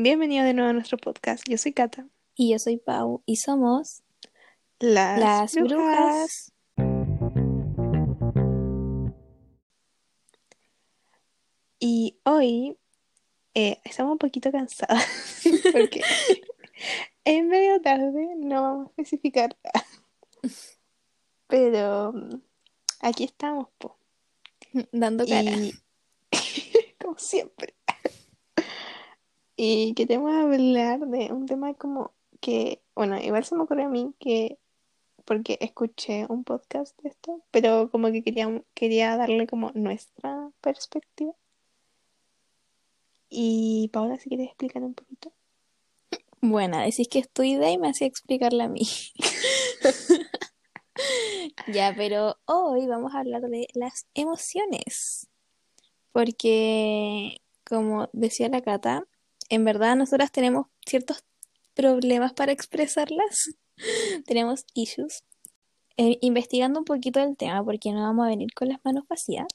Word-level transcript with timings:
Bienvenido 0.00 0.44
de 0.44 0.54
nuevo 0.54 0.70
a 0.70 0.72
nuestro 0.72 0.96
podcast. 0.96 1.42
Yo 1.48 1.58
soy 1.58 1.72
Cata. 1.72 2.06
Y 2.36 2.52
yo 2.52 2.60
soy 2.60 2.76
Pau 2.76 3.24
y 3.26 3.34
somos 3.34 4.04
Las, 4.78 5.18
las 5.18 5.54
brujas. 5.56 6.52
brujas. 6.76 7.32
Y 11.80 12.16
hoy 12.22 12.78
eh, 13.54 13.80
estamos 13.82 14.12
un 14.12 14.18
poquito 14.18 14.52
cansadas 14.52 15.04
porque 15.72 16.02
es 17.24 17.44
medio 17.44 17.80
tarde, 17.82 18.36
no 18.36 18.62
vamos 18.62 18.86
a 18.86 18.90
especificar. 18.90 19.58
Pero 21.48 22.14
aquí 23.00 23.24
estamos, 23.24 23.66
po. 23.78 23.98
Dando 24.92 25.26
cara. 25.26 25.50
Y 25.50 25.72
como 27.00 27.18
siempre. 27.18 27.77
Y 29.60 29.92
queremos 29.94 30.32
hablar 30.32 31.00
de 31.00 31.32
un 31.32 31.46
tema 31.46 31.74
como 31.74 32.12
que, 32.40 32.80
bueno, 32.94 33.18
igual 33.18 33.44
se 33.44 33.56
me 33.56 33.64
ocurrió 33.64 33.86
a 33.86 33.88
mí 33.88 34.14
que, 34.20 34.56
porque 35.24 35.58
escuché 35.60 36.26
un 36.28 36.44
podcast 36.44 36.96
de 37.02 37.08
esto, 37.08 37.42
pero 37.50 37.90
como 37.90 38.12
que 38.12 38.22
quería, 38.22 38.62
quería 38.74 39.16
darle 39.16 39.48
como 39.48 39.72
nuestra 39.74 40.52
perspectiva. 40.60 41.32
Y 43.28 43.90
Paola, 43.92 44.16
si 44.20 44.28
quieres 44.28 44.46
explicar 44.46 44.84
un 44.84 44.94
poquito. 44.94 45.32
Bueno, 46.40 46.78
decís 46.78 47.08
que 47.08 47.18
es 47.18 47.28
tu 47.28 47.42
idea 47.42 47.72
y 47.72 47.78
me 47.78 47.88
hacía 47.88 48.06
explicarla 48.06 48.64
a 48.64 48.68
mí. 48.68 48.82
Ya, 51.68 51.94
pero 51.96 52.36
hoy 52.46 52.86
vamos 52.86 53.14
a 53.14 53.20
hablar 53.20 53.42
de 53.42 53.68
las 53.74 54.06
emociones. 54.14 55.28
Porque, 56.10 57.40
como 57.64 58.08
decía 58.12 58.48
la 58.48 58.62
Cata, 58.62 59.06
en 59.48 59.64
verdad 59.64 59.96
nosotras 59.96 60.32
tenemos 60.32 60.66
ciertos 60.86 61.24
problemas 61.74 62.32
para 62.32 62.52
expresarlas. 62.52 63.50
Tenemos 64.26 64.64
issues. 64.74 65.24
Eh, 65.96 66.18
investigando 66.20 66.78
un 66.78 66.84
poquito 66.84 67.20
el 67.20 67.36
tema, 67.36 67.64
porque 67.64 67.92
no 67.92 68.02
vamos 68.02 68.26
a 68.26 68.28
venir 68.28 68.52
con 68.54 68.68
las 68.68 68.78
manos 68.84 69.04
vacías, 69.08 69.46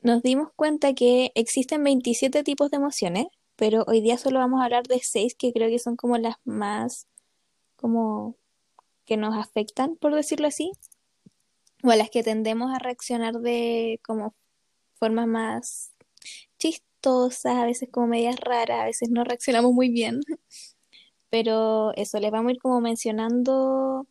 nos 0.00 0.22
dimos 0.22 0.52
cuenta 0.54 0.94
que 0.94 1.32
existen 1.34 1.82
27 1.82 2.44
tipos 2.44 2.70
de 2.70 2.76
emociones, 2.76 3.26
pero 3.56 3.84
hoy 3.88 4.00
día 4.00 4.18
solo 4.18 4.38
vamos 4.38 4.60
a 4.60 4.64
hablar 4.66 4.86
de 4.86 5.00
6 5.02 5.34
que 5.36 5.52
creo 5.52 5.68
que 5.68 5.80
son 5.80 5.96
como 5.96 6.16
las 6.16 6.36
más, 6.44 7.08
como 7.74 8.36
que 9.04 9.16
nos 9.16 9.36
afectan, 9.36 9.96
por 9.96 10.14
decirlo 10.14 10.46
así, 10.46 10.70
o 11.82 11.90
a 11.90 11.96
las 11.96 12.10
que 12.10 12.22
tendemos 12.22 12.72
a 12.72 12.78
reaccionar 12.78 13.34
de 13.40 14.00
como 14.04 14.36
formas 14.94 15.26
más 15.26 15.92
a 17.44 17.64
veces 17.64 17.88
como 17.90 18.06
medias 18.08 18.36
raras, 18.40 18.80
a 18.80 18.84
veces 18.84 19.10
no 19.10 19.24
reaccionamos 19.24 19.72
muy 19.72 19.88
bien. 19.90 20.20
Pero 21.30 21.92
eso, 21.96 22.18
les 22.20 22.30
vamos 22.30 22.50
a 22.50 22.52
ir 22.52 22.60
como 22.60 22.80
mencionando 22.80 24.06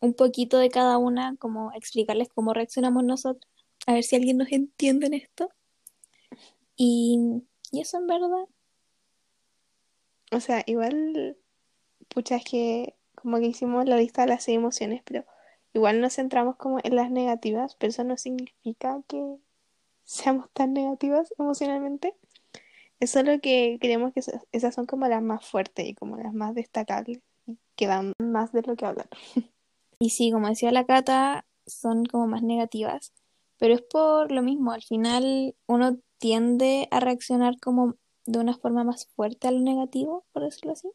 un 0.00 0.14
poquito 0.14 0.58
de 0.58 0.70
cada 0.70 0.98
una, 0.98 1.36
como 1.36 1.72
explicarles 1.72 2.28
cómo 2.28 2.52
reaccionamos 2.54 3.04
nosotros, 3.04 3.50
a 3.86 3.94
ver 3.94 4.04
si 4.04 4.16
alguien 4.16 4.38
nos 4.38 4.52
entiende 4.52 5.06
en 5.06 5.14
esto. 5.14 5.50
Y, 6.76 7.42
y 7.72 7.80
eso 7.80 7.98
en 7.98 8.06
verdad. 8.06 8.46
O 10.32 10.40
sea, 10.40 10.62
igual, 10.66 11.36
pucha, 12.08 12.36
es 12.36 12.44
que 12.44 12.94
como 13.14 13.38
que 13.38 13.46
hicimos 13.46 13.86
la 13.86 13.96
lista 13.96 14.22
de 14.22 14.28
las 14.28 14.44
seis 14.44 14.56
emociones, 14.56 15.02
pero 15.04 15.24
igual 15.72 16.00
nos 16.00 16.14
centramos 16.14 16.56
como 16.56 16.78
en 16.82 16.96
las 16.96 17.10
negativas, 17.10 17.76
pero 17.76 17.90
eso 17.90 18.04
no 18.04 18.16
significa 18.16 19.02
que 19.08 19.38
seamos 20.06 20.48
tan 20.52 20.72
negativas 20.72 21.34
emocionalmente. 21.38 22.14
Es 22.98 23.10
solo 23.10 23.38
que 23.42 23.76
creemos 23.80 24.14
que 24.14 24.20
esas, 24.52 24.74
son 24.74 24.86
como 24.86 25.06
las 25.06 25.22
más 25.22 25.46
fuertes 25.46 25.86
y 25.86 25.94
como 25.94 26.16
las 26.16 26.32
más 26.32 26.54
destacables, 26.54 27.20
y 27.46 27.58
que 27.74 27.86
dan 27.86 28.14
más 28.18 28.52
de 28.52 28.62
lo 28.62 28.74
que 28.76 28.86
hablar. 28.86 29.08
Y 29.98 30.10
sí, 30.10 30.30
como 30.30 30.46
decía 30.48 30.70
la 30.72 30.84
Cata, 30.84 31.46
son 31.66 32.04
como 32.04 32.26
más 32.26 32.42
negativas, 32.42 33.14
pero 33.56 33.72
es 33.72 33.80
por 33.80 34.30
lo 34.30 34.42
mismo, 34.42 34.72
al 34.72 34.82
final 34.82 35.56
uno 35.64 35.96
tiende 36.18 36.86
a 36.90 37.00
reaccionar 37.00 37.58
como 37.58 37.94
de 38.26 38.38
una 38.38 38.58
forma 38.58 38.84
más 38.84 39.06
fuerte 39.06 39.48
a 39.48 39.52
lo 39.52 39.60
negativo, 39.60 40.26
por 40.32 40.42
decirlo 40.42 40.72
así. 40.72 40.90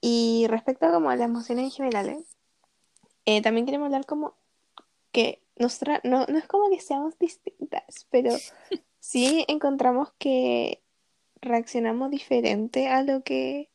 Y 0.00 0.46
respecto 0.48 0.86
a 0.86 0.92
como 0.92 1.10
a 1.10 1.16
las 1.16 1.26
emociones 1.28 1.64
en 1.64 1.70
general, 1.72 2.08
¿eh? 2.08 2.24
Eh, 3.24 3.42
también 3.42 3.66
queremos 3.66 3.86
hablar 3.86 4.06
como 4.06 4.34
que 5.10 5.42
nosotras, 5.58 6.00
no, 6.04 6.26
no 6.26 6.38
es 6.38 6.46
como 6.46 6.70
que 6.70 6.80
seamos 6.80 7.18
distintas, 7.18 8.06
pero 8.10 8.30
sí 9.00 9.44
encontramos 9.48 10.12
que 10.18 10.82
reaccionamos 11.40 12.10
diferente 12.10 12.88
a 12.88 13.02
lo 13.02 13.22
que 13.22 13.70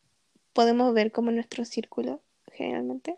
podemos 0.54 0.94
ver 0.94 1.12
como 1.12 1.30
en 1.30 1.36
nuestro 1.36 1.66
círculo 1.66 2.22
generalmente. 2.52 3.18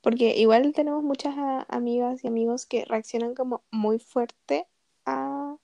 Porque 0.00 0.36
igual 0.36 0.72
tenemos 0.74 1.02
muchas 1.02 1.34
a- 1.38 1.66
amigas 1.68 2.24
y 2.24 2.28
amigos 2.28 2.66
que 2.66 2.84
reaccionan 2.84 3.34
como 3.34 3.62
muy 3.70 3.98
fuerte 3.98 4.66
a 5.06 5.56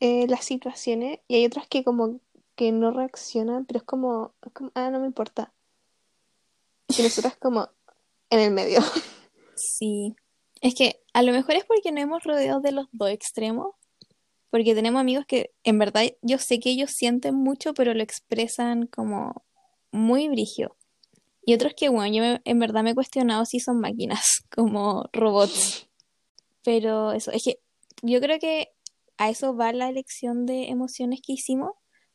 eh, 0.00 0.26
las 0.28 0.44
situaciones 0.44 1.20
y 1.28 1.36
hay 1.36 1.46
otras 1.46 1.68
que 1.68 1.84
como 1.84 2.20
que 2.56 2.72
no 2.72 2.90
reaccionan, 2.90 3.64
pero 3.64 3.78
es 3.78 3.84
como, 3.84 4.34
es 4.44 4.52
como, 4.52 4.72
ah, 4.74 4.90
no 4.90 4.98
me 5.00 5.06
importa. 5.06 5.52
Y 6.88 7.02
nosotras 7.02 7.36
como 7.36 7.68
en 8.30 8.40
el 8.40 8.50
medio. 8.50 8.80
Sí, 9.54 10.16
es 10.62 10.74
que 10.76 11.02
a 11.14 11.22
lo 11.22 11.32
mejor 11.32 11.56
es 11.56 11.66
porque 11.66 11.92
nos 11.92 12.02
hemos 12.04 12.24
rodeado 12.24 12.60
de 12.62 12.72
los 12.72 12.88
dos 12.92 13.10
extremos, 13.10 13.68
porque 14.50 14.74
tenemos 14.74 15.00
amigos 15.00 15.26
que 15.26 15.52
en 15.64 15.78
verdad 15.78 16.04
yo 16.22 16.38
sé 16.38 16.60
que 16.60 16.70
ellos 16.70 16.92
sienten 16.92 17.34
mucho, 17.36 17.74
pero 17.74 17.94
lo 17.94 18.02
expresan 18.02 18.86
como 18.86 19.44
muy 19.92 20.28
brigio. 20.28 20.76
Y 21.46 21.54
otros 21.54 21.74
que, 21.76 21.88
bueno, 21.90 22.14
yo 22.14 22.22
me- 22.22 22.42
en 22.44 22.58
verdad 22.60 22.82
me 22.84 22.90
he 22.90 22.94
cuestionado 22.94 23.44
si 23.46 23.60
son 23.60 23.80
máquinas, 23.80 24.44
como 24.54 25.04
robots. 25.12 25.88
Pero 26.64 27.12
eso, 27.12 27.30
es 27.32 27.44
que 27.44 27.60
yo 28.02 28.20
creo 28.20 28.38
que 28.38 28.68
a 29.18 29.30
eso 29.30 29.56
va 29.56 29.72
la 29.72 29.88
elección 29.88 30.46
de 30.46 30.68
emociones 30.68 31.20
que 31.24 31.32
hicimos, 31.34 31.72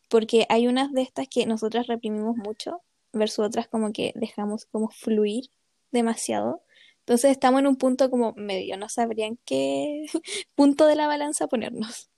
porque 0.10 0.46
hay 0.50 0.68
unas 0.68 0.92
de 0.94 1.02
estas 1.02 1.28
que 1.30 1.46
nosotras 1.46 1.88
reprimimos 1.88 2.36
mucho, 2.38 2.82
versus 3.14 3.46
otras 3.46 3.68
como 3.68 3.92
que 3.94 4.14
dejamos 4.16 4.66
como 4.66 4.90
fluir 4.90 5.46
demasiado. 5.92 6.62
Entonces 7.08 7.32
estamos 7.32 7.62
en 7.62 7.68
un 7.68 7.78
punto 7.78 8.10
como 8.10 8.34
medio, 8.34 8.76
no 8.76 8.90
sabrían 8.90 9.40
qué 9.46 10.08
punto 10.56 10.86
de 10.88 10.98
la 10.98 11.08
balanza 11.08 11.48
ponernos. 11.48 12.10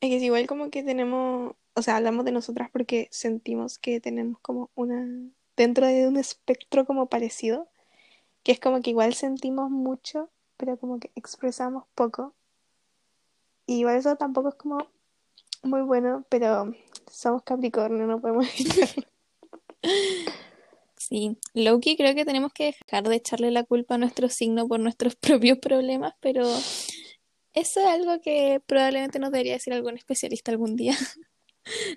Es 0.00 0.10
que 0.10 0.16
es 0.18 0.22
igual 0.22 0.46
como 0.46 0.70
que 0.70 0.84
tenemos, 0.84 1.56
o 1.74 1.82
sea, 1.82 1.96
hablamos 1.96 2.24
de 2.24 2.30
nosotras 2.30 2.70
porque 2.70 3.08
sentimos 3.10 3.80
que 3.80 3.98
tenemos 3.98 4.38
como 4.42 4.70
una, 4.76 5.08
dentro 5.56 5.88
de 5.88 6.06
un 6.06 6.18
espectro 6.18 6.86
como 6.86 7.08
parecido, 7.08 7.68
que 8.44 8.52
es 8.52 8.60
como 8.60 8.80
que 8.80 8.90
igual 8.90 9.12
sentimos 9.12 9.72
mucho, 9.72 10.30
pero 10.56 10.76
como 10.76 11.00
que 11.00 11.10
expresamos 11.16 11.86
poco. 11.96 12.34
Y 13.66 13.80
igual 13.80 13.96
eso 13.96 14.14
tampoco 14.14 14.50
es 14.50 14.54
como 14.54 14.86
muy 15.64 15.82
bueno, 15.82 16.24
pero 16.28 16.76
somos 17.10 17.42
Capricornio, 17.42 18.06
no 18.06 18.20
podemos 18.20 18.46
evitarlo. 18.60 19.08
Sí, 21.12 21.36
Loki, 21.52 21.94
creo 21.98 22.14
que 22.14 22.24
tenemos 22.24 22.54
que 22.54 22.74
dejar 22.86 23.06
de 23.06 23.16
echarle 23.16 23.50
la 23.50 23.64
culpa 23.64 23.96
a 23.96 23.98
nuestro 23.98 24.30
signo 24.30 24.66
por 24.66 24.80
nuestros 24.80 25.14
propios 25.20 25.58
problemas, 25.58 26.14
pero 26.20 26.42
eso 27.52 27.80
es 27.80 27.86
algo 27.86 28.18
que 28.22 28.62
probablemente 28.66 29.18
nos 29.18 29.30
debería 29.30 29.52
decir 29.52 29.74
algún 29.74 29.98
especialista 29.98 30.50
algún 30.50 30.74
día. 30.74 30.96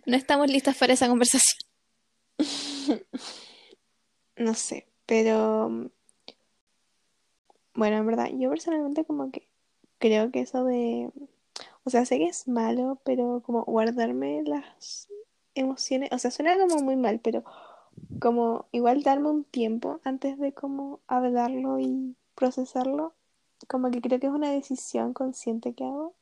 No 0.06 0.16
estamos 0.16 0.48
listas 0.48 0.78
para 0.78 0.94
esa 0.94 1.08
conversación. 1.08 1.60
No 4.36 4.54
sé, 4.54 4.86
pero 5.06 5.90
bueno, 7.74 7.98
en 7.98 8.06
verdad, 8.06 8.30
yo 8.34 8.50
personalmente 8.50 9.06
como 9.06 9.32
que 9.32 9.48
creo 9.98 10.30
que 10.30 10.42
eso 10.42 10.66
de, 10.66 11.10
o 11.86 11.90
sea, 11.90 12.06
sé 12.06 12.18
que 12.18 12.26
es 12.26 12.50
malo, 12.50 13.00
pero 13.06 13.42
como 13.46 13.64
guardarme 13.64 14.44
las 14.44 15.08
emociones, 15.56 16.10
o 16.12 16.20
sea, 16.20 16.32
suena 16.32 16.58
como 16.58 16.84
muy 16.84 16.98
mal, 16.98 17.22
pero 17.22 17.46
como 18.20 18.66
igual 18.72 19.04
darme 19.04 19.30
un 19.30 19.44
tiempo 19.44 20.00
antes 20.04 20.38
de 20.40 20.54
como 20.54 21.00
hablarlo 21.08 21.80
y 21.80 22.16
procesarlo, 22.36 23.14
como 23.68 23.92
que 23.92 24.02
creo 24.02 24.20
que 24.20 24.28
es 24.28 24.34
una 24.34 24.52
decisión 24.52 25.14
consciente 25.14 25.74
que 25.74 25.86
hago. 25.86 26.14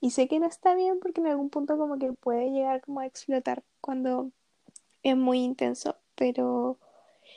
Y 0.00 0.10
sé 0.10 0.28
que 0.28 0.38
no 0.38 0.46
está 0.46 0.74
bien 0.74 0.98
porque 1.00 1.20
en 1.20 1.28
algún 1.28 1.50
punto 1.50 1.78
como 1.78 1.98
que 1.98 2.12
puede 2.12 2.50
llegar 2.50 2.82
como 2.82 3.00
a 3.00 3.06
explotar 3.06 3.62
cuando 3.80 4.30
es 5.02 5.16
muy 5.16 5.38
intenso, 5.38 5.96
pero 6.14 6.78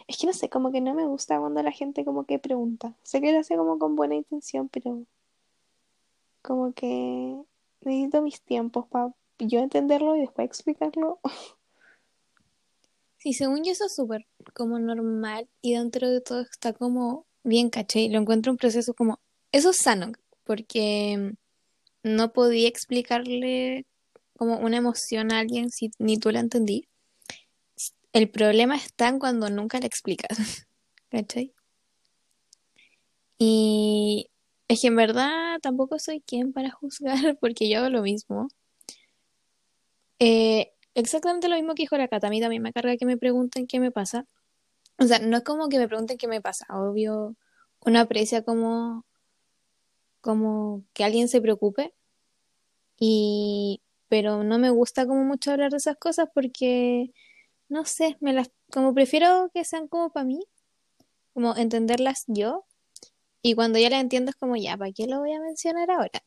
es 0.07 0.17
que 0.17 0.27
no 0.27 0.33
sé, 0.33 0.49
como 0.49 0.71
que 0.71 0.81
no 0.81 0.93
me 0.93 1.05
gusta 1.05 1.39
cuando 1.39 1.63
la 1.63 1.71
gente 1.71 2.05
como 2.05 2.25
que 2.25 2.39
pregunta. 2.39 2.93
Sé 3.03 3.21
que 3.21 3.31
lo 3.31 3.39
hace 3.39 3.55
como 3.55 3.79
con 3.79 3.95
buena 3.95 4.15
intención, 4.15 4.69
pero 4.69 5.05
como 6.41 6.73
que 6.73 7.37
necesito 7.81 8.21
mis 8.21 8.41
tiempos 8.41 8.87
para 8.87 9.13
yo 9.37 9.59
entenderlo 9.59 10.15
y 10.15 10.21
después 10.21 10.45
explicarlo. 10.45 11.19
Sí, 13.19 13.33
según 13.33 13.63
yo 13.65 13.73
eso 13.73 13.85
es 13.85 13.95
súper 13.95 14.25
como 14.53 14.79
normal 14.79 15.49
y 15.61 15.73
dentro 15.73 16.09
de 16.09 16.21
todo 16.21 16.41
está 16.41 16.73
como 16.73 17.27
bien, 17.43 17.69
caché. 17.69 18.09
Lo 18.09 18.19
encuentro 18.19 18.51
un 18.51 18.57
proceso 18.57 18.93
como, 18.93 19.19
eso 19.51 19.71
es 19.71 19.77
sano, 19.77 20.13
porque 20.45 21.33
no 22.01 22.31
podía 22.33 22.69
explicarle 22.69 23.85
como 24.37 24.57
una 24.59 24.77
emoción 24.77 25.33
a 25.33 25.39
alguien 25.39 25.69
si 25.69 25.91
ni 25.99 26.17
tú 26.17 26.31
la 26.31 26.39
entendí. 26.39 26.87
El 28.13 28.29
problema 28.29 28.77
está 28.77 29.09
en 29.09 29.19
cuando 29.19 29.49
nunca 29.49 29.79
la 29.79 29.87
explicas. 29.87 30.37
¿Cachai? 31.09 31.53
Y 33.37 34.29
es 34.69 34.81
que 34.81 34.87
en 34.87 34.95
verdad 34.95 35.59
tampoco 35.61 35.99
soy 35.99 36.21
quien 36.21 36.53
para 36.53 36.71
juzgar 36.71 37.37
porque 37.41 37.69
yo 37.69 37.79
hago 37.79 37.89
lo 37.89 38.01
mismo. 38.01 38.47
Eh, 40.19 40.71
exactamente 40.95 41.49
lo 41.49 41.55
mismo 41.55 41.75
que 41.75 41.83
dijo 41.83 41.97
la 41.97 42.07
Cata. 42.07 42.27
A 42.27 42.29
mí 42.29 42.41
también 42.41 42.61
me 42.61 42.73
carga 42.73 42.97
que 42.97 43.05
me 43.05 43.17
pregunten 43.17 43.67
qué 43.67 43.79
me 43.79 43.91
pasa. 43.91 44.25
O 44.97 45.05
sea, 45.05 45.19
no 45.19 45.37
es 45.37 45.43
como 45.43 45.69
que 45.69 45.79
me 45.79 45.87
pregunten 45.87 46.17
qué 46.17 46.27
me 46.27 46.41
pasa. 46.41 46.65
Obvio, 46.69 47.35
uno 47.85 47.99
aprecia 47.99 48.43
como, 48.43 49.05
como 50.21 50.83
que 50.93 51.03
alguien 51.03 51.27
se 51.29 51.41
preocupe. 51.41 51.93
Y, 52.97 53.81
pero 54.09 54.43
no 54.43 54.59
me 54.59 54.69
gusta 54.69 55.07
como 55.07 55.23
mucho 55.23 55.51
hablar 55.51 55.71
de 55.71 55.77
esas 55.77 55.97
cosas 55.97 56.27
porque, 56.33 57.11
no 57.69 57.85
sé, 57.85 58.17
me 58.19 58.33
las, 58.33 58.51
como 58.71 58.93
prefiero 58.93 59.49
que 59.53 59.63
sean 59.63 59.87
como 59.87 60.11
para 60.11 60.25
mí, 60.25 60.43
como 61.33 61.55
entenderlas 61.55 62.25
yo. 62.27 62.65
Y 63.41 63.55
cuando 63.55 63.79
ya 63.79 63.89
las 63.89 64.01
entiendo 64.01 64.31
es 64.31 64.35
como, 64.35 64.57
ya, 64.57 64.77
¿para 64.77 64.91
qué 64.91 65.07
lo 65.07 65.19
voy 65.19 65.33
a 65.33 65.39
mencionar 65.39 65.89
ahora? 65.91 66.21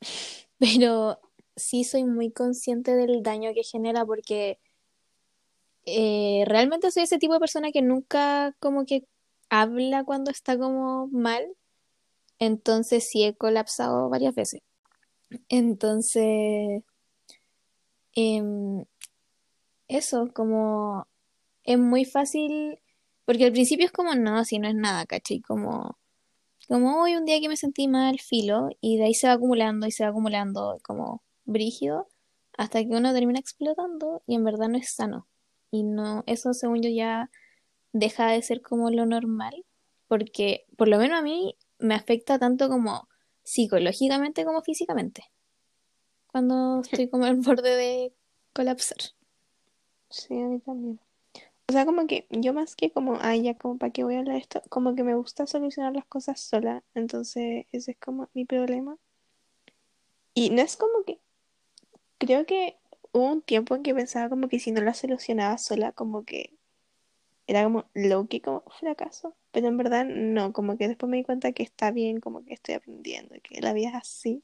Pero 0.58 1.20
sí 1.56 1.84
soy 1.84 2.04
muy 2.04 2.30
consciente 2.32 2.94
del 2.94 3.22
daño 3.22 3.52
que 3.54 3.62
genera 3.64 4.04
porque 4.04 4.58
eh, 5.86 6.44
realmente 6.46 6.90
soy 6.90 7.04
ese 7.04 7.18
tipo 7.18 7.34
de 7.34 7.40
persona 7.40 7.70
que 7.72 7.82
nunca 7.82 8.56
como 8.60 8.86
que 8.86 9.06
habla 9.50 10.04
cuando 10.04 10.30
está 10.30 10.58
como 10.58 11.08
mal. 11.08 11.46
Entonces 12.38 13.08
sí 13.08 13.24
he 13.24 13.34
colapsado 13.36 14.08
varias 14.10 14.34
veces. 14.34 14.62
Entonces, 15.48 16.82
em, 18.14 18.84
eso, 19.88 20.30
como 20.34 21.06
es 21.64 21.78
muy 21.78 22.04
fácil, 22.04 22.78
porque 23.24 23.46
al 23.46 23.52
principio 23.52 23.86
es 23.86 23.92
como, 23.92 24.14
no, 24.14 24.44
si 24.44 24.58
no 24.58 24.68
es 24.68 24.74
nada, 24.74 25.06
¿cachai? 25.06 25.40
Como, 25.40 25.98
como 26.68 27.02
hoy 27.02 27.16
un 27.16 27.24
día 27.26 27.40
que 27.40 27.48
me 27.48 27.56
sentí 27.56 27.88
mal, 27.88 28.20
filo, 28.20 28.68
y 28.80 28.98
de 28.98 29.06
ahí 29.06 29.14
se 29.14 29.28
va 29.28 29.34
acumulando 29.34 29.86
y 29.86 29.92
se 29.92 30.04
va 30.04 30.10
acumulando 30.10 30.78
como 30.82 31.22
brígido, 31.44 32.08
hasta 32.56 32.80
que 32.82 32.90
uno 32.90 33.12
termina 33.12 33.38
explotando 33.38 34.22
y 34.26 34.34
en 34.34 34.44
verdad 34.44 34.68
no 34.68 34.78
es 34.78 34.90
sano. 34.90 35.26
Y 35.70 35.82
no, 35.82 36.22
eso 36.26 36.54
según 36.54 36.82
yo 36.82 36.90
ya 36.90 37.30
deja 37.92 38.28
de 38.28 38.42
ser 38.42 38.62
como 38.62 38.90
lo 38.90 39.06
normal, 39.06 39.64
porque 40.08 40.66
por 40.76 40.88
lo 40.88 40.98
menos 40.98 41.18
a 41.18 41.22
mí 41.22 41.56
me 41.78 41.94
afecta 41.94 42.38
tanto 42.38 42.68
como 42.68 43.08
psicológicamente 43.42 44.44
como 44.44 44.62
físicamente, 44.62 45.24
cuando 46.28 46.80
estoy 46.80 47.08
como 47.08 47.24
al 47.24 47.36
borde 47.36 47.76
de 47.76 48.12
colapsar. 48.52 48.98
Sí, 50.10 50.40
a 50.40 50.46
mí 50.46 50.60
también. 50.60 51.00
O 51.68 51.72
sea, 51.72 51.86
como 51.86 52.06
que 52.06 52.26
yo 52.30 52.52
más 52.52 52.76
que 52.76 52.90
como, 52.90 53.18
ay, 53.20 53.42
ya 53.42 53.54
como 53.54 53.78
para 53.78 53.90
qué 53.92 54.04
voy 54.04 54.16
a 54.16 54.18
hablar 54.18 54.34
de 54.34 54.40
esto, 54.40 54.62
como 54.68 54.94
que 54.94 55.02
me 55.02 55.14
gusta 55.14 55.46
solucionar 55.46 55.94
las 55.94 56.04
cosas 56.04 56.40
sola, 56.40 56.82
entonces 56.94 57.66
ese 57.72 57.92
es 57.92 57.98
como 57.98 58.28
mi 58.34 58.44
problema. 58.44 58.98
Y 60.34 60.50
no 60.50 60.62
es 60.62 60.76
como 60.76 61.04
que, 61.06 61.20
creo 62.26 62.46
que 62.46 62.76
hubo 63.12 63.30
un 63.32 63.42
tiempo 63.42 63.74
en 63.74 63.82
que 63.82 63.94
pensaba 63.94 64.28
como 64.28 64.48
que 64.48 64.60
si 64.60 64.72
no 64.72 64.80
la 64.82 64.94
solucionaba 64.94 65.58
sola, 65.58 65.92
como 65.92 66.24
que 66.24 66.56
era 67.46 67.64
como 67.64 67.86
low 67.94 68.26
que 68.26 68.40
como 68.40 68.62
fracaso, 68.80 69.34
pero 69.52 69.68
en 69.68 69.76
verdad 69.76 70.04
no, 70.06 70.52
como 70.52 70.76
que 70.78 70.88
después 70.88 71.10
me 71.10 71.18
di 71.18 71.24
cuenta 71.24 71.52
que 71.52 71.62
está 71.62 71.90
bien, 71.90 72.20
como 72.20 72.44
que 72.44 72.54
estoy 72.54 72.74
aprendiendo, 72.74 73.34
que 73.42 73.60
la 73.60 73.72
vida 73.72 73.90
es 73.90 73.94
así. 73.94 74.42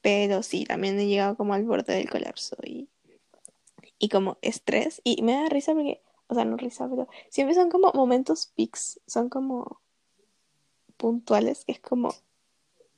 Pero 0.00 0.42
sí, 0.42 0.64
también 0.64 0.98
he 0.98 1.06
llegado 1.06 1.36
como 1.36 1.54
al 1.54 1.64
borde 1.64 1.94
del 1.94 2.08
colapso 2.08 2.56
y, 2.64 2.88
y 3.98 4.08
como 4.08 4.38
estrés. 4.42 5.00
Y 5.04 5.22
me 5.22 5.32
da 5.32 5.48
risa 5.48 5.74
porque, 5.74 6.00
o 6.28 6.34
sea, 6.34 6.44
no 6.44 6.56
risa, 6.56 6.88
pero 6.88 7.08
siempre 7.28 7.54
son 7.54 7.68
como 7.70 7.92
momentos 7.92 8.52
peaks, 8.56 9.00
son 9.06 9.28
como 9.28 9.80
puntuales, 10.96 11.64
es 11.66 11.80
como 11.80 12.14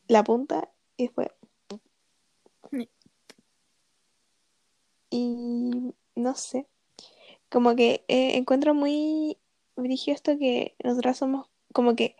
la 0.08 0.24
punta 0.24 0.70
y 0.96 1.04
después. 1.04 1.28
Y 5.10 5.94
no 6.14 6.34
sé, 6.34 6.66
como 7.50 7.76
que 7.76 8.04
eh, 8.08 8.36
encuentro 8.36 8.74
muy 8.74 9.38
brígido 9.76 10.14
esto 10.14 10.38
que 10.38 10.76
nosotras 10.84 11.18
somos, 11.18 11.48
como 11.72 11.96
que 11.96 12.16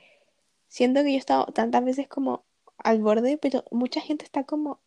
siento 0.69 1.03
que 1.03 1.11
yo 1.13 1.17
he 1.17 1.19
estado 1.19 1.47
tantas 1.47 1.85
veces 1.85 2.09
como 2.09 2.45
al 2.79 3.01
borde, 3.01 3.39
pero 3.39 3.65
mucha 3.71 4.01
gente 4.01 4.25
está 4.25 4.45
como, 4.45 4.81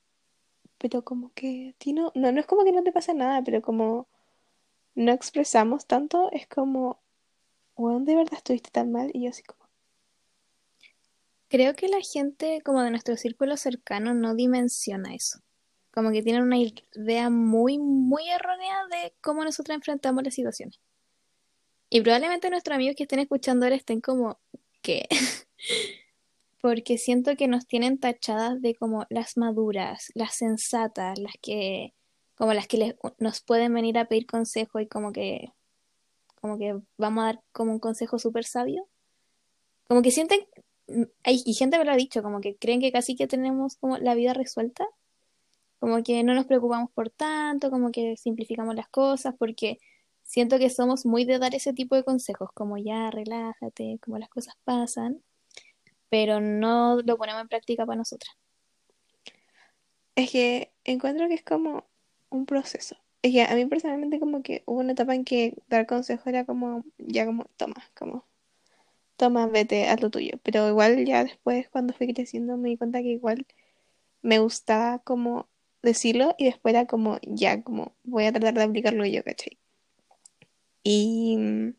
pero 0.77 1.03
como 1.03 1.31
que 1.33 1.69
a 1.75 1.79
ti 1.79 1.93
no, 1.93 2.11
no, 2.15 2.31
no 2.31 2.39
es 2.39 2.45
como 2.47 2.63
que 2.65 2.71
no 2.73 2.83
te 2.83 2.91
pasa 2.91 3.13
nada, 3.13 3.43
pero 3.43 3.61
como 3.61 4.07
no 4.95 5.11
expresamos 5.13 5.87
tanto, 5.87 6.31
es 6.31 6.47
como, 6.47 7.01
weón, 7.77 8.05
de 8.05 8.15
verdad 8.15 8.35
estuviste 8.35 8.71
tan 8.71 8.91
mal, 8.91 9.11
y 9.13 9.23
yo 9.23 9.29
así 9.31 9.43
como, 9.43 9.63
Creo 11.53 11.75
que 11.75 11.87
la 11.87 12.01
gente 12.01 12.63
como 12.65 12.81
de 12.81 12.89
nuestro 12.89 13.15
círculo 13.15 13.57
cercano 13.57 14.15
no 14.15 14.33
dimensiona 14.33 15.13
eso. 15.13 15.37
Como 15.93 16.11
que 16.11 16.23
tienen 16.23 16.41
una 16.41 16.57
idea 16.57 17.29
muy, 17.29 17.77
muy 17.77 18.27
errónea 18.29 18.87
de 18.89 19.13
cómo 19.21 19.43
nosotros 19.43 19.75
enfrentamos 19.75 20.23
las 20.23 20.33
situaciones. 20.33 20.79
Y 21.89 22.01
probablemente 22.01 22.49
nuestros 22.49 22.75
amigos 22.75 22.95
que 22.95 23.03
estén 23.03 23.19
escuchando 23.19 23.67
ahora 23.67 23.75
estén 23.75 24.01
como, 24.01 24.39
¿qué? 24.81 25.07
Porque 26.61 26.97
siento 26.97 27.35
que 27.35 27.47
nos 27.47 27.67
tienen 27.67 27.99
tachadas 27.99 28.59
de 28.63 28.73
como 28.73 29.05
las 29.09 29.37
maduras, 29.37 30.11
las 30.15 30.35
sensatas, 30.35 31.19
las 31.19 31.35
que, 31.39 31.93
como 32.33 32.53
las 32.55 32.67
que 32.67 32.77
les, 32.77 32.95
nos 33.19 33.41
pueden 33.41 33.75
venir 33.75 33.99
a 33.99 34.05
pedir 34.05 34.25
consejo 34.25 34.79
y 34.79 34.87
como 34.87 35.11
que, 35.13 35.53
como 36.41 36.57
que 36.57 36.75
vamos 36.97 37.21
a 37.21 37.25
dar 37.25 37.43
como 37.51 37.71
un 37.71 37.79
consejo 37.79 38.17
súper 38.17 38.45
sabio. 38.45 38.87
Como 39.87 40.01
que 40.01 40.09
sienten, 40.09 40.39
hay, 41.23 41.43
y 41.45 41.53
gente 41.53 41.77
me 41.77 41.85
lo 41.85 41.91
ha 41.91 41.95
dicho, 41.95 42.23
como 42.23 42.41
que 42.41 42.55
creen 42.55 42.81
que 42.81 42.91
casi 42.91 43.15
que 43.15 43.27
tenemos 43.27 43.75
como 43.75 43.99
la 43.99 44.15
vida 44.15 44.33
resuelta 44.33 44.87
como 45.83 46.01
que 46.01 46.23
no 46.23 46.33
nos 46.33 46.45
preocupamos 46.45 46.89
por 46.91 47.09
tanto, 47.09 47.69
como 47.69 47.91
que 47.91 48.15
simplificamos 48.15 48.73
las 48.73 48.87
cosas, 48.87 49.35
porque 49.37 49.79
siento 50.23 50.57
que 50.57 50.69
somos 50.69 51.05
muy 51.05 51.25
de 51.25 51.39
dar 51.39 51.55
ese 51.55 51.73
tipo 51.73 51.93
de 51.97 52.05
consejos, 52.05 52.49
como 52.53 52.77
ya 52.77 53.11
relájate, 53.11 53.99
como 54.01 54.17
las 54.17 54.29
cosas 54.29 54.55
pasan, 54.63 55.21
pero 56.07 56.39
no 56.39 57.01
lo 57.03 57.17
ponemos 57.17 57.41
en 57.41 57.49
práctica 57.49 57.85
para 57.85 57.97
nosotras. 57.97 58.33
es 60.15 60.31
que 60.31 60.71
encuentro 60.85 61.27
que 61.27 61.33
es 61.33 61.43
como 61.43 61.83
un 62.29 62.45
proceso. 62.45 62.95
Es 63.21 63.33
que 63.33 63.43
a 63.43 63.53
mí 63.53 63.65
personalmente 63.65 64.21
como 64.21 64.41
que 64.41 64.63
hubo 64.65 64.79
una 64.79 64.93
etapa 64.93 65.15
en 65.15 65.25
que 65.25 65.57
dar 65.67 65.85
consejo 65.85 66.29
era 66.29 66.45
como, 66.45 66.85
ya 66.97 67.25
como, 67.25 67.43
toma, 67.57 67.75
como, 67.93 68.25
toma, 69.17 69.47
vete, 69.47 69.89
haz 69.89 70.01
lo 70.01 70.09
tuyo. 70.09 70.39
Pero 70.43 70.69
igual 70.69 71.05
ya 71.05 71.25
después 71.25 71.67
cuando 71.67 71.93
fui 71.93 72.13
creciendo 72.13 72.55
me 72.55 72.69
di 72.69 72.77
cuenta 72.77 73.01
que 73.01 73.09
igual 73.09 73.45
me 74.21 74.39
gustaba 74.39 74.99
como 74.99 75.49
decirlo 75.83 76.35
y 76.37 76.45
después 76.45 76.73
era 76.73 76.87
como, 76.87 77.19
ya, 77.23 77.61
como 77.63 77.93
voy 78.03 78.25
a 78.25 78.31
tratar 78.31 78.55
de 78.55 78.63
aplicarlo 78.63 79.05
yo, 79.05 79.23
¿cachai? 79.23 79.57
Y 80.83 81.37
mm, 81.37 81.73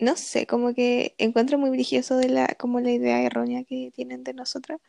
no 0.00 0.16
sé, 0.16 0.46
como 0.46 0.74
que 0.74 1.14
encuentro 1.18 1.58
muy 1.58 1.70
brilloso 1.70 2.16
de 2.16 2.28
la, 2.28 2.48
como 2.58 2.80
la 2.80 2.90
idea 2.92 3.22
errónea 3.22 3.64
que 3.64 3.90
tienen 3.94 4.24
de 4.24 4.34
nosotras, 4.34 4.80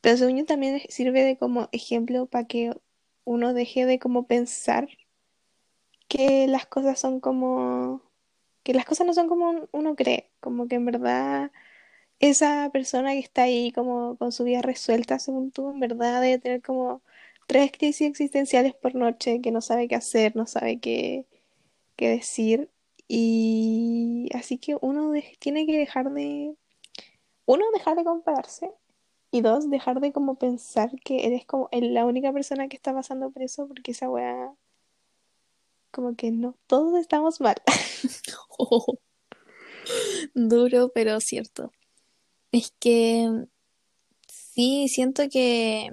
pero 0.00 0.16
según 0.16 0.38
yo 0.38 0.44
también 0.46 0.82
sirve 0.88 1.24
de 1.24 1.38
como 1.38 1.68
ejemplo 1.72 2.26
para 2.26 2.46
que 2.46 2.72
uno 3.24 3.54
deje 3.54 3.86
de 3.86 3.98
como 3.98 4.26
pensar 4.26 4.88
que 6.08 6.46
las 6.46 6.66
cosas 6.66 7.00
son 7.00 7.20
como, 7.20 8.02
que 8.62 8.74
las 8.74 8.84
cosas 8.84 9.06
no 9.06 9.14
son 9.14 9.28
como 9.28 9.68
uno 9.72 9.96
cree, 9.96 10.30
como 10.40 10.68
que 10.68 10.76
en 10.76 10.84
verdad 10.86 11.52
esa 12.20 12.70
persona 12.72 13.12
que 13.12 13.18
está 13.20 13.44
ahí 13.44 13.72
como 13.72 14.16
con 14.16 14.32
su 14.32 14.44
vida 14.44 14.62
resuelta, 14.62 15.18
según 15.18 15.50
tú, 15.52 15.70
en 15.70 15.80
verdad 15.80 16.20
debe 16.22 16.38
tener 16.38 16.62
como 16.62 17.02
tres 17.46 17.72
crisis 17.72 18.08
existenciales 18.08 18.74
por 18.74 18.94
noche, 18.94 19.40
que 19.40 19.50
no 19.52 19.60
sabe 19.60 19.88
qué 19.88 19.96
hacer, 19.96 20.36
no 20.36 20.46
sabe 20.46 20.80
qué, 20.80 21.26
qué 21.96 22.08
decir. 22.10 22.70
Y 23.08 24.28
así 24.34 24.58
que 24.58 24.76
uno 24.80 25.12
tiene 25.38 25.66
que 25.66 25.78
dejar 25.78 26.10
de, 26.12 26.56
uno, 27.46 27.64
dejar 27.74 27.96
de 27.96 28.04
compararse. 28.04 28.70
Y 29.30 29.42
dos, 29.42 29.68
dejar 29.70 30.00
de 30.00 30.12
como 30.12 30.36
pensar 30.38 30.90
que 31.04 31.26
eres 31.26 31.44
como 31.46 31.68
la 31.72 32.06
única 32.06 32.32
persona 32.32 32.68
que 32.68 32.76
está 32.76 32.94
pasando 32.94 33.30
por 33.30 33.42
eso, 33.42 33.66
porque 33.68 33.92
esa 33.92 34.08
weá, 34.08 34.54
como 35.90 36.14
que 36.16 36.30
no, 36.30 36.56
todos 36.66 36.98
estamos 37.00 37.40
mal. 37.40 37.56
Duro, 40.34 40.90
pero 40.94 41.20
cierto. 41.20 41.72
Es 42.54 42.72
que 42.78 43.28
sí, 44.28 44.86
siento 44.88 45.28
que 45.28 45.90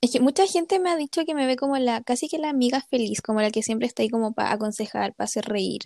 es 0.00 0.10
que 0.12 0.20
mucha 0.20 0.46
gente 0.46 0.78
me 0.78 0.90
ha 0.90 0.96
dicho 0.96 1.24
que 1.26 1.34
me 1.34 1.46
ve 1.46 1.56
como 1.56 1.76
la 1.78 2.02
casi 2.02 2.28
que 2.28 2.38
la 2.38 2.50
amiga 2.50 2.80
feliz, 2.80 3.20
como 3.22 3.40
la 3.42 3.50
que 3.50 3.62
siempre 3.62 3.86
está 3.86 4.02
ahí 4.02 4.08
como 4.08 4.32
para 4.32 4.52
aconsejar, 4.52 5.14
para 5.14 5.26
hacer 5.26 5.44
reír. 5.44 5.82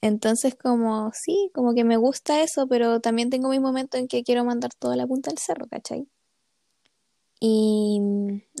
Entonces 0.00 0.54
como 0.54 1.10
sí, 1.12 1.50
como 1.52 1.74
que 1.74 1.82
me 1.82 1.96
gusta 1.96 2.42
eso, 2.42 2.68
pero 2.68 3.00
también 3.00 3.28
tengo 3.28 3.48
mis 3.48 3.60
momentos 3.60 3.98
en 4.00 4.06
que 4.06 4.22
quiero 4.22 4.44
mandar 4.44 4.72
toda 4.74 4.94
la 4.94 5.06
punta 5.08 5.30
al 5.30 5.38
cerro, 5.38 5.66
¿cachai? 5.66 6.06
Y 7.40 8.00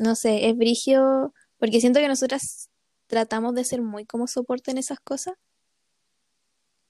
no 0.00 0.14
sé, 0.14 0.48
es 0.48 0.56
brigio, 0.56 1.32
porque 1.58 1.80
siento 1.80 2.00
que 2.00 2.08
nosotras 2.08 2.70
tratamos 3.06 3.54
de 3.54 3.64
ser 3.64 3.82
muy 3.82 4.04
como 4.06 4.26
soporte 4.26 4.70
en 4.70 4.78
esas 4.78 5.00
cosas, 5.00 5.34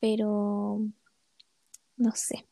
pero 0.00 0.78
no 1.96 2.12
sé. 2.14 2.46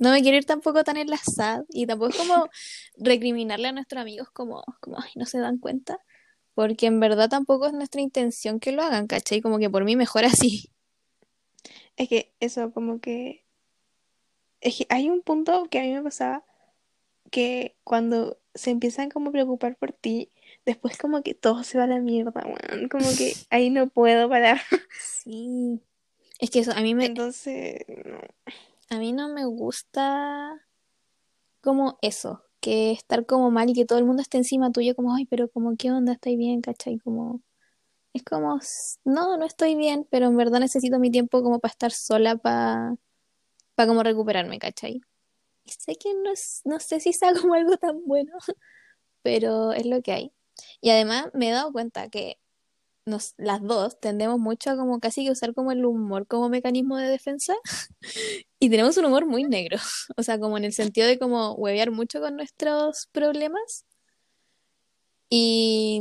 No 0.00 0.10
me 0.10 0.22
quiero 0.22 0.38
ir 0.38 0.46
tampoco 0.46 0.82
tan 0.82 0.96
en 0.96 1.10
la 1.10 1.18
sad 1.18 1.64
y 1.68 1.86
tampoco 1.86 2.10
es 2.10 2.16
como 2.16 2.48
recriminarle 2.96 3.68
a 3.68 3.72
nuestros 3.72 4.00
amigos 4.00 4.30
como, 4.32 4.64
como, 4.80 4.98
ay, 4.98 5.10
no 5.14 5.26
se 5.26 5.38
dan 5.38 5.58
cuenta, 5.58 5.98
porque 6.54 6.86
en 6.86 7.00
verdad 7.00 7.28
tampoco 7.28 7.66
es 7.66 7.74
nuestra 7.74 8.00
intención 8.00 8.60
que 8.60 8.72
lo 8.72 8.82
hagan, 8.82 9.06
¿cachai? 9.06 9.42
Como 9.42 9.58
que 9.58 9.68
por 9.68 9.84
mí 9.84 9.96
mejor 9.96 10.24
así. 10.24 10.70
Es 11.96 12.08
que 12.08 12.32
eso, 12.40 12.72
como 12.72 13.00
que. 13.00 13.44
Es 14.62 14.78
que 14.78 14.86
hay 14.88 15.10
un 15.10 15.20
punto 15.20 15.68
que 15.70 15.78
a 15.78 15.82
mí 15.82 15.92
me 15.92 16.02
pasaba 16.02 16.44
que 17.30 17.76
cuando 17.84 18.38
se 18.54 18.70
empiezan 18.70 19.10
como 19.10 19.28
a 19.28 19.32
preocupar 19.32 19.76
por 19.76 19.92
ti, 19.92 20.30
después 20.64 20.96
como 20.96 21.22
que 21.22 21.34
todo 21.34 21.62
se 21.62 21.76
va 21.76 21.84
a 21.84 21.86
la 21.86 22.00
mierda, 22.00 22.42
weón. 22.44 22.88
Como 22.88 23.06
que 23.18 23.34
ahí 23.50 23.68
no 23.68 23.88
puedo 23.88 24.30
parar. 24.30 24.60
Sí. 24.98 25.82
Es 26.38 26.48
que 26.48 26.60
eso, 26.60 26.72
a 26.72 26.80
mí 26.80 26.94
me, 26.94 27.04
Entonces, 27.04 27.84
no. 28.06 28.18
A 28.90 28.98
mí 28.98 29.12
no 29.12 29.28
me 29.28 29.44
gusta 29.46 30.60
como 31.60 31.98
eso, 32.02 32.44
que 32.60 32.92
estar 32.92 33.26
como 33.26 33.50
mal 33.50 33.68
y 33.70 33.74
que 33.74 33.84
todo 33.86 33.98
el 33.98 34.04
mundo 34.04 34.22
esté 34.22 34.38
encima 34.38 34.72
tuyo 34.72 34.94
como, 34.94 35.14
ay, 35.14 35.26
pero 35.26 35.48
como, 35.50 35.76
¿qué 35.76 35.90
onda? 35.92 36.12
¿Estoy 36.12 36.36
bien? 36.36 36.60
¿Cachai? 36.62 36.98
Como, 36.98 37.42
es 38.14 38.24
como, 38.24 38.58
"S- 38.58 38.98
no, 39.04 39.36
no 39.38 39.46
estoy 39.46 39.76
bien, 39.76 40.06
pero 40.10 40.26
en 40.28 40.36
verdad 40.38 40.60
necesito 40.60 40.98
mi 41.00 41.10
tiempo 41.12 41.42
como 41.42 41.60
para 41.60 41.72
estar 41.72 41.92
sola, 41.92 42.36
para 42.36 42.96
para 43.76 43.88
como 43.88 44.02
recuperarme, 44.04 44.58
¿cachai? 44.60 45.00
Y 45.64 45.70
sé 45.72 45.96
que 45.96 46.14
no, 46.14 46.32
es- 46.32 46.62
no 46.66 46.80
sé 46.80 47.00
si 47.00 47.12
sea 47.14 47.34
como 47.34 47.54
algo 47.54 47.76
tan 47.78 48.04
bueno, 48.06 48.32
pero 49.22 49.72
es 49.72 49.86
lo 49.86 50.02
que 50.02 50.12
hay. 50.12 50.32
Y 50.80 50.90
además 50.90 51.28
me 51.34 51.48
he 51.50 51.52
dado 51.52 51.72
cuenta 51.72 52.08
que 52.10 52.38
nos, 53.06 53.34
las 53.38 53.62
dos 53.62 53.98
tendemos 54.00 54.38
mucho 54.38 54.70
a 54.70 54.76
como 54.76 55.00
casi 55.00 55.24
que 55.24 55.32
usar 55.32 55.54
como 55.54 55.72
el 55.72 55.84
humor 55.84 56.26
como 56.26 56.48
mecanismo 56.48 56.96
de 56.98 57.08
defensa 57.08 57.54
y 58.60 58.70
tenemos 58.70 58.96
un 58.98 59.06
humor 59.06 59.26
muy 59.26 59.44
negro, 59.44 59.78
o 60.16 60.22
sea, 60.22 60.38
como 60.38 60.58
en 60.58 60.64
el 60.64 60.72
sentido 60.72 61.08
de 61.08 61.18
como 61.18 61.54
huevear 61.54 61.90
mucho 61.92 62.20
con 62.20 62.36
nuestros 62.36 63.08
problemas 63.12 63.84
y 65.30 66.00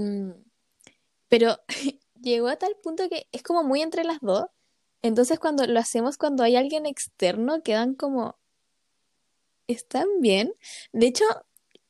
pero 1.29 1.57
llegó 2.21 2.47
a 2.47 2.57
tal 2.57 2.75
punto 2.83 3.07
que 3.09 3.27
es 3.31 3.43
como 3.43 3.63
muy 3.63 3.81
entre 3.81 4.03
las 4.03 4.19
dos, 4.21 4.45
entonces 5.01 5.39
cuando 5.39 5.65
lo 5.67 5.79
hacemos 5.79 6.17
cuando 6.17 6.43
hay 6.43 6.55
alguien 6.55 6.85
externo 6.85 7.61
quedan 7.63 7.95
como 7.95 8.37
están 9.67 10.07
bien. 10.21 10.51
De 10.93 11.07
hecho, 11.07 11.23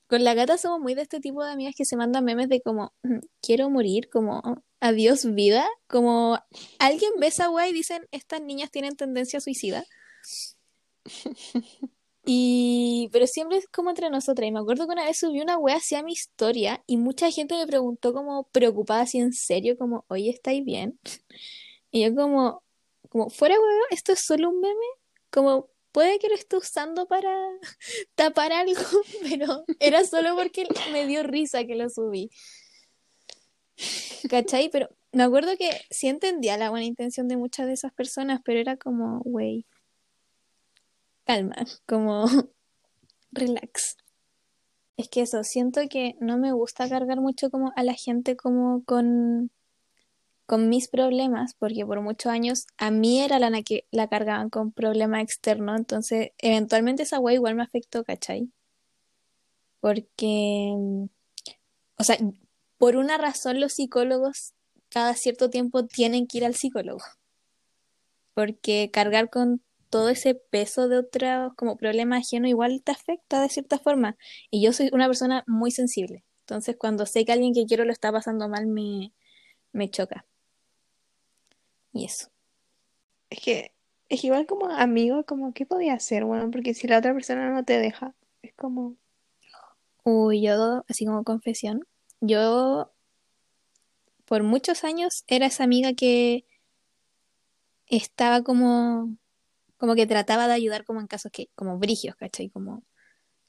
con 0.07 0.23
la 0.23 0.33
gata 0.33 0.57
somos 0.57 0.79
muy 0.81 0.95
de 0.95 1.03
este 1.03 1.19
tipo 1.19 1.43
de 1.43 1.51
amigas 1.51 1.75
que 1.77 1.85
se 1.85 1.97
mandan 1.97 2.25
memes 2.25 2.49
de 2.49 2.61
como, 2.61 2.93
"Mm, 3.03 3.19
quiero 3.41 3.69
morir, 3.69 4.09
como, 4.09 4.41
adiós 4.79 5.25
vida, 5.33 5.67
como 5.87 6.39
alguien 6.79 7.11
ve 7.19 7.27
esa 7.27 7.49
wea 7.49 7.67
y 7.67 7.73
dicen, 7.73 8.07
estas 8.11 8.41
niñas 8.41 8.71
tienen 8.71 8.95
tendencia 8.95 9.39
suicida. 9.41 9.85
Y, 12.31 13.09
pero 13.11 13.25
siempre 13.25 13.57
es 13.57 13.67
como 13.67 13.89
entre 13.89 14.11
nosotras. 14.11 14.47
Y 14.47 14.51
me 14.51 14.59
acuerdo 14.59 14.85
que 14.85 14.93
una 14.93 15.05
vez 15.05 15.17
subí 15.17 15.41
una 15.41 15.57
wea 15.57 15.77
hacia 15.77 16.03
mi 16.03 16.11
historia 16.11 16.83
y 16.85 16.97
mucha 16.97 17.31
gente 17.31 17.55
me 17.55 17.65
preguntó 17.65 18.13
como 18.13 18.43
preocupada, 18.49 19.01
así 19.01 19.17
en 19.17 19.33
serio, 19.33 19.77
como, 19.79 20.05
oye, 20.09 20.29
¿estáis 20.29 20.63
bien? 20.63 20.99
Y 21.89 22.03
yo 22.03 22.13
como, 22.13 22.63
como, 23.09 23.29
fuera 23.31 23.55
huevo, 23.55 23.81
esto 23.89 24.11
es 24.13 24.19
solo 24.19 24.49
un 24.49 24.61
meme, 24.61 24.75
como, 25.31 25.69
puede 25.91 26.19
que 26.19 26.29
lo 26.29 26.35
esté 26.35 26.57
usando 26.57 27.07
para 27.07 27.35
tapar 28.15 28.53
algo, 28.53 28.79
pero 29.27 29.65
era 29.79 30.05
solo 30.05 30.35
porque 30.35 30.67
me 30.91 31.07
dio 31.07 31.23
risa 31.23 31.65
que 31.65 31.75
lo 31.75 31.89
subí. 31.89 32.29
¿Cachai? 34.29 34.69
Pero 34.69 34.89
me 35.11 35.23
acuerdo 35.23 35.51
que 35.57 35.69
sí 35.89 36.07
entendía 36.07 36.57
la 36.57 36.69
buena 36.69 36.85
intención 36.85 37.27
de 37.27 37.37
muchas 37.37 37.67
de 37.67 37.73
esas 37.73 37.93
personas, 37.93 38.41
pero 38.43 38.59
era 38.59 38.77
como, 38.77 39.21
wey, 39.25 39.65
calma, 41.25 41.55
como, 41.85 42.25
relax. 43.31 43.97
Es 44.97 45.09
que 45.09 45.21
eso, 45.21 45.43
siento 45.43 45.81
que 45.89 46.15
no 46.19 46.37
me 46.37 46.51
gusta 46.51 46.89
cargar 46.89 47.21
mucho 47.21 47.49
como 47.49 47.71
a 47.75 47.83
la 47.83 47.93
gente 47.93 48.35
como 48.35 48.83
con, 48.83 49.49
con 50.45 50.69
mis 50.69 50.89
problemas, 50.89 51.53
porque 51.53 51.85
por 51.85 52.01
muchos 52.01 52.31
años 52.31 52.67
a 52.77 52.91
mí 52.91 53.21
era 53.21 53.39
la 53.39 53.61
que 53.61 53.85
la 53.91 54.09
cargaban 54.09 54.49
con 54.49 54.71
problemas 54.71 55.23
externos, 55.23 55.77
entonces 55.79 56.31
eventualmente 56.39 57.03
esa 57.03 57.19
wea 57.19 57.35
igual 57.35 57.55
me 57.55 57.63
afectó, 57.63 58.03
¿cachai? 58.03 58.51
Porque, 59.79 60.73
o 61.97 62.03
sea, 62.03 62.17
por 62.79 62.95
una 62.95 63.19
razón 63.19 63.59
los 63.59 63.73
psicólogos 63.73 64.53
cada 64.89 65.13
cierto 65.13 65.51
tiempo 65.51 65.85
tienen 65.85 66.25
que 66.25 66.39
ir 66.39 66.45
al 66.45 66.55
psicólogo, 66.55 67.03
porque 68.33 68.89
cargar 68.91 69.29
con 69.29 69.61
todo 69.91 70.09
ese 70.09 70.33
peso 70.33 70.87
de 70.87 70.97
otros 70.97 71.53
como 71.55 71.77
problema 71.77 72.17
ajeno 72.17 72.47
igual 72.47 72.81
te 72.83 72.91
afecta 72.91 73.41
de 73.41 73.49
cierta 73.49 73.77
forma. 73.79 74.17
Y 74.49 74.63
yo 74.63 74.73
soy 74.73 74.89
una 74.93 75.07
persona 75.07 75.43
muy 75.45 75.71
sensible, 75.71 76.23
entonces 76.41 76.75
cuando 76.77 77.05
sé 77.05 77.25
que 77.25 77.33
alguien 77.33 77.53
que 77.53 77.65
quiero 77.65 77.85
lo 77.85 77.91
está 77.91 78.11
pasando 78.11 78.49
mal 78.49 78.65
me, 78.65 79.13
me 79.73 79.89
choca. 79.91 80.25
Y 81.93 82.05
eso. 82.05 82.29
Es 83.29 83.41
que, 83.41 83.73
es 84.09 84.23
igual 84.23 84.47
como 84.47 84.69
amigo, 84.69 85.23
como, 85.25 85.53
¿qué 85.53 85.65
podía 85.65 85.93
hacer, 85.93 86.23
weón? 86.23 86.51
Porque 86.51 86.73
si 86.73 86.87
la 86.87 86.99
otra 86.99 87.13
persona 87.13 87.51
no 87.51 87.63
te 87.63 87.77
deja, 87.79 88.15
es 88.41 88.53
como, 88.55 88.95
Uy, 90.03 90.41
yo, 90.41 90.83
así 90.87 91.05
como 91.05 91.23
confesión, 91.23 91.85
yo 92.21 92.91
por 94.25 94.43
muchos 94.43 94.83
años 94.83 95.23
era 95.27 95.47
esa 95.47 95.63
amiga 95.63 95.93
que 95.93 96.45
estaba 97.87 98.43
como, 98.43 99.17
como 99.77 99.95
que 99.95 100.07
trataba 100.07 100.47
de 100.47 100.53
ayudar 100.53 100.85
como 100.85 101.01
en 101.01 101.07
casos 101.07 101.31
que, 101.31 101.49
como 101.55 101.79
brigios, 101.79 102.15
¿cachai? 102.15 102.49
Como 102.49 102.83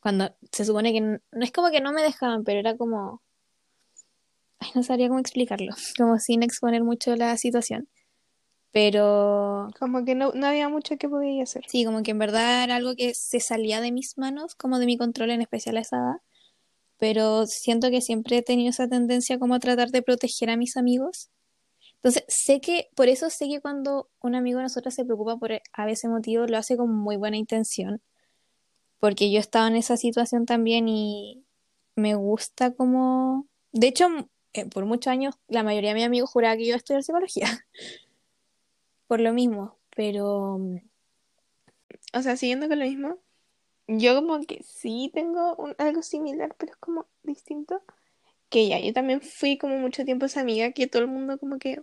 cuando 0.01 0.35
se 0.53 0.65
supone 0.65 0.93
que 0.93 1.01
no 1.01 1.21
es 1.33 1.53
como 1.53 1.71
que 1.71 1.81
no 1.81 1.93
me 1.93 2.03
dejaban, 2.03 2.45
pero 2.45 2.61
era 2.61 2.77
como, 2.77 3.23
ay, 4.59 4.71
no 4.75 4.83
sabría 4.83 5.09
cómo 5.09 5.21
explicarlo, 5.21 5.73
como 5.99 6.19
sin 6.19 6.43
exponer 6.43 6.83
mucho 6.83 7.15
la 7.17 7.37
situación. 7.37 7.89
Pero 8.73 9.69
como 9.79 10.05
que 10.05 10.15
no, 10.15 10.33
no 10.33 10.47
había 10.47 10.69
mucho 10.69 10.97
que 10.97 11.09
podía 11.09 11.43
hacer. 11.43 11.65
sí, 11.67 11.85
como 11.85 12.03
que 12.05 12.13
en 12.13 12.21
verdad 12.21 12.63
era 12.65 12.77
algo 12.77 12.95
que 12.95 13.15
se 13.15 13.41
salía 13.41 13.81
de 13.81 13.91
mis 13.91 14.17
manos, 14.17 14.55
como 14.55 14.79
de 14.79 14.87
mi 14.87 14.97
control, 14.97 15.31
en 15.31 15.43
especial 15.43 15.77
a 15.77 15.81
esa 15.81 15.97
edad. 15.97 16.17
Pero 17.01 17.47
siento 17.47 17.91
que 17.91 18.03
siempre 18.03 18.37
he 18.37 18.43
tenido 18.43 18.71
esa 18.71 18.87
tendencia 18.87 19.39
como 19.39 19.55
a 19.55 19.59
tratar 19.59 19.91
de 19.91 20.03
proteger 20.03 20.51
a 20.51 20.57
mis 20.59 20.77
amigos. 20.77 21.31
Entonces, 21.97 22.25
sé 22.29 22.61
que, 22.61 22.91
por 22.95 23.09
eso 23.09 23.31
sé 23.31 23.49
que 23.49 23.61
cuando 23.61 24.11
un 24.21 24.35
amigo 24.35 24.59
de 24.59 24.65
nosotros 24.65 24.95
se 24.95 25.05
preocupa 25.05 25.39
por 25.39 25.51
a 25.73 25.91
ese 25.91 26.09
motivo, 26.09 26.47
lo 26.47 26.59
hace 26.59 26.77
con 26.77 26.95
muy 26.95 27.17
buena 27.17 27.39
intención. 27.39 28.03
Porque 29.01 29.33
yo 29.33 29.41
estaba 29.41 29.67
en 29.69 29.77
esa 29.77 29.97
situación 29.97 30.45
también 30.45 30.89
y 30.89 31.43
me 31.97 32.15
gusta 32.15 32.73
como... 32.75 33.47
De 33.73 33.89
hecho, 33.89 34.09
eh, 34.53 34.67
por 34.67 34.85
muchos 34.85 35.11
años, 35.11 35.35
la 35.49 35.63
mayoría 35.63 35.91
de 35.91 35.95
mis 35.95 36.05
amigos 36.07 36.31
juraba 36.31 36.57
que 36.57 36.65
yo 36.65 36.69
iba 36.69 36.77
a 36.77 36.79
estudiar 36.79 37.03
psicología. 37.03 37.47
Por 39.09 39.21
lo 39.21 39.33
mismo. 39.33 39.79
Pero... 39.97 40.61
O 42.13 42.23
sea, 42.23 42.37
siguiendo 42.37 42.69
con 42.69 42.79
lo 42.79 42.85
mismo, 42.85 43.19
yo 43.99 44.15
como 44.17 44.41
que 44.47 44.63
sí 44.65 45.11
tengo 45.15 45.57
un- 45.57 45.75
algo 45.79 46.03
similar, 46.03 46.55
pero 46.59 46.73
es 46.73 46.79
como 46.79 47.07
distinto. 47.23 47.83
Que 48.51 48.69
ya, 48.69 48.81
yo 48.81 48.93
también 48.95 49.21
fui 49.23 49.59
como 49.59 49.79
mucho 49.79 50.05
tiempo 50.07 50.27
esa 50.27 50.41
amiga 50.43 50.73
que 50.73 50.87
todo 50.89 51.03
el 51.03 51.09
mundo 51.09 51.39
como 51.39 51.59
que, 51.59 51.83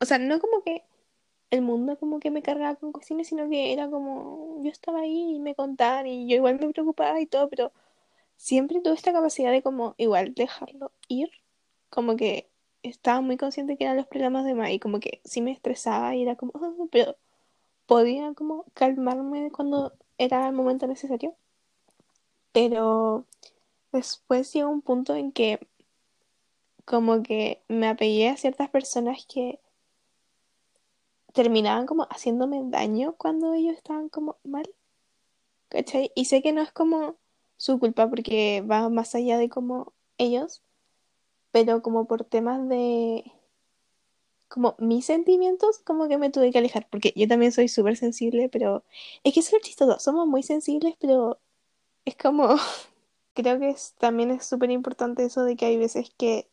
o 0.00 0.04
sea, 0.04 0.18
no 0.18 0.40
como 0.40 0.62
que 0.64 0.82
el 1.50 1.62
mundo 1.62 1.98
como 1.98 2.20
que 2.20 2.30
me 2.32 2.42
cargaba 2.42 2.76
con 2.76 2.92
cuestiones, 2.92 3.28
sino 3.28 3.48
que 3.50 3.72
era 3.72 3.90
como, 3.90 4.60
yo 4.64 4.70
estaba 4.70 5.00
ahí 5.00 5.36
y 5.36 5.40
me 5.40 5.54
contaban 5.54 6.06
y 6.06 6.28
yo 6.28 6.36
igual 6.36 6.58
me 6.60 6.70
preocupaba 6.72 7.20
y 7.20 7.26
todo, 7.26 7.48
pero 7.50 7.72
siempre 8.36 8.80
tuve 8.82 8.94
esta 8.94 9.12
capacidad 9.12 9.52
de 9.52 9.62
como 9.62 9.94
igual 9.98 10.34
dejarlo 10.34 10.92
ir, 11.08 11.30
como 11.90 12.16
que 12.16 12.50
estaba 12.82 13.20
muy 13.22 13.36
consciente 13.38 13.76
que 13.78 13.84
eran 13.84 13.96
los 13.98 14.08
problemas 14.08 14.44
de 14.46 14.54
Mai, 14.54 14.78
como 14.80 15.00
que 15.00 15.20
sí 15.24 15.42
me 15.42 15.52
estresaba 15.52 16.14
y 16.16 16.22
era 16.24 16.36
como, 16.36 16.52
pero 16.92 17.16
podía 17.86 18.34
como 18.34 18.64
calmarme 18.74 19.50
cuando 19.52 19.92
era 20.20 20.46
el 20.46 20.52
momento 20.52 20.86
necesario, 20.86 21.34
pero 22.52 23.24
después 23.90 24.52
llegó 24.52 24.68
un 24.68 24.82
punto 24.82 25.14
en 25.14 25.32
que 25.32 25.66
como 26.84 27.22
que 27.22 27.62
me 27.68 27.88
apegué 27.88 28.28
a 28.28 28.36
ciertas 28.36 28.68
personas 28.68 29.26
que 29.26 29.60
terminaban 31.32 31.86
como 31.86 32.04
haciéndome 32.10 32.60
daño 32.64 33.14
cuando 33.16 33.54
ellos 33.54 33.76
estaban 33.76 34.10
como 34.10 34.36
mal, 34.44 34.68
¿cachai? 35.70 36.12
Y 36.14 36.26
sé 36.26 36.42
que 36.42 36.52
no 36.52 36.60
es 36.60 36.70
como 36.72 37.16
su 37.56 37.78
culpa 37.78 38.08
porque 38.10 38.62
va 38.62 38.90
más 38.90 39.14
allá 39.14 39.38
de 39.38 39.48
como 39.48 39.94
ellos, 40.18 40.62
pero 41.50 41.80
como 41.80 42.06
por 42.06 42.24
temas 42.24 42.68
de 42.68 43.24
como 44.50 44.74
mis 44.78 45.06
sentimientos, 45.06 45.78
como 45.78 46.08
que 46.08 46.18
me 46.18 46.30
tuve 46.30 46.50
que 46.52 46.58
alejar, 46.58 46.88
porque 46.90 47.12
yo 47.16 47.28
también 47.28 47.52
soy 47.52 47.68
súper 47.68 47.96
sensible, 47.96 48.48
pero 48.50 48.84
es 49.24 49.32
que 49.32 49.40
es 49.40 49.52
lo 49.52 49.60
chistoso, 49.60 49.98
somos 50.00 50.26
muy 50.26 50.42
sensibles, 50.42 50.96
pero 51.00 51.40
es 52.04 52.16
como 52.16 52.48
creo 53.34 53.60
que 53.60 53.70
es, 53.70 53.94
también 53.98 54.32
es 54.32 54.44
súper 54.44 54.70
importante 54.72 55.24
eso 55.24 55.44
de 55.44 55.56
que 55.56 55.66
hay 55.66 55.78
veces 55.78 56.12
que 56.18 56.48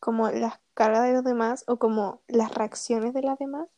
como 0.00 0.30
las 0.30 0.60
cargas 0.74 1.04
de 1.04 1.12
los 1.12 1.24
demás 1.24 1.64
o 1.68 1.78
como 1.78 2.20
las 2.28 2.54
reacciones 2.54 3.14
de 3.14 3.22
las 3.22 3.38
demás 3.38 3.68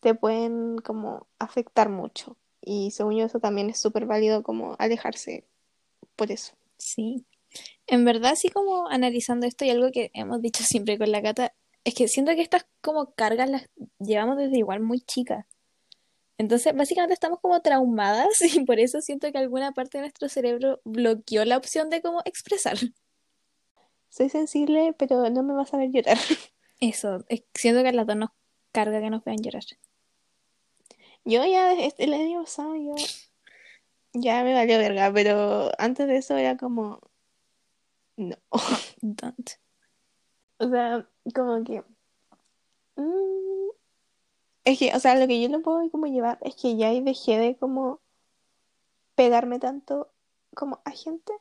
te 0.00 0.14
pueden 0.14 0.78
como 0.78 1.26
afectar 1.38 1.88
mucho. 1.88 2.36
Y 2.60 2.92
según 2.92 3.16
yo 3.16 3.26
eso 3.26 3.40
también 3.40 3.70
es 3.70 3.80
súper 3.80 4.06
válido 4.06 4.42
como 4.42 4.76
alejarse 4.78 5.44
por 6.16 6.30
eso. 6.30 6.54
Sí. 6.76 7.26
En 7.86 8.04
verdad, 8.04 8.34
sí 8.36 8.48
como 8.48 8.88
analizando 8.88 9.46
esto 9.46 9.64
y 9.64 9.70
algo 9.70 9.90
que 9.92 10.10
hemos 10.14 10.40
dicho 10.42 10.62
siempre 10.64 10.98
con 10.98 11.10
la 11.10 11.22
Cata, 11.22 11.52
es 11.84 11.94
que 11.94 12.08
siento 12.08 12.32
que 12.34 12.42
estas 12.42 12.66
como 12.80 13.14
cargas 13.14 13.48
las 13.50 13.68
llevamos 13.98 14.36
desde 14.36 14.58
igual 14.58 14.80
muy 14.80 15.00
chicas. 15.00 15.46
Entonces, 16.36 16.74
básicamente 16.74 17.14
estamos 17.14 17.38
como 17.40 17.60
traumadas 17.62 18.40
y 18.54 18.64
por 18.64 18.80
eso 18.80 19.00
siento 19.00 19.30
que 19.30 19.38
alguna 19.38 19.72
parte 19.72 19.98
de 19.98 20.02
nuestro 20.02 20.28
cerebro 20.28 20.80
bloqueó 20.84 21.44
la 21.44 21.56
opción 21.56 21.90
de 21.90 22.02
cómo 22.02 22.22
expresar. 22.24 22.76
Soy 24.08 24.28
sensible, 24.28 24.94
pero 24.98 25.28
no 25.30 25.42
me 25.42 25.54
vas 25.54 25.74
a 25.74 25.76
ver 25.78 25.90
llorar. 25.90 26.18
Eso, 26.80 27.24
es- 27.28 27.44
siento 27.54 27.82
que 27.82 27.88
a 27.88 27.92
las 27.92 28.06
dos 28.06 28.16
nos 28.16 28.30
carga 28.72 29.00
que 29.00 29.10
nos 29.10 29.24
vean 29.24 29.38
llorar. 29.38 29.62
Yo 31.24 31.44
ya 31.44 31.72
este- 31.72 32.04
el 32.04 32.14
año 32.14 32.42
pasado 32.42 32.74
yo 32.76 32.94
ya 34.12 34.44
me 34.44 34.54
valió 34.54 34.78
verga, 34.78 35.12
pero 35.12 35.70
antes 35.78 36.06
de 36.06 36.16
eso 36.16 36.36
era 36.36 36.56
como 36.56 37.00
no. 38.16 38.36
Don't. 39.00 39.50
O 40.58 40.68
sea, 40.68 41.08
como 41.32 41.62
que 41.64 41.82
mm, 42.96 43.70
es 44.64 44.78
que, 44.78 44.94
o 44.94 45.00
sea, 45.00 45.14
lo 45.16 45.26
que 45.26 45.40
yo 45.40 45.48
no 45.48 45.60
puedo 45.60 45.88
como 45.90 46.06
llevar 46.06 46.38
es 46.40 46.54
que 46.56 46.76
ya 46.76 46.90
dejé 46.90 47.38
de 47.38 47.56
como 47.56 48.00
pegarme 49.14 49.58
tanto 49.58 50.10
como 50.54 50.80
a 50.84 50.90
gente. 50.90 51.32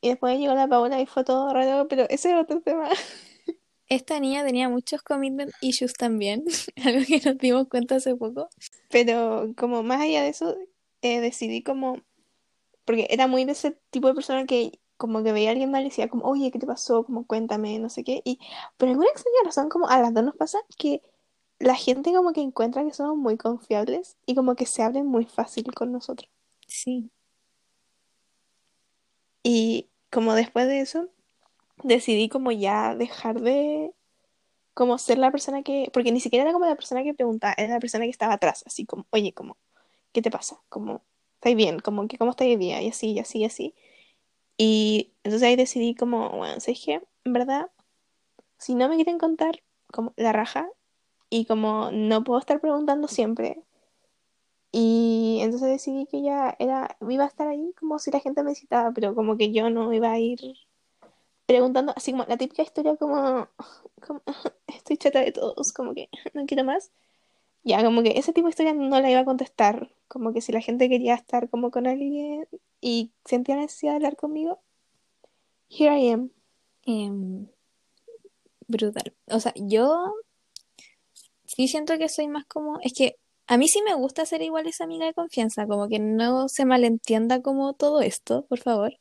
Y 0.00 0.10
después 0.10 0.38
llegó 0.38 0.54
la 0.54 0.68
Paola 0.68 1.00
y 1.00 1.06
fue 1.06 1.24
todo 1.24 1.52
raro, 1.52 1.88
pero 1.88 2.04
ese 2.10 2.30
es 2.30 2.36
otro 2.36 2.60
tema. 2.60 2.90
Esta 3.88 4.20
niña 4.20 4.44
tenía 4.44 4.68
muchos 4.68 5.02
commitment 5.02 5.52
issues 5.60 5.94
también, 5.94 6.44
algo 6.84 7.04
que 7.06 7.20
nos 7.24 7.38
dimos 7.38 7.68
cuenta 7.68 7.96
hace 7.96 8.14
poco. 8.14 8.48
Pero 8.90 9.52
como 9.56 9.82
más 9.82 10.00
allá 10.00 10.22
de 10.22 10.28
eso, 10.28 10.56
eh, 11.02 11.20
decidí 11.20 11.62
como, 11.62 12.00
porque 12.84 13.06
era 13.10 13.26
muy 13.26 13.44
de 13.44 13.52
ese 13.52 13.72
tipo 13.90 14.08
de 14.08 14.14
persona 14.14 14.46
que 14.46 14.78
como 14.96 15.22
que 15.22 15.32
veía 15.32 15.50
a 15.50 15.52
alguien 15.52 15.70
mal 15.70 15.82
y 15.82 15.86
decía 15.90 16.08
como, 16.08 16.26
oye, 16.26 16.50
¿qué 16.50 16.58
te 16.58 16.66
pasó? 16.66 17.04
Como 17.04 17.26
cuéntame, 17.26 17.78
no 17.78 17.88
sé 17.90 18.04
qué. 18.04 18.22
Y 18.24 18.38
por 18.76 18.88
alguna 18.88 19.08
extraña 19.10 19.38
razón, 19.44 19.68
como 19.68 19.88
a 19.88 20.00
las 20.00 20.14
dos 20.14 20.24
nos 20.24 20.36
pasa 20.36 20.58
que 20.78 21.02
la 21.58 21.74
gente 21.74 22.12
como 22.12 22.32
que 22.32 22.42
encuentra 22.42 22.84
que 22.84 22.92
somos 22.92 23.16
muy 23.16 23.36
confiables 23.36 24.16
y 24.26 24.34
como 24.34 24.56
que 24.56 24.66
se 24.66 24.82
abren 24.82 25.06
muy 25.06 25.26
fácil 25.26 25.72
con 25.74 25.92
nosotros. 25.92 26.30
Sí, 26.66 27.10
Y 29.42 29.88
como 30.10 30.34
después 30.34 30.66
de 30.66 30.80
eso, 30.80 31.08
decidí 31.82 32.28
como 32.28 32.52
ya 32.52 32.94
dejar 32.96 33.40
de 33.40 33.92
como 34.74 34.98
ser 34.98 35.18
la 35.18 35.30
persona 35.32 35.62
que, 35.62 35.90
porque 35.92 36.12
ni 36.12 36.20
siquiera 36.20 36.44
era 36.44 36.52
como 36.52 36.66
la 36.66 36.76
persona 36.76 37.04
que 37.04 37.14
preguntaba, 37.14 37.54
era 37.58 37.74
la 37.74 37.80
persona 37.80 38.04
que 38.04 38.10
estaba 38.10 38.34
atrás, 38.34 38.64
así 38.66 38.86
como, 38.86 39.06
oye, 39.10 39.32
como, 39.34 39.58
¿qué 40.12 40.22
te 40.22 40.30
pasa? 40.30 40.60
Como, 40.70 41.02
¿estáis 41.36 41.56
bien? 41.56 41.80
Como 41.80 42.08
que, 42.08 42.18
¿cómo 42.18 42.32
estáis 42.32 42.58
día? 42.58 42.82
Y 42.82 42.88
así, 42.90 43.12
y 43.12 43.20
así, 43.20 43.40
y 43.40 43.44
así. 43.46 43.74
Y 44.56 45.12
entonces 45.24 45.48
ahí 45.48 45.56
decidí 45.56 45.94
como, 45.94 46.30
bueno, 46.30 46.60
¿sabes 46.60 46.82
qué? 46.84 47.02
En 47.24 47.32
verdad, 47.32 47.70
si 48.58 48.74
no 48.74 48.88
me 48.88 48.96
quieren 48.96 49.18
contar 49.18 49.62
como 49.92 50.12
la 50.16 50.32
raja 50.32 50.68
y 51.30 51.46
como 51.46 51.90
no 51.92 52.24
puedo 52.24 52.40
estar 52.40 52.60
preguntando 52.60 53.08
siempre. 53.08 53.62
Y 54.72 55.38
entonces 55.40 55.68
decidí 55.68 56.06
que 56.06 56.22
ya 56.22 56.56
era, 56.58 56.96
iba 57.08 57.24
a 57.24 57.28
estar 57.28 57.46
ahí 57.48 57.72
como 57.78 57.98
si 57.98 58.10
la 58.10 58.20
gente 58.20 58.42
me 58.42 58.54
citaba, 58.54 58.92
pero 58.92 59.14
como 59.14 59.36
que 59.36 59.52
yo 59.52 59.70
no 59.70 59.92
iba 59.92 60.10
a 60.10 60.18
ir 60.18 60.40
preguntando, 61.46 61.92
así 61.96 62.12
como 62.12 62.24
la 62.24 62.36
típica 62.36 62.62
historia 62.62 62.96
como, 62.96 63.48
como 64.06 64.22
estoy 64.66 64.96
chata 64.96 65.20
de 65.20 65.32
todos, 65.32 65.72
como 65.72 65.94
que 65.94 66.08
no 66.34 66.46
quiero 66.46 66.64
más. 66.64 66.90
Ya, 67.64 67.82
como 67.84 68.02
que 68.02 68.18
ese 68.18 68.32
tipo 68.32 68.46
de 68.46 68.50
historia 68.50 68.74
no 68.74 69.00
la 69.00 69.10
iba 69.10 69.20
a 69.20 69.24
contestar, 69.24 69.90
como 70.08 70.32
que 70.32 70.40
si 70.40 70.52
la 70.52 70.60
gente 70.60 70.88
quería 70.88 71.14
estar 71.14 71.48
como 71.50 71.70
con 71.70 71.86
alguien 71.86 72.46
y 72.84 73.12
sentía 73.24 73.56
necesidad 73.56 73.92
de 73.92 73.96
hablar 73.96 74.16
conmigo, 74.16 74.60
here 75.68 75.90
I 75.90 76.10
am. 76.12 76.30
em, 76.86 77.48
brutal. 78.68 79.14
O 79.26 79.40
sea, 79.40 79.52
yo 79.56 80.14
sí 81.46 81.68
siento 81.68 81.98
que 81.98 82.08
soy 82.08 82.28
más 82.28 82.44
como, 82.46 82.78
es 82.82 82.92
que 82.92 83.16
a 83.46 83.56
mí 83.58 83.68
sí 83.68 83.82
me 83.82 83.94
gusta 83.94 84.26
ser 84.26 84.42
igual 84.42 84.66
esa 84.66 84.84
amiga 84.84 85.06
de 85.06 85.14
confianza, 85.14 85.66
como 85.66 85.88
que 85.88 85.98
no 85.98 86.48
se 86.48 86.64
malentienda 86.64 87.42
como 87.42 87.74
todo 87.74 88.00
esto, 88.00 88.46
por 88.46 88.58
favor. 88.60 88.98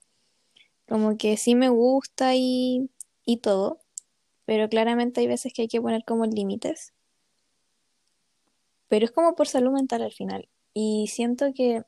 Como 0.87 1.17
que 1.17 1.37
sí 1.37 1.55
me 1.55 1.69
gusta 1.69 2.35
y, 2.35 2.89
y 3.25 3.37
todo, 3.37 3.79
pero 4.45 4.69
claramente 4.69 5.21
hay 5.21 5.27
veces 5.27 5.53
que 5.53 5.63
hay 5.63 5.67
que 5.69 5.81
poner 5.81 6.03
como 6.05 6.25
límites. 6.25 6.93
Pero 8.87 9.03
es 9.05 9.11
como 9.11 9.35
por 9.35 9.47
salud 9.49 9.71
mental 9.73 10.03
al 10.03 10.13
final. 10.13 10.47
Y 10.73 11.07
siento 11.07 11.53
que, 11.53 11.83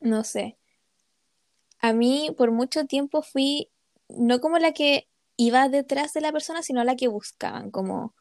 no 0.00 0.24
sé, 0.24 0.58
a 1.80 1.92
mí 1.92 2.34
por 2.36 2.50
mucho 2.50 2.84
tiempo 2.86 3.22
fui 3.22 3.70
no 4.08 4.40
como 4.40 4.58
la 4.58 4.72
que 4.72 5.08
iba 5.36 5.68
detrás 5.68 6.12
de 6.12 6.20
la 6.20 6.32
persona, 6.32 6.62
sino 6.62 6.84
la 6.84 6.96
que 6.96 7.08
buscaban, 7.08 7.70
como, 7.70 8.14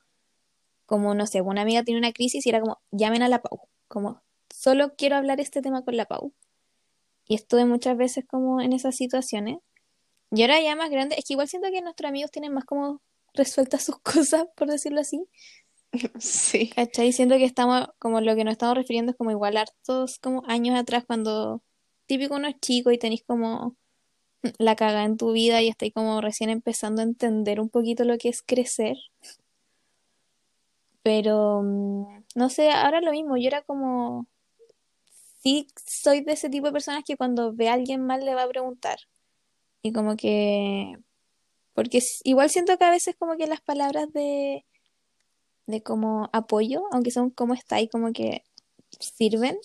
como 0.86 1.15
no 1.15 1.28
sé, 1.28 1.41
una 1.41 1.62
amiga 1.62 1.84
tiene 1.84 2.00
una 2.00 2.12
crisis 2.12 2.46
y 2.46 2.50
era 2.50 2.60
como, 2.60 2.80
llamen 2.91 3.22
a 3.22 3.30
la 3.30 3.41
Pau, 3.41 3.62
como, 3.88 4.22
solo 4.54 4.96
quiero 4.96 5.15
hablar 5.15 5.39
este 5.39 5.62
tema 5.62 5.84
con 5.84 5.98
la 5.98 6.06
Pau. 6.06 6.34
Y 7.28 7.36
estuve 7.36 7.65
muchas 7.65 7.98
veces 7.98 8.26
como 8.28 8.62
en 8.62 8.72
esas 8.74 8.96
situaciones. 8.96 9.58
Y 10.32 10.41
ahora 10.44 10.62
ya 10.62 10.76
más 10.76 10.91
grande, 10.91 11.15
es 11.18 11.26
que 11.26 11.34
igual 11.34 11.48
siento 11.48 11.70
que 11.72 11.82
nuestros 11.82 12.10
amigos 12.10 12.32
tienen 12.32 12.54
más 12.54 12.65
como 12.65 13.02
resueltas 13.34 13.84
sus 13.84 14.00
cosas, 14.02 14.46
por 14.56 14.70
decirlo 14.70 15.02
así. 15.02 15.28
Sí. 16.20 16.70
¿Cachai? 16.76 17.13
Siento 17.13 17.38
que 17.38 17.46
estamos, 17.46 17.88
como 18.00 18.20
lo 18.20 18.36
que 18.36 18.44
nos 18.44 18.54
estamos 18.54 18.76
refiriendo 18.76 19.12
es 19.12 19.18
como 19.18 19.32
igual 19.32 19.56
hartos 19.56 20.20
como 20.20 20.44
años 20.46 20.78
atrás 20.78 21.06
cuando 21.08 21.62
típico 22.08 22.36
uno 22.36 22.48
es 22.48 22.60
chico 22.60 22.91
y 22.91 22.98
tenéis 22.98 23.24
como 23.26 23.76
la 24.60 24.76
caga 24.76 25.04
en 25.06 25.18
tu 25.18 25.32
vida 25.34 25.62
y 25.62 25.70
estáis 25.70 25.94
como 25.94 26.22
recién 26.22 26.50
empezando 26.50 27.02
a 27.02 27.06
entender 27.06 27.60
un 27.60 27.70
poquito 27.70 28.04
lo 28.04 28.18
que 28.18 28.30
es 28.30 28.41
crecer. 28.44 28.98
Pero 31.04 31.62
mm, 31.63 32.24
no 32.36 32.50
sé, 32.50 32.72
ahora 32.72 33.02
lo 33.02 33.12
mismo, 33.12 33.38
yo 33.38 33.48
era 33.48 33.62
como, 33.62 34.28
sí 35.44 35.68
soy 35.86 36.22
de 36.22 36.34
ese 36.34 36.50
tipo 36.50 36.68
de 36.68 36.74
personas 36.74 37.04
que 37.06 37.18
cuando 37.18 37.54
ve 37.54 37.70
a 37.70 37.74
alguien 37.74 38.02
mal 38.06 38.26
le 38.26 38.36
va 38.36 38.44
a 38.44 38.50
preguntar. 38.50 39.00
Y 39.84 39.94
como 39.94 40.15
que, 40.15 40.98
porque 41.76 42.00
igual 42.24 42.50
siento 42.50 42.78
que 42.78 42.86
a 42.86 42.91
veces 42.91 43.15
como 43.18 43.38
que 43.38 43.48
las 43.48 43.62
palabras 43.62 44.12
de, 44.13 44.65
de 45.68 45.84
como 45.84 46.30
apoyo, 46.34 46.84
aunque 46.91 47.12
son 47.12 47.30
como 47.30 47.54
está 47.54 47.82
y 47.82 47.88
como 47.88 48.13
que 48.13 48.44
sirven. 49.00 49.58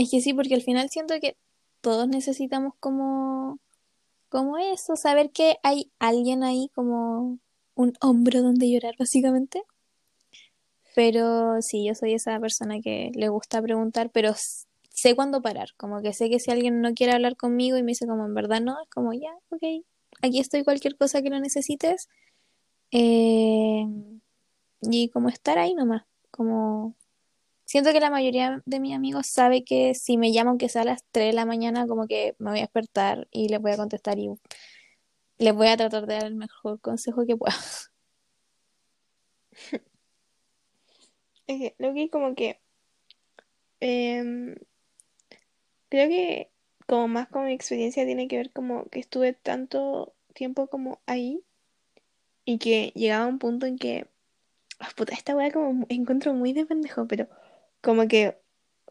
Es 0.00 0.10
que 0.10 0.22
sí, 0.22 0.32
porque 0.32 0.54
al 0.54 0.62
final 0.62 0.88
siento 0.88 1.20
que 1.20 1.36
todos 1.82 2.08
necesitamos 2.08 2.72
como, 2.80 3.58
como 4.30 4.56
eso, 4.56 4.96
saber 4.96 5.30
que 5.30 5.58
hay 5.62 5.92
alguien 5.98 6.42
ahí 6.42 6.70
como 6.74 7.38
un 7.74 7.92
hombro 8.00 8.40
donde 8.40 8.70
llorar, 8.70 8.94
básicamente. 8.98 9.62
Pero 10.94 11.60
sí, 11.60 11.86
yo 11.86 11.94
soy 11.94 12.14
esa 12.14 12.40
persona 12.40 12.80
que 12.80 13.10
le 13.14 13.28
gusta 13.28 13.60
preguntar, 13.60 14.08
pero 14.10 14.32
sé 14.88 15.14
cuándo 15.14 15.42
parar. 15.42 15.68
Como 15.76 16.00
que 16.00 16.14
sé 16.14 16.30
que 16.30 16.40
si 16.40 16.50
alguien 16.50 16.80
no 16.80 16.94
quiere 16.94 17.12
hablar 17.12 17.36
conmigo 17.36 17.76
y 17.76 17.82
me 17.82 17.90
dice 17.90 18.06
como 18.06 18.24
en 18.24 18.32
verdad 18.32 18.62
no, 18.62 18.80
es 18.82 18.88
como 18.88 19.12
ya, 19.12 19.32
ok, 19.50 19.84
aquí 20.22 20.40
estoy 20.40 20.64
cualquier 20.64 20.96
cosa 20.96 21.20
que 21.20 21.28
lo 21.28 21.40
necesites. 21.40 22.08
Eh, 22.90 23.84
y 24.80 25.10
como 25.10 25.28
estar 25.28 25.58
ahí 25.58 25.74
nomás, 25.74 26.04
como 26.30 26.94
siento 27.70 27.92
que 27.92 28.00
la 28.00 28.10
mayoría 28.10 28.62
de 28.66 28.80
mis 28.80 28.96
amigos 28.96 29.28
sabe 29.28 29.62
que 29.62 29.94
si 29.94 30.16
me 30.18 30.32
llaman 30.32 30.50
aunque 30.50 30.68
sea 30.68 30.82
a 30.82 30.86
las 30.86 31.04
3 31.12 31.28
de 31.28 31.32
la 31.34 31.46
mañana, 31.46 31.86
como 31.86 32.08
que 32.08 32.34
me 32.40 32.50
voy 32.50 32.58
a 32.58 32.62
despertar 32.62 33.28
y 33.30 33.48
les 33.48 33.60
voy 33.60 33.70
a 33.70 33.76
contestar 33.76 34.18
y 34.18 34.28
les 35.38 35.54
voy 35.54 35.68
a 35.68 35.76
tratar 35.76 36.06
de 36.06 36.14
dar 36.14 36.24
el 36.24 36.34
mejor 36.34 36.80
consejo 36.80 37.24
que 37.26 37.36
pueda. 37.36 37.54
Que 41.46 41.74
lo 41.78 41.94
que 41.94 42.08
como 42.10 42.34
que 42.34 42.60
em, 43.80 44.56
creo 45.88 46.08
que 46.08 46.50
como 46.86 47.08
más 47.08 47.28
con 47.28 47.46
mi 47.46 47.52
experiencia 47.52 48.04
tiene 48.04 48.28
que 48.28 48.36
ver 48.36 48.52
como 48.52 48.86
que 48.86 49.00
estuve 49.00 49.32
tanto 49.32 50.14
tiempo 50.34 50.66
como 50.68 51.00
ahí 51.06 51.44
y 52.44 52.58
que 52.58 52.92
llegaba 52.96 53.26
un 53.26 53.38
punto 53.38 53.66
en 53.66 53.78
que, 53.78 54.08
ah, 54.80 54.90
esta 55.12 55.36
weá 55.36 55.52
como 55.52 55.86
encuentro 55.88 56.34
muy 56.34 56.52
de 56.52 56.66
pendejo, 56.66 57.06
pero 57.06 57.28
como 57.82 58.08
que 58.08 58.38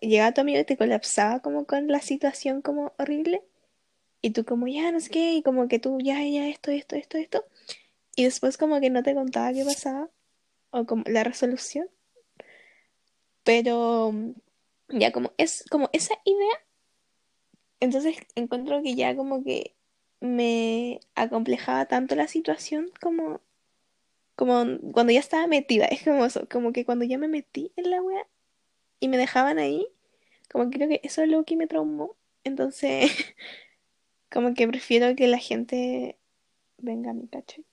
llegaba 0.02 0.34
tu 0.34 0.41
amigo 0.41 0.60
y 0.60 0.65
te 0.65 0.78
colapsaba 0.78 1.41
como 1.41 1.65
con 1.65 1.88
la 1.88 2.02
situación 2.02 2.62
como 2.62 2.93
horrible. 2.97 3.43
Y 4.21 4.32
tú 4.32 4.45
como 4.45 4.67
ya 4.67 4.91
no 4.91 4.99
sé 4.99 5.10
qué 5.10 5.34
y 5.36 5.43
como 5.43 5.67
que 5.67 5.80
tú 5.80 5.99
ya, 6.02 6.23
ya 6.23 6.47
esto, 6.47 6.71
esto, 6.71 6.95
esto, 6.95 7.17
esto 7.17 7.45
y 8.19 8.25
después 8.25 8.58
como 8.58 8.82
que 8.82 8.89
no 8.89 9.02
te 9.02 9.15
contaba 9.15 9.54
qué 9.54 9.63
pasaba 9.63 10.10
o 10.71 10.86
como 10.86 11.04
la 11.08 11.23
resolución, 11.23 11.88
pero 13.45 14.13
ya 14.89 15.13
como 15.13 15.32
es 15.38 15.63
como 15.71 15.89
esa 15.93 16.15
idea, 16.25 16.65
entonces 17.80 18.17
encuentro 18.36 18.82
que 18.84 18.95
ya 18.95 19.15
como 19.15 19.41
que 19.41 19.73
me 20.19 20.99
acomplejaba 21.15 21.86
tanto 21.86 22.15
la 22.15 22.28
situación 22.28 22.91
como, 22.99 23.39
como 24.36 24.65
cuando 24.91 25.13
ya 25.13 25.21
estaba 25.21 25.47
metida. 25.47 25.86
Es 25.86 26.04
como 26.04 26.25
eso, 26.25 26.45
como 26.52 26.73
que 26.73 26.84
cuando 26.84 27.06
ya 27.06 27.17
me 27.17 27.30
metí 27.30 27.71
en 27.78 27.89
la 27.89 28.02
wea 28.02 28.28
y 28.99 29.07
me 29.09 29.17
dejaban 29.17 29.59
ahí, 29.59 29.88
como 30.51 30.69
que 30.69 30.77
creo 30.77 30.89
que 30.89 31.01
eso 31.03 31.21
es 31.23 31.29
lo 31.29 31.43
que 31.45 31.57
me 31.57 31.67
traumó. 31.67 32.17
Entonces, 32.43 33.12
como 34.31 34.53
que 34.55 34.67
prefiero 34.67 35.15
que 35.15 35.27
la 35.27 35.39
gente 35.39 36.19
venga 36.79 37.12
a 37.12 37.13
mi 37.13 37.27
caché. 37.27 37.63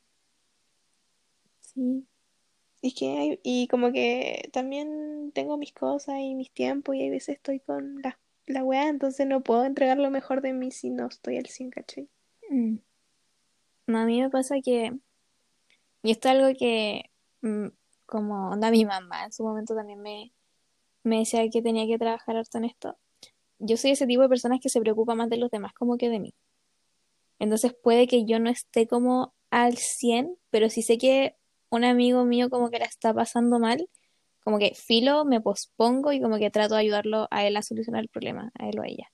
Sí. 1.61 2.07
Y 2.83 2.95
que 2.95 3.07
hay- 3.19 3.41
y 3.43 3.69
como 3.69 3.93
que 3.93 4.49
también 4.53 5.33
tengo 5.35 5.57
mis 5.59 5.73
cosas 5.73 6.17
y 6.21 6.35
mis 6.35 6.53
tiempos 6.53 6.97
y 6.97 7.07
a 7.07 7.11
veces 7.11 7.37
estoy 7.37 7.61
con 7.61 8.01
la, 8.03 8.19
la 8.47 8.65
weá, 8.65 8.89
entonces 8.89 9.27
no 9.27 9.43
puedo 9.43 9.65
entregar 9.65 9.99
lo 9.99 10.11
mejor 10.11 10.43
de 10.43 10.53
mí 10.53 10.71
si 10.71 10.91
no 10.91 11.07
estoy 11.09 11.39
al 11.39 11.47
100, 11.47 11.71
¿cachai? 11.71 12.09
Mm. 12.51 12.77
No, 13.89 13.99
a 13.99 14.05
mí 14.07 14.21
me 14.21 14.31
pasa 14.31 14.57
que, 14.65 14.93
y 16.03 16.11
esto 16.11 16.29
es 16.29 16.35
algo 16.37 16.57
que, 16.59 17.11
mm, 17.43 17.67
como 18.07 18.51
onda 18.51 18.71
mi 18.71 18.85
mamá, 18.85 19.25
en 19.25 19.33
su 19.33 19.43
momento 19.45 19.75
también 19.75 20.01
me, 20.01 20.33
me 21.07 21.19
decía 21.19 21.49
que 21.49 21.63
tenía 21.63 21.87
que 21.87 21.99
trabajar 21.99 22.37
harto 22.37 22.59
en 22.59 22.65
esto. 22.65 22.97
Yo 23.59 23.77
soy 23.77 23.93
ese 23.93 24.07
tipo 24.07 24.23
de 24.23 24.29
personas 24.29 24.61
que 24.61 24.69
se 24.69 24.81
preocupa 24.81 25.15
más 25.15 25.31
de 25.31 25.39
los 25.39 25.51
demás 25.51 25.73
como 25.73 25.97
que 25.97 26.11
de 26.11 26.21
mí. 26.21 26.35
Entonces 27.39 27.75
puede 27.83 28.07
que 28.07 28.25
yo 28.25 28.39
no 28.39 28.51
esté 28.51 28.87
como 28.87 29.35
al 29.51 29.77
100, 29.77 30.37
pero 30.51 30.69
si 30.69 30.83
sé 30.83 30.99
que 30.99 31.37
un 31.71 31.85
amigo 31.85 32.25
mío 32.25 32.51
como 32.51 32.71
que 32.71 32.79
la 32.79 32.87
está 32.87 33.15
pasando 33.15 33.59
mal, 33.59 33.89
como 34.41 34.59
que 34.59 34.75
filo, 34.75 35.25
me 35.25 35.41
pospongo 35.41 36.13
y 36.13 36.21
como 36.21 36.39
que 36.39 36.51
trato 36.51 36.75
de 36.75 36.81
ayudarlo 36.81 37.29
a 37.31 37.47
él 37.47 37.57
a 37.57 37.63
solucionar 37.63 38.03
el 38.03 38.09
problema, 38.09 38.53
a 38.59 38.69
él 38.69 38.79
o 38.79 38.83
a 38.83 38.87
ella. 38.87 39.11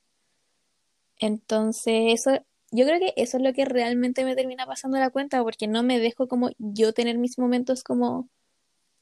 Entonces, 1.19 2.13
eso, 2.13 2.31
yo 2.71 2.85
creo 2.85 2.99
que 2.99 3.13
eso 3.17 3.37
es 3.37 3.43
lo 3.43 3.53
que 3.53 3.65
realmente 3.65 4.25
me 4.25 4.35
termina 4.35 4.65
pasando 4.65 4.97
la 4.97 5.09
cuenta, 5.09 5.43
porque 5.43 5.67
no 5.67 5.83
me 5.83 5.99
dejo 5.99 6.27
como 6.27 6.49
yo 6.57 6.93
tener 6.93 7.17
mis 7.17 7.37
momentos 7.39 7.83
como, 7.83 8.29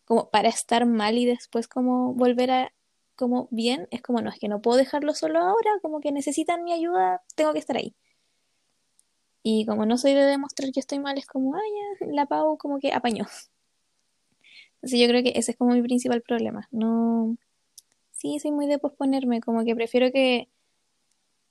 como 0.06 0.30
para 0.30 0.50
estar 0.50 0.86
mal 0.86 1.18
y 1.18 1.26
después 1.26 1.68
como 1.68 2.14
volver 2.14 2.52
a 2.52 2.74
como 3.22 3.48
bien, 3.52 3.88
es 3.92 4.02
como 4.02 4.22
no, 4.22 4.30
es 4.30 4.40
que 4.40 4.48
no 4.50 4.62
puedo 4.62 4.78
dejarlo 4.78 5.14
solo 5.14 5.40
ahora, 5.40 5.72
como 5.82 6.02
que 6.02 6.12
necesitan 6.12 6.64
mi 6.64 6.74
ayuda, 6.74 7.22
tengo 7.36 7.54
que 7.54 7.60
estar 7.60 7.78
ahí. 7.78 7.96
Y 9.44 9.66
como 9.66 9.86
no 9.86 9.98
soy 9.98 10.14
de 10.14 10.26
demostrar 10.26 10.72
que 10.72 10.80
estoy 10.80 11.00
mal, 11.00 11.18
es 11.18 11.26
como, 11.28 11.56
ah, 11.56 11.60
ya, 12.02 12.08
la 12.08 12.26
Pau 12.26 12.58
como 12.58 12.80
que 12.80 12.94
apañó. 12.94 13.26
Entonces 14.76 15.00
yo 15.00 15.08
creo 15.08 15.24
que 15.24 15.34
ese 15.36 15.52
es 15.52 15.58
como 15.58 15.74
mi 15.74 15.82
principal 15.82 16.22
problema. 16.22 16.68
No, 16.72 17.38
sí, 18.12 18.40
soy 18.40 18.52
muy 18.52 18.68
de 18.68 18.80
posponerme, 18.80 19.42
como 19.42 19.64
que 19.64 19.76
prefiero 19.76 20.12
que 20.12 20.50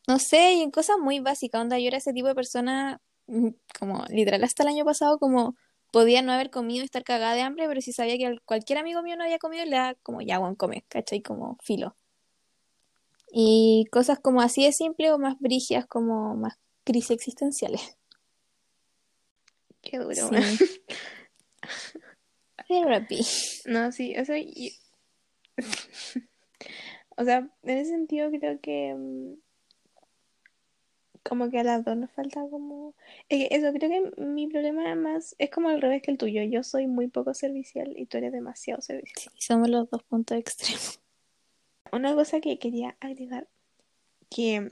no 0.08 0.18
sé, 0.18 0.54
y 0.54 0.62
en 0.62 0.70
cosas 0.70 0.96
muy 0.98 1.20
básicas, 1.20 1.60
onda, 1.60 1.78
yo 1.78 1.88
era 1.88 1.98
ese 1.98 2.12
tipo 2.12 2.28
de 2.28 2.34
persona, 2.34 3.00
mm, 3.28 3.48
como 3.78 4.04
literal 4.08 4.42
hasta 4.44 4.64
el 4.64 4.70
año 4.70 4.84
pasado, 4.84 5.18
como 5.18 5.56
podía 5.92 6.22
no 6.22 6.32
haber 6.32 6.50
comido 6.50 6.82
y 6.82 6.84
estar 6.84 7.04
cagada 7.04 7.34
de 7.34 7.42
hambre, 7.42 7.66
pero 7.68 7.80
si 7.80 7.92
sabía 7.92 8.16
que 8.18 8.26
al- 8.26 8.42
cualquier 8.42 8.78
amigo 8.78 9.02
mío 9.02 9.16
no 9.16 9.24
había 9.24 9.38
comido, 9.38 9.64
le 9.64 9.72
daba 9.76 9.94
como, 10.02 10.20
ya, 10.20 10.38
bueno, 10.38 10.56
come, 10.56 10.84
¿cachai? 10.88 11.22
Como 11.22 11.56
filo. 11.62 11.96
Y 13.32 13.86
cosas 13.92 14.18
como 14.18 14.40
así 14.42 14.64
de 14.64 14.72
simple 14.72 15.12
o 15.12 15.18
más 15.18 15.38
brígidas, 15.38 15.86
como 15.86 16.34
más 16.36 16.58
crisis 16.84 17.12
existenciales. 17.12 17.96
Qué 19.82 19.98
duro, 19.98 20.14
Sí. 20.14 20.80
Therapy. 22.68 23.20
No, 23.66 23.90
sí, 23.92 24.14
o 24.18 24.24
sea, 24.24 24.36
o 27.16 27.24
sea, 27.24 27.50
en 27.62 27.78
ese 27.78 27.90
sentido 27.90 28.30
creo 28.30 28.60
que 28.60 28.94
mm, 28.96 29.34
como 31.22 31.50
que 31.50 31.58
a 31.58 31.64
las 31.64 31.84
dos 31.84 31.96
nos 31.96 32.10
falta 32.10 32.40
como... 32.48 32.94
es 33.28 33.48
que 33.48 33.56
eso, 33.56 33.72
creo 33.72 33.90
que 33.90 34.22
mi 34.22 34.46
problema 34.46 34.94
más 34.94 35.34
es 35.38 35.50
como 35.50 35.68
al 35.68 35.80
revés 35.80 36.02
que 36.02 36.10
el 36.10 36.18
tuyo. 36.18 36.42
Yo 36.42 36.62
soy 36.62 36.86
muy 36.86 37.08
poco 37.08 37.34
servicial 37.34 37.94
y 37.96 38.06
tú 38.06 38.18
eres 38.18 38.32
demasiado 38.32 38.80
servicial. 38.80 39.32
Sí, 39.36 39.46
somos 39.46 39.68
los 39.68 39.90
dos 39.90 40.02
puntos 40.02 40.38
extremos. 40.38 41.00
Una 41.92 42.14
cosa 42.14 42.40
que 42.40 42.58
quería 42.58 42.96
agregar, 43.00 43.48
que 44.30 44.68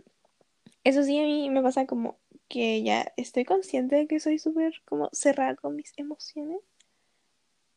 eso 0.84 1.02
sí 1.02 1.18
a 1.18 1.24
mí 1.24 1.50
me 1.50 1.62
pasa 1.62 1.86
como 1.86 2.18
que 2.48 2.82
ya 2.82 3.12
estoy 3.16 3.44
consciente 3.44 3.96
de 3.96 4.06
que 4.06 4.20
soy 4.20 4.38
súper 4.38 4.80
como 4.84 5.10
cerrada 5.12 5.56
con 5.56 5.76
mis 5.76 5.92
emociones, 5.96 6.60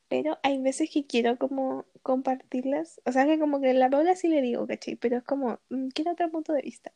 pero 0.07 0.39
hay 0.43 0.61
veces 0.61 0.89
que 0.91 1.05
quiero 1.05 1.37
como 1.37 1.85
compartirlas, 2.03 3.01
o 3.05 3.11
sea 3.11 3.25
que 3.25 3.39
como 3.39 3.59
que 3.61 3.71
a 3.71 3.73
la 3.73 3.89
Paula 3.89 4.15
sí 4.15 4.27
le 4.27 4.41
digo, 4.41 4.67
¿cachai? 4.67 4.95
Pero 4.95 5.17
es 5.17 5.23
como, 5.23 5.59
mm, 5.69 5.87
quiero 5.89 6.11
otro 6.11 6.29
punto 6.29 6.53
de 6.53 6.61
vista. 6.61 6.93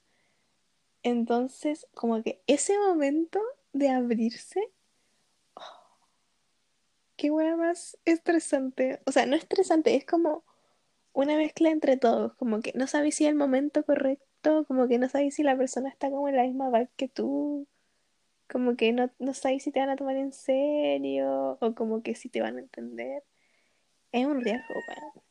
Entonces, 1.05 1.85
como 1.93 2.23
que 2.23 2.41
ese 2.47 2.75
momento 2.79 3.39
de 3.73 3.89
abrirse, 3.89 4.71
qué 7.15 7.29
hueá 7.29 7.55
más 7.55 7.95
estresante. 8.05 8.99
O 9.05 9.11
sea, 9.11 9.27
no 9.27 9.35
estresante, 9.35 9.95
es 9.95 10.03
como 10.03 10.43
una 11.13 11.37
mezcla 11.37 11.69
entre 11.69 11.97
todos, 11.97 12.33
como 12.37 12.59
que 12.61 12.73
no 12.73 12.87
sabes 12.87 13.13
si 13.15 13.25
es 13.25 13.29
el 13.29 13.35
momento 13.35 13.83
correcto, 13.85 14.65
como 14.67 14.87
que 14.87 14.97
no 14.97 15.07
sabes 15.07 15.35
si 15.35 15.43
la 15.43 15.55
persona 15.55 15.89
está 15.89 16.09
como 16.09 16.27
en 16.27 16.37
la 16.37 16.43
misma 16.43 16.69
vibe 16.71 16.89
que 16.95 17.07
tú, 17.07 17.67
como 18.49 18.75
que 18.75 18.91
no, 18.91 19.11
no 19.19 19.35
sabes 19.35 19.61
si 19.63 19.71
te 19.71 19.81
van 19.81 19.89
a 19.89 19.97
tomar 19.97 20.15
en 20.17 20.33
serio 20.33 21.59
o 21.61 21.75
como 21.75 22.01
que 22.01 22.15
si 22.15 22.29
te 22.29 22.41
van 22.41 22.57
a 22.57 22.61
entender. 22.61 23.23
Es 24.11 24.25
un 24.25 24.41
riesgo, 24.41 24.73
weón. 24.87 25.23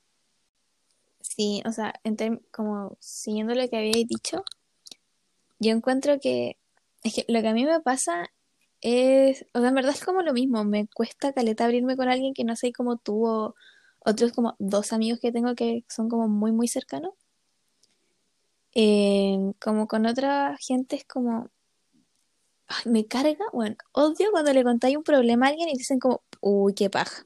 Sí, 1.20 1.62
o 1.66 1.72
sea, 1.72 2.00
como 2.52 2.96
siguiendo 3.00 3.54
lo 3.56 3.68
que 3.68 3.76
habéis 3.76 4.06
dicho, 4.06 4.44
yo 5.58 5.72
encuentro 5.72 6.18
que 6.20 6.58
lo 7.28 7.42
que 7.42 7.48
a 7.48 7.54
mí 7.54 7.64
me 7.64 7.80
pasa 7.80 8.28
es, 8.80 9.46
o 9.54 9.60
sea, 9.60 9.68
en 9.70 9.74
verdad 9.74 9.92
es 9.94 10.04
como 10.04 10.22
lo 10.22 10.32
mismo, 10.34 10.64
me 10.64 10.88
cuesta 10.88 11.32
caleta 11.32 11.64
abrirme 11.64 11.96
con 11.96 12.08
alguien 12.08 12.34
que 12.34 12.44
no 12.44 12.56
sé 12.56 12.72
como 12.72 12.98
tú 12.98 13.26
o 13.26 13.54
otros 14.00 14.32
como 14.32 14.56
dos 14.58 14.92
amigos 14.92 15.20
que 15.20 15.32
tengo 15.32 15.54
que 15.54 15.84
son 15.88 16.08
como 16.10 16.28
muy 16.28 16.52
muy 16.52 16.68
cercanos. 16.68 17.14
Eh, 18.74 19.38
como 19.60 19.86
con 19.86 20.04
otra 20.06 20.56
gente 20.60 20.96
es 20.96 21.04
como, 21.04 21.48
ay, 22.66 22.90
me 22.90 23.06
carga, 23.06 23.44
bueno, 23.52 23.76
odio 23.92 24.30
cuando 24.32 24.52
le 24.52 24.64
contáis 24.64 24.96
un 24.96 25.04
problema 25.04 25.46
a 25.46 25.50
alguien 25.50 25.68
y 25.68 25.74
dicen 25.78 25.98
como, 25.98 26.22
uy, 26.40 26.74
qué 26.74 26.90
paja, 26.90 27.24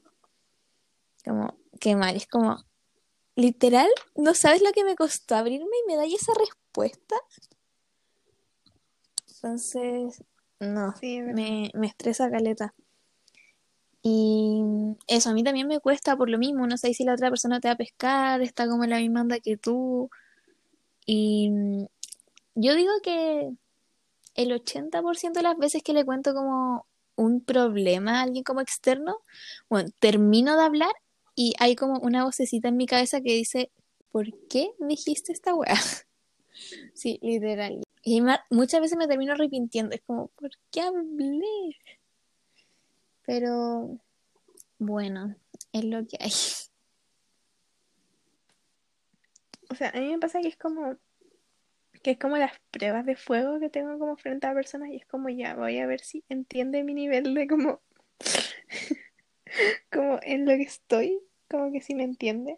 como, 1.25 1.57
qué 1.79 1.95
mal, 1.95 2.15
es 2.15 2.27
como, 2.27 2.57
literal, 3.35 3.89
no 4.15 4.33
sabes 4.35 4.61
lo 4.61 4.71
que 4.73 4.83
me 4.83 4.95
costó 4.95 5.35
abrirme 5.35 5.75
y 5.85 5.87
me 5.87 5.97
dais 5.97 6.13
esa 6.21 6.33
respuesta. 6.35 7.15
Entonces, 9.41 10.23
no, 10.59 10.93
Sí, 10.97 11.21
me, 11.21 11.71
me 11.73 11.87
estresa 11.87 12.29
caleta. 12.29 12.73
Y 14.01 14.61
eso 15.07 15.29
a 15.29 15.33
mí 15.33 15.43
también 15.43 15.67
me 15.67 15.79
cuesta 15.79 16.15
por 16.15 16.29
lo 16.29 16.37
mismo, 16.37 16.67
no 16.67 16.77
sé 16.77 16.93
si 16.93 17.03
la 17.03 17.13
otra 17.13 17.29
persona 17.29 17.59
te 17.59 17.67
va 17.67 17.73
a 17.73 17.77
pescar, 17.77 18.41
está 18.41 18.67
como 18.67 18.83
en 18.83 18.89
la 18.91 18.99
misma 18.99 19.21
onda 19.21 19.39
que 19.39 19.57
tú. 19.57 20.09
Y 21.05 21.51
yo 22.55 22.75
digo 22.75 22.91
que 23.03 23.49
el 24.35 24.51
80% 24.51 25.39
de 25.39 25.43
las 25.43 25.57
veces 25.57 25.83
que 25.83 25.93
le 25.93 26.05
cuento 26.05 26.33
como 26.33 26.85
un 27.15 27.41
problema 27.41 28.19
a 28.19 28.23
alguien 28.23 28.43
como 28.43 28.61
externo, 28.61 29.17
bueno, 29.69 29.89
termino 29.99 30.55
de 30.57 30.63
hablar 30.63 30.93
y 31.35 31.53
hay 31.59 31.75
como 31.75 31.99
una 31.99 32.23
vocecita 32.23 32.69
en 32.69 32.77
mi 32.77 32.85
cabeza 32.85 33.21
que 33.21 33.33
dice, 33.33 33.71
¿por 34.11 34.27
qué 34.47 34.71
dijiste 34.79 35.31
esta 35.33 35.53
weá? 35.53 35.75
Sí, 36.93 37.19
literal. 37.21 37.81
Y 38.11 38.23
muchas 38.49 38.81
veces 38.81 38.97
me 38.97 39.07
termino 39.07 39.33
arrepintiendo, 39.33 39.93
es 39.93 40.01
como, 40.01 40.29
¿por 40.29 40.49
qué 40.71 40.81
hablé? 40.81 41.77
Pero 43.23 43.99
bueno, 44.79 45.35
es 45.73 45.85
lo 45.85 46.07
que 46.07 46.17
hay. 46.19 46.31
O 49.69 49.75
sea, 49.75 49.89
a 49.89 49.99
mí 49.99 50.09
me 50.09 50.17
pasa 50.17 50.41
que 50.41 50.47
es 50.47 50.57
como 50.57 50.97
que 52.01 52.11
es 52.11 52.17
como 52.17 52.37
las 52.37 52.53
pruebas 52.71 53.05
de 53.05 53.15
fuego 53.15 53.59
que 53.59 53.69
tengo 53.69 53.99
como 53.99 54.17
frente 54.17 54.47
a 54.47 54.55
personas 54.55 54.89
y 54.89 54.95
es 54.95 55.05
como 55.05 55.29
ya, 55.29 55.55
voy 55.55 55.77
a 55.77 55.85
ver 55.85 55.99
si 55.99 56.23
entiende 56.29 56.83
mi 56.83 56.95
nivel 56.95 57.35
de 57.35 57.47
como 57.47 57.79
como 59.91 60.19
en 60.23 60.45
lo 60.45 60.53
que 60.53 60.63
estoy, 60.63 61.21
como 61.47 61.71
que 61.71 61.81
si 61.81 61.93
me 61.93 62.05
entiende. 62.05 62.57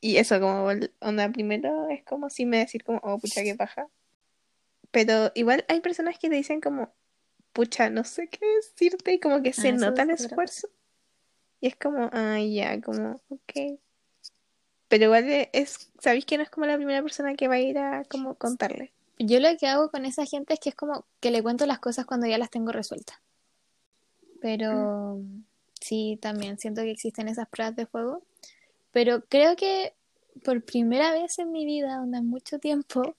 Y 0.00 0.16
eso 0.16 0.40
como 0.40 0.66
onda 0.98 1.30
primero 1.30 1.88
es 1.88 2.02
como 2.02 2.30
si 2.30 2.46
me 2.46 2.58
decir 2.58 2.82
como, 2.82 2.98
oh, 3.04 3.20
pucha, 3.20 3.44
qué 3.44 3.54
paja. 3.54 3.88
Pero 4.90 5.30
igual 5.34 5.64
hay 5.68 5.80
personas 5.80 6.18
que 6.18 6.28
te 6.28 6.36
dicen 6.36 6.60
como, 6.60 6.92
pucha, 7.52 7.90
no 7.90 8.04
sé 8.04 8.28
qué 8.28 8.44
decirte 8.56 9.12
y 9.14 9.20
como 9.20 9.42
que 9.42 9.52
se 9.52 9.72
Ah, 9.72 9.76
nota 9.76 10.02
el 10.02 10.10
esfuerzo. 10.10 10.68
Y 11.60 11.68
es 11.68 11.76
como, 11.76 12.08
ah, 12.12 12.38
ya, 12.40 12.80
como, 12.80 13.20
ok. 13.28 13.78
Pero 14.88 15.04
igual 15.04 15.28
e- 15.28 15.50
es, 15.52 15.90
sabéis 16.00 16.24
que 16.24 16.36
no 16.36 16.42
es 16.42 16.50
como 16.50 16.66
la 16.66 16.76
primera 16.76 17.02
persona 17.02 17.34
que 17.34 17.48
va 17.48 17.54
a 17.54 17.60
ir 17.60 17.78
a 17.78 18.04
como 18.04 18.34
contarle. 18.34 18.92
Yo 19.18 19.38
lo 19.38 19.48
que 19.58 19.66
hago 19.68 19.90
con 19.90 20.04
esa 20.04 20.24
gente 20.24 20.54
es 20.54 20.60
que 20.60 20.70
es 20.70 20.74
como 20.74 21.04
que 21.20 21.30
le 21.30 21.42
cuento 21.42 21.66
las 21.66 21.78
cosas 21.78 22.06
cuando 22.06 22.26
ya 22.26 22.38
las 22.38 22.50
tengo 22.50 22.72
resueltas. 22.72 23.18
Pero 24.40 25.20
sí, 25.80 26.18
también 26.20 26.58
siento 26.58 26.80
que 26.82 26.90
existen 26.90 27.28
esas 27.28 27.48
pruebas 27.48 27.76
de 27.76 27.86
fuego. 27.86 28.22
Pero 28.90 29.22
creo 29.28 29.54
que 29.56 29.94
por 30.44 30.62
primera 30.64 31.12
vez 31.12 31.38
en 31.38 31.52
mi 31.52 31.64
vida, 31.66 32.00
onda, 32.00 32.22
mucho 32.22 32.58
tiempo, 32.58 33.14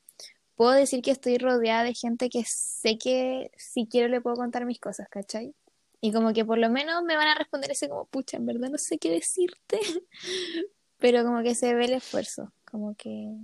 puedo 0.56 0.72
decir 0.72 1.02
que 1.02 1.12
estoy 1.12 1.38
rodeada 1.38 1.84
de 1.84 1.94
gente 1.94 2.30
que 2.30 2.44
sé 2.46 2.98
que 2.98 3.52
si 3.58 3.88
quiero 3.88 4.08
le 4.08 4.22
puedo 4.22 4.36
contar 4.36 4.66
mis 4.66 4.80
cosas, 4.80 5.08
¿cachai? 5.10 5.56
Y 6.02 6.12
como 6.12 6.34
que 6.34 6.44
por 6.44 6.58
lo 6.58 6.70
menos 6.70 7.04
me 7.04 7.16
van 7.16 7.28
a 7.28 7.36
responder 7.36 7.72
ese 7.72 7.88
como, 7.88 8.06
pucha, 8.06 8.38
en 8.38 8.46
verdad 8.46 8.70
no 8.70 8.78
sé 8.78 8.98
qué 8.98 9.12
decirte, 9.12 9.80
pero 10.98 11.24
como 11.24 11.44
que 11.44 11.56
se 11.56 11.74
ve 11.76 11.86
el 11.86 11.94
esfuerzo, 11.94 12.54
como 12.66 12.96
que 12.96 13.36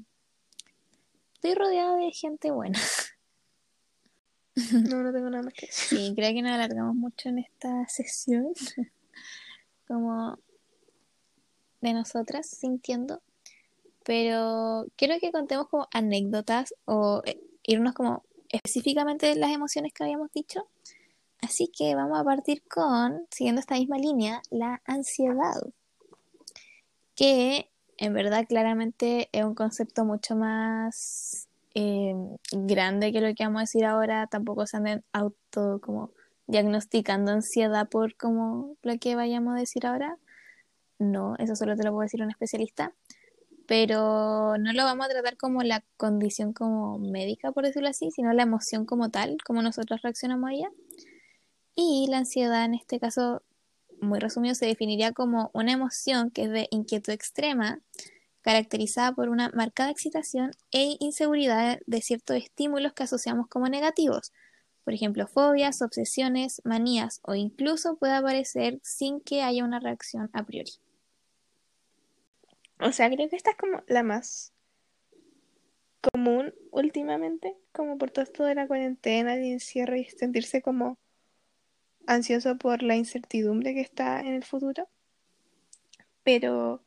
estoy 1.35 1.53
rodeada 1.53 1.97
de 1.97 2.11
gente 2.11 2.51
buena. 2.51 2.79
No, 4.89 5.03
no 5.03 5.13
tengo 5.13 5.29
nada 5.29 5.43
más 5.43 5.53
que 5.53 5.65
decir. 5.67 5.99
Sí, 5.99 6.13
creo 6.15 6.33
que 6.33 6.41
nos 6.41 6.51
alargamos 6.51 6.95
mucho 6.95 7.29
en 7.29 7.39
esta 7.39 7.87
sesión, 7.87 8.53
como 9.87 10.37
de 11.81 11.93
nosotras 11.93 12.49
sintiendo, 12.49 13.21
pero 14.07 14.87
quiero 14.95 15.15
que 15.19 15.33
contemos 15.33 15.67
como 15.67 15.89
anécdotas 15.91 16.73
o 16.85 17.21
eh, 17.25 17.41
irnos 17.63 17.93
como 17.93 18.23
específicamente 18.47 19.25
de 19.25 19.35
las 19.35 19.51
emociones 19.51 19.91
que 19.91 20.01
habíamos 20.01 20.31
dicho. 20.31 20.65
Así 21.41 21.69
que 21.77 21.93
vamos 21.93 22.17
a 22.17 22.23
partir 22.23 22.63
con, 22.69 23.27
siguiendo 23.29 23.59
esta 23.59 23.75
misma 23.75 23.97
línea, 23.97 24.41
la 24.49 24.81
ansiedad, 24.85 25.61
que 27.15 27.69
en 27.97 28.13
verdad 28.13 28.45
claramente 28.47 29.27
es 29.33 29.43
un 29.43 29.55
concepto 29.55 30.05
mucho 30.05 30.37
más 30.37 31.49
eh, 31.75 32.15
grande 32.53 33.11
que 33.11 33.19
lo 33.19 33.35
que 33.35 33.43
vamos 33.43 33.59
a 33.59 33.63
decir 33.63 33.83
ahora, 33.83 34.27
tampoco 34.27 34.65
se 34.67 34.77
anden 34.77 35.03
auto 35.11 35.81
como 35.81 36.11
diagnosticando 36.47 37.33
ansiedad 37.33 37.89
por 37.89 38.15
como 38.15 38.77
lo 38.83 38.97
que 38.99 39.15
vayamos 39.17 39.57
a 39.57 39.59
decir 39.59 39.85
ahora. 39.85 40.17
No, 40.97 41.35
eso 41.39 41.57
solo 41.57 41.75
te 41.75 41.83
lo 41.83 41.91
puede 41.91 42.05
decir 42.05 42.23
un 42.23 42.31
especialista. 42.31 42.93
Pero 43.67 44.57
no 44.57 44.73
lo 44.73 44.83
vamos 44.85 45.05
a 45.05 45.09
tratar 45.09 45.37
como 45.37 45.61
la 45.61 45.83
condición 45.97 46.53
como 46.53 46.97
médica, 46.99 47.51
por 47.51 47.65
decirlo 47.65 47.89
así, 47.89 48.11
sino 48.11 48.33
la 48.33 48.43
emoción 48.43 48.85
como 48.85 49.09
tal, 49.09 49.37
como 49.45 49.61
nosotros 49.61 50.01
reaccionamos 50.01 50.49
a 50.49 50.53
ella. 50.53 50.69
Y 51.75 52.07
la 52.09 52.19
ansiedad 52.19 52.65
en 52.65 52.73
este 52.73 52.99
caso, 52.99 53.43
muy 54.01 54.19
resumido, 54.19 54.55
se 54.55 54.65
definiría 54.65 55.11
como 55.11 55.51
una 55.53 55.73
emoción 55.73 56.31
que 56.31 56.43
es 56.43 56.49
de 56.49 56.67
inquietud 56.71 57.13
extrema, 57.13 57.81
caracterizada 58.41 59.11
por 59.11 59.27
una 59.27 59.49
marcada 59.49 59.91
excitación 59.91 60.51
e 60.71 60.95
inseguridad 60.99 61.79
de 61.85 62.01
ciertos 62.01 62.37
estímulos 62.37 62.93
que 62.93 63.03
asociamos 63.03 63.47
como 63.47 63.67
negativos. 63.67 64.31
Por 64.85 64.93
ejemplo, 64.93 65.27
fobias, 65.27 65.81
obsesiones, 65.81 66.61
manías 66.63 67.19
o 67.23 67.35
incluso 67.35 67.97
puede 67.97 68.13
aparecer 68.13 68.79
sin 68.83 69.19
que 69.19 69.43
haya 69.43 69.65
una 69.65 69.81
reacción 69.81 70.29
a 70.31 70.45
priori. 70.45 70.71
O 72.79 72.91
sea, 72.91 73.09
creo 73.09 73.29
que 73.29 73.35
esta 73.35 73.51
es 73.51 73.57
como 73.57 73.83
la 73.87 74.03
más 74.03 74.53
común 76.01 76.53
últimamente, 76.71 77.55
como 77.71 77.97
por 77.97 78.11
todo 78.11 78.23
esto 78.23 78.43
de 78.43 78.55
la 78.55 78.67
cuarentena, 78.67 79.35
el 79.35 79.43
encierro 79.43 79.95
y 79.95 80.05
sentirse 80.05 80.61
como 80.61 80.97
ansioso 82.05 82.57
por 82.57 82.83
la 82.83 82.95
incertidumbre 82.95 83.73
que 83.73 83.81
está 83.81 84.21
en 84.21 84.33
el 84.33 84.43
futuro. 84.43 84.87
Pero, 86.23 86.83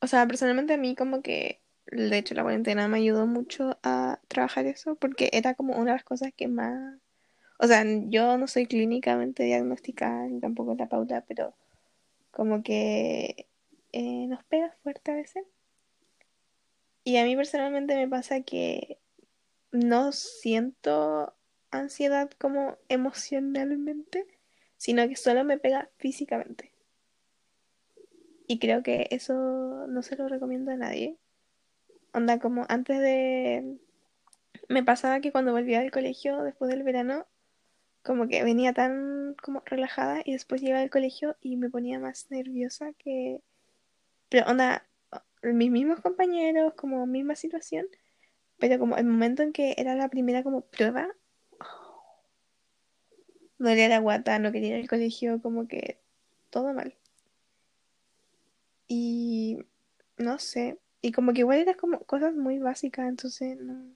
o 0.00 0.06
sea, 0.06 0.26
personalmente 0.26 0.74
a 0.74 0.76
mí 0.78 0.94
como 0.94 1.22
que, 1.22 1.60
de 1.86 2.18
hecho, 2.18 2.34
la 2.34 2.42
cuarentena 2.42 2.88
me 2.88 2.98
ayudó 2.98 3.26
mucho 3.26 3.78
a 3.82 4.20
trabajar 4.28 4.66
eso 4.66 4.96
porque 4.96 5.30
era 5.32 5.54
como 5.54 5.74
una 5.74 5.92
de 5.92 5.96
las 5.96 6.04
cosas 6.04 6.32
que 6.36 6.48
más... 6.48 6.98
O 7.58 7.66
sea, 7.66 7.84
yo 8.08 8.38
no 8.38 8.46
soy 8.46 8.66
clínicamente 8.66 9.42
diagnosticada 9.44 10.26
ni 10.26 10.40
tampoco 10.40 10.76
la 10.78 10.88
pauta, 10.88 11.24
pero 11.26 11.54
como 12.30 12.62
que 12.62 13.48
eh, 13.92 14.26
nos 14.28 14.44
pega 14.44 14.70
fuerte 14.82 15.07
a 15.07 15.07
Y 17.04 17.16
a 17.16 17.24
mí 17.24 17.36
personalmente 17.36 17.94
me 17.94 18.08
pasa 18.08 18.42
que 18.42 18.98
no 19.72 20.12
siento 20.12 21.34
ansiedad 21.70 22.30
como 22.38 22.78
emocionalmente, 22.88 24.26
sino 24.76 25.06
que 25.08 25.16
solo 25.16 25.44
me 25.44 25.58
pega 25.58 25.90
físicamente. 25.98 26.72
Y 28.46 28.58
creo 28.58 28.82
que 28.82 29.08
eso 29.10 29.86
no 29.88 30.02
se 30.02 30.16
lo 30.16 30.28
recomiendo 30.28 30.70
a 30.70 30.76
nadie. 30.76 31.16
Onda, 32.12 32.38
como 32.38 32.64
antes 32.68 32.98
de... 33.00 33.78
Me 34.68 34.82
pasaba 34.82 35.20
que 35.20 35.32
cuando 35.32 35.52
volvía 35.52 35.80
del 35.80 35.90
colegio 35.90 36.42
después 36.42 36.70
del 36.70 36.82
verano, 36.82 37.26
como 38.02 38.28
que 38.28 38.42
venía 38.44 38.72
tan 38.72 39.34
como 39.42 39.62
relajada 39.66 40.22
y 40.24 40.32
después 40.32 40.62
llegaba 40.62 40.82
al 40.82 40.90
colegio 40.90 41.36
y 41.40 41.56
me 41.56 41.70
ponía 41.70 41.98
más 41.98 42.30
nerviosa 42.30 42.92
que 42.94 43.42
pero 44.28 44.46
onda, 44.46 44.86
mis 45.42 45.70
mismos 45.70 46.00
compañeros, 46.00 46.74
como 46.74 47.06
misma 47.06 47.34
situación, 47.34 47.86
pero 48.58 48.78
como 48.78 48.96
el 48.96 49.04
momento 49.04 49.42
en 49.42 49.52
que 49.52 49.74
era 49.78 49.94
la 49.94 50.08
primera 50.08 50.42
como 50.42 50.62
prueba, 50.62 51.08
no 53.58 53.68
dolía 53.68 53.88
la 53.88 53.98
guata, 53.98 54.38
no 54.38 54.52
quería 54.52 54.76
ir 54.76 54.82
al 54.82 54.88
colegio, 54.88 55.40
como 55.42 55.66
que 55.66 55.98
todo 56.50 56.72
mal. 56.72 56.94
Y 58.86 59.58
no 60.16 60.38
sé, 60.38 60.78
y 61.02 61.12
como 61.12 61.32
que 61.32 61.40
igual 61.40 61.58
eran 61.58 61.74
como 61.74 62.00
cosas 62.00 62.34
muy 62.34 62.58
básicas, 62.58 63.08
entonces 63.08 63.58
no, 63.60 63.94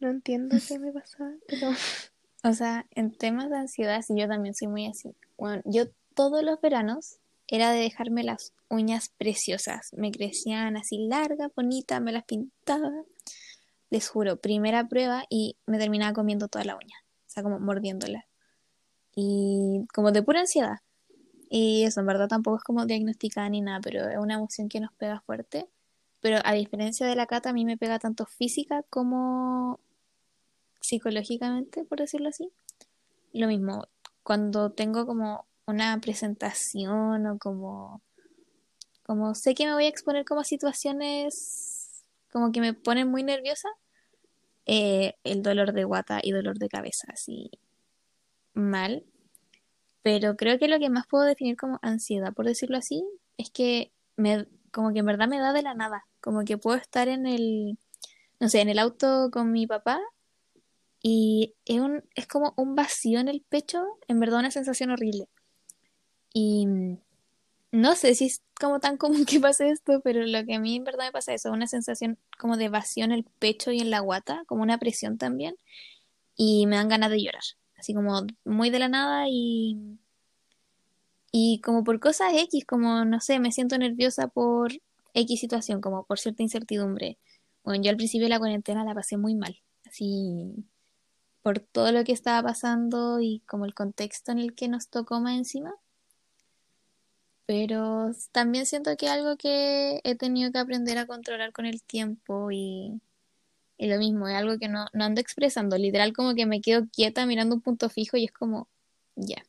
no 0.00 0.08
entiendo 0.08 0.56
qué 0.66 0.78
me 0.78 0.92
pasaba, 0.92 1.32
pero... 1.46 1.70
O 2.44 2.52
sea, 2.52 2.86
en 2.92 3.10
temas 3.10 3.50
de 3.50 3.56
ansiedad, 3.56 4.02
sí, 4.02 4.14
yo 4.16 4.28
también 4.28 4.54
soy 4.54 4.68
muy 4.68 4.86
así. 4.86 5.16
Bueno, 5.36 5.62
yo 5.64 5.86
todos 6.14 6.44
los 6.44 6.60
veranos 6.60 7.18
era 7.48 7.70
de 7.70 7.80
dejarme 7.80 8.24
las 8.24 8.52
uñas 8.68 9.12
preciosas. 9.16 9.90
Me 9.92 10.10
crecían 10.10 10.76
así 10.76 11.06
largas, 11.06 11.50
bonitas, 11.54 12.00
me 12.00 12.12
las 12.12 12.24
pintaba. 12.24 12.90
Les 13.90 14.08
juro, 14.08 14.36
primera 14.36 14.88
prueba 14.88 15.24
y 15.30 15.56
me 15.66 15.78
terminaba 15.78 16.12
comiendo 16.12 16.48
toda 16.48 16.64
la 16.64 16.76
uña. 16.76 16.96
O 17.26 17.30
sea, 17.30 17.42
como 17.42 17.60
mordiéndola. 17.60 18.26
Y 19.14 19.86
como 19.94 20.12
de 20.12 20.22
pura 20.22 20.40
ansiedad. 20.40 20.78
Y 21.48 21.84
eso, 21.84 22.00
en 22.00 22.06
verdad 22.06 22.28
tampoco 22.28 22.58
es 22.58 22.64
como 22.64 22.86
diagnosticada 22.86 23.48
ni 23.48 23.60
nada, 23.60 23.80
pero 23.80 24.08
es 24.08 24.18
una 24.18 24.34
emoción 24.34 24.68
que 24.68 24.80
nos 24.80 24.92
pega 24.94 25.20
fuerte. 25.20 25.68
Pero 26.20 26.38
a 26.44 26.52
diferencia 26.54 27.06
de 27.06 27.14
la 27.14 27.26
cata, 27.26 27.50
a 27.50 27.52
mí 27.52 27.64
me 27.64 27.76
pega 27.76 27.98
tanto 27.98 28.26
física 28.26 28.82
como 28.90 29.78
psicológicamente, 30.80 31.84
por 31.84 31.98
decirlo 31.98 32.28
así. 32.28 32.50
Lo 33.32 33.46
mismo, 33.46 33.86
cuando 34.22 34.72
tengo 34.72 35.06
como 35.06 35.46
una 35.66 36.00
presentación 36.00 37.26
o 37.26 37.38
como, 37.38 38.02
como 39.02 39.34
sé 39.34 39.54
que 39.54 39.66
me 39.66 39.74
voy 39.74 39.84
a 39.86 39.88
exponer 39.88 40.24
como 40.24 40.40
a 40.40 40.44
situaciones 40.44 42.04
como 42.32 42.52
que 42.52 42.60
me 42.60 42.74
ponen 42.74 43.10
muy 43.10 43.22
nerviosa, 43.22 43.68
eh, 44.66 45.14
el 45.24 45.42
dolor 45.42 45.72
de 45.72 45.84
guata 45.84 46.20
y 46.22 46.32
dolor 46.32 46.58
de 46.58 46.68
cabeza, 46.68 47.06
así 47.12 47.50
mal. 48.52 49.04
Pero 50.02 50.36
creo 50.36 50.58
que 50.58 50.68
lo 50.68 50.78
que 50.78 50.90
más 50.90 51.06
puedo 51.06 51.24
definir 51.24 51.56
como 51.56 51.78
ansiedad, 51.82 52.32
por 52.34 52.46
decirlo 52.46 52.76
así, 52.76 53.04
es 53.38 53.50
que 53.50 53.92
me, 54.16 54.46
como 54.70 54.92
que 54.92 55.00
en 55.00 55.06
verdad 55.06 55.28
me 55.28 55.38
da 55.38 55.52
de 55.52 55.62
la 55.62 55.74
nada. 55.74 56.04
Como 56.20 56.44
que 56.44 56.58
puedo 56.58 56.76
estar 56.76 57.08
en 57.08 57.26
el, 57.26 57.78
no 58.40 58.48
sé, 58.48 58.60
en 58.60 58.68
el 58.68 58.78
auto 58.78 59.30
con 59.32 59.52
mi 59.52 59.66
papá 59.66 60.00
y 61.02 61.54
es, 61.64 61.80
un, 61.80 62.04
es 62.14 62.26
como 62.26 62.52
un 62.56 62.74
vacío 62.74 63.18
en 63.20 63.28
el 63.28 63.42
pecho, 63.48 63.84
en 64.08 64.20
verdad 64.20 64.40
una 64.40 64.50
sensación 64.50 64.90
horrible. 64.90 65.28
Y 66.38 66.66
no 67.72 67.94
sé 67.94 68.14
si 68.14 68.26
es 68.26 68.42
como 68.60 68.78
tan 68.78 68.98
común 68.98 69.24
que 69.26 69.40
pase 69.40 69.70
esto, 69.70 70.02
pero 70.04 70.26
lo 70.26 70.44
que 70.44 70.56
a 70.56 70.60
mí 70.60 70.76
en 70.76 70.84
verdad 70.84 71.06
me 71.06 71.12
pasa 71.12 71.32
es 71.32 71.42
eso, 71.42 71.52
una 71.52 71.66
sensación 71.66 72.18
como 72.38 72.58
de 72.58 72.68
vacío 72.68 73.06
en 73.06 73.12
el 73.12 73.24
pecho 73.24 73.72
y 73.72 73.80
en 73.80 73.88
la 73.90 74.00
guata, 74.00 74.44
como 74.46 74.62
una 74.62 74.76
presión 74.76 75.16
también, 75.16 75.56
y 76.36 76.66
me 76.66 76.76
dan 76.76 76.88
ganas 76.88 77.10
de 77.10 77.22
llorar, 77.22 77.42
así 77.78 77.94
como 77.94 78.26
muy 78.44 78.68
de 78.68 78.78
la 78.78 78.88
nada 78.88 79.26
y, 79.30 79.98
y 81.32 81.62
como 81.62 81.84
por 81.84 82.00
cosas 82.00 82.34
X, 82.34 82.66
como 82.66 83.06
no 83.06 83.20
sé, 83.20 83.40
me 83.40 83.50
siento 83.50 83.78
nerviosa 83.78 84.28
por 84.28 84.72
X 85.14 85.40
situación, 85.40 85.80
como 85.80 86.04
por 86.04 86.18
cierta 86.18 86.42
incertidumbre. 86.42 87.18
Bueno, 87.64 87.82
yo 87.82 87.90
al 87.90 87.96
principio 87.96 88.26
de 88.26 88.30
la 88.30 88.38
cuarentena 88.38 88.84
la 88.84 88.94
pasé 88.94 89.16
muy 89.16 89.34
mal, 89.34 89.58
así 89.86 90.52
por 91.42 91.60
todo 91.60 91.92
lo 91.92 92.04
que 92.04 92.12
estaba 92.12 92.42
pasando 92.46 93.20
y 93.20 93.40
como 93.46 93.64
el 93.64 93.74
contexto 93.74 94.32
en 94.32 94.38
el 94.38 94.54
que 94.54 94.68
nos 94.68 94.88
tocó 94.90 95.20
más 95.20 95.38
encima. 95.38 95.74
Pero 97.46 98.10
también 98.32 98.66
siento 98.66 98.96
que 98.96 99.08
algo 99.08 99.36
que 99.36 100.00
he 100.02 100.16
tenido 100.16 100.50
que 100.50 100.58
aprender 100.58 100.98
a 100.98 101.06
controlar 101.06 101.52
con 101.52 101.64
el 101.64 101.82
tiempo 101.82 102.50
y, 102.50 103.00
lo 103.78 103.98
mismo, 103.98 104.28
es 104.28 104.34
algo 104.34 104.58
que 104.58 104.68
no, 104.68 104.86
no 104.92 105.04
ando 105.04 105.20
expresando. 105.20 105.78
Literal 105.78 106.12
como 106.12 106.34
que 106.34 106.46
me 106.46 106.60
quedo 106.60 106.86
quieta 106.92 107.24
mirando 107.24 107.54
un 107.54 107.60
punto 107.60 107.88
fijo 107.88 108.16
y 108.16 108.24
es 108.24 108.32
como, 108.32 108.68
ya, 109.14 109.44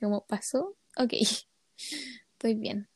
como 0.00 0.26
pasó, 0.26 0.76
ok, 0.96 1.12
estoy 2.32 2.54
bien. 2.54 2.88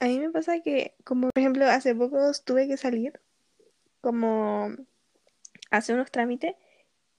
A 0.00 0.06
mí 0.06 0.18
me 0.18 0.30
pasa 0.30 0.60
que, 0.60 0.94
como 1.04 1.28
por 1.30 1.38
ejemplo, 1.40 1.66
hace 1.66 1.94
poco 1.94 2.18
tuve 2.44 2.68
que 2.68 2.76
salir, 2.76 3.20
como 4.00 4.70
hacer 5.70 5.96
unos 5.96 6.10
trámites, 6.10 6.54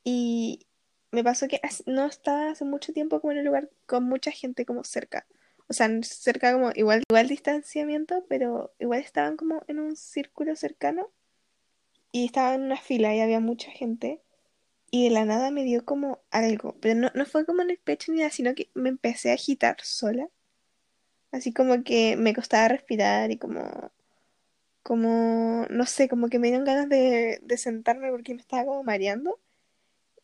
y 0.03 0.65
me 1.11 1.23
pasó 1.23 1.47
que 1.47 1.61
no 1.85 2.05
estaba 2.05 2.51
hace 2.51 2.65
mucho 2.65 2.93
tiempo 2.93 3.21
como 3.21 3.33
en 3.33 3.39
un 3.39 3.45
lugar 3.45 3.69
con 3.85 4.03
mucha 4.05 4.31
gente 4.31 4.65
como 4.65 4.83
cerca. 4.83 5.25
O 5.67 5.73
sea, 5.73 5.89
cerca 6.03 6.53
como 6.53 6.71
igual, 6.75 7.03
igual 7.09 7.27
distanciamiento, 7.27 8.25
pero 8.29 8.73
igual 8.79 9.01
estaban 9.01 9.37
como 9.37 9.63
en 9.67 9.79
un 9.79 9.95
círculo 9.95 10.55
cercano. 10.55 11.09
y 12.11 12.25
estaba 12.25 12.55
en 12.55 12.61
una 12.63 12.77
fila 12.77 13.15
y 13.15 13.19
había 13.21 13.39
mucha 13.39 13.71
gente 13.71 14.21
y 14.91 15.05
de 15.05 15.11
la 15.11 15.25
nada 15.25 15.51
me 15.51 15.63
dio 15.63 15.85
como 15.85 16.21
algo, 16.31 16.75
pero 16.81 16.95
no, 16.95 17.11
no 17.15 17.25
fue 17.25 17.45
como 17.45 17.61
en 17.61 17.71
el 17.71 17.77
pecho 17.79 18.11
ni 18.11 18.19
nada, 18.19 18.31
sino 18.31 18.55
que 18.55 18.69
me 18.75 18.89
empecé 18.89 19.31
a 19.31 19.35
agitar 19.35 19.77
sola, 19.81 20.29
así 21.31 21.53
como 21.53 21.83
que 21.83 22.15
me 22.17 22.33
costaba 22.33 22.67
respirar 22.69 23.31
y 23.31 23.37
como, 23.37 23.91
como, 24.83 25.65
no 25.69 25.85
sé, 25.85 26.09
como 26.09 26.29
que 26.29 26.39
me 26.39 26.47
dieron 26.49 26.65
ganas 26.65 26.89
de, 26.89 27.39
de 27.43 27.57
sentarme 27.57 28.11
porque 28.11 28.33
me 28.33 28.41
estaba 28.41 28.65
como 28.65 28.83
mareando 28.83 29.39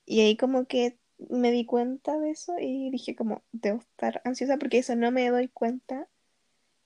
y 0.06 0.22
ahí 0.22 0.38
como 0.38 0.66
que 0.66 0.98
me 1.30 1.52
di 1.52 1.66
cuenta 1.66 2.20
de 2.20 2.32
eso 2.32 2.56
y 2.60 2.90
dije 2.90 3.16
como, 3.16 3.44
debo 3.52 3.80
estar 3.80 4.22
ansiosa 4.26 4.58
porque 4.58 4.80
eso 4.80 4.96
no 4.96 5.12
me 5.12 5.30
doy 5.30 5.48
cuenta, 5.48 6.08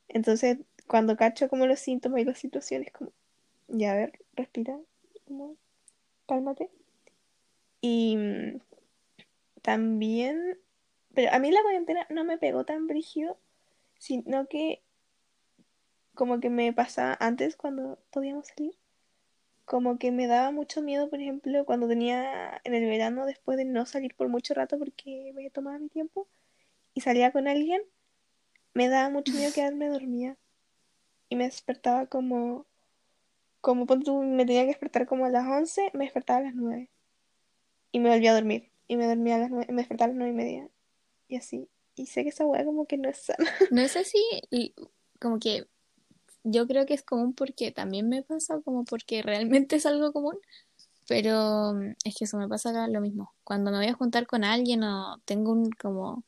entonces 0.08 0.60
cuando 0.88 1.18
cacho 1.18 1.50
como 1.50 1.68
los 1.68 1.80
síntomas 1.80 2.22
y 2.22 2.26
las 2.26 2.40
situaciones 2.40 2.92
como, 2.92 3.12
ya 3.68 3.94
a 3.94 3.96
ver, 3.96 4.20
respira, 4.34 4.78
como, 5.28 5.56
cálmate. 6.28 6.70
Y 7.82 8.18
mm, 8.18 8.60
también, 9.62 10.58
pero 11.14 11.32
a 11.32 11.40
mí 11.40 11.52
la 11.52 11.62
cuarentena 11.62 12.08
no 12.10 12.24
me 12.24 12.38
pegó 12.38 12.66
tan 12.66 12.88
brígido, 12.88 13.38
sino 14.00 14.48
que 14.48 14.82
como 16.16 16.40
que 16.40 16.50
me 16.50 16.74
pasaba 16.74 17.16
antes 17.20 17.56
cuando 17.56 18.00
podíamos 18.10 18.48
salir, 18.48 18.76
como 19.70 20.00
que 20.00 20.12
me 20.12 20.26
daba 20.26 20.50
mucho 20.50 20.82
miedo, 20.82 21.12
por 21.12 21.22
ejemplo, 21.22 21.64
cuando 21.64 21.88
tenía 21.88 22.60
en 22.64 22.74
el 22.74 22.90
verano, 22.90 23.28
después 23.28 23.56
de 23.56 23.66
no 23.66 23.86
salir 23.86 24.16
por 24.16 24.28
mucho 24.28 24.56
rato 24.56 24.80
porque 24.80 25.32
me 25.36 25.48
tomaba 25.52 25.78
mi 25.78 25.90
tiempo 25.90 26.28
y 26.96 27.02
salía 27.02 27.32
con 27.32 27.48
alguien, 27.48 27.84
me 28.74 28.90
daba 28.90 29.12
mucho 29.12 29.32
miedo 29.32 29.52
quedarme 29.56 29.90
dormida 29.90 30.38
y 31.30 31.36
me 31.36 31.44
despertaba 31.44 32.08
como, 32.08 32.66
como 33.62 33.86
me 33.86 34.46
tenía 34.48 34.64
que 34.64 34.70
despertar 34.70 35.06
como 35.06 35.26
a 35.26 35.30
las 35.30 35.46
11, 35.46 35.92
me 35.94 36.06
despertaba 36.06 36.40
a 36.40 36.44
las 36.46 36.56
9 36.56 36.90
y 37.92 38.00
me 38.00 38.10
volvía 38.10 38.32
a 38.32 38.36
dormir 38.36 38.72
y 38.88 38.98
me 38.98 39.06
dormía 39.06 39.36
a 39.36 39.38
las 39.38 39.52
9, 39.52 39.68
me 39.72 39.84
despertaba 39.84 40.06
a 40.06 40.14
las 40.14 40.18
9 40.18 40.32
y 40.32 40.36
media 40.36 40.70
y 41.28 41.36
así. 41.36 41.70
Y 41.94 42.08
sé 42.08 42.24
que 42.24 42.30
esa 42.30 42.44
weá 42.44 42.66
como 42.66 42.88
que 42.88 42.98
no 42.98 43.08
es 43.08 43.20
sana. 43.20 43.52
No 43.70 43.82
es 43.82 43.96
así, 43.96 44.18
y 44.50 44.74
como 45.20 45.38
que 45.38 45.68
yo 46.52 46.68
creo 46.68 46.86
que 46.86 46.94
es 46.96 47.04
común 47.04 47.34
porque 47.34 47.72
también 47.72 48.10
me 48.10 48.24
pasa, 48.24 48.62
como 48.62 48.86
porque 48.86 49.22
realmente 49.22 49.76
es 49.78 49.86
algo 49.86 50.12
común, 50.14 50.38
pero 51.08 51.74
mm, 51.76 51.96
es 52.06 52.16
que 52.18 52.26
eso 52.26 52.38
me 52.38 52.48
pasa 52.48 52.72
acá 52.72 52.88
lo 52.88 53.02
mismo. 53.02 53.34
Cuando 53.44 53.72
me 53.72 53.78
voy 53.78 53.88
a 53.88 53.94
juntar 53.96 54.28
con 54.28 54.44
alguien 54.44 54.84
o 54.84 55.20
tengo 55.26 55.52
un 55.54 55.72
como 55.72 56.24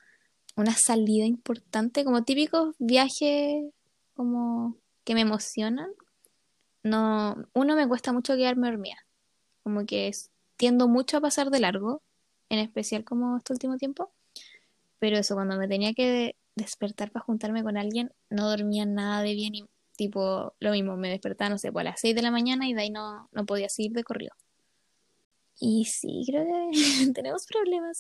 una 0.58 0.74
salida 0.76 1.26
importante, 1.26 2.04
como 2.06 2.24
típicos 2.24 2.76
viajes 2.80 3.66
como 4.16 4.78
que 5.06 5.16
me 5.16 5.22
emocionan, 5.22 5.92
no, 6.84 7.36
uno 7.54 7.76
me 7.76 7.88
cuesta 7.88 8.12
mucho 8.14 8.36
quedarme 8.36 8.70
dormida, 8.70 8.98
como 9.64 9.86
que 9.86 10.08
es- 10.10 10.32
tiendo 10.58 10.88
mucho 10.88 11.18
a 11.18 11.22
pasar 11.22 11.50
de 11.52 11.60
largo, 11.60 12.02
en 12.50 12.60
especial 12.60 13.04
como 13.06 13.38
este 13.38 13.54
último 13.54 13.78
tiempo, 13.78 14.12
pero 15.00 15.18
eso, 15.18 15.36
cuando 15.36 15.58
me 15.58 15.68
tenía 15.68 15.94
que 15.94 16.10
de- 16.12 16.36
despertar 16.56 17.12
para 17.12 17.26
juntarme 17.26 17.64
con 17.64 17.78
alguien, 17.78 18.12
no 18.30 18.50
dormía 18.50 18.86
nada 18.86 19.22
de 19.22 19.34
bien 19.36 19.56
y 19.56 19.64
tipo 19.96 20.54
lo 20.60 20.72
mismo, 20.72 20.98
me 20.98 21.10
despertaba, 21.10 21.50
no 21.50 21.58
sé, 21.58 21.72
pues 21.72 21.86
a 21.86 21.90
las 21.92 22.00
6 22.00 22.16
de 22.16 22.22
la 22.22 22.32
mañana 22.32 22.68
y 22.68 22.74
de 22.74 22.82
ahí 22.82 22.90
no, 22.90 23.30
no 23.32 23.46
podía 23.46 23.70
seguir 23.70 23.92
de 23.94 24.04
corrido. 24.04 24.34
Y 25.60 25.86
sí, 25.86 26.24
creo 26.28 26.44
que 26.46 26.72
tenemos 27.14 27.46
problemas. 27.46 27.98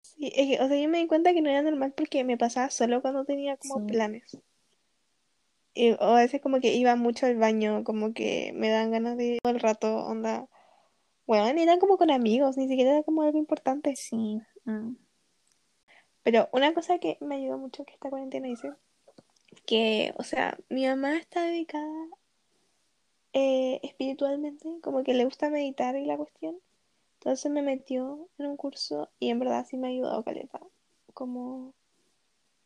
Sí, 0.00 0.30
es 0.34 0.56
que, 0.58 0.62
o 0.62 0.68
sea, 0.68 0.80
yo 0.80 0.88
me 0.88 0.98
di 0.98 1.06
cuenta 1.06 1.32
que 1.32 1.40
no 1.40 1.50
era 1.50 1.62
normal 1.62 1.92
porque 1.96 2.22
me 2.24 2.36
pasaba 2.36 2.70
solo 2.70 3.02
cuando 3.02 3.24
tenía 3.24 3.56
como 3.56 3.84
Sí, 3.86 3.92
planes. 3.92 4.38
Y- 5.74 5.92
o 5.92 6.02
a 6.02 6.20
veces 6.20 6.40
como 6.40 6.60
que 6.60 6.74
iba 6.74 6.94
mucho 6.96 7.26
al 7.26 7.36
baño, 7.36 7.82
como 7.82 8.12
que 8.12 8.52
me 8.54 8.68
dan 8.68 8.90
ganas 8.90 9.16
de 9.16 9.24
ir 9.24 9.38
todo 9.42 9.52
el 9.54 9.60
rato, 9.60 9.96
onda. 10.04 10.48
Bueno, 11.26 11.46
era 11.60 11.78
como 11.78 11.96
con 11.96 12.10
amigos, 12.10 12.56
ni 12.56 12.68
siquiera 12.68 12.92
era 12.92 13.02
como 13.02 13.22
algo 13.22 13.38
importante. 13.38 13.96
sí. 13.96 14.40
mm, 14.64 14.96
Pero 16.22 16.48
una 16.52 16.74
cosa 16.74 16.98
que 16.98 17.16
me 17.20 17.36
ayudó 17.36 17.58
mucho 17.58 17.84
que 17.84 17.94
esta 17.94 18.10
cuarentena 18.10 18.48
hice, 18.48 18.72
que, 19.66 20.14
o 20.18 20.22
sea, 20.22 20.58
mi 20.68 20.86
mamá 20.86 21.16
está 21.16 21.44
dedicada 21.44 22.08
eh, 23.32 23.80
espiritualmente, 23.82 24.68
como 24.82 25.02
que 25.04 25.14
le 25.14 25.24
gusta 25.24 25.50
meditar 25.50 25.96
y 25.96 26.04
la 26.04 26.16
cuestión. 26.16 26.58
Entonces 27.14 27.50
me 27.52 27.62
metió 27.62 28.28
en 28.38 28.46
un 28.46 28.56
curso 28.56 29.10
y 29.18 29.30
en 29.30 29.38
verdad 29.38 29.66
sí 29.68 29.76
me 29.76 29.88
ha 29.88 29.90
ayudado 29.90 30.24
caleta. 30.24 30.60
Como 31.14 31.74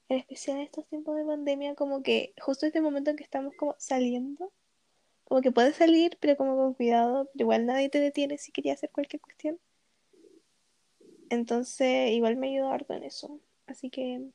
en 0.09 0.19
especial 0.19 0.59
en 0.59 0.65
estos 0.65 0.87
tiempos 0.87 1.17
de 1.17 1.25
pandemia, 1.25 1.75
como 1.75 2.03
que 2.03 2.33
justo 2.41 2.67
este 2.67 2.81
momento 2.81 3.11
en 3.11 3.17
que 3.17 3.25
estamos 3.25 3.55
como 3.57 3.75
saliendo, 3.79 4.53
como 5.25 5.41
que 5.43 5.53
puedes 5.53 5.77
salir, 5.77 6.17
pero 6.21 6.37
como 6.37 6.57
con 6.57 6.75
cuidado, 6.75 7.29
pero 7.33 7.45
igual 7.45 7.67
nadie 7.67 7.89
te 7.91 8.01
detiene 8.01 8.39
si 8.39 8.53
querías 8.53 8.79
hacer 8.79 8.91
cualquier 8.91 9.21
cuestión. 9.21 9.59
Entonces, 11.31 12.11
igual 12.13 12.37
me 12.37 12.49
ayudó 12.49 12.71
harto 12.71 12.95
en 12.95 13.05
eso. 13.05 13.41
Así 13.67 13.91
que 13.91 14.31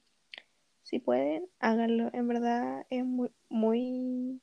si 0.84 1.00
pueden, 1.00 1.48
háganlo. 1.60 2.10
En 2.13 2.28
verdad 2.28 2.86
es 2.89 3.06
muy, 3.06 3.32
muy 3.50 4.41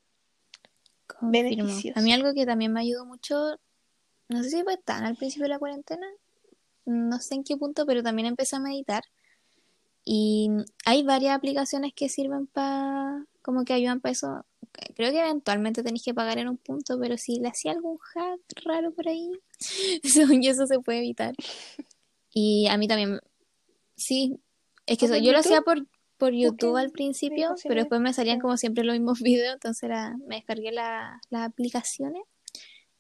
confirmo. 1.07 1.97
A 1.97 2.01
beneficioso. 2.01 2.01
mí 2.03 2.13
algo 2.13 2.33
que 2.35 2.47
también 2.47 2.73
me 2.73 2.81
ayudó 2.81 3.05
mucho, 3.05 3.59
no 4.29 4.43
sé 4.43 4.51
si 4.51 4.63
fue 4.63 4.77
tan 4.77 5.05
al 5.05 5.17
principio 5.17 5.45
de 5.45 5.51
la 5.51 5.59
cuarentena, 5.59 6.07
no 6.85 7.19
sé 7.19 7.35
en 7.35 7.45
qué 7.45 7.57
punto, 7.57 7.87
pero 7.87 8.03
también 8.03 8.27
empecé 8.27 8.57
a 8.57 8.61
meditar. 8.61 9.03
Y 10.05 10.49
hay 10.87 11.03
varias 11.03 11.37
aplicaciones 11.37 11.93
que 11.95 12.09
sirven 12.09 12.47
para, 12.47 13.27
como 13.43 13.65
que 13.65 13.75
ayudan 13.75 14.01
para 14.01 14.13
eso. 14.13 14.47
Creo 14.95 15.11
que 15.13 15.21
eventualmente 15.21 15.83
tenéis 15.83 16.05
que 16.05 16.15
pagar 16.15 16.39
en 16.39 16.49
un 16.49 16.57
punto, 16.57 16.99
pero 16.99 17.19
si 17.19 17.41
le 17.41 17.49
hacía 17.49 17.73
algún 17.73 17.99
hack 17.99 18.41
raro 18.65 18.93
por 18.93 19.09
ahí, 19.09 19.31
según 20.03 20.43
yo 20.43 20.53
eso 20.53 20.67
se 20.67 20.81
puede 20.81 21.01
evitar. 21.01 21.35
Y 22.33 22.69
a 22.69 22.79
mí 22.79 22.89
también, 22.89 23.21
sí, 23.97 24.41
es 24.87 24.97
que 24.97 25.07
¿O 25.07 25.09
eso, 25.09 25.15
por 25.17 25.23
yo 25.23 25.33
lo 25.33 25.39
hacía 25.39 25.61
por, 25.63 25.87
por 26.19 26.33
YouTube 26.33 26.77
al 26.77 26.91
principio, 26.91 27.55
pero 27.63 27.81
después 27.81 28.01
me 28.01 28.13
salían 28.13 28.41
como 28.41 28.57
siempre 28.57 28.85
los 28.85 28.95
mismos 28.95 29.21
videos, 29.23 29.55
entonces 29.55 29.91
me 30.27 30.37
descargué 30.37 30.73
la- 30.73 31.21
las 31.31 31.49
aplicaciones 31.49 32.23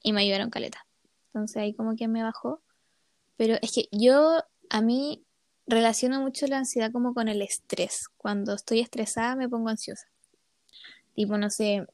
y 0.02 0.12
me 0.12 0.22
ayudaron 0.22 0.50
caleta. 0.50 0.86
Entonces 1.26 1.56
ahí 1.58 1.74
como 1.74 1.96
que 1.96 2.08
me 2.08 2.22
bajó. 2.22 2.62
Pero 3.36 3.56
es 3.62 3.72
que 3.72 3.88
yo, 3.92 4.42
a 4.70 4.80
mí, 4.80 5.24
relaciono 5.66 6.20
mucho 6.20 6.46
la 6.46 6.58
ansiedad 6.58 6.90
como 6.90 7.12
con 7.14 7.28
el 7.28 7.42
estrés. 7.42 8.06
Cuando 8.16 8.54
estoy 8.54 8.80
estresada 8.80 9.36
me 9.36 9.48
pongo 9.48 9.68
ansiosa. 9.68 10.06
Tipo, 11.14 11.36
no 11.36 11.50
sé, 11.50 11.84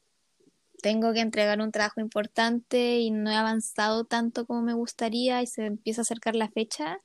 tengo 0.81 1.13
que 1.13 1.19
entregar 1.19 1.59
un 1.61 1.71
trabajo 1.71 1.99
importante 1.99 2.99
y 2.99 3.11
no 3.11 3.31
he 3.31 3.35
avanzado 3.35 4.05
tanto 4.05 4.45
como 4.45 4.61
me 4.61 4.73
gustaría 4.73 5.41
y 5.41 5.47
se 5.47 5.65
empieza 5.65 6.01
a 6.01 6.03
acercar 6.03 6.35
la 6.35 6.49
fecha 6.49 6.99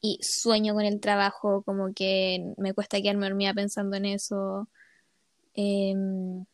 y 0.00 0.18
sueño 0.22 0.74
con 0.74 0.84
el 0.84 1.00
trabajo, 1.00 1.62
como 1.62 1.92
que 1.94 2.54
me 2.58 2.74
cuesta 2.74 3.00
quedarme 3.00 3.28
dormida 3.28 3.54
pensando 3.54 3.96
en 3.96 4.06
eso. 4.06 4.68
Em, 5.54 6.44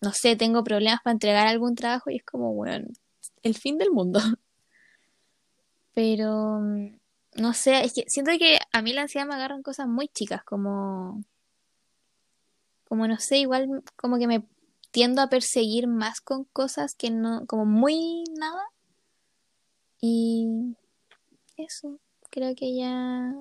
no 0.00 0.12
sé, 0.12 0.36
tengo 0.36 0.64
problemas 0.64 1.00
para 1.02 1.12
entregar 1.14 1.46
algún 1.48 1.74
trabajo 1.74 2.10
y 2.10 2.16
es 2.16 2.24
como, 2.24 2.54
bueno, 2.54 2.88
el 3.42 3.54
fin 3.54 3.78
del 3.78 3.90
mundo. 3.90 4.20
Pero, 5.94 6.60
mm, 6.60 6.98
no 7.36 7.54
sé, 7.54 7.84
es 7.84 7.92
que 7.94 8.04
siento 8.08 8.32
que 8.38 8.58
a 8.72 8.82
mí 8.82 8.92
la 8.92 9.02
ansiedad 9.02 9.26
me 9.26 9.34
agarran 9.34 9.62
cosas 9.62 9.88
muy 9.88 10.08
chicas, 10.08 10.42
como, 10.44 11.24
como 12.84 13.06
no 13.06 13.18
sé, 13.18 13.38
igual 13.38 13.82
como 13.96 14.18
que 14.18 14.26
me 14.26 14.44
tiendo 14.90 15.22
a 15.22 15.28
perseguir 15.28 15.86
más 15.86 16.20
con 16.20 16.44
cosas 16.44 16.94
que 16.94 17.10
no, 17.10 17.46
como 17.46 17.66
muy 17.66 18.24
nada. 18.38 18.62
Y 20.00 20.76
eso, 21.56 21.98
creo 22.30 22.54
que 22.54 22.74
ya 22.74 23.34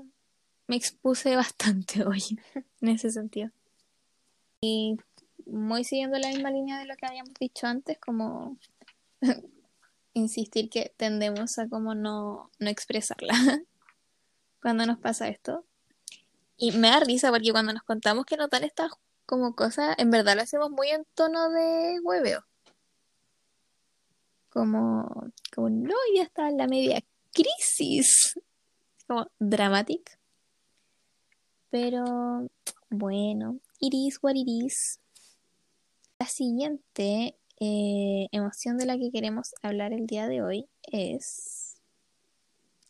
me 0.68 0.76
expuse 0.76 1.36
bastante 1.36 2.06
hoy 2.06 2.24
en 2.82 2.90
ese 2.90 3.10
sentido. 3.12 3.52
Y 4.62 4.98
muy 5.46 5.84
siguiendo 5.84 6.18
la 6.18 6.30
misma 6.30 6.52
línea 6.52 6.80
de 6.80 6.86
lo 6.86 6.96
que 6.96 7.06
habíamos 7.06 7.34
dicho 7.40 7.68
antes, 7.68 8.00
como 8.00 8.58
insistir 10.14 10.70
que 10.70 10.94
tendemos 10.98 11.58
a 11.60 11.70
como 11.70 11.96
no, 11.96 12.52
no 12.60 12.70
expresarla 12.70 13.34
cuando 14.62 14.86
nos 14.86 15.00
pasa 15.00 15.28
esto. 15.28 15.66
Y 16.58 16.72
me 16.72 16.90
da 16.90 17.00
risa 17.00 17.30
porque 17.30 17.52
cuando 17.52 17.72
nos 17.72 17.84
contamos 17.84 18.26
que 18.26 18.36
notan 18.36 18.64
estas 18.64 18.92
como 19.28 19.56
cosas, 19.56 19.96
en 20.00 20.10
verdad 20.10 20.36
lo 20.36 20.42
hacemos 20.42 20.72
muy 20.72 20.90
en 20.90 21.06
tono 21.14 21.50
de 21.50 22.00
hueveo. 22.02 22.46
Como, 24.50 25.32
como 25.54 25.70
no, 25.70 25.94
ya 26.16 26.24
está 26.24 26.50
en 26.50 26.58
la 26.58 26.68
media 26.68 27.04
crisis. 27.32 28.40
Como 29.08 29.32
dramatic. 29.40 30.20
Pero 31.70 32.50
bueno, 32.90 33.60
it 33.80 33.94
is 33.94 34.20
what 34.22 34.36
it 34.36 34.48
is. 34.48 35.00
La 36.20 36.28
siguiente 36.28 37.38
eh, 37.60 38.28
emoción 38.32 38.78
de 38.78 38.86
la 38.86 38.98
que 38.98 39.12
queremos 39.12 39.56
hablar 39.62 39.94
el 39.94 40.08
día 40.08 40.28
de 40.28 40.42
hoy 40.42 40.68
es 40.84 41.82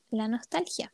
la 0.09 0.27
nostalgia. 0.27 0.91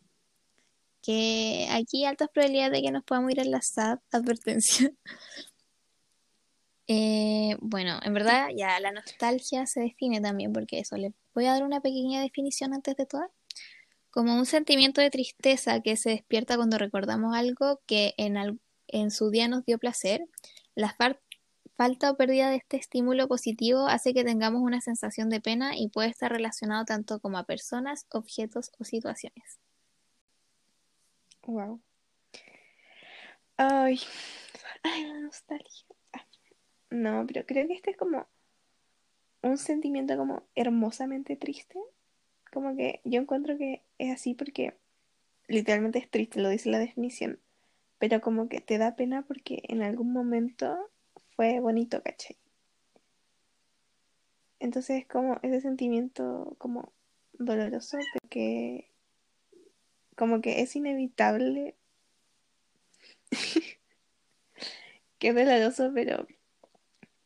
Que 1.01 1.67
aquí 1.71 2.05
altas 2.05 2.29
probabilidades 2.29 2.73
de 2.73 2.81
que 2.81 2.91
nos 2.91 3.03
podamos 3.03 3.31
ir 3.31 3.41
a 3.41 3.45
la 3.45 3.61
SAD, 3.61 3.99
advertencia. 4.11 4.91
Eh, 6.87 7.55
bueno, 7.61 7.97
en 8.03 8.13
verdad 8.13 8.49
ya 8.53 8.77
la 8.81 8.91
nostalgia 8.91 9.65
se 9.65 9.79
define 9.79 10.19
también 10.19 10.51
porque 10.51 10.79
eso, 10.79 10.97
le 10.97 11.13
voy 11.33 11.45
a 11.45 11.53
dar 11.53 11.63
una 11.63 11.79
pequeña 11.79 12.21
definición 12.21 12.73
antes 12.73 12.97
de 12.97 13.05
todo. 13.05 13.31
Como 14.13 14.35
un 14.35 14.45
sentimiento 14.45 15.01
de 15.01 15.09
tristeza 15.09 15.81
que 15.81 15.97
se 15.97 16.11
despierta 16.11 16.55
cuando 16.55 16.77
recordamos 16.77 17.35
algo 17.35 17.81
que 17.87 18.13
en, 18.17 19.09
su 19.09 19.31
día 19.31 19.47
nos 19.47 19.65
dio 19.65 19.79
placer. 19.79 20.23
La 20.75 20.95
falta 21.75 22.11
o 22.11 22.15
pérdida 22.15 22.51
de 22.51 22.57
este 22.57 22.77
estímulo 22.77 23.27
positivo 23.27 23.87
hace 23.87 24.13
que 24.13 24.23
tengamos 24.23 24.61
una 24.61 24.81
sensación 24.81 25.29
de 25.29 25.41
pena 25.41 25.75
y 25.75 25.89
puede 25.89 26.09
estar 26.09 26.31
relacionado 26.31 26.85
tanto 26.85 27.19
como 27.19 27.39
a 27.39 27.45
personas, 27.45 28.05
objetos 28.11 28.71
o 28.77 28.83
situaciones. 28.83 29.57
Wow. 31.47 31.81
Ay, 33.57 33.99
ay, 34.83 35.07
la 35.07 35.21
nostalgia. 35.21 35.87
No, 36.91 37.25
pero 37.25 37.47
creo 37.47 37.67
que 37.67 37.73
este 37.73 37.89
es 37.89 37.97
como 37.97 38.27
un 39.41 39.57
sentimiento 39.57 40.15
como 40.15 40.43
hermosamente 40.53 41.35
triste. 41.35 41.79
Como 42.53 42.75
que 42.75 43.01
yo 43.03 43.19
encuentro 43.19 43.57
que 43.57 43.81
es 43.97 44.13
así 44.13 44.35
porque 44.35 44.75
literalmente 45.47 45.97
es 45.97 46.09
triste, 46.09 46.39
lo 46.39 46.49
dice 46.49 46.69
la 46.69 46.77
definición. 46.77 47.39
Pero 47.97 48.21
como 48.21 48.47
que 48.47 48.61
te 48.61 48.77
da 48.77 48.95
pena 48.95 49.23
porque 49.23 49.63
en 49.69 49.81
algún 49.81 50.13
momento 50.13 50.77
fue 51.35 51.59
bonito, 51.59 52.03
¿cachai? 52.03 52.37
Entonces 54.59 55.01
es 55.01 55.07
como 55.07 55.39
ese 55.41 55.61
sentimiento 55.61 56.55
como 56.59 56.93
doloroso, 57.33 57.97
pero 58.13 58.29
que 58.29 58.91
como 60.15 60.41
que 60.41 60.61
es 60.61 60.75
inevitable, 60.75 61.75
que 65.17 65.29
es 65.29 65.35
doloroso, 65.35 65.91
pero 65.93 66.27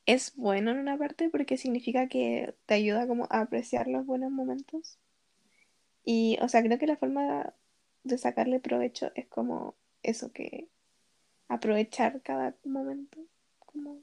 es 0.05 0.35
bueno 0.35 0.71
en 0.71 0.79
una 0.79 0.97
parte 0.97 1.29
porque 1.29 1.57
significa 1.57 2.07
que 2.07 2.55
te 2.65 2.75
ayuda 2.75 3.07
como 3.07 3.27
a 3.29 3.41
apreciar 3.41 3.87
los 3.87 4.05
buenos 4.05 4.31
momentos. 4.31 4.97
Y, 6.09 6.37
o 6.41 6.47
sea, 6.47 6.63
creo 6.63 6.79
que 6.79 6.87
la 6.87 6.95
forma 6.95 7.53
de 8.05 8.17
sacarle 8.17 8.61
provecho 8.61 9.11
es 9.15 9.27
como 9.27 9.75
eso, 10.03 10.31
que 10.31 10.69
aprovechar 11.49 12.21
cada 12.21 12.55
momento, 12.63 13.19
como 13.59 13.99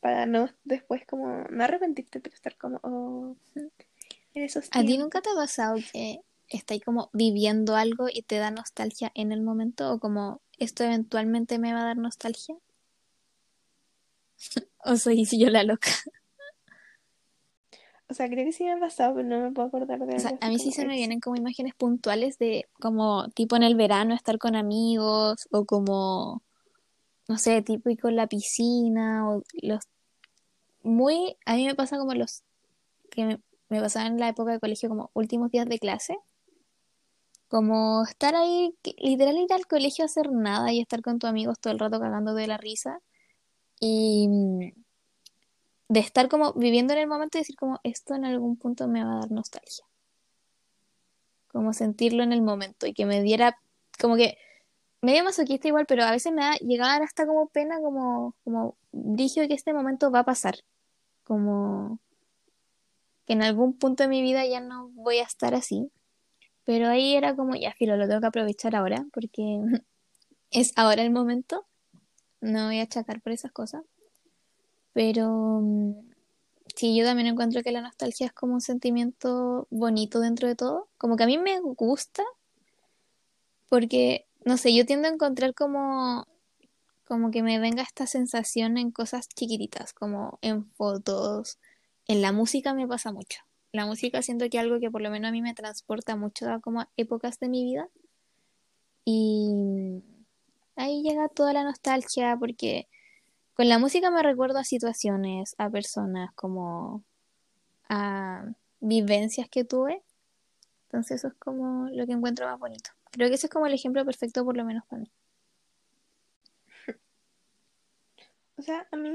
para 0.00 0.26
no 0.26 0.48
después 0.64 1.06
como, 1.06 1.44
no 1.50 1.62
arrepentirte, 1.62 2.18
pero 2.18 2.34
estar 2.34 2.56
como, 2.56 2.80
oh, 2.82 3.36
en 3.54 4.42
esos 4.42 4.68
¿A 4.72 4.82
ti 4.82 4.98
nunca 4.98 5.20
te 5.20 5.30
ha 5.30 5.34
pasado 5.36 5.76
que 5.92 6.18
estáis 6.48 6.82
como 6.84 7.10
viviendo 7.12 7.76
algo 7.76 8.08
y 8.12 8.22
te 8.22 8.38
da 8.38 8.50
nostalgia 8.50 9.12
en 9.14 9.30
el 9.30 9.40
momento 9.40 9.92
o 9.92 10.00
como 10.00 10.40
esto 10.58 10.82
eventualmente 10.82 11.60
me 11.60 11.72
va 11.72 11.82
a 11.82 11.84
dar 11.84 11.96
nostalgia? 11.96 12.56
¿O 14.78 14.96
soy 14.96 15.24
yo 15.26 15.48
la 15.48 15.62
loca? 15.62 15.90
O 18.08 18.14
sea, 18.14 18.28
creo 18.28 18.44
que 18.44 18.52
sí 18.52 18.64
me 18.64 18.72
ha 18.72 18.78
pasado, 18.78 19.14
pero 19.14 19.26
no 19.26 19.40
me 19.40 19.50
puedo 19.52 19.68
acordar 19.68 19.98
de 19.98 20.16
O 20.16 20.18
sea, 20.18 20.36
a 20.40 20.48
mí 20.48 20.58
sí 20.58 20.72
se 20.72 20.86
me 20.86 20.94
vienen 20.94 21.20
como 21.20 21.36
imágenes 21.36 21.74
puntuales 21.74 22.38
de 22.38 22.66
como 22.80 23.28
tipo 23.30 23.56
en 23.56 23.62
el 23.62 23.76
verano 23.76 24.14
estar 24.14 24.38
con 24.38 24.56
amigos 24.56 25.48
o 25.50 25.64
como, 25.64 26.42
no 27.28 27.38
sé, 27.38 27.62
típico 27.62 28.08
en 28.08 28.16
la 28.16 28.26
piscina 28.26 29.28
o 29.28 29.42
los 29.62 29.88
muy, 30.82 31.36
a 31.46 31.54
mí 31.54 31.66
me 31.66 31.74
pasa 31.74 31.98
como 31.98 32.12
los 32.14 32.42
que 33.10 33.24
me, 33.24 33.40
me 33.70 33.80
pasaban 33.80 34.12
en 34.12 34.20
la 34.20 34.28
época 34.28 34.52
de 34.52 34.60
colegio 34.60 34.90
como 34.90 35.10
últimos 35.14 35.50
días 35.50 35.66
de 35.66 35.78
clase, 35.78 36.18
como 37.48 38.04
estar 38.04 38.34
ahí, 38.34 38.74
literal 38.98 39.36
ir 39.38 39.52
al 39.52 39.66
colegio 39.66 40.04
a 40.04 40.06
hacer 40.06 40.30
nada 40.30 40.72
y 40.72 40.80
estar 40.80 41.00
con 41.00 41.18
tus 41.18 41.30
amigos 41.30 41.58
todo 41.58 41.72
el 41.72 41.78
rato 41.78 41.98
cagando 41.98 42.34
de 42.34 42.46
la 42.46 42.58
risa 42.58 43.00
y 43.80 44.28
mm, 44.28 44.83
de 45.88 46.00
estar 46.00 46.28
como 46.28 46.52
viviendo 46.54 46.92
en 46.92 47.00
el 47.00 47.06
momento 47.06 47.38
y 47.38 47.42
decir 47.42 47.56
como 47.56 47.80
esto 47.82 48.14
en 48.14 48.24
algún 48.24 48.56
punto 48.56 48.88
me 48.88 49.04
va 49.04 49.12
a 49.12 49.20
dar 49.20 49.30
nostalgia. 49.30 49.84
como 51.48 51.72
sentirlo 51.72 52.24
en 52.24 52.32
el 52.32 52.42
momento 52.42 52.86
y 52.86 52.94
que 52.94 53.06
me 53.06 53.22
diera, 53.22 53.58
como 54.00 54.16
que 54.16 54.36
medio 55.04 55.22
masoquista 55.22 55.68
igual, 55.68 55.86
pero 55.86 56.02
a 56.02 56.10
veces 56.10 56.32
me 56.32 56.42
da 56.42 56.54
llegar 56.56 57.02
hasta 57.02 57.26
como 57.26 57.48
pena, 57.48 57.78
como, 57.80 58.34
como 58.42 58.76
dije 58.90 59.46
que 59.48 59.54
este 59.54 59.72
momento 59.72 60.10
va 60.10 60.20
a 60.20 60.24
pasar, 60.24 60.56
como 61.24 62.00
que 63.26 63.34
en 63.34 63.42
algún 63.42 63.78
punto 63.78 64.02
de 64.02 64.08
mi 64.08 64.22
vida 64.22 64.44
ya 64.46 64.60
no 64.60 64.88
voy 64.90 65.18
a 65.18 65.24
estar 65.24 65.54
así, 65.54 65.90
pero 66.64 66.88
ahí 66.88 67.14
era 67.14 67.36
como, 67.36 67.54
ya, 67.54 67.72
filo, 67.74 67.96
lo 67.96 68.08
tengo 68.08 68.20
que 68.20 68.26
aprovechar 68.26 68.74
ahora, 68.74 69.06
porque 69.12 69.60
es 70.50 70.72
ahora 70.76 71.02
el 71.02 71.10
momento, 71.10 71.66
no 72.40 72.66
voy 72.66 72.80
a 72.80 72.84
achacar 72.84 73.20
por 73.20 73.32
esas 73.32 73.52
cosas, 73.52 73.82
pero 74.94 75.60
mm, 75.62 75.92
sí, 76.74 76.96
yo 76.96 77.04
también 77.04 77.28
encuentro 77.28 77.62
que 77.62 77.72
la 77.72 77.82
nostalgia 77.82 78.26
es 78.26 78.32
como 78.32 78.54
un 78.54 78.62
sentimiento 78.62 79.66
bonito 79.70 80.20
dentro 80.20 80.48
de 80.48 80.56
todo, 80.56 80.88
como 80.96 81.16
que 81.16 81.24
a 81.24 81.26
mí 81.26 81.36
me 81.36 81.60
gusta 81.60 82.22
porque, 83.68 84.26
no 84.44 84.56
sé, 84.56 84.74
yo 84.74 84.86
tiendo 84.86 85.08
a 85.08 85.10
encontrar 85.10 85.54
como, 85.54 86.26
como 87.04 87.30
que 87.30 87.42
me 87.42 87.58
venga 87.58 87.82
esta 87.82 88.06
sensación 88.06 88.78
en 88.78 88.92
cosas 88.92 89.28
chiquititas, 89.28 89.92
como 89.92 90.38
en 90.42 90.64
fotos, 90.72 91.58
en 92.06 92.22
la 92.22 92.32
música 92.32 92.72
me 92.72 92.86
pasa 92.86 93.12
mucho. 93.12 93.40
La 93.72 93.86
música 93.86 94.22
siento 94.22 94.48
que 94.48 94.58
es 94.58 94.62
algo 94.62 94.78
que 94.78 94.90
por 94.90 95.02
lo 95.02 95.10
menos 95.10 95.28
a 95.30 95.32
mí 95.32 95.42
me 95.42 95.54
transporta 95.54 96.14
mucho 96.16 96.48
a 96.50 96.60
como 96.60 96.86
épocas 96.96 97.40
de 97.40 97.48
mi 97.48 97.64
vida 97.64 97.88
y 99.04 100.02
ahí 100.76 101.02
llega 101.02 101.28
toda 101.28 101.52
la 101.52 101.64
nostalgia 101.64 102.36
porque 102.38 102.88
con 103.54 103.68
la 103.68 103.78
música 103.78 104.10
me 104.10 104.22
recuerdo 104.22 104.58
a 104.58 104.64
situaciones, 104.64 105.54
a 105.58 105.70
personas, 105.70 106.32
como 106.34 107.04
a 107.88 108.46
vivencias 108.80 109.48
que 109.48 109.64
tuve. 109.64 110.02
Entonces 110.86 111.18
eso 111.18 111.28
es 111.28 111.34
como 111.34 111.88
lo 111.90 112.06
que 112.06 112.12
encuentro 112.12 112.46
más 112.46 112.58
bonito. 112.58 112.90
Creo 113.10 113.28
que 113.28 113.36
ese 113.36 113.46
es 113.46 113.52
como 113.52 113.66
el 113.66 113.74
ejemplo 113.74 114.04
perfecto 114.04 114.44
por 114.44 114.56
lo 114.56 114.64
menos 114.64 114.84
para 114.86 115.02
mí. 115.02 115.10
O 118.56 118.62
sea, 118.62 118.86
a 118.92 118.96
mí 118.96 119.10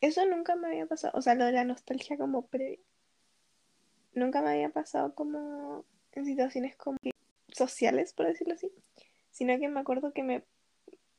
eso 0.00 0.24
nunca 0.26 0.54
me 0.56 0.68
había 0.68 0.86
pasado. 0.86 1.16
O 1.16 1.22
sea, 1.22 1.34
lo 1.34 1.44
de 1.44 1.52
la 1.52 1.64
nostalgia 1.64 2.16
como 2.16 2.46
previa. 2.46 2.78
Nunca 4.14 4.42
me 4.42 4.50
había 4.50 4.70
pasado 4.70 5.14
como 5.14 5.84
en 6.12 6.24
situaciones 6.24 6.76
como 6.76 6.98
sociales, 7.52 8.12
por 8.12 8.26
decirlo 8.26 8.54
así. 8.54 8.70
Sino 9.30 9.58
que 9.58 9.68
me 9.68 9.80
acuerdo 9.80 10.12
que 10.12 10.22
me, 10.22 10.44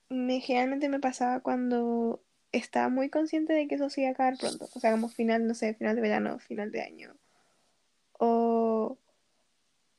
me 0.10 0.40
generalmente 0.42 0.90
me 0.90 1.00
pasaba 1.00 1.40
cuando 1.42 2.22
estaba 2.52 2.90
muy 2.90 3.10
consciente 3.10 3.54
de 3.54 3.68
que 3.68 3.76
eso 3.76 3.90
se 3.90 4.02
iba 4.02 4.10
a 4.10 4.14
acabar 4.14 4.38
pronto. 4.38 4.70
O 4.74 4.80
sea, 4.80 4.92
como 4.92 5.10
final, 5.10 5.48
no 5.48 5.54
sé, 5.54 5.74
final 5.76 5.96
de 5.96 6.02
verano, 6.02 6.40
final 6.40 6.72
de 6.72 6.82
año. 6.82 7.16
O... 8.20 8.98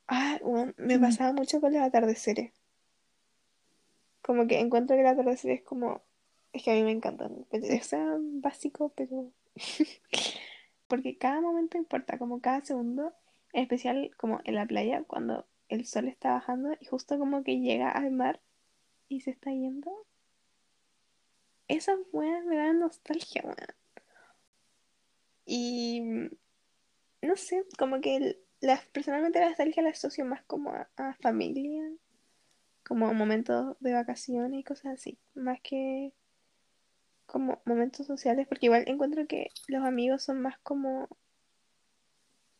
Ah, 0.07 0.39
bueno, 0.43 0.73
me 0.77 0.97
Mm. 0.97 1.01
pasaba 1.01 1.33
mucho 1.33 1.61
con 1.61 1.73
los 1.73 1.81
atardeceres. 1.81 2.51
Como 4.21 4.47
que 4.47 4.59
encuentro 4.59 4.95
que 4.95 5.01
el 5.01 5.07
atardecer 5.07 5.51
es 5.51 5.61
como... 5.63 6.01
Es 6.53 6.63
que 6.63 6.71
a 6.71 6.75
mí 6.75 6.83
me 6.83 6.91
encantan. 6.91 7.45
O 7.51 7.83
sea, 7.83 8.17
básico, 8.19 8.89
pero... 8.95 9.31
Porque 10.87 11.17
cada 11.17 11.39
momento 11.41 11.77
importa, 11.77 12.17
como 12.17 12.41
cada 12.41 12.63
segundo. 12.65 13.13
En 13.53 13.63
especial 13.63 14.11
como 14.17 14.41
en 14.43 14.55
la 14.55 14.65
playa, 14.65 15.03
cuando 15.07 15.45
el 15.69 15.85
sol 15.85 16.07
está 16.07 16.31
bajando 16.31 16.71
y 16.79 16.85
justo 16.85 17.17
como 17.17 17.43
que 17.43 17.59
llega 17.59 17.89
al 17.89 18.11
mar 18.11 18.41
y 19.11 19.19
se 19.19 19.31
está 19.31 19.51
yendo. 19.51 19.91
Esas 21.67 21.99
weas 22.13 22.45
me 22.45 22.55
dan 22.55 22.79
nostalgia, 22.79 23.41
weón. 23.43 23.57
Y 25.45 26.01
no 27.21 27.35
sé, 27.35 27.65
como 27.77 27.99
que 27.99 28.39
las, 28.61 28.85
personalmente 28.87 29.39
la 29.41 29.49
nostalgia 29.49 29.83
la 29.83 29.89
asocio 29.89 30.23
más 30.23 30.43
como 30.43 30.71
a, 30.71 30.89
a 30.95 31.13
familia, 31.15 31.83
como 32.85 33.07
a 33.07 33.13
momentos 33.13 33.75
de 33.81 33.93
vacaciones 33.93 34.61
y 34.61 34.63
cosas 34.63 34.93
así, 34.93 35.19
más 35.33 35.59
que 35.61 36.13
como 37.25 37.61
momentos 37.65 38.07
sociales, 38.07 38.47
porque 38.47 38.67
igual 38.67 38.85
encuentro 38.87 39.27
que 39.27 39.51
los 39.67 39.83
amigos 39.83 40.23
son 40.23 40.41
más 40.41 40.57
como, 40.59 41.09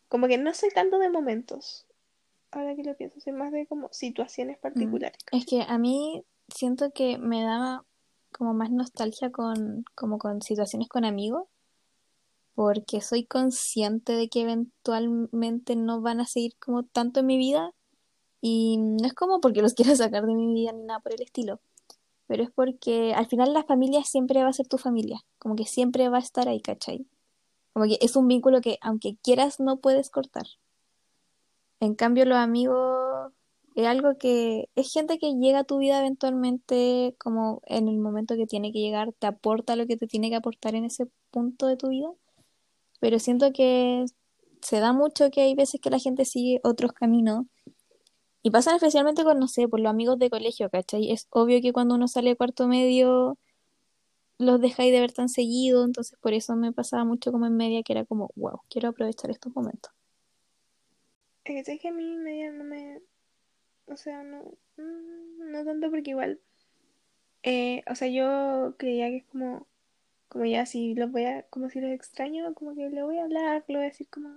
como 0.08 0.28
que 0.28 0.36
no 0.36 0.52
soy 0.52 0.68
tanto 0.70 0.98
de 0.98 1.08
momentos, 1.08 1.86
ahora 2.50 2.76
que 2.76 2.84
lo 2.84 2.94
pienso, 2.96 3.20
soy 3.20 3.32
más 3.32 3.52
de 3.52 3.66
como 3.66 3.88
situaciones 3.92 4.58
Mm. 4.58 4.60
particulares. 4.60 5.18
Es 5.32 5.46
que 5.46 5.62
a 5.62 5.78
mí 5.78 6.24
siento 6.54 6.92
que 6.92 7.18
me 7.18 7.42
da 7.42 7.84
como 8.32 8.54
más 8.54 8.70
nostalgia 8.70 9.30
con, 9.30 9.84
como 9.94 10.18
con 10.18 10.42
situaciones 10.42 10.88
con 10.88 11.04
amigos, 11.04 11.48
porque 12.54 13.00
soy 13.00 13.24
consciente 13.24 14.12
de 14.12 14.28
que 14.28 14.42
eventualmente 14.42 15.76
no 15.76 16.00
van 16.00 16.20
a 16.20 16.26
seguir 16.26 16.56
como 16.58 16.82
tanto 16.84 17.20
en 17.20 17.26
mi 17.26 17.38
vida, 17.38 17.72
y 18.40 18.76
no 18.76 19.06
es 19.06 19.14
como 19.14 19.40
porque 19.40 19.62
los 19.62 19.74
quiero 19.74 19.96
sacar 19.96 20.26
de 20.26 20.34
mi 20.34 20.52
vida 20.52 20.72
ni 20.72 20.84
nada 20.84 21.00
por 21.00 21.14
el 21.14 21.22
estilo, 21.22 21.60
pero 22.26 22.42
es 22.42 22.50
porque 22.50 23.14
al 23.14 23.26
final 23.26 23.52
la 23.52 23.64
familia 23.64 24.04
siempre 24.04 24.42
va 24.42 24.48
a 24.48 24.52
ser 24.52 24.68
tu 24.68 24.78
familia, 24.78 25.24
como 25.38 25.56
que 25.56 25.64
siempre 25.64 26.08
va 26.08 26.18
a 26.18 26.20
estar 26.20 26.48
ahí, 26.48 26.60
¿cachai? 26.60 27.06
Como 27.72 27.86
que 27.86 27.98
es 28.00 28.16
un 28.16 28.28
vínculo 28.28 28.60
que 28.60 28.78
aunque 28.82 29.16
quieras 29.22 29.60
no 29.60 29.78
puedes 29.78 30.10
cortar. 30.10 30.46
En 31.80 31.94
cambio 31.94 32.24
los 32.26 32.38
amigos 32.38 33.32
es 33.74 33.86
algo 33.86 34.16
que 34.18 34.68
es 34.74 34.92
gente 34.92 35.18
que 35.18 35.34
llega 35.34 35.60
a 35.60 35.64
tu 35.64 35.78
vida 35.78 35.98
eventualmente, 36.00 37.14
como 37.18 37.62
en 37.66 37.88
el 37.88 37.98
momento 37.98 38.36
que 38.36 38.46
tiene 38.46 38.72
que 38.72 38.80
llegar, 38.80 39.12
te 39.18 39.26
aporta 39.26 39.76
lo 39.76 39.86
que 39.86 39.96
te 39.96 40.06
tiene 40.06 40.30
que 40.30 40.36
aportar 40.36 40.74
en 40.74 40.84
ese 40.84 41.06
punto 41.30 41.66
de 41.66 41.76
tu 41.76 41.88
vida, 41.88 42.08
pero 43.00 43.18
siento 43.18 43.52
que 43.52 44.04
se 44.60 44.80
da 44.80 44.92
mucho 44.92 45.30
que 45.30 45.42
hay 45.42 45.54
veces 45.54 45.80
que 45.80 45.90
la 45.90 45.98
gente 45.98 46.24
sigue 46.24 46.60
otros 46.64 46.92
caminos. 46.92 47.46
Y 48.44 48.50
pasan 48.50 48.74
especialmente 48.76 49.22
con, 49.24 49.38
no 49.38 49.46
sé, 49.48 49.68
por 49.68 49.80
los 49.80 49.90
amigos 49.90 50.18
de 50.18 50.28
colegio, 50.30 50.68
¿cachai? 50.68 51.12
Es 51.12 51.28
obvio 51.30 51.60
que 51.60 51.72
cuando 51.72 51.94
uno 51.94 52.08
sale 52.08 52.30
de 52.30 52.36
cuarto 52.36 52.66
medio 52.66 53.38
los 54.38 54.60
dejáis 54.60 54.92
de 54.92 55.00
ver 55.00 55.12
tan 55.12 55.28
seguido, 55.28 55.84
entonces 55.84 56.18
por 56.20 56.32
eso 56.32 56.56
me 56.56 56.72
pasaba 56.72 57.04
mucho 57.04 57.30
como 57.32 57.46
en 57.46 57.56
media, 57.56 57.82
que 57.82 57.92
era 57.92 58.04
como, 58.04 58.30
wow, 58.34 58.60
quiero 58.68 58.88
aprovechar 58.88 59.30
estos 59.30 59.54
momentos. 59.54 59.92
Es 61.44 61.80
que 61.80 61.88
a 61.88 61.92
mí 61.92 62.16
media 62.16 62.52
no 62.52 62.64
me. 62.64 63.00
O 63.92 63.96
sea, 63.96 64.22
no. 64.24 64.42
mm, 64.76 65.50
No 65.52 65.64
tanto 65.64 65.90
porque 65.90 66.10
igual. 66.10 66.40
eh, 67.44 67.82
o 67.90 67.94
sea, 67.94 68.08
yo 68.08 68.74
creía 68.78 69.08
que 69.10 69.18
es 69.18 69.24
como. 69.26 69.66
Como 70.28 70.46
ya 70.46 70.66
si 70.66 70.94
los 70.94 71.10
voy 71.12 71.24
a. 71.26 71.44
Como 71.50 71.70
si 71.70 71.80
los 71.80 71.90
extraño, 71.92 72.54
como 72.54 72.74
que 72.74 72.90
le 72.90 73.02
voy 73.04 73.18
a 73.18 73.24
hablar, 73.24 73.64
le 73.68 73.76
voy 73.76 73.84
a 73.86 73.88
decir 73.90 74.08
como. 74.10 74.30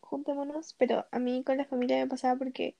Juntémonos. 0.00 0.74
Pero 0.74 1.06
a 1.10 1.18
mí 1.18 1.42
con 1.44 1.56
la 1.56 1.64
familia 1.64 1.96
me 1.96 2.06
pasaba 2.06 2.36
porque 2.38 2.76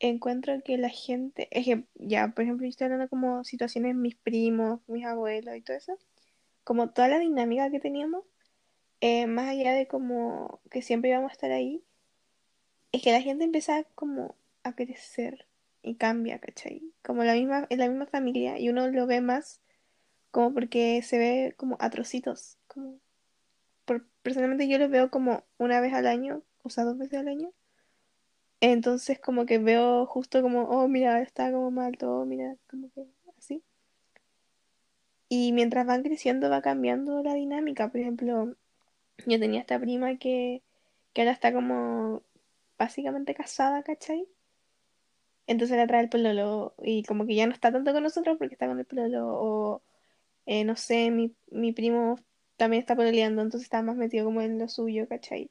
encuentro 0.00 0.60
que 0.64 0.76
la 0.78 0.88
gente. 0.88 1.48
Es 1.50 1.64
que 1.66 1.84
ya, 1.94 2.28
por 2.28 2.44
ejemplo, 2.44 2.64
yo 2.66 2.70
estoy 2.70 2.86
hablando 2.86 3.08
como 3.08 3.44
situaciones 3.44 3.94
mis 3.96 4.16
primos, 4.16 4.80
mis 4.88 5.04
abuelos 5.04 5.56
y 5.56 5.62
todo 5.62 5.76
eso. 5.76 5.98
Como 6.64 6.90
toda 6.90 7.08
la 7.08 7.18
dinámica 7.20 7.70
que 7.70 7.80
teníamos. 7.80 8.24
eh, 9.02 9.26
más 9.28 9.48
allá 9.50 9.72
de 9.74 9.88
como 9.88 10.60
que 10.70 10.82
siempre 10.82 11.10
íbamos 11.10 11.30
a 11.30 11.34
estar 11.34 11.52
ahí 11.52 11.84
es 12.92 13.02
que 13.02 13.12
la 13.12 13.22
gente 13.22 13.44
empieza 13.44 13.84
como 13.94 14.34
a 14.68 14.74
crecer 14.74 15.46
y 15.82 15.96
cambia, 15.96 16.38
¿cachai? 16.38 16.82
Como 17.02 17.24
la 17.24 17.34
misma, 17.34 17.66
en 17.70 17.78
la 17.78 17.88
misma 17.88 18.06
familia 18.06 18.58
y 18.58 18.68
uno 18.68 18.88
lo 18.88 19.06
ve 19.06 19.20
más 19.20 19.60
como 20.30 20.52
porque 20.54 21.02
se 21.02 21.18
ve 21.18 21.54
como 21.56 21.76
a 21.80 21.90
trocitos. 21.90 22.58
Como 22.66 23.00
personalmente 24.22 24.68
yo 24.68 24.78
los 24.78 24.90
veo 24.90 25.10
como 25.10 25.44
una 25.58 25.80
vez 25.80 25.94
al 25.94 26.06
año, 26.06 26.42
o 26.62 26.70
sea, 26.70 26.84
dos 26.84 26.98
veces 26.98 27.18
al 27.20 27.28
año. 27.28 27.52
Entonces 28.60 29.18
como 29.20 29.46
que 29.46 29.58
veo 29.58 30.06
justo 30.06 30.42
como, 30.42 30.62
oh, 30.64 30.88
mira, 30.88 31.22
está 31.22 31.50
como 31.52 31.70
mal 31.70 31.96
todo, 31.96 32.24
mira, 32.26 32.56
como 32.68 32.90
que 32.90 33.06
así. 33.38 33.62
Y 35.28 35.52
mientras 35.52 35.86
van 35.86 36.02
creciendo 36.02 36.50
va 36.50 36.62
cambiando 36.62 37.22
la 37.22 37.34
dinámica. 37.34 37.90
Por 37.90 38.00
ejemplo, 38.00 38.56
yo 39.26 39.40
tenía 39.40 39.60
esta 39.60 39.78
prima 39.78 40.16
que, 40.16 40.62
que 41.12 41.22
ahora 41.22 41.32
está 41.32 41.52
como 41.52 42.22
básicamente 42.78 43.34
casada, 43.34 43.82
¿cachai? 43.82 44.26
Entonces 45.48 45.76
la 45.76 45.88
trae 45.88 46.02
el 46.02 46.10
pololo 46.10 46.74
y 46.82 47.02
como 47.04 47.26
que 47.26 47.34
ya 47.34 47.46
no 47.46 47.52
está 47.54 47.72
tanto 47.72 47.92
con 47.92 48.04
nosotros 48.04 48.36
porque 48.38 48.54
está 48.54 48.68
con 48.68 48.78
el 48.78 48.84
pololo 48.86 49.26
o 49.26 49.82
eh, 50.46 50.64
no 50.64 50.76
sé, 50.76 51.10
mi, 51.10 51.34
mi 51.50 51.72
primo 51.72 52.18
también 52.56 52.80
está 52.80 52.96
pololeando, 52.96 53.42
entonces 53.42 53.66
está 53.66 53.82
más 53.82 53.96
metido 53.96 54.26
como 54.26 54.42
en 54.42 54.58
lo 54.58 54.68
suyo, 54.68 55.08
¿cachai? 55.08 55.50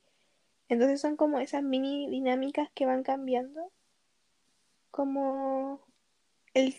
Entonces 0.70 1.02
son 1.02 1.18
como 1.18 1.40
esas 1.40 1.64
mini 1.64 2.10
dinámicas 2.10 2.70
que 2.74 2.86
van 2.86 3.04
cambiando 3.04 3.72
como 4.92 5.82
el, 6.54 6.76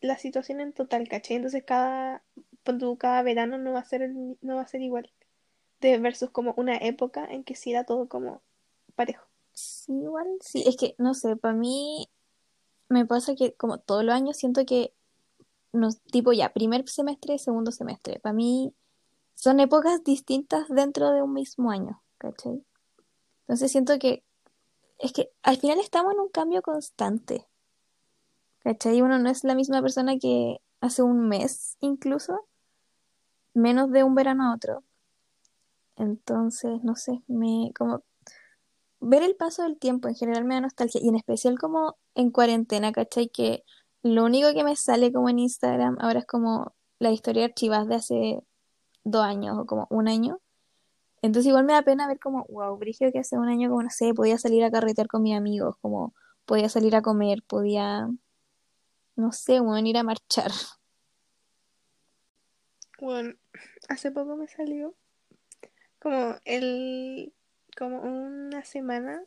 la 0.00 0.18
situación 0.18 0.60
en 0.60 0.72
total, 0.72 1.08
¿cachai? 1.08 1.36
Entonces 1.36 1.64
cada, 1.64 2.22
cada 2.98 3.22
verano 3.22 3.58
no 3.58 3.72
va 3.74 3.80
a 3.80 3.84
ser 3.84 4.10
no 4.10 4.56
va 4.56 4.62
a 4.62 4.68
ser 4.68 4.82
igual 4.82 5.10
de 5.80 5.98
versus 5.98 6.30
como 6.30 6.54
una 6.56 6.76
época 6.76 7.26
en 7.26 7.44
que 7.44 7.56
sí 7.56 7.72
era 7.72 7.84
todo 7.84 8.08
como 8.08 8.40
parejo. 8.94 9.26
Sí, 9.52 9.92
igual, 9.92 10.28
sí, 10.40 10.64
es 10.66 10.76
que, 10.76 10.94
no 10.96 11.12
sé, 11.12 11.36
para 11.36 11.54
mí 11.54 12.08
me 12.92 13.06
pasa 13.06 13.34
que 13.34 13.54
como 13.54 13.78
todos 13.78 14.04
los 14.04 14.14
años 14.14 14.36
siento 14.36 14.64
que, 14.64 14.94
nos, 15.72 16.00
tipo 16.02 16.32
ya, 16.32 16.52
primer 16.52 16.88
semestre, 16.88 17.38
segundo 17.38 17.72
semestre, 17.72 18.20
para 18.20 18.32
mí 18.34 18.74
son 19.34 19.60
épocas 19.60 20.04
distintas 20.04 20.68
dentro 20.68 21.10
de 21.12 21.22
un 21.22 21.32
mismo 21.32 21.70
año, 21.70 22.02
¿cachai? 22.18 22.64
Entonces 23.40 23.72
siento 23.72 23.98
que 23.98 24.24
es 24.98 25.12
que 25.12 25.32
al 25.42 25.56
final 25.56 25.80
estamos 25.80 26.12
en 26.12 26.20
un 26.20 26.28
cambio 26.28 26.62
constante, 26.62 27.48
¿cachai? 28.60 29.02
Uno 29.02 29.18
no 29.18 29.30
es 29.30 29.42
la 29.44 29.54
misma 29.54 29.80
persona 29.82 30.18
que 30.18 30.60
hace 30.80 31.02
un 31.02 31.28
mes 31.28 31.76
incluso, 31.80 32.46
menos 33.54 33.90
de 33.90 34.04
un 34.04 34.14
verano 34.14 34.44
a 34.44 34.54
otro. 34.54 34.84
Entonces, 35.96 36.82
no 36.84 36.96
sé, 36.96 37.22
me 37.26 37.72
como 37.76 38.02
ver 39.02 39.22
el 39.22 39.36
paso 39.36 39.64
del 39.64 39.78
tiempo 39.78 40.08
en 40.08 40.14
general 40.14 40.44
me 40.44 40.54
da 40.54 40.62
nostalgia 40.62 41.00
y 41.02 41.08
en 41.08 41.16
especial 41.16 41.58
como 41.58 41.96
en 42.14 42.30
cuarentena, 42.30 42.92
¿cachai? 42.92 43.28
Que 43.28 43.64
lo 44.02 44.24
único 44.24 44.52
que 44.54 44.64
me 44.64 44.76
sale 44.76 45.12
como 45.12 45.28
en 45.28 45.40
Instagram 45.40 45.96
ahora 46.00 46.20
es 46.20 46.26
como 46.26 46.74
la 46.98 47.10
historia 47.10 47.44
archivada 47.44 47.84
de 47.84 47.94
hace 47.96 48.42
dos 49.04 49.24
años 49.24 49.58
o 49.58 49.66
como 49.66 49.86
un 49.90 50.08
año. 50.08 50.40
Entonces 51.20 51.48
igual 51.48 51.64
me 51.64 51.72
da 51.72 51.82
pena 51.82 52.08
ver 52.08 52.18
como, 52.18 52.44
wow, 52.48 52.76
Brigio 52.76 53.12
que 53.12 53.20
hace 53.20 53.36
un 53.36 53.48
año 53.48 53.68
como, 53.68 53.82
no 53.82 53.90
sé, 53.90 54.14
podía 54.14 54.38
salir 54.38 54.64
a 54.64 54.70
carretear 54.70 55.08
con 55.08 55.22
mis 55.22 55.36
amigos, 55.36 55.76
como 55.80 56.14
podía 56.46 56.68
salir 56.68 56.96
a 56.96 57.02
comer, 57.02 57.42
podía, 57.44 58.08
no 59.16 59.32
sé, 59.32 59.60
bueno, 59.60 59.88
ir 59.88 59.98
a 59.98 60.02
marchar. 60.02 60.50
Bueno, 63.00 63.34
hace 63.88 64.12
poco 64.12 64.36
me 64.36 64.48
salió 64.48 64.94
como 66.00 66.36
el, 66.44 67.32
como 67.76 68.00
una 68.02 68.64
semana 68.64 69.22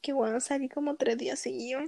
que 0.00 0.12
bueno, 0.12 0.40
salí 0.40 0.68
como 0.68 0.96
tres 0.96 1.18
días 1.18 1.38
seguidos. 1.38 1.84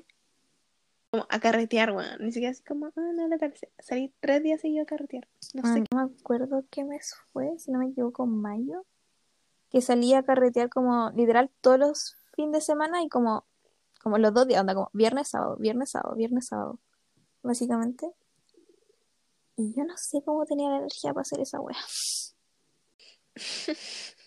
Como 1.10 1.26
a 1.30 1.40
carretear, 1.40 1.92
weón. 1.92 2.18
Ni 2.20 2.32
siquiera 2.32 2.50
así 2.50 2.62
como, 2.64 2.86
ah, 2.86 2.92
no, 3.14 3.28
la 3.28 3.38
tarde. 3.38 3.54
Salí 3.78 4.12
tres 4.20 4.42
días 4.42 4.60
seguidos 4.60 4.84
a 4.84 4.86
carretear. 4.86 5.26
No 5.54 5.62
Ah, 5.64 5.74
sé. 5.74 5.84
no 5.90 6.06
me 6.08 6.14
acuerdo 6.20 6.64
qué 6.70 6.84
mes 6.84 7.14
fue, 7.32 7.58
si 7.58 7.70
no 7.70 7.78
me 7.78 7.86
equivoco, 7.88 8.26
mayo, 8.26 8.84
que 9.70 9.80
salía 9.80 10.18
a 10.18 10.22
carretear 10.22 10.68
como 10.68 11.10
literal 11.10 11.50
todos 11.60 11.78
los 11.78 12.16
fines 12.34 12.52
de 12.52 12.60
semana 12.60 13.02
y 13.02 13.08
como, 13.08 13.46
como 14.02 14.18
los 14.18 14.34
dos 14.34 14.46
días, 14.48 14.60
onda, 14.60 14.74
como 14.74 14.90
viernes, 14.92 15.28
sábado, 15.28 15.56
viernes, 15.58 15.90
sábado, 15.90 16.14
viernes, 16.14 16.46
sábado, 16.46 16.78
básicamente. 17.42 18.10
Y 19.56 19.72
yo 19.74 19.84
no 19.84 19.96
sé 19.96 20.22
cómo 20.24 20.44
tenía 20.46 20.68
la 20.70 20.76
energía 20.78 21.12
para 21.14 21.22
hacer 21.22 21.40
esa 21.40 21.60
wea. 21.60 21.76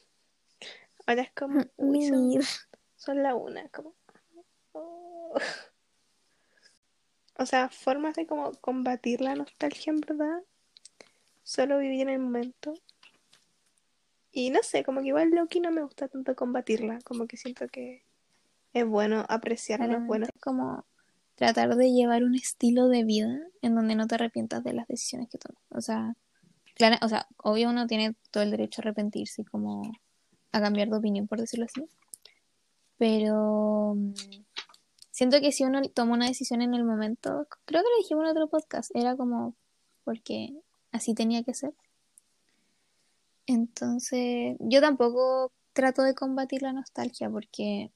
Ahora 1.11 1.23
es 1.23 1.31
como, 1.31 1.59
uy, 1.75 2.39
son, 2.95 3.21
la 3.21 3.35
una. 3.35 3.67
Como, 3.67 3.93
oh. 4.71 5.37
O 7.37 7.45
sea, 7.45 7.67
formas 7.67 8.15
de 8.15 8.25
como 8.25 8.53
combatir 8.61 9.19
la 9.19 9.35
nostalgia 9.35 9.91
en 9.91 9.99
verdad. 9.99 10.41
Solo 11.43 11.79
vivir 11.79 12.03
en 12.03 12.09
el 12.09 12.19
momento. 12.19 12.73
Y 14.31 14.51
no 14.51 14.63
sé, 14.63 14.85
como 14.85 15.01
que 15.01 15.07
igual 15.07 15.31
Loki 15.31 15.59
no 15.59 15.69
me 15.71 15.83
gusta 15.83 16.07
tanto 16.07 16.33
combatirla. 16.33 16.99
Como 17.03 17.27
que 17.27 17.35
siento 17.35 17.67
que 17.67 18.05
es 18.71 18.85
bueno 18.85 19.25
apreciar 19.27 19.81
los 19.81 20.05
buenos. 20.05 20.29
Claramente 20.29 20.39
como 20.39 20.85
tratar 21.35 21.75
de 21.75 21.91
llevar 21.91 22.23
un 22.23 22.35
estilo 22.35 22.87
de 22.87 23.03
vida 23.03 23.37
en 23.61 23.75
donde 23.75 23.95
no 23.95 24.07
te 24.07 24.15
arrepientas 24.15 24.63
de 24.63 24.71
las 24.71 24.87
decisiones 24.87 25.27
que 25.27 25.39
tomas. 25.39 25.61
O 25.71 25.81
sea, 25.81 26.15
clara, 26.75 26.99
o 27.01 27.09
sea, 27.09 27.27
obvio 27.35 27.69
uno 27.69 27.85
tiene 27.85 28.15
todo 28.29 28.43
el 28.43 28.51
derecho 28.51 28.79
a 28.79 28.83
arrepentirse 28.83 29.41
y 29.41 29.45
como 29.45 29.91
a 30.51 30.61
cambiar 30.61 30.89
de 30.89 30.97
opinión, 30.97 31.27
por 31.27 31.39
decirlo 31.39 31.65
así. 31.65 31.85
Pero 32.97 33.95
mm, 33.95 34.13
siento 35.11 35.39
que 35.39 35.51
si 35.51 35.63
uno 35.63 35.81
toma 35.93 36.13
una 36.13 36.27
decisión 36.27 36.61
en 36.61 36.73
el 36.73 36.83
momento, 36.83 37.47
creo 37.65 37.81
que 37.81 37.89
lo 37.89 37.97
dijimos 37.97 38.23
en 38.25 38.31
otro 38.31 38.47
podcast, 38.47 38.91
era 38.95 39.15
como 39.15 39.55
porque 40.03 40.53
así 40.91 41.13
tenía 41.13 41.43
que 41.43 41.53
ser. 41.53 41.73
Entonces, 43.47 44.55
yo 44.59 44.81
tampoco 44.81 45.51
trato 45.73 46.03
de 46.03 46.15
combatir 46.15 46.61
la 46.61 46.73
nostalgia 46.73 47.29
porque, 47.29 47.91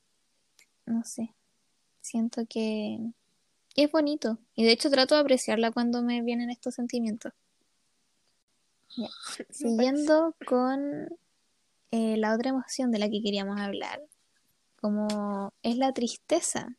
no 0.85 1.03
sé, 1.03 1.33
siento 2.01 2.45
que 2.47 2.99
es 3.75 3.91
bonito. 3.91 4.37
Y 4.55 4.65
de 4.65 4.71
hecho 4.71 4.89
trato 4.89 5.15
de 5.15 5.21
apreciarla 5.21 5.71
cuando 5.71 6.01
me 6.01 6.21
vienen 6.21 6.49
estos 6.49 6.75
sentimientos. 6.75 7.33
Siguiendo 9.49 10.35
con 10.47 11.09
eh, 11.91 12.17
la 12.17 12.33
otra 12.33 12.49
emoción 12.49 12.91
de 12.91 12.99
la 12.99 13.09
que 13.09 13.21
queríamos 13.21 13.59
hablar, 13.59 14.01
como 14.81 15.53
es 15.63 15.77
la 15.77 15.93
tristeza, 15.93 16.77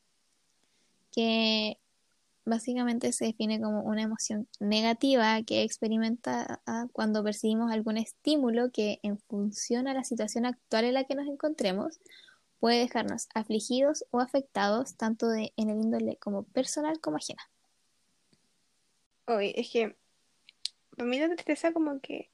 que 1.13 1.79
básicamente 2.45 3.13
se 3.13 3.27
define 3.27 3.61
como 3.61 3.83
una 3.83 4.03
emoción 4.03 4.49
negativa 4.61 5.43
que 5.43 5.63
experimenta 5.63 6.63
ah, 6.67 6.87
cuando 6.93 7.25
percibimos 7.25 7.73
algún 7.73 7.99
estímulo 7.99 8.71
que 8.71 9.01
en 9.03 9.19
función 9.19 9.89
a 9.89 9.95
la 9.95 10.05
situación 10.05 10.47
actual 10.47 10.85
en 10.85 10.95
la 10.95 11.05
que 11.05 11.17
nos 11.17 11.27
encontremos 11.27 11.99
puede 12.61 12.79
dejarnos 12.79 13.29
afligidos 13.35 14.05
o 14.11 14.21
afectados 14.21 14.97
tanto 14.97 15.29
de, 15.29 15.53
en 15.57 15.71
el 15.71 15.81
índole 15.81 16.17
como 16.17 16.45
personal 16.45 17.01
como 17.01 17.17
ajena. 17.17 17.43
Oye, 19.27 19.61
es 19.61 19.71
que 19.71 19.97
para 20.97 21.09
mí 21.09 21.19
la 21.19 21.29
tristeza 21.29 21.73
como 21.73 22.01
que 22.01 22.31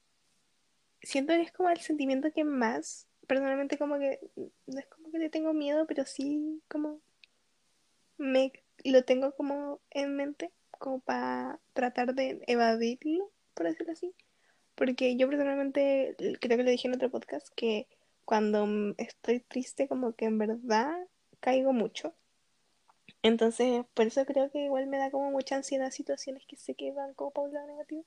siento 1.03 1.33
que 1.33 1.41
es 1.41 1.51
como 1.51 1.69
el 1.69 1.79
sentimiento 1.79 2.31
que 2.31 2.43
más, 2.43 3.07
personalmente 3.27 3.77
como 3.77 3.99
que 3.99 4.19
no 4.65 4.79
es 4.79 4.87
como 4.87 5.11
que 5.11 5.19
le 5.19 5.29
tengo 5.29 5.53
miedo, 5.53 5.85
pero 5.85 6.05
sí 6.05 6.61
como 6.67 6.99
me 8.17 8.51
lo 8.83 9.03
tengo 9.03 9.33
como 9.35 9.79
en 9.91 10.15
mente, 10.15 10.51
como 10.71 10.99
para 10.99 11.59
tratar 11.73 12.15
de 12.15 12.41
evadirlo, 12.47 13.31
por 13.53 13.67
decirlo 13.67 13.93
así. 13.93 14.13
Porque 14.75 15.15
yo 15.15 15.27
personalmente, 15.29 16.15
creo 16.39 16.57
que 16.57 16.63
lo 16.63 16.69
dije 16.69 16.87
en 16.87 16.95
otro 16.95 17.11
podcast, 17.11 17.47
que 17.55 17.87
cuando 18.25 18.67
estoy 18.97 19.39
triste, 19.41 19.87
como 19.87 20.13
que 20.13 20.25
en 20.25 20.37
verdad 20.37 20.95
caigo 21.39 21.73
mucho. 21.73 22.13
Entonces, 23.21 23.85
por 23.93 24.07
eso 24.07 24.25
creo 24.25 24.49
que 24.51 24.65
igual 24.65 24.87
me 24.87 24.97
da 24.97 25.11
como 25.11 25.31
mucha 25.31 25.55
ansiedad 25.55 25.91
situaciones 25.91 26.45
que 26.47 26.57
sé 26.57 26.75
que 26.75 26.91
van 26.91 27.13
como 27.13 27.31
para 27.31 27.47
un 27.47 27.53
lado 27.53 27.67
negativo. 27.67 28.05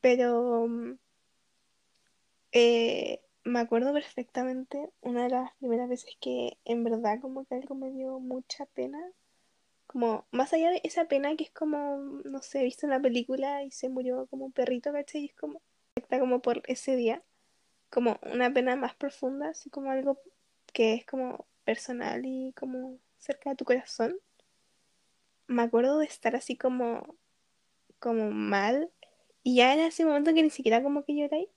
Pero 0.00 0.68
eh, 2.52 3.20
me 3.44 3.60
acuerdo 3.60 3.92
perfectamente 3.92 4.90
una 5.00 5.24
de 5.24 5.30
las 5.30 5.54
primeras 5.56 5.88
veces 5.88 6.16
que 6.20 6.58
en 6.64 6.84
verdad 6.84 7.20
como 7.20 7.44
que 7.46 7.54
algo 7.54 7.74
me 7.74 7.90
dio 7.90 8.20
mucha 8.20 8.66
pena. 8.66 8.98
Como, 9.86 10.26
más 10.32 10.52
allá 10.52 10.70
de 10.70 10.80
esa 10.84 11.06
pena 11.06 11.34
que 11.34 11.44
es 11.44 11.50
como, 11.50 11.96
no 12.24 12.42
sé, 12.42 12.62
visto 12.62 12.86
en 12.86 12.90
la 12.90 13.00
película 13.00 13.62
y 13.64 13.70
se 13.70 13.88
murió 13.88 14.26
como 14.26 14.46
un 14.46 14.52
perrito, 14.52 14.92
¿cachai? 14.92 15.22
Y 15.22 15.26
es 15.26 15.34
como, 15.34 15.62
está 15.96 16.20
como 16.20 16.40
por 16.40 16.62
ese 16.66 16.94
día. 16.96 17.22
Como 17.90 18.18
una 18.30 18.52
pena 18.52 18.76
más 18.76 18.94
profunda, 18.94 19.48
así 19.48 19.70
como 19.70 19.90
algo 19.90 20.20
que 20.74 20.94
es 20.94 21.06
como 21.06 21.46
personal 21.64 22.22
y 22.26 22.52
como 22.52 22.98
cerca 23.16 23.50
de 23.50 23.56
tu 23.56 23.64
corazón. 23.64 24.18
Me 25.46 25.62
acuerdo 25.62 25.98
de 25.98 26.06
estar 26.06 26.36
así 26.36 26.56
como, 26.56 27.16
como 27.98 28.30
mal. 28.30 28.90
Y 29.42 29.56
ya 29.56 29.72
en 29.72 29.80
ese 29.80 30.04
momento 30.04 30.34
que 30.34 30.42
ni 30.42 30.50
siquiera 30.50 30.82
como 30.82 31.04
que 31.04 31.16
lloré. 31.16 31.48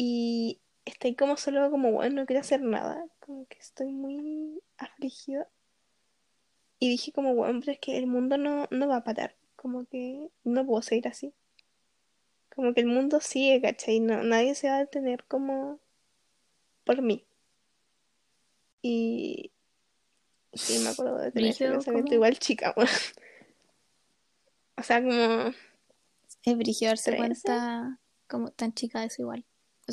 Y 0.00 0.60
estoy 0.84 1.16
como 1.16 1.36
solo 1.36 1.72
como, 1.72 1.90
bueno, 1.90 2.20
no 2.20 2.26
quiero 2.26 2.38
hacer 2.38 2.60
nada. 2.60 3.04
Como 3.18 3.46
que 3.46 3.58
estoy 3.58 3.90
muy 3.90 4.62
afligida. 4.76 5.48
Y 6.78 6.88
dije 6.88 7.10
como, 7.10 7.34
bueno, 7.34 7.58
pero 7.58 7.72
es 7.72 7.80
que 7.80 7.98
el 7.98 8.06
mundo 8.06 8.36
no, 8.38 8.68
no 8.70 8.86
va 8.86 8.98
a 8.98 9.02
parar. 9.02 9.34
Como 9.56 9.86
que 9.86 10.30
no 10.44 10.64
puedo 10.64 10.82
seguir 10.82 11.08
así. 11.08 11.34
Como 12.54 12.74
que 12.74 12.82
el 12.82 12.86
mundo 12.86 13.18
sigue, 13.20 13.60
¿cachai? 13.60 13.98
No, 13.98 14.22
nadie 14.22 14.54
se 14.54 14.68
va 14.68 14.76
a 14.76 14.78
detener 14.78 15.24
como 15.24 15.80
por 16.84 17.02
mí. 17.02 17.26
Y 18.82 19.50
sí, 20.52 20.78
me 20.78 20.90
acuerdo 20.90 21.18
de 21.18 21.32
tener 21.32 21.50
ese 21.50 21.68
pensamiento 21.68 22.14
igual 22.14 22.38
chica, 22.38 22.72
bueno. 22.76 22.92
O 24.76 24.82
sea, 24.84 25.02
como 25.02 25.52
Es 26.44 26.56
brígido 26.56 26.90
darse 26.90 27.16
cuenta 27.16 27.98
como 28.28 28.52
tan 28.52 28.72
chica 28.72 29.02
eso 29.02 29.22
igual. 29.22 29.44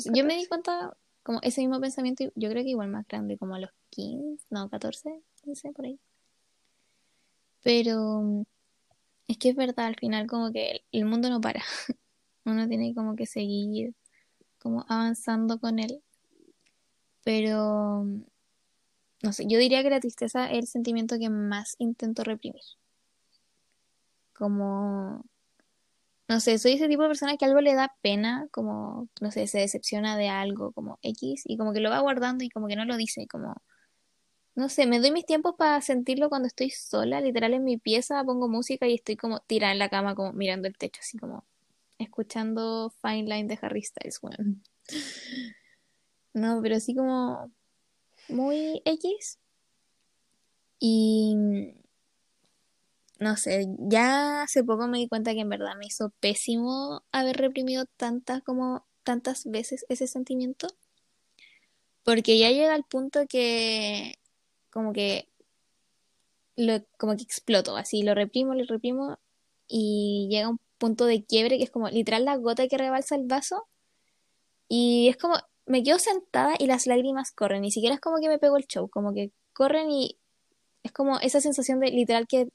Yo 0.04 0.24
me 0.24 0.34
di 0.36 0.46
14. 0.46 0.48
cuenta 0.48 0.96
como 1.22 1.40
ese 1.42 1.60
mismo 1.60 1.80
pensamiento, 1.80 2.24
yo 2.36 2.48
creo 2.50 2.62
que 2.62 2.70
igual 2.70 2.88
más 2.88 3.06
grande, 3.08 3.36
como 3.36 3.54
a 3.54 3.58
los 3.58 3.70
15, 3.90 4.46
no, 4.50 4.68
14, 4.68 5.22
15, 5.42 5.72
por 5.72 5.86
ahí. 5.86 5.98
Pero 7.62 8.44
es 9.26 9.38
que 9.38 9.48
es 9.50 9.56
verdad, 9.56 9.86
al 9.86 9.96
final 9.96 10.26
como 10.26 10.52
que 10.52 10.70
el, 10.70 10.82
el 10.92 11.04
mundo 11.04 11.28
no 11.30 11.40
para. 11.40 11.62
Uno 12.44 12.68
tiene 12.68 12.94
como 12.94 13.16
que 13.16 13.26
seguir 13.26 13.94
como 14.60 14.84
avanzando 14.88 15.58
con 15.58 15.78
él. 15.78 16.02
Pero, 17.24 18.04
no 19.22 19.32
sé, 19.32 19.46
yo 19.48 19.58
diría 19.58 19.82
que 19.82 19.90
la 19.90 20.00
tristeza 20.00 20.50
es 20.50 20.58
el 20.58 20.66
sentimiento 20.66 21.18
que 21.18 21.30
más 21.30 21.74
intento 21.78 22.22
reprimir. 22.22 22.62
Como, 24.32 25.24
no 26.28 26.40
sé, 26.40 26.58
soy 26.58 26.72
ese 26.72 26.88
tipo 26.88 27.02
de 27.02 27.08
persona 27.08 27.36
que 27.36 27.44
algo 27.44 27.60
le 27.60 27.74
da 27.74 27.94
pena, 28.02 28.48
como, 28.50 29.08
no 29.20 29.30
sé, 29.30 29.46
se 29.46 29.58
decepciona 29.58 30.16
de 30.16 30.28
algo, 30.28 30.72
como 30.72 30.98
X, 31.02 31.42
y 31.46 31.56
como 31.56 31.72
que 31.72 31.80
lo 31.80 31.90
va 31.90 32.00
guardando 32.00 32.44
y 32.44 32.50
como 32.50 32.66
que 32.68 32.76
no 32.76 32.84
lo 32.84 32.96
dice, 32.96 33.26
como, 33.28 33.62
no 34.54 34.68
sé, 34.68 34.86
me 34.86 35.00
doy 35.00 35.12
mis 35.12 35.26
tiempos 35.26 35.54
para 35.56 35.80
sentirlo 35.82 36.28
cuando 36.28 36.48
estoy 36.48 36.70
sola, 36.70 37.20
literal 37.20 37.54
en 37.54 37.64
mi 37.64 37.78
pieza, 37.78 38.24
pongo 38.24 38.48
música 38.48 38.86
y 38.86 38.94
estoy 38.94 39.16
como 39.16 39.40
tirada 39.40 39.72
en 39.72 39.78
la 39.78 39.88
cama, 39.90 40.14
como 40.14 40.32
mirando 40.32 40.68
el 40.68 40.76
techo, 40.76 41.00
así 41.00 41.18
como 41.18 41.44
escuchando 41.98 42.92
Fine 43.02 43.24
Line 43.24 43.48
de 43.48 43.58
Harry 43.62 43.82
Styles, 43.82 44.18
weón. 44.22 44.62
No, 46.32 46.60
pero 46.60 46.76
así 46.76 46.94
como 46.94 47.50
muy 48.28 48.82
X. 48.84 49.38
Y 50.78 51.34
no 53.18 53.36
sé, 53.36 53.66
ya 53.78 54.42
hace 54.42 54.62
poco 54.64 54.88
me 54.88 54.98
di 54.98 55.08
cuenta 55.08 55.32
que 55.32 55.40
en 55.40 55.48
verdad 55.48 55.76
me 55.78 55.86
hizo 55.86 56.10
pésimo 56.20 57.02
haber 57.12 57.36
reprimido 57.36 57.86
tantas 57.96 58.42
como 58.42 58.86
tantas 59.04 59.46
veces 59.46 59.86
ese 59.88 60.06
sentimiento. 60.06 60.68
Porque 62.04 62.38
ya 62.38 62.50
llega 62.50 62.74
al 62.74 62.84
punto 62.84 63.26
que 63.28 64.14
como 64.70 64.92
que 64.92 65.28
lo, 66.56 66.84
como 66.98 67.16
que 67.16 67.22
exploto, 67.22 67.76
así 67.76 68.02
lo 68.02 68.14
reprimo, 68.14 68.54
lo 68.54 68.64
reprimo 68.64 69.18
y 69.68 70.28
llega 70.30 70.48
un 70.48 70.60
punto 70.78 71.06
de 71.06 71.24
quiebre 71.24 71.58
que 71.58 71.64
es 71.64 71.70
como 71.70 71.88
literal 71.88 72.24
la 72.24 72.36
gota 72.36 72.68
que 72.68 72.78
rebalsa 72.78 73.16
el 73.16 73.26
vaso 73.26 73.66
y 74.68 75.08
es 75.08 75.16
como 75.16 75.36
me 75.66 75.82
quedo 75.82 75.98
sentada 75.98 76.54
y 76.58 76.66
las 76.66 76.86
lágrimas 76.86 77.32
corren, 77.32 77.62
ni 77.62 77.70
siquiera 77.72 77.94
es 77.94 78.00
como 78.00 78.18
que 78.20 78.28
me 78.28 78.38
pego 78.38 78.56
el 78.56 78.66
show, 78.66 78.88
como 78.88 79.12
que 79.14 79.32
corren 79.52 79.90
y 79.90 80.18
es 80.82 80.92
como 80.92 81.18
esa 81.20 81.40
sensación 81.40 81.80
de 81.80 81.90
literal 81.90 82.26
que 82.28 82.48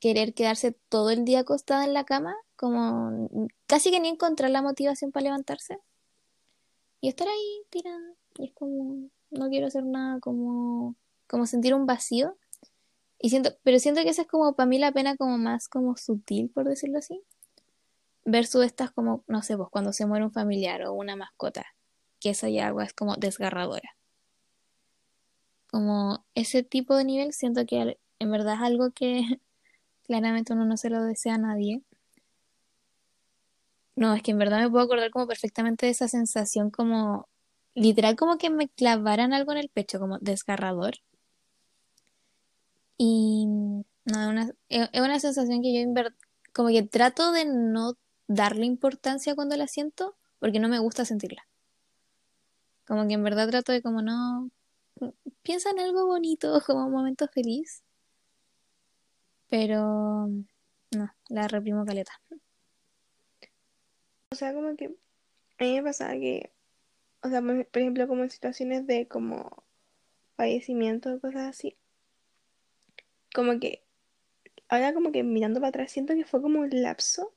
querer 0.00 0.34
quedarse 0.34 0.72
todo 0.88 1.10
el 1.10 1.24
día 1.24 1.40
acostada 1.40 1.84
en 1.84 1.94
la 1.94 2.04
cama, 2.04 2.34
como 2.56 3.28
casi 3.66 3.90
que 3.90 4.00
ni 4.00 4.08
encontrar 4.08 4.50
la 4.50 4.62
motivación 4.62 5.12
para 5.12 5.24
levantarse. 5.24 5.78
Y 7.00 7.08
estar 7.08 7.28
ahí 7.28 7.62
tirando 7.70 8.16
y 8.38 8.46
es 8.46 8.52
como 8.54 9.08
no 9.30 9.48
quiero 9.48 9.66
hacer 9.66 9.84
nada, 9.84 10.20
como 10.20 10.96
como 11.28 11.46
sentir 11.46 11.74
un 11.74 11.86
vacío. 11.86 12.36
Y 13.20 13.30
siento, 13.30 13.50
pero 13.62 13.78
siento 13.78 14.02
que 14.02 14.10
esa 14.10 14.22
es 14.22 14.28
como 14.28 14.54
para 14.54 14.66
mí 14.66 14.78
la 14.78 14.92
pena 14.92 15.16
como 15.16 15.38
más 15.38 15.68
como 15.68 15.96
sutil, 15.96 16.50
por 16.50 16.68
decirlo 16.68 16.98
así, 16.98 17.22
versus 18.24 18.64
estas 18.64 18.90
como, 18.92 19.24
no 19.26 19.42
sé, 19.42 19.56
pues 19.56 19.68
cuando 19.70 19.92
se 19.92 20.06
muere 20.06 20.24
un 20.24 20.32
familiar 20.32 20.84
o 20.84 20.92
una 20.92 21.16
mascota, 21.16 21.66
que 22.20 22.30
esa 22.30 22.48
ya 22.48 22.72
es 22.84 22.92
como 22.94 23.16
desgarradora. 23.16 23.96
Como 25.70 26.24
ese 26.34 26.62
tipo 26.62 26.96
de 26.96 27.04
nivel 27.04 27.32
siento 27.32 27.66
que 27.66 27.98
en 28.18 28.30
verdad 28.30 28.54
es 28.54 28.60
algo 28.62 28.90
que 28.92 29.40
claramente 30.08 30.52
uno 30.54 30.64
no 30.64 30.76
se 30.76 30.90
lo 30.90 31.04
desea 31.04 31.34
a 31.34 31.38
nadie. 31.38 31.82
No, 33.94 34.14
es 34.14 34.22
que 34.22 34.32
en 34.32 34.38
verdad 34.38 34.60
me 34.60 34.70
puedo 34.70 34.84
acordar 34.84 35.10
como 35.10 35.26
perfectamente 35.28 35.86
de 35.86 35.92
esa 35.92 36.08
sensación 36.08 36.70
como 36.70 37.28
literal 37.74 38.16
como 38.16 38.38
que 38.38 38.50
me 38.50 38.68
clavaran 38.68 39.32
algo 39.32 39.52
en 39.52 39.58
el 39.58 39.68
pecho, 39.68 40.00
como 40.00 40.18
desgarrador. 40.18 40.94
Y 42.96 43.46
no, 43.46 44.20
es 44.20 44.26
una, 44.28 44.52
es 44.68 45.00
una 45.00 45.20
sensación 45.20 45.62
que 45.62 45.72
yo 45.72 46.02
como 46.52 46.70
que 46.70 46.82
trato 46.82 47.32
de 47.32 47.44
no 47.44 47.94
darle 48.26 48.66
importancia 48.66 49.34
cuando 49.34 49.56
la 49.56 49.68
siento, 49.68 50.16
porque 50.40 50.58
no 50.60 50.68
me 50.68 50.78
gusta 50.78 51.04
sentirla. 51.04 51.46
Como 52.86 53.06
que 53.06 53.14
en 53.14 53.22
verdad 53.22 53.48
trato 53.48 53.72
de 53.72 53.82
como 53.82 54.02
no, 54.02 54.50
piensa 55.42 55.70
en 55.70 55.80
algo 55.80 56.06
bonito, 56.06 56.60
como 56.66 56.86
un 56.86 56.92
momento 56.92 57.28
feliz, 57.28 57.82
pero 59.48 60.28
no, 60.28 61.14
la 61.28 61.48
reprimo 61.48 61.84
caleta. 61.84 62.12
O 64.30 64.34
sea, 64.34 64.52
como 64.52 64.76
que 64.76 64.86
a 65.58 65.64
mí 65.64 65.74
me 65.74 65.82
pasaba 65.82 66.12
que, 66.12 66.52
o 67.22 67.28
sea, 67.28 67.40
por 67.40 67.66
por 67.66 67.82
ejemplo, 67.82 68.06
como 68.08 68.22
en 68.22 68.30
situaciones 68.30 68.86
de 68.86 69.08
como 69.08 69.64
fallecimiento 70.36 71.14
o 71.14 71.20
cosas 71.20 71.48
así, 71.48 71.76
como 73.34 73.58
que 73.58 73.82
ahora 74.68 74.92
como 74.94 75.12
que 75.12 75.22
mirando 75.22 75.60
para 75.60 75.70
atrás 75.70 75.90
siento 75.90 76.14
que 76.14 76.24
fue 76.24 76.42
como 76.42 76.60
un 76.60 76.70
lapso 76.82 77.32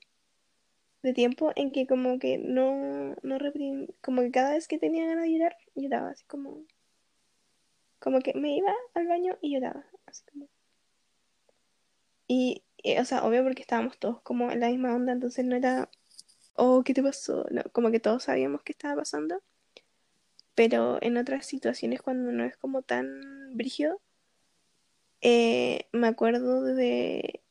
de 1.02 1.14
tiempo 1.14 1.52
en 1.56 1.72
que 1.72 1.88
como 1.88 2.20
que 2.20 2.38
no, 2.38 3.16
no 3.24 3.40
reprimí, 3.40 3.88
como 4.02 4.22
que 4.22 4.32
cada 4.32 4.54
vez 4.54 4.68
que 4.68 4.78
tenía 4.78 5.08
ganas 5.08 5.24
de 5.24 5.34
llorar, 5.34 5.58
lloraba, 5.76 6.10
así 6.10 6.24
como, 6.26 6.64
como 8.00 8.20
que 8.20 8.34
me 8.36 8.56
iba 8.56 8.74
al 8.94 9.08
baño 9.08 9.38
y 9.42 9.54
lloraba, 9.54 9.86
así 10.06 10.24
como. 10.32 10.48
Y, 12.34 12.64
eh, 12.78 13.02
o 13.02 13.04
sea, 13.04 13.26
obvio 13.26 13.44
porque 13.44 13.62
estábamos 13.62 13.98
todos 14.00 14.22
como 14.22 14.52
en 14.52 14.62
la 14.62 14.70
misma 14.70 14.96
onda, 14.96 15.12
entonces 15.12 15.44
no 15.44 15.54
era, 15.54 15.90
oh, 16.56 16.82
¿qué 16.86 16.94
te 16.94 17.04
pasó? 17.04 17.46
Como 17.74 17.92
que 17.92 18.00
todos 18.00 18.24
sabíamos 18.24 18.64
qué 18.64 18.72
estaba 18.72 18.96
pasando, 18.96 19.44
pero 20.56 20.98
en 21.02 21.18
otras 21.18 21.46
situaciones 21.46 22.02
cuando 22.02 22.32
no 22.32 22.46
es 22.46 22.56
como 22.56 22.84
tan 22.84 23.52
brígido, 23.58 24.00
eh, 25.20 25.88
me 25.92 26.08
acuerdo 26.08 26.64
de 26.64 27.44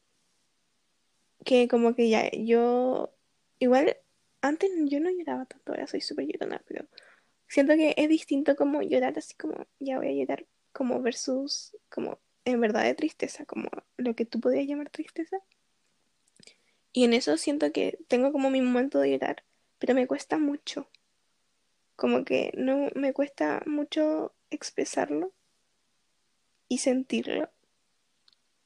que 1.45 1.68
como 1.68 1.95
que 1.95 2.09
ya 2.09 2.31
yo, 2.31 3.12
igual, 3.59 3.99
antes 4.41 4.70
yo 4.87 4.99
no 5.01 5.11
lloraba 5.11 5.45
tanto, 5.45 5.72
ahora 5.72 5.87
soy 5.89 6.01
súper 6.01 6.26
llorona, 6.26 6.62
pero 6.66 6.87
siento 7.49 7.74
que 7.74 7.93
es 7.99 8.09
distinto 8.09 8.57
como 8.57 8.81
llorar 8.81 9.18
así 9.18 9.35
como, 9.35 9.66
ya 9.78 9.99
voy 9.99 10.09
a 10.09 10.12
llorar, 10.12 10.47
como 10.72 11.03
versus, 11.03 11.76
como 11.91 12.18
en 12.45 12.61
verdad 12.61 12.84
de 12.84 12.95
tristeza, 12.95 13.45
como 13.45 13.68
lo 13.97 14.14
que 14.14 14.24
tú 14.24 14.41
podrías 14.41 14.66
llamar 14.66 14.91
tristeza. 14.91 15.38
Y 16.93 17.05
en 17.05 17.12
eso 17.14 17.36
siento 17.36 17.72
que 17.72 17.99
tengo 18.09 18.32
como 18.32 18.51
mi 18.51 18.61
momento 18.61 18.99
de 19.01 19.12
llorar, 19.12 19.45
pero 19.78 19.95
me 19.95 20.07
cuesta 20.07 20.38
mucho, 20.38 20.88
como 21.97 22.24
que 22.24 22.53
no 22.57 22.88
me 22.95 23.12
cuesta 23.12 23.62
mucho 23.66 24.32
expresarlo. 24.51 25.32
y 26.70 26.78
sentirlo. 26.78 27.51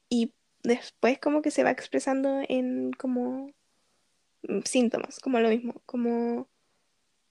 Y 0.09 0.31
después 0.63 1.19
como 1.19 1.41
que 1.41 1.51
se 1.51 1.63
va 1.63 1.71
expresando 1.71 2.41
en 2.47 2.93
como 2.93 3.51
mm, 4.43 4.59
síntomas, 4.63 5.19
como 5.19 5.39
lo 5.39 5.49
mismo, 5.49 5.81
como 5.85 6.47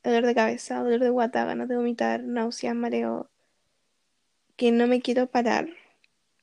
dolor 0.02 0.26
de 0.26 0.34
cabeza, 0.34 0.80
dolor 0.80 1.00
de 1.00 1.10
guata, 1.10 1.44
ganas 1.46 1.68
de 1.68 1.76
vomitar, 1.76 2.22
náuseas, 2.24 2.74
mareo, 2.74 3.30
que 4.56 4.72
no 4.72 4.86
me 4.86 5.00
quiero 5.00 5.28
parar, 5.28 5.68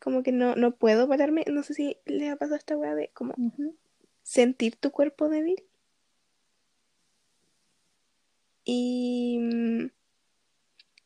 como 0.01 0.23
que 0.23 0.31
no, 0.31 0.55
no 0.55 0.71
puedo 0.75 1.07
pararme, 1.07 1.45
no 1.49 1.63
sé 1.63 1.73
si 1.73 1.97
le 2.05 2.29
ha 2.29 2.35
pasado 2.35 2.57
esta 2.57 2.75
weá 2.77 2.95
de 2.95 3.09
como 3.13 3.35
sentir 4.23 4.75
tu 4.75 4.91
cuerpo 4.91 5.29
débil. 5.29 5.63
Y 8.63 9.37
mm, 9.39 9.85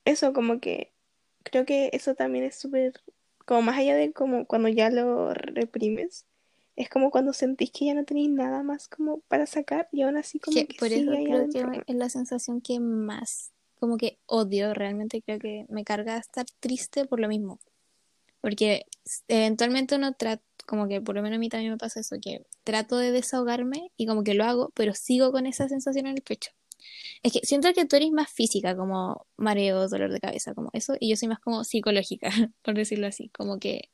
eso 0.06 0.34
como 0.34 0.60
que 0.60 0.92
creo 1.44 1.66
que 1.66 1.90
eso 1.94 2.16
también 2.16 2.46
es 2.46 2.56
súper, 2.56 2.94
como 3.46 3.62
más 3.64 3.78
allá 3.78 3.96
de 3.96 4.14
como 4.14 4.46
cuando 4.46 4.70
ya 4.70 4.90
lo 4.90 5.34
reprimes, 5.34 6.26
es 6.76 6.90
como 6.90 7.12
cuando 7.12 7.34
sentís 7.34 7.72
que 7.72 7.86
ya 7.86 7.94
no 7.94 8.04
tenéis 8.06 8.30
nada 8.30 8.64
más 8.64 8.88
como 8.88 9.20
para 9.28 9.46
sacar 9.46 9.88
y 9.92 10.02
aún 10.02 10.18
así 10.18 10.40
como 10.40 10.56
Que 10.56 10.68
que 10.68 10.76
por 10.78 10.88
sigue 10.90 11.02
eso 11.02 11.12
creo 11.24 11.50
que 11.50 11.84
es 11.88 11.96
la 11.96 12.10
sensación 12.10 12.62
que 12.62 12.80
más 12.80 13.52
como 13.80 13.98
que 13.98 14.18
odio 14.26 14.74
realmente, 14.74 15.22
creo 15.22 15.40
que 15.40 15.66
me 15.70 15.84
carga 15.84 16.18
estar 16.18 16.46
triste 16.60 17.06
por 17.06 17.20
lo 17.20 17.28
mismo. 17.28 17.60
Porque 18.46 18.86
eventualmente 19.28 19.96
uno 19.96 20.14
trata, 20.14 20.44
como 20.68 20.88
que 20.88 21.02
por 21.02 21.16
lo 21.16 21.24
menos 21.24 21.38
a 21.38 21.40
mí 21.40 21.50
también 21.50 21.72
me 21.72 21.80
pasa 21.80 22.02
eso, 22.02 22.18
que 22.22 22.46
trato 22.64 22.96
de 22.96 23.12
desahogarme 23.12 23.92
y 23.98 24.06
como 24.06 24.24
que 24.24 24.36
lo 24.36 24.44
hago, 24.44 24.72
pero 24.76 24.94
sigo 24.94 25.32
con 25.32 25.48
esa 25.48 25.68
sensación 25.68 26.06
en 26.06 26.18
el 26.18 26.22
pecho. 26.22 26.52
Es 27.24 27.34
que 27.34 27.40
siento 27.42 27.74
que 27.74 27.86
tú 27.86 27.96
eres 27.96 28.12
más 28.12 28.32
física, 28.32 28.76
como 28.76 29.26
mareos, 29.36 29.90
dolor 29.90 30.12
de 30.12 30.20
cabeza, 30.20 30.54
como 30.54 30.70
eso, 30.74 30.94
y 31.00 31.10
yo 31.10 31.16
soy 31.16 31.28
más 31.28 31.40
como 31.40 31.64
psicológica, 31.64 32.30
por 32.62 32.76
decirlo 32.76 33.08
así, 33.08 33.30
como 33.30 33.58
que 33.58 33.90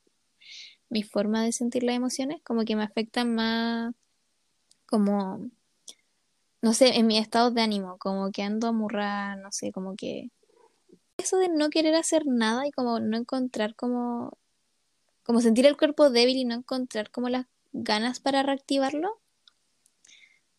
mi 0.90 1.02
forma 1.02 1.42
de 1.42 1.52
sentir 1.52 1.82
las 1.84 1.96
emociones 1.96 2.42
como 2.44 2.66
que 2.66 2.76
me 2.76 2.82
afectan 2.82 3.34
más 3.34 3.94
como, 4.84 5.48
no 6.60 6.74
sé, 6.74 6.98
en 6.98 7.06
mi 7.06 7.16
estado 7.16 7.52
de 7.52 7.62
ánimo, 7.62 7.96
como 7.96 8.30
que 8.32 8.42
ando 8.42 8.68
amurrada, 8.68 9.34
no 9.36 9.50
sé, 9.50 9.72
como 9.72 9.96
que 9.96 10.30
eso 11.16 11.38
de 11.38 11.48
no 11.48 11.70
querer 11.70 11.94
hacer 11.94 12.26
nada 12.26 12.66
y 12.66 12.72
como 12.72 13.00
no 13.00 13.16
encontrar 13.16 13.74
como, 13.74 14.36
como 15.22 15.40
sentir 15.40 15.66
el 15.66 15.76
cuerpo 15.76 16.10
débil 16.10 16.36
y 16.36 16.44
no 16.44 16.54
encontrar 16.54 17.10
como 17.10 17.28
las 17.28 17.46
ganas 17.72 18.20
para 18.20 18.42
reactivarlo, 18.42 19.20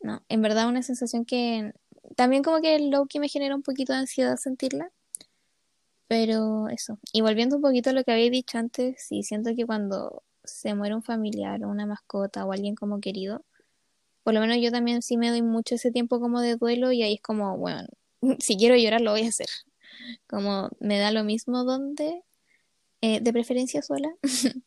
no, 0.02 0.22
en 0.30 0.42
verdad 0.42 0.68
una 0.68 0.84
sensación 0.84 1.26
que 1.26 1.74
también 2.16 2.44
como 2.44 2.62
que 2.62 2.78
low 2.80 3.08
que 3.08 3.20
me 3.20 3.30
genera 3.30 3.56
un 3.56 3.64
poquito 3.64 3.94
de 3.94 4.00
ansiedad 4.00 4.38
sentirla, 4.38 4.92
pero 6.08 6.68
eso. 6.70 7.00
Y 7.12 7.22
volviendo 7.22 7.56
un 7.56 7.62
poquito 7.62 7.90
a 7.90 7.94
lo 7.94 8.04
que 8.04 8.12
había 8.12 8.30
dicho 8.30 8.58
antes, 8.58 9.04
sí, 9.08 9.24
siento 9.24 9.56
que 9.56 9.66
cuando 9.66 10.24
se 10.44 10.76
muere 10.76 10.96
un 10.96 11.04
familiar 11.04 11.64
o 11.64 11.70
una 11.70 11.86
mascota 11.86 12.46
o 12.46 12.52
alguien 12.52 12.76
como 12.76 13.00
querido, 13.00 13.44
por 14.24 14.34
lo 14.34 14.40
menos 14.42 14.58
yo 14.62 14.72
también 14.72 15.02
sí 15.02 15.18
me 15.18 15.30
doy 15.30 15.42
mucho 15.42 15.76
ese 15.76 15.92
tiempo 15.92 16.20
como 16.20 16.42
de 16.42 16.56
duelo 16.56 16.92
y 16.92 17.04
ahí 17.04 17.16
es 17.16 17.22
como, 17.22 17.58
bueno, 17.58 17.88
si 18.40 18.58
quiero 18.58 18.76
llorar 18.76 19.02
lo 19.02 19.12
voy 19.12 19.24
a 19.24 19.30
hacer. 19.30 19.48
Como 20.28 20.70
me 20.80 21.00
da 21.00 21.12
lo 21.12 21.24
mismo 21.24 21.64
donde, 21.64 22.24
eh, 23.04 23.20
de 23.22 23.34
preferencia 23.34 23.82
sola, 23.82 24.16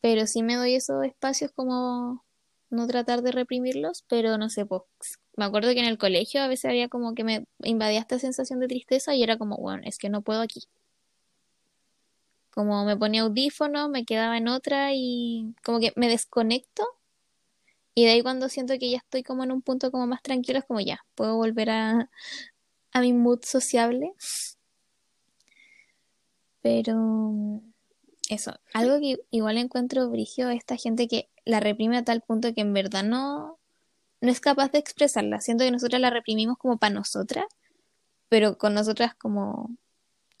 pero 0.00 0.26
sí 0.26 0.42
me 0.42 0.56
doy 0.56 0.74
esos 0.74 1.04
espacios 1.04 1.52
como 1.52 2.24
no 2.70 2.86
tratar 2.86 3.20
de 3.20 3.30
reprimirlos, 3.30 4.04
pero 4.08 4.38
no 4.38 4.48
sé, 4.48 4.64
pues 4.64 4.82
me 5.36 5.44
acuerdo 5.44 5.74
que 5.74 5.80
en 5.80 5.84
el 5.84 5.98
colegio 5.98 6.40
a 6.42 6.48
veces 6.48 6.64
había 6.70 6.88
como 6.88 7.14
que 7.14 7.24
me 7.24 7.44
invadía 7.62 8.00
esta 8.00 8.18
sensación 8.18 8.58
de 8.60 8.68
tristeza 8.68 9.14
y 9.14 9.22
era 9.22 9.36
como, 9.36 9.58
bueno, 9.58 9.82
es 9.84 9.98
que 9.98 10.08
no 10.08 10.22
puedo 10.22 10.40
aquí. 10.40 10.62
Como 12.50 12.86
me 12.86 12.96
ponía 12.96 13.20
audífonos, 13.20 13.90
me 13.90 14.06
quedaba 14.06 14.38
en 14.38 14.48
otra 14.48 14.94
y 14.94 15.54
como 15.62 15.78
que 15.78 15.92
me 15.94 16.08
desconecto 16.08 16.84
y 17.94 18.06
de 18.06 18.12
ahí 18.12 18.22
cuando 18.22 18.48
siento 18.48 18.78
que 18.78 18.90
ya 18.90 18.96
estoy 18.96 19.22
como 19.22 19.44
en 19.44 19.52
un 19.52 19.60
punto 19.60 19.90
como 19.90 20.06
más 20.06 20.22
tranquilo 20.22 20.58
es 20.58 20.64
como 20.64 20.80
ya, 20.80 21.04
puedo 21.14 21.36
volver 21.36 21.68
a, 21.68 22.10
a 22.92 23.00
mi 23.02 23.12
mood 23.12 23.40
sociable, 23.44 24.14
pero 26.66 27.62
eso, 28.28 28.52
algo 28.74 28.98
que 28.98 29.20
igual 29.30 29.56
encuentro 29.56 30.10
brigio 30.10 30.50
es 30.50 30.58
esta 30.58 30.76
gente 30.76 31.06
que 31.06 31.30
la 31.44 31.60
reprime 31.60 31.96
a 31.96 32.04
tal 32.04 32.22
punto 32.22 32.52
que 32.52 32.60
en 32.62 32.72
verdad 32.72 33.04
no, 33.04 33.60
no 34.20 34.30
es 34.32 34.40
capaz 34.40 34.72
de 34.72 34.78
expresarla. 34.78 35.40
Siento 35.40 35.62
que 35.62 35.70
nosotras 35.70 36.00
la 36.00 36.10
reprimimos 36.10 36.58
como 36.58 36.76
para 36.76 36.92
nosotras, 36.92 37.44
pero 38.28 38.58
con 38.58 38.74
nosotras 38.74 39.14
como 39.14 39.76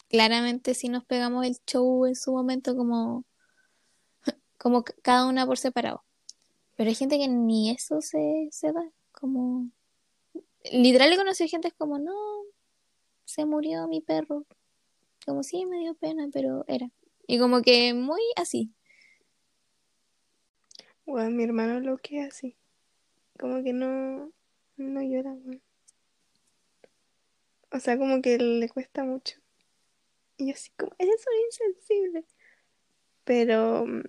claramente 0.08 0.74
si 0.74 0.88
nos 0.88 1.04
pegamos 1.04 1.46
el 1.46 1.58
show 1.64 2.06
en 2.06 2.16
su 2.16 2.32
momento 2.32 2.74
como, 2.76 3.24
como 4.58 4.82
cada 4.82 5.26
una 5.26 5.46
por 5.46 5.58
separado. 5.58 6.02
Pero 6.74 6.88
hay 6.88 6.96
gente 6.96 7.18
que 7.18 7.28
ni 7.28 7.70
eso 7.70 8.00
se, 8.00 8.48
se 8.50 8.72
da, 8.72 8.82
como... 9.12 9.70
Literal 10.72 11.12
he 11.12 11.16
conocido 11.16 11.48
gente 11.48 11.70
como, 11.70 12.00
no, 12.00 12.12
se 13.24 13.44
murió 13.44 13.86
mi 13.86 14.00
perro. 14.00 14.44
Como 15.26 15.42
sí, 15.42 15.66
me 15.66 15.80
dio 15.80 15.94
pena, 15.94 16.28
pero 16.32 16.64
era. 16.68 16.88
Y 17.26 17.38
como 17.40 17.60
que 17.60 17.92
muy 17.94 18.20
así. 18.36 18.72
Bueno, 21.04 21.30
mi 21.30 21.42
hermano 21.44 21.80
lo 21.80 21.98
que 21.98 22.22
así, 22.22 22.56
como 23.38 23.62
que 23.62 23.72
no, 23.72 24.32
no 24.76 25.02
llora. 25.02 25.36
O 27.72 27.80
sea, 27.80 27.98
como 27.98 28.22
que 28.22 28.38
le 28.38 28.68
cuesta 28.68 29.04
mucho. 29.04 29.40
Y 30.36 30.48
yo 30.48 30.54
así 30.54 30.70
como, 30.76 30.92
eres 30.98 31.24
un 31.26 31.44
insensible. 31.46 32.24
Pero, 33.24 33.84
mm, 33.84 34.02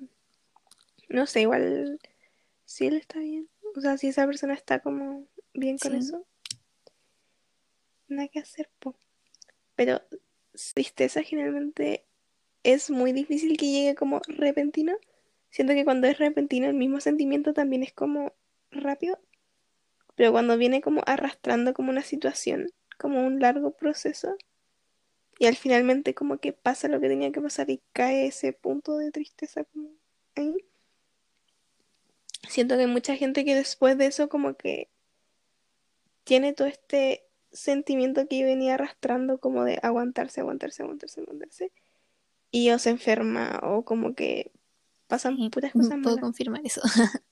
no 1.10 1.26
sé, 1.26 1.42
igual 1.42 2.00
si 2.66 2.86
él 2.88 2.96
está 2.98 3.20
bien. 3.20 3.50
O 3.76 3.82
sea, 3.82 3.98
si 3.98 4.08
esa 4.08 4.26
persona 4.28 4.54
está 4.54 4.80
como 4.80 5.28
bien 5.54 5.78
con 5.80 5.94
Sí. 5.94 5.98
eso, 5.98 6.26
nada 8.08 8.28
que 8.28 8.40
hacer, 8.40 8.70
po. 8.80 8.96
Pero 9.76 10.02
tristeza 10.74 11.24
generalmente 11.24 12.06
es 12.64 12.90
muy 12.90 13.14
difícil 13.14 13.58
que 13.58 13.72
llegue 13.72 13.96
como 13.96 14.22
repentino. 14.28 14.98
Siento 15.50 15.74
que 15.74 15.86
cuando 15.86 16.08
es 16.08 16.18
repentino 16.18 16.68
el 16.68 16.74
mismo 16.74 17.00
sentimiento 17.00 17.54
también 17.54 17.84
es 17.84 17.94
como 17.94 18.34
rápido. 18.72 19.20
Pero 20.16 20.32
cuando 20.32 20.58
viene 20.58 20.82
como 20.82 21.02
arrastrando 21.06 21.74
como 21.74 21.92
una 21.92 22.04
situación, 22.04 22.70
como 22.98 23.26
un 23.26 23.40
largo 23.40 23.72
proceso, 23.72 24.36
y 25.40 25.46
al 25.46 25.56
finalmente 25.56 26.16
como 26.16 26.40
que 26.40 26.54
pasa 26.54 26.88
lo 26.88 27.00
que 27.00 27.10
tenía 27.10 27.32
que 27.32 27.42
pasar 27.42 27.70
y 27.70 27.82
cae 27.94 28.28
ese 28.28 28.54
punto 28.54 28.98
de 28.98 29.12
tristeza 29.12 29.64
como 29.66 29.92
ahí. 30.36 30.66
Siento 32.50 32.76
que 32.76 32.82
hay 32.82 32.88
mucha 32.88 33.16
gente 33.16 33.46
que 33.46 33.56
después 33.56 33.98
de 33.98 34.08
eso 34.08 34.30
como 34.30 34.56
que 34.56 34.90
tiene 36.24 36.54
todo 36.54 36.68
este 36.68 37.27
sentimiento 37.52 38.28
que 38.28 38.44
venía 38.44 38.76
arrastrando 38.76 39.40
como 39.40 39.64
de 39.64 39.80
aguantarse, 39.82 40.42
aguantarse, 40.42 40.84
aguantarse, 40.84 41.22
aguantarse, 41.22 41.72
y 42.52 42.70
o 42.72 42.80
se 42.80 42.92
enferma 42.92 43.60
o 43.64 43.84
como 43.84 44.16
que 44.16 44.52
pasan 45.08 45.38
Sí, 45.38 45.50
puras 45.50 45.74
cosas 45.74 45.90
puedo 45.90 46.16
malas. 46.16 46.22
confirmar 46.22 46.62
eso. 46.64 46.82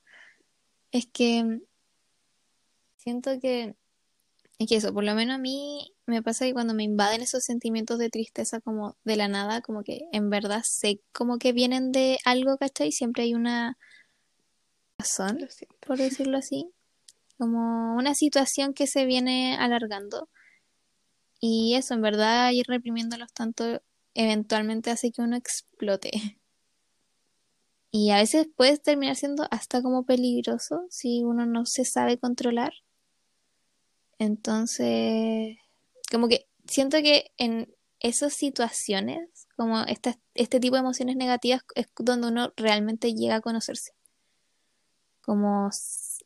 Es 0.91 1.07
que 1.07 1.59
siento 2.97 3.39
que 3.39 3.75
es 4.57 4.69
que 4.69 4.77
eso, 4.77 4.93
por 4.93 5.03
lo 5.03 5.13
menos 5.15 5.35
a 5.35 5.37
mí 5.37 5.93
me 6.05 6.23
pasa 6.23 6.45
que 6.45 6.53
cuando 6.53 6.73
me 6.73 6.83
invaden 6.83 7.21
esos 7.21 7.43
sentimientos 7.43 7.99
de 7.99 8.09
tristeza 8.09 8.61
como 8.61 8.95
de 9.03 9.17
la 9.17 9.27
nada, 9.27 9.61
como 9.61 9.83
que 9.83 10.07
en 10.13 10.29
verdad 10.29 10.61
sé 10.63 11.01
como 11.11 11.37
que 11.37 11.51
vienen 11.51 11.91
de 11.91 12.17
algo, 12.23 12.57
¿cachai? 12.57 12.93
Siempre 12.93 13.23
hay 13.23 13.33
una 13.33 13.77
razón, 14.97 15.39
por 15.85 15.97
decirlo 15.97 16.37
así, 16.37 16.71
como 17.37 17.95
una 17.95 18.15
situación 18.15 18.73
que 18.73 18.87
se 18.87 19.05
viene 19.05 19.57
alargando. 19.57 20.29
Y 21.39 21.75
eso, 21.75 21.93
en 21.93 22.01
verdad, 22.01 22.51
ir 22.51 22.65
reprimiéndolos 22.67 23.31
tanto 23.31 23.81
eventualmente 24.15 24.91
hace 24.91 25.11
que 25.13 25.21
uno 25.21 25.37
explote. 25.37 26.11
Y 27.89 28.11
a 28.11 28.17
veces 28.17 28.47
puede 28.55 28.77
terminar 28.77 29.15
siendo 29.15 29.47
hasta 29.49 29.81
como 29.81 30.05
peligroso 30.05 30.85
si 30.91 31.23
uno 31.23 31.47
no 31.47 31.65
se 31.65 31.83
sabe 31.83 32.19
controlar. 32.19 32.73
Entonces, 34.19 35.57
como 36.11 36.27
que 36.27 36.47
siento 36.67 36.97
que 36.97 37.31
en 37.37 37.73
esas 37.99 38.33
situaciones, 38.33 39.47
como 39.57 39.81
esta- 39.83 40.19
este 40.35 40.59
tipo 40.59 40.75
de 40.75 40.81
emociones 40.81 41.15
negativas, 41.15 41.61
es 41.75 41.87
donde 41.99 42.27
uno 42.27 42.53
realmente 42.57 43.13
llega 43.13 43.35
a 43.37 43.41
conocerse. 43.41 43.91
Como 45.25 45.69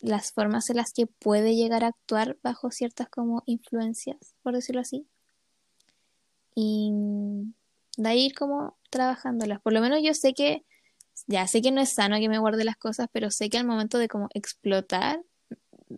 las 0.01 0.31
formas 0.31 0.69
en 0.69 0.77
las 0.77 0.93
que 0.93 1.07
puede 1.07 1.55
llegar 1.55 1.83
a 1.83 1.87
actuar 1.87 2.37
bajo 2.43 2.71
ciertas 2.71 3.09
como 3.09 3.43
influencias, 3.45 4.35
por 4.43 4.53
decirlo 4.53 4.81
así. 4.81 5.07
Y 6.55 6.91
de 7.97 8.09
ahí 8.09 8.25
ir 8.25 8.33
como 8.33 8.77
trabajándolas. 8.89 9.61
Por 9.61 9.73
lo 9.73 9.81
menos 9.81 9.99
yo 10.03 10.13
sé 10.13 10.33
que, 10.33 10.65
ya 11.27 11.47
sé 11.47 11.61
que 11.61 11.71
no 11.71 11.81
es 11.81 11.93
sano 11.93 12.17
que 12.17 12.29
me 12.29 12.39
guarde 12.39 12.63
las 12.63 12.77
cosas, 12.77 13.07
pero 13.11 13.31
sé 13.31 13.49
que 13.49 13.57
al 13.57 13.65
momento 13.65 13.97
de 13.97 14.07
como 14.07 14.27
explotar, 14.33 15.21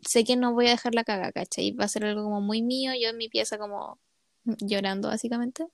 sé 0.02 0.24
que 0.24 0.36
no 0.36 0.54
voy 0.54 0.68
a 0.68 0.72
dejar 0.72 0.96
la 0.96 1.04
caga, 1.04 1.32
¿cachai? 1.32 1.72
Va 1.72 1.86
a 1.86 1.88
ser 1.88 2.06
algo 2.06 2.24
como 2.24 2.42
muy 2.42 2.62
mío, 2.62 2.92
yo 3.00 3.10
en 3.10 3.18
mi 3.18 3.30
pieza 3.30 3.58
como 3.58 4.00
llorando 4.46 5.10
básicamente. 5.10 5.66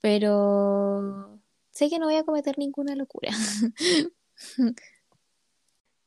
Pero 0.00 1.40
sé 1.70 1.90
que 1.90 1.98
no 1.98 2.06
voy 2.06 2.16
a 2.16 2.24
cometer 2.24 2.58
ninguna 2.58 2.94
locura. 2.94 3.30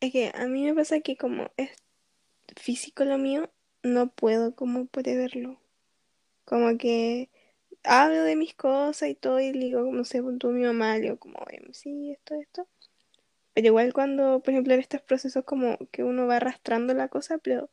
Es 0.01 0.11
que 0.11 0.31
a 0.33 0.47
mí 0.47 0.63
me 0.65 0.73
pasa 0.75 0.99
que 1.01 1.17
como 1.17 1.51
es 1.57 1.71
físico 2.57 3.05
lo 3.05 3.17
mío, 3.17 3.51
no 3.83 4.09
puedo 4.11 4.55
como 4.55 4.87
preverlo. 4.87 5.59
Como 6.45 6.77
que 6.77 7.29
hablo 7.83 8.23
de 8.23 8.35
mis 8.37 8.55
cosas 8.55 9.09
y 9.09 9.15
todo 9.15 9.39
y 9.41 9.51
digo, 9.53 9.83
no 9.91 10.05
sé, 10.05 10.21
tú 10.39 10.49
mi 10.51 10.63
mamá, 10.65 10.97
digo 10.99 11.17
como, 11.19 11.39
"Em, 11.51 11.73
sí, 11.73 12.11
esto, 12.11 12.35
esto. 12.35 12.67
Pero 13.53 13.67
igual 13.67 13.93
cuando, 13.93 14.41
por 14.41 14.51
ejemplo, 14.53 14.73
en 14.75 14.81
estos 14.81 15.01
procesos 15.01 15.45
como 15.45 15.77
que 15.91 16.03
uno 16.03 16.27
va 16.27 16.37
arrastrando 16.37 16.93
la 16.95 17.09
cosa, 17.09 17.37
pero 17.39 17.69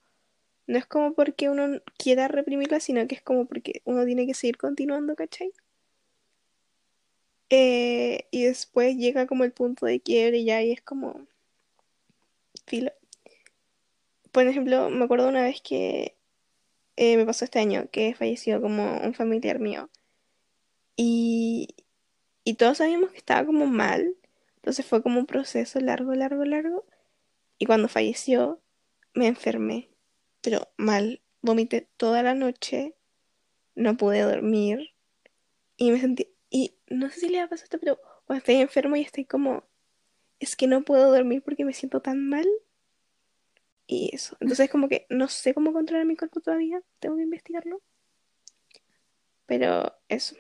no 0.69 0.79
es 0.79 0.87
como 0.87 1.15
porque 1.15 1.51
uno 1.51 1.81
quiera 1.99 2.29
reprimirla, 2.29 2.81
sino 2.81 3.07
que 3.09 3.17
es 3.17 3.23
como 3.23 3.47
porque 3.47 3.83
uno 3.87 4.05
tiene 4.07 4.27
que 4.27 4.35
seguir 4.35 4.59
continuando, 4.59 5.17
¿cachai? 5.17 5.53
Eh, 7.51 8.27
y 8.31 8.45
después 8.45 8.97
llega 8.97 9.27
como 9.27 9.43
el 9.45 9.53
punto 9.53 9.87
de 9.87 10.01
quiebre 10.01 10.45
ya 10.45 10.63
y 10.63 10.73
es 10.73 10.81
como 10.83 11.27
filo. 12.67 12.93
Por 14.33 14.47
ejemplo, 14.47 14.91
me 14.91 15.05
acuerdo 15.05 15.29
una 15.29 15.43
vez 15.43 15.61
que 15.63 16.17
eh, 16.97 17.17
me 17.17 17.25
pasó 17.25 17.45
este 17.45 17.59
año 17.59 17.89
que 17.91 18.15
falleció 18.15 18.61
como 18.61 18.99
un 19.01 19.15
familiar 19.15 19.59
mío 19.59 19.91
y, 20.97 21.69
y 22.45 22.55
todos 22.55 22.79
sabíamos 22.79 23.11
que 23.11 23.19
estaba 23.19 23.47
como 23.47 23.67
mal, 23.67 24.15
entonces 24.57 24.85
fue 24.85 25.03
como 25.03 25.21
un 25.21 25.27
proceso 25.27 25.79
largo, 25.81 26.15
largo, 26.15 26.45
largo 26.45 26.87
y 27.59 27.67
cuando 27.67 27.89
falleció 27.89 28.61
me 29.15 29.27
enfermé, 29.27 29.91
pero 30.43 30.69
mal, 30.77 31.23
vomité 31.41 31.89
toda 31.97 32.23
la 32.23 32.35
noche, 32.35 32.95
no 33.75 33.97
pude 33.97 34.21
dormir 34.23 34.95
y 35.77 35.91
me 35.91 36.01
sentí, 36.01 36.29
y 36.51 36.75
no 36.89 37.11
sé 37.11 37.21
si 37.21 37.29
le 37.29 37.41
ha 37.41 37.49
pasado 37.49 37.65
esto, 37.65 37.79
pero 37.79 37.99
cuando 38.27 38.39
estoy 38.39 38.57
enfermo 38.57 38.97
y 38.97 39.03
estoy 39.03 39.25
como, 39.25 39.65
es 40.41 40.57
que 40.57 40.67
no 40.67 40.83
puedo 40.83 41.13
dormir 41.13 41.43
porque 41.43 41.65
me 41.65 41.73
siento 41.73 42.01
tan 42.01 42.29
mal. 42.29 42.47
Y 43.87 44.11
eso. 44.13 44.37
Entonces 44.41 44.69
como 44.71 44.89
que 44.89 45.07
no 45.09 45.29
sé 45.29 45.55
cómo 45.55 45.73
controlar 45.73 46.07
mi 46.07 46.17
cuerpo 46.17 46.41
todavía. 46.41 46.83
Tengo 46.99 47.17
que 47.17 47.23
investigarlo. 47.23 47.81
Pero 49.47 49.95
eso. 50.09 50.37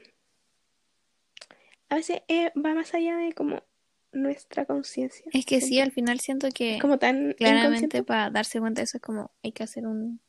A 1.88 1.96
veces 1.96 2.22
eh, 2.28 2.52
va 2.56 2.74
más 2.74 2.92
allá 2.94 3.16
de 3.16 3.32
como 3.32 3.62
nuestra 4.12 4.66
conciencia. 4.66 5.26
Es 5.32 5.46
que 5.46 5.60
sí, 5.60 5.78
al 5.78 5.92
final 5.92 6.20
siento 6.20 6.48
que 6.50 6.76
Es 6.76 6.80
como 6.80 6.98
tan 6.98 7.32
claramente 7.34 8.02
para 8.02 8.30
darse 8.30 8.58
cuenta 8.58 8.80
de 8.80 8.84
eso 8.84 8.98
es 8.98 9.02
como 9.02 9.30
hay 9.42 9.52
que 9.52 9.62
hacer 9.62 9.86
un, 9.86 10.20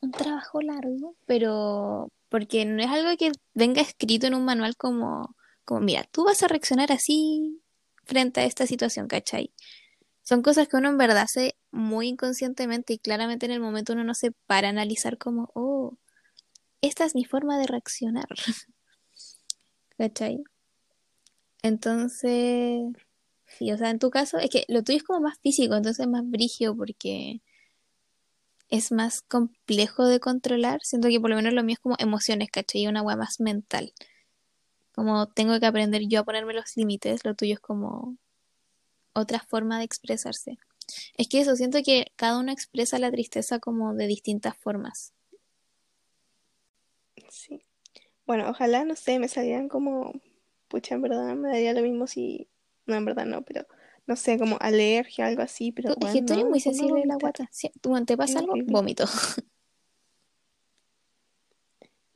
un 0.00 0.10
trabajo 0.12 0.60
largo, 0.60 1.16
pero 1.26 2.08
porque 2.28 2.64
no 2.64 2.82
es 2.82 2.88
algo 2.88 3.16
que 3.16 3.32
venga 3.54 3.80
escrito 3.80 4.26
en 4.26 4.34
un 4.34 4.44
manual 4.44 4.76
como, 4.76 5.34
como, 5.64 5.80
mira, 5.80 6.04
tú 6.04 6.24
vas 6.24 6.42
a 6.42 6.48
reaccionar 6.48 6.92
así 6.92 7.60
frente 8.04 8.40
a 8.40 8.44
esta 8.44 8.66
situación, 8.66 9.08
¿cachai? 9.08 9.52
Son 10.22 10.42
cosas 10.42 10.68
que 10.68 10.76
uno 10.76 10.88
en 10.90 10.98
verdad 10.98 11.18
hace 11.18 11.56
muy 11.70 12.08
inconscientemente 12.08 12.92
y 12.94 12.98
claramente 12.98 13.46
en 13.46 13.52
el 13.52 13.60
momento 13.60 13.92
uno 13.94 14.04
no 14.04 14.14
se 14.14 14.32
para 14.46 14.68
a 14.68 14.70
analizar 14.70 15.18
como, 15.18 15.50
oh, 15.54 15.96
esta 16.82 17.04
es 17.04 17.14
mi 17.14 17.24
forma 17.24 17.58
de 17.58 17.66
reaccionar, 17.66 18.28
¿cachai? 19.98 20.42
Entonces, 21.62 22.82
sí, 23.46 23.72
o 23.72 23.78
sea, 23.78 23.90
en 23.90 23.98
tu 23.98 24.10
caso, 24.10 24.38
es 24.38 24.50
que 24.50 24.64
lo 24.68 24.82
tuyo 24.82 24.98
es 24.98 25.04
como 25.04 25.20
más 25.20 25.38
físico, 25.42 25.74
entonces 25.74 26.06
más 26.06 26.22
brigio 26.28 26.76
porque 26.76 27.42
es 28.70 28.92
más 28.92 29.20
complejo 29.22 30.06
de 30.06 30.20
controlar. 30.20 30.80
Siento 30.82 31.08
que 31.08 31.20
por 31.20 31.30
lo 31.30 31.36
menos 31.36 31.52
lo 31.52 31.62
mío 31.64 31.74
es 31.74 31.80
como 31.80 31.96
emociones, 31.98 32.50
¿cachai? 32.50 32.86
Una 32.86 33.02
weá 33.02 33.16
más 33.16 33.40
mental. 33.40 33.92
Como 35.00 35.28
tengo 35.28 35.58
que 35.58 35.64
aprender 35.64 36.02
yo 36.08 36.20
a 36.20 36.24
ponerme 36.24 36.52
los 36.52 36.76
límites, 36.76 37.24
lo 37.24 37.34
tuyo 37.34 37.54
es 37.54 37.60
como 37.60 38.18
otra 39.14 39.40
forma 39.40 39.78
de 39.78 39.86
expresarse. 39.86 40.58
Es 41.16 41.26
que 41.26 41.40
eso, 41.40 41.56
siento 41.56 41.78
que 41.82 42.12
cada 42.16 42.38
uno 42.38 42.52
expresa 42.52 42.98
la 42.98 43.10
tristeza 43.10 43.60
como 43.60 43.94
de 43.94 44.06
distintas 44.06 44.58
formas. 44.58 45.14
Sí. 47.30 47.62
Bueno, 48.26 48.50
ojalá, 48.50 48.84
no 48.84 48.94
sé, 48.94 49.18
me 49.18 49.28
salieran 49.28 49.70
como, 49.70 50.12
pucha, 50.68 50.96
en 50.96 51.00
verdad 51.00 51.34
me 51.34 51.48
daría 51.48 51.72
lo 51.72 51.80
mismo 51.80 52.06
si, 52.06 52.50
no, 52.84 52.94
en 52.94 53.06
verdad 53.06 53.24
no, 53.24 53.40
pero 53.40 53.66
no 54.06 54.16
sé, 54.16 54.38
como 54.38 54.58
alergia, 54.60 55.28
algo 55.28 55.40
así, 55.40 55.72
pero 55.72 55.94
Tú- 55.94 56.06
es 56.06 56.12
que 56.12 56.20
bueno, 56.20 56.26
tú 56.26 56.32
eres 56.34 56.44
no, 56.44 56.50
muy 56.50 56.60
sensible 56.60 57.00
de 57.00 57.06
la 57.06 57.16
guata. 57.16 57.48
Si 57.50 57.70
tú, 57.80 58.04
te 58.04 58.18
pasa 58.18 58.40
algo, 58.40 58.52
vómito. 58.66 59.06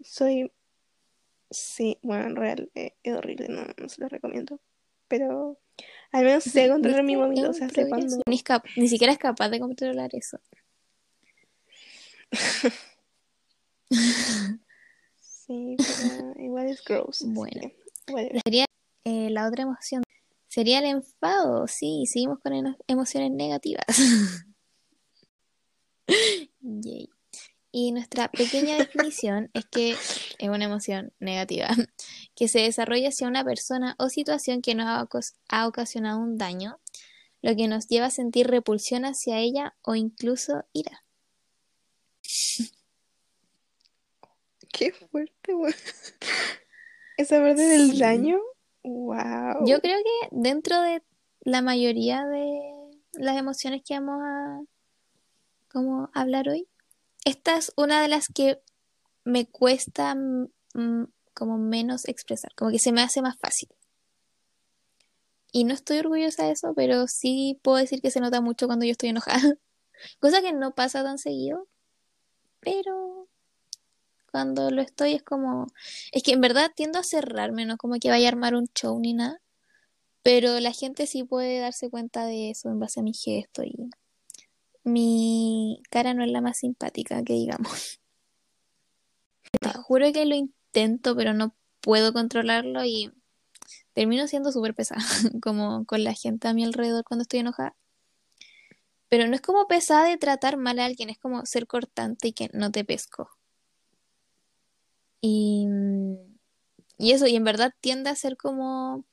Soy, 0.03 0.53
sí, 1.55 1.99
bueno, 2.03 2.27
en 2.27 2.37
real, 2.37 2.71
eh, 2.75 2.95
es 3.03 3.15
horrible, 3.15 3.49
no, 3.49 3.65
no 3.77 3.89
se 3.89 4.01
lo 4.01 4.09
recomiendo. 4.09 4.61
Pero 5.09 5.59
al 6.13 6.25
menos 6.25 6.45
sé 6.45 6.69
controlar 6.69 7.03
mi 7.03 7.17
vómito, 7.17 7.51
o 7.51 7.53
sea, 7.53 7.69
sé 7.69 7.89
cuando... 7.89 8.17
Ni, 8.27 8.43
ni 8.77 8.89
siquiera 8.89 9.13
es 9.13 9.19
capaz 9.19 9.49
de 9.49 9.61
controlar 9.61 10.11
eso. 10.13 10.39
Sí, 15.47 15.77
pero 15.77 16.33
igual 16.43 16.69
es 16.69 16.83
gross, 16.83 17.23
Bueno. 17.27 17.71
que. 18.07 18.41
Sería 18.45 18.65
eh, 19.05 19.29
la 19.29 19.47
otra 19.47 19.65
emoción. 19.65 20.03
Sería 20.49 20.79
el 20.79 20.87
enfado. 20.87 21.67
Sí, 21.69 22.05
seguimos 22.07 22.39
con 22.39 22.55
emociones 22.87 23.31
negativas. 23.31 23.85
Yay. 26.61 27.11
Y 27.77 27.91
nuestra 27.91 28.29
pequeña 28.31 28.77
definición 28.77 29.51
es 29.53 29.65
que 29.67 29.91
es 30.39 30.49
una 30.49 30.65
emoción 30.65 31.13
negativa 31.19 31.67
que 32.37 32.47
se 32.47 32.61
desarrolla 32.61 33.09
hacia 33.09 33.27
una 33.27 33.43
persona 33.45 33.97
o 33.99 34.09
situación 34.11 34.63
que 34.63 34.77
nos 34.77 34.87
ha, 34.87 35.03
ocas- 35.03 35.35
ha 35.49 35.67
ocasionado 35.67 36.21
un 36.21 36.39
daño, 36.39 36.79
lo 37.43 37.57
que 37.57 37.67
nos 37.67 37.89
lleva 37.89 38.07
a 38.07 38.11
sentir 38.11 38.47
repulsión 38.47 39.05
hacia 39.05 39.41
ella 39.41 39.75
o 39.83 39.97
incluso 39.97 40.65
ira. 40.73 41.03
Qué 44.73 44.93
fuerte, 44.93 45.55
weón. 45.55 45.75
Esa 47.17 47.41
parte 47.41 47.63
del 47.63 47.91
Sí. 47.91 47.99
daño, 47.99 48.39
wow. 48.85 49.67
Yo 49.67 49.81
creo 49.81 49.99
que 49.99 50.29
dentro 50.31 50.81
de 50.81 51.03
la 51.41 51.61
mayoría 51.61 52.25
de 52.25 52.53
las 53.15 53.37
emociones 53.37 53.83
que 53.85 53.95
vamos 53.99 54.21
a 54.23 54.61
como 55.73 56.09
hablar 56.15 56.49
hoy, 56.49 56.69
esta 57.25 57.57
es 57.57 57.73
una 57.77 58.03
de 58.03 58.09
las 58.09 58.29
que 58.29 58.61
me 59.25 59.47
cuesta 59.47 60.17
como 61.35 61.59
menos 61.59 62.07
expresar, 62.07 62.55
como 62.55 62.71
que 62.71 62.79
se 62.79 62.93
me 62.93 63.03
hace 63.03 63.23
más 63.23 63.37
fácil. 63.39 63.69
Y 65.53 65.65
no 65.65 65.73
estoy 65.73 65.99
orgullosa 65.99 66.47
de 66.47 66.53
eso, 66.53 66.75
pero 66.75 67.07
sí 67.07 67.61
puedo 67.63 67.79
decir 67.79 68.01
que 68.01 68.11
se 68.11 68.21
nota 68.21 68.41
mucho 68.41 68.67
cuando 68.67 68.85
yo 68.85 68.93
estoy 68.93 69.11
enojada. 69.11 69.41
Cosa 70.21 70.43
que 70.43 70.53
no 70.53 70.75
pasa 70.75 71.05
tan 71.05 71.19
seguido, 71.19 71.69
pero 72.61 73.29
cuando 74.33 74.71
lo 74.71 74.83
estoy 74.83 75.13
es 75.13 75.23
como... 75.23 75.69
Es 76.11 76.25
que 76.25 76.33
en 76.33 76.41
verdad 76.41 76.73
tiendo 76.75 76.99
a 76.99 77.05
cerrarme, 77.05 77.67
no 77.67 77.77
como 77.77 77.95
que 78.01 78.11
vaya 78.11 78.27
a 78.27 78.33
armar 78.33 78.57
un 78.57 78.67
show 78.75 78.99
ni 78.99 79.15
nada. 79.15 79.41
Pero 80.25 80.59
la 80.59 80.73
gente 80.73 81.07
sí 81.07 81.23
puede 81.23 81.61
darse 81.61 81.89
cuenta 81.89 82.27
de 82.27 82.51
eso 82.51 82.69
en 82.71 82.81
base 82.81 83.01
a 83.01 83.03
mi 83.05 83.13
gesto 83.13 83.63
y 83.63 83.91
mi 84.85 85.83
cara 85.91 86.15
no 86.15 86.23
es 86.23 86.31
la 86.31 86.41
más 86.41 86.59
simpática 86.59 87.23
que 87.25 87.33
digamos. 87.33 88.01
Te 89.61 89.71
juro 89.71 90.13
que 90.13 90.25
lo 90.27 90.35
intento, 90.35 91.17
pero 91.17 91.33
no 91.35 91.55
puedo 91.81 92.13
controlarlo 92.13 92.85
y 92.85 93.13
termino 93.95 94.27
siendo 94.29 94.53
súper 94.53 94.75
pesada, 94.75 95.01
como 95.43 95.85
con 95.87 96.05
la 96.05 96.13
gente 96.13 96.49
a 96.49 96.55
mi 96.55 96.65
alrededor 96.65 97.05
cuando 97.05 97.23
estoy 97.23 97.41
enojada. 97.41 97.75
Pero 99.09 99.29
no 99.29 99.35
es 99.35 99.41
como 99.41 99.67
pesada 99.67 100.09
de 100.09 100.17
tratar 100.17 100.57
mal 100.57 100.79
a 100.79 100.87
alguien, 100.87 101.11
es 101.11 101.19
como 101.19 101.47
ser 101.47 101.67
cortante 101.67 102.29
y 102.29 102.33
que 102.33 102.51
no 102.53 102.71
te 102.71 102.85
pesco. 102.85 103.31
Y, 105.21 105.67
y 106.99 107.13
eso, 107.13 107.27
y 107.27 107.37
en 107.37 107.45
verdad 107.45 107.73
tiende 107.81 108.11
a 108.11 108.17
ser 108.17 108.37
como 108.37 109.05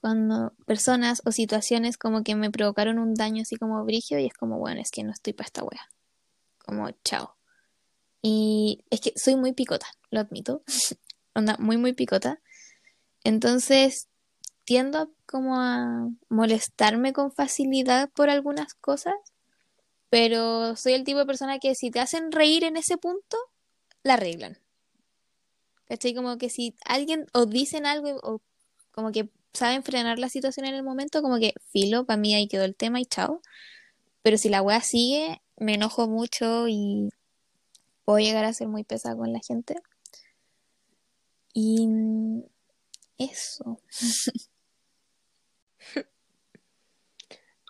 cuando 0.00 0.52
personas 0.66 1.22
o 1.24 1.32
situaciones 1.32 1.98
como 1.98 2.22
que 2.22 2.34
me 2.34 2.50
provocaron 2.50 2.98
un 2.98 3.14
daño 3.14 3.42
así 3.42 3.56
como 3.56 3.84
brigio 3.84 4.18
y 4.18 4.26
es 4.26 4.34
como, 4.34 4.58
bueno, 4.58 4.80
es 4.80 4.90
que 4.90 5.04
no 5.04 5.12
estoy 5.12 5.32
para 5.32 5.46
esta 5.46 5.64
wea. 5.64 5.88
Como, 6.64 6.90
chao. 7.04 7.36
Y 8.22 8.84
es 8.90 9.00
que 9.00 9.12
soy 9.16 9.36
muy 9.36 9.52
picota, 9.52 9.86
lo 10.10 10.20
admito. 10.20 10.62
Onda, 11.34 11.56
muy, 11.58 11.76
muy 11.76 11.92
picota. 11.92 12.40
Entonces, 13.24 14.08
tiendo 14.64 15.12
como 15.26 15.60
a 15.60 16.08
molestarme 16.28 17.12
con 17.12 17.32
facilidad 17.32 18.10
por 18.10 18.30
algunas 18.30 18.74
cosas, 18.74 19.14
pero 20.10 20.76
soy 20.76 20.94
el 20.94 21.04
tipo 21.04 21.18
de 21.18 21.26
persona 21.26 21.58
que 21.58 21.74
si 21.74 21.90
te 21.90 22.00
hacen 22.00 22.32
reír 22.32 22.64
en 22.64 22.76
ese 22.76 22.96
punto, 22.96 23.36
la 24.02 24.14
arreglan. 24.14 24.58
¿Cachai? 25.86 26.14
Como 26.14 26.38
que 26.38 26.50
si 26.50 26.74
alguien 26.84 27.26
o 27.32 27.46
dicen 27.46 27.86
algo 27.86 28.18
o 28.22 28.42
como 28.92 29.12
que 29.12 29.30
saben 29.52 29.82
frenar 29.82 30.18
la 30.18 30.28
situación 30.28 30.66
en 30.66 30.74
el 30.74 30.82
momento, 30.82 31.22
como 31.22 31.38
que 31.38 31.54
filo, 31.70 32.04
para 32.06 32.18
mí 32.18 32.34
ahí 32.34 32.48
quedó 32.48 32.64
el 32.64 32.76
tema 32.76 33.00
y 33.00 33.06
chao. 33.06 33.42
Pero 34.22 34.38
si 34.38 34.48
la 34.48 34.62
wea 34.62 34.80
sigue, 34.80 35.40
me 35.56 35.74
enojo 35.74 36.08
mucho 36.08 36.68
y 36.68 37.10
puedo 38.04 38.18
llegar 38.18 38.44
a 38.44 38.52
ser 38.52 38.68
muy 38.68 38.84
pesada 38.84 39.16
con 39.16 39.32
la 39.32 39.40
gente. 39.40 39.76
Y, 41.54 41.88
Eso. 43.18 43.80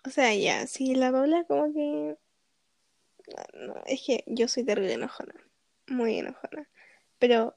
O 0.05 0.11
sea, 0.11 0.33
ya, 0.33 0.65
si 0.65 0.95
la 0.95 1.11
Paula 1.11 1.43
como 1.43 1.73
que... 1.73 2.17
Es 3.85 4.01
que 4.05 4.23
yo 4.27 4.47
soy 4.47 4.63
terrible 4.63 4.93
enojona, 4.93 5.35
muy 5.87 6.17
enojona. 6.17 6.69
Pero 7.19 7.55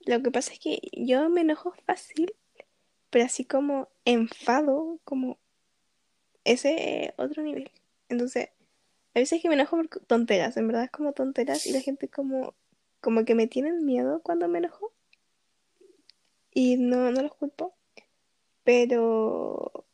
lo 0.00 0.22
que 0.22 0.30
pasa 0.30 0.52
es 0.52 0.58
que 0.58 0.80
yo 0.92 1.28
me 1.30 1.42
enojo 1.42 1.72
fácil, 1.86 2.34
pero 3.10 3.24
así 3.24 3.44
como 3.44 3.88
enfado, 4.04 5.00
como 5.04 5.38
ese 6.44 7.14
otro 7.16 7.42
nivel. 7.42 7.70
Entonces, 8.08 8.48
a 9.14 9.18
veces 9.18 9.42
que 9.42 9.48
me 9.48 9.54
enojo 9.54 9.76
por 9.76 9.88
tonteras, 9.88 10.56
en 10.56 10.68
verdad 10.68 10.84
es 10.84 10.90
como 10.90 11.12
tonteras 11.12 11.66
y 11.66 11.72
la 11.72 11.80
gente 11.80 12.08
como, 12.08 12.54
como 13.00 13.24
que 13.24 13.34
me 13.34 13.46
tienen 13.46 13.84
miedo 13.84 14.20
cuando 14.22 14.48
me 14.48 14.58
enojo. 14.58 14.92
Y 16.52 16.76
no, 16.76 17.10
no 17.10 17.22
los 17.22 17.34
culpo. 17.34 17.74
Pero 18.64 19.86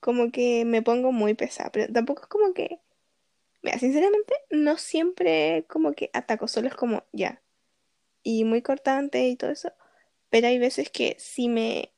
como 0.00 0.30
que 0.30 0.64
me 0.64 0.82
pongo 0.82 1.12
muy 1.12 1.34
pesada. 1.34 1.70
Pero 1.70 1.92
tampoco 1.92 2.22
es 2.22 2.28
como 2.28 2.54
que, 2.54 2.80
mira, 3.62 3.78
sinceramente, 3.78 4.34
no 4.50 4.78
siempre 4.78 5.64
como 5.68 5.92
que 5.92 6.10
ataco, 6.12 6.48
solo 6.48 6.68
es 6.68 6.74
como 6.74 7.04
ya. 7.12 7.42
Y 8.22 8.44
muy 8.44 8.62
cortante 8.62 9.28
y 9.28 9.36
todo 9.36 9.50
eso. 9.50 9.72
Pero 10.30 10.48
hay 10.48 10.58
veces 10.58 10.90
que 10.90 11.16
si 11.18 11.48
me 11.48 11.92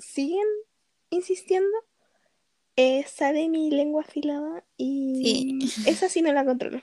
siguen 0.00 0.46
insistiendo, 1.10 1.76
eh, 2.76 3.04
sale 3.06 3.48
mi 3.48 3.70
lengua 3.70 4.02
afilada 4.02 4.64
y 4.76 5.58
esa 5.86 6.08
sí 6.08 6.22
no 6.22 6.32
la 6.32 6.44
controlo. 6.44 6.82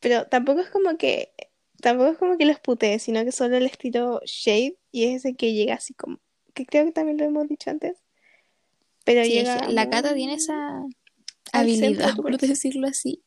Pero 0.00 0.26
tampoco 0.26 0.60
es 0.60 0.70
como 0.70 0.96
que, 0.96 1.32
tampoco 1.80 2.10
es 2.10 2.18
como 2.18 2.38
que 2.38 2.46
los 2.46 2.60
putee, 2.60 2.98
sino 2.98 3.24
que 3.24 3.32
solo 3.32 3.58
les 3.60 3.76
tiro 3.76 4.20
shade 4.24 4.78
y 4.92 5.04
es 5.04 5.24
ese 5.24 5.34
que 5.34 5.52
llega 5.52 5.74
así 5.74 5.94
como, 5.94 6.20
que 6.54 6.66
creo 6.66 6.84
que 6.84 6.92
también 6.92 7.18
lo 7.18 7.24
hemos 7.24 7.48
dicho 7.48 7.70
antes. 7.70 7.98
Pero 9.04 9.24
Sí, 9.24 9.32
llega 9.32 9.68
la 9.70 9.90
Cata 9.90 10.14
tiene 10.14 10.34
esa 10.34 10.84
habilidad, 11.52 12.16
por 12.16 12.38
decirlo 12.38 12.86
así, 12.86 13.22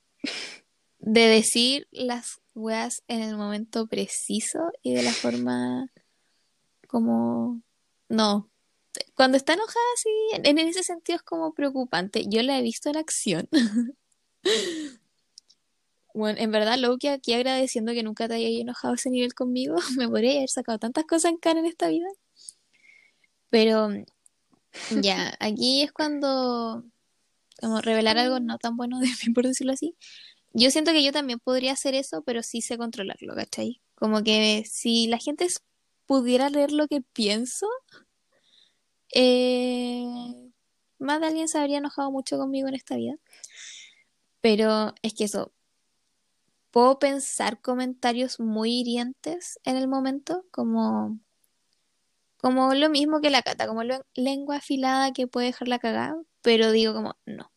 de 1.00 1.22
decir 1.22 1.88
las 1.92 2.42
weas 2.54 3.04
en 3.08 3.22
el 3.22 3.36
momento 3.36 3.88
preciso 3.88 4.72
y 4.82 4.94
de 4.94 5.04
la 5.04 5.12
forma 5.12 5.92
como... 6.92 7.62
No. 8.10 8.50
Cuando 9.16 9.38
está 9.38 9.54
enojada, 9.54 9.86
sí, 9.96 10.10
en, 10.34 10.60
ese 10.60 10.84
sentido 10.84 11.16
es 11.16 11.24
como 11.24 11.54
preocupante. 11.54 12.26
Yo 12.28 12.44
la 12.44 12.60
he 12.60 12.62
visto 12.62 12.90
en 12.90 12.98
acción. 12.98 13.50
Bueno, 16.14 16.40
en 16.42 16.52
verdad, 16.52 16.78
Loki 16.78 17.08
aquí 17.08 17.32
agradeciendo 17.32 17.94
que 17.94 18.04
nunca 18.04 18.28
te 18.28 18.34
hayas 18.34 18.52
enojado 18.60 18.92
a 18.92 18.96
ese 18.96 19.10
nivel 19.10 19.34
conmigo. 19.34 19.76
Me 19.98 20.10
podría 20.10 20.34
haber 20.40 20.50
sacado 20.50 20.78
tantas 20.78 21.06
cosas 21.06 21.32
en 21.32 21.38
cara 21.38 21.62
en 21.62 21.66
esta 21.66 21.88
vida. 21.88 22.08
Pero 23.50 23.90
ya, 25.02 25.34
aquí 25.40 25.84
es 25.84 25.94
cuando 25.94 26.84
como 27.62 27.80
revelar 27.80 28.18
algo 28.18 28.40
no 28.40 28.58
tan 28.58 28.76
bueno 28.76 29.00
de 29.00 29.08
mí, 29.08 29.34
por 29.34 29.46
decirlo 29.46 29.74
así. 29.74 29.96
Yo 30.54 30.70
siento 30.72 30.92
que 30.92 31.04
yo 31.04 31.12
también 31.12 31.40
podría 31.40 31.74
hacer 31.74 31.96
eso, 31.96 32.24
pero 32.24 32.44
sí 32.44 32.62
sé 32.62 32.78
controlarlo, 32.78 33.36
¿cachai? 33.36 33.82
Como 33.96 34.24
que 34.24 34.64
si 34.70 35.08
la 35.08 35.18
gente 35.18 35.46
s- 35.46 35.60
pudiera 36.12 36.50
leer 36.50 36.74
lo 36.74 36.90
que 36.90 37.00
pienso, 37.00 37.70
eh, 39.16 40.04
más 41.00 41.22
de 41.22 41.28
alguien 41.28 41.48
se 41.48 41.58
habría 41.58 41.78
enojado 41.78 42.12
mucho 42.12 42.38
conmigo 42.38 42.68
en 42.68 42.74
esta 42.74 42.98
vida. 42.98 43.16
Pero 44.42 44.94
es 45.04 45.14
que 45.14 45.24
eso, 45.24 45.54
puedo 46.72 47.00
pensar 47.00 47.62
comentarios 47.62 48.42
muy 48.42 48.82
hirientes 48.82 49.58
en 49.64 49.78
el 49.78 49.88
momento, 49.88 50.44
como, 50.52 51.18
como 52.36 52.74
lo 52.74 52.90
mismo 52.90 53.22
que 53.22 53.30
la 53.30 53.42
cata, 53.42 53.66
como 53.66 53.84
lengua 54.14 54.58
afilada 54.58 55.14
que 55.14 55.28
puede 55.28 55.48
dejar 55.48 55.70
la 55.70 55.80
cagada, 55.80 56.22
pero 56.42 56.74
digo 56.74 56.94
como, 56.94 57.16
no, 57.26 57.54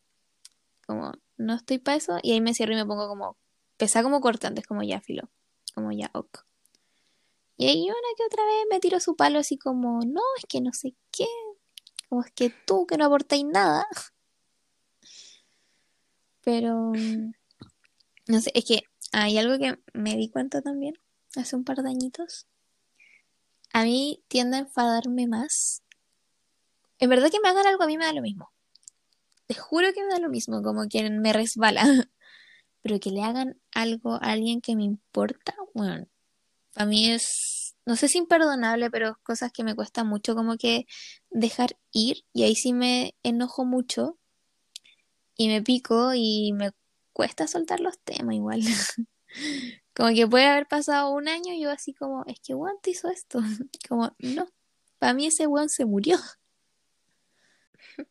como 0.86 1.10
no 1.38 1.54
estoy 1.54 1.80
para 1.80 1.96
eso, 1.96 2.20
y 2.22 2.30
ahí 2.30 2.40
me 2.40 2.54
cierro 2.54 2.74
y 2.74 2.76
me 2.76 2.86
pongo 2.86 3.08
como, 3.08 3.36
pesar 3.78 4.04
como 4.04 4.20
cortante, 4.20 4.60
es 4.60 4.66
como 4.68 4.84
ya 4.84 5.00
filo, 5.00 5.28
como 5.74 5.90
ya 5.90 6.12
ok. 6.14 6.44
Y 7.56 7.68
ahí 7.68 7.84
una 7.84 7.94
que 8.16 8.24
otra 8.24 8.44
vez 8.44 8.66
me 8.70 8.80
tiro 8.80 9.00
su 9.00 9.16
palo 9.16 9.38
así 9.38 9.56
como, 9.58 10.00
no, 10.04 10.20
es 10.38 10.44
que 10.48 10.60
no 10.60 10.72
sé 10.72 10.94
qué, 11.12 11.26
como 12.08 12.22
es 12.22 12.32
que 12.32 12.52
tú 12.66 12.86
que 12.86 12.96
no 12.96 13.06
aportáis 13.06 13.44
nada, 13.44 13.86
pero 16.44 16.92
mm, 16.92 17.32
no 18.28 18.40
sé, 18.40 18.50
es 18.54 18.64
que 18.64 18.82
hay 19.12 19.38
algo 19.38 19.58
que 19.58 19.78
me 19.92 20.16
di 20.16 20.28
cuenta 20.28 20.62
también 20.62 20.94
hace 21.36 21.56
un 21.56 21.64
par 21.64 21.78
de 21.82 21.90
añitos. 21.90 22.46
A 23.72 23.84
mí 23.84 24.22
tiende 24.28 24.56
a 24.56 24.60
enfadarme 24.60 25.26
más. 25.26 25.82
En 26.98 27.10
verdad 27.10 27.30
que 27.30 27.40
me 27.40 27.48
hagan 27.48 27.66
algo 27.66 27.82
a 27.82 27.86
mí 27.86 27.98
me 27.98 28.04
da 28.04 28.12
lo 28.12 28.22
mismo. 28.22 28.52
Te 29.46 29.54
juro 29.54 29.92
que 29.92 30.02
me 30.04 30.10
da 30.10 30.18
lo 30.18 30.30
mismo, 30.30 30.62
como 30.62 30.88
que 30.88 31.10
me 31.10 31.32
resbala. 31.32 31.82
Pero 32.82 33.00
que 33.00 33.10
le 33.10 33.22
hagan 33.22 33.60
algo 33.72 34.14
a 34.14 34.32
alguien 34.32 34.60
que 34.60 34.76
me 34.76 34.84
importa, 34.84 35.54
bueno, 35.72 36.06
a 36.76 36.86
mí 36.86 37.10
es, 37.10 37.76
no 37.86 37.96
sé 37.96 38.08
si 38.08 38.18
imperdonable, 38.18 38.90
pero 38.90 39.18
cosas 39.22 39.52
que 39.52 39.64
me 39.64 39.74
cuesta 39.74 40.04
mucho 40.04 40.34
como 40.34 40.56
que 40.56 40.86
dejar 41.30 41.76
ir. 41.92 42.24
Y 42.32 42.44
ahí 42.44 42.54
sí 42.54 42.72
me 42.72 43.14
enojo 43.22 43.64
mucho 43.64 44.18
y 45.36 45.48
me 45.48 45.62
pico 45.62 46.12
y 46.14 46.52
me 46.52 46.72
cuesta 47.12 47.46
soltar 47.46 47.80
los 47.80 47.98
temas 48.00 48.34
igual. 48.34 48.60
Como 49.94 50.12
que 50.12 50.26
puede 50.26 50.46
haber 50.46 50.66
pasado 50.66 51.12
un 51.12 51.28
año 51.28 51.52
y 51.54 51.62
yo 51.62 51.70
así 51.70 51.94
como, 51.94 52.24
es 52.26 52.40
que 52.40 52.54
weón 52.54 52.76
te 52.82 52.90
hizo 52.90 53.08
esto. 53.08 53.38
Como, 53.88 54.14
no, 54.18 54.48
para 54.98 55.14
mí 55.14 55.26
ese 55.26 55.46
weón 55.46 55.68
se 55.68 55.84
murió. 55.84 56.18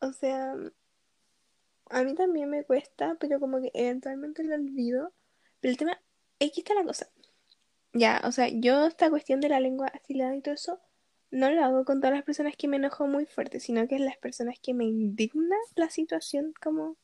O 0.00 0.12
sea, 0.12 0.54
a 1.88 2.02
mí 2.02 2.14
también 2.14 2.50
me 2.50 2.62
cuesta, 2.62 3.16
pero 3.18 3.40
como 3.40 3.58
que 3.62 3.70
eventualmente 3.72 4.44
lo 4.44 4.54
olvido. 4.54 5.14
Pero 5.60 5.72
el 5.72 5.78
tema, 5.78 5.98
aquí 6.38 6.60
está 6.60 6.74
la 6.74 6.84
cosa. 6.84 7.08
Ya, 7.94 8.20
o 8.24 8.32
sea, 8.32 8.48
yo 8.48 8.86
esta 8.86 9.08
cuestión 9.08 9.40
de 9.40 9.48
la 9.48 9.60
lengua 9.60 9.86
afilada 9.86 10.34
y 10.34 10.40
todo 10.42 10.54
eso, 10.54 10.80
no 11.30 11.50
lo 11.50 11.64
hago 11.64 11.84
con 11.84 12.00
todas 12.00 12.14
las 12.16 12.24
personas 12.24 12.56
que 12.56 12.66
me 12.66 12.76
enojo 12.76 13.06
muy 13.06 13.24
fuerte, 13.24 13.60
sino 13.60 13.86
que 13.86 13.94
es 13.94 14.00
las 14.00 14.16
personas 14.18 14.58
que 14.60 14.74
me 14.74 14.84
indigna 14.84 15.56
la 15.76 15.88
situación, 15.90 16.54
como, 16.60 16.96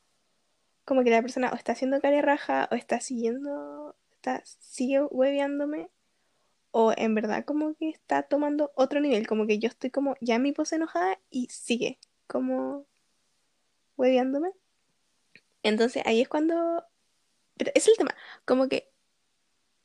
como 0.85 1.03
que 1.03 1.09
la 1.09 1.21
persona 1.21 1.49
o 1.51 1.55
está 1.55 1.71
haciendo 1.71 2.01
cara 2.01 2.21
raja, 2.21 2.67
o 2.71 2.75
está 2.75 2.99
siguiendo, 2.99 3.95
está, 4.11 4.43
sigue 4.59 5.01
hueveándome, 5.01 5.89
o 6.71 6.93
en 6.97 7.15
verdad 7.15 7.45
como 7.45 7.73
que 7.75 7.89
está 7.89 8.23
tomando 8.23 8.71
otro 8.75 8.99
nivel, 8.99 9.27
como 9.27 9.47
que 9.47 9.59
yo 9.59 9.69
estoy 9.69 9.91
como 9.91 10.15
ya 10.21 10.39
mi 10.39 10.51
pose 10.51 10.75
enojada 10.75 11.19
y 11.29 11.47
sigue 11.49 11.99
como 12.27 12.85
hueveándome. 13.97 14.51
Entonces 15.63 16.03
ahí 16.05 16.21
es 16.21 16.27
cuando, 16.27 16.85
pero 17.57 17.71
es 17.75 17.87
el 17.87 17.95
tema, 17.97 18.15
como 18.45 18.67
que 18.67 18.90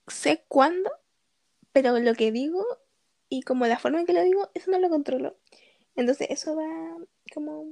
sé 0.07 0.45
cuándo 0.49 0.91
pero 1.77 1.99
lo 1.99 2.15
que 2.15 2.33
digo 2.33 2.65
y 3.29 3.43
como 3.43 3.67
la 3.67 3.79
forma 3.79 4.01
en 4.01 4.07
que 4.07 4.15
lo 4.15 4.23
digo, 4.23 4.49
eso 4.55 4.71
no 4.71 4.79
lo 4.79 4.89
controlo. 4.89 5.37
Entonces 5.95 6.29
eso 6.31 6.57
va 6.57 6.97
como 7.35 7.67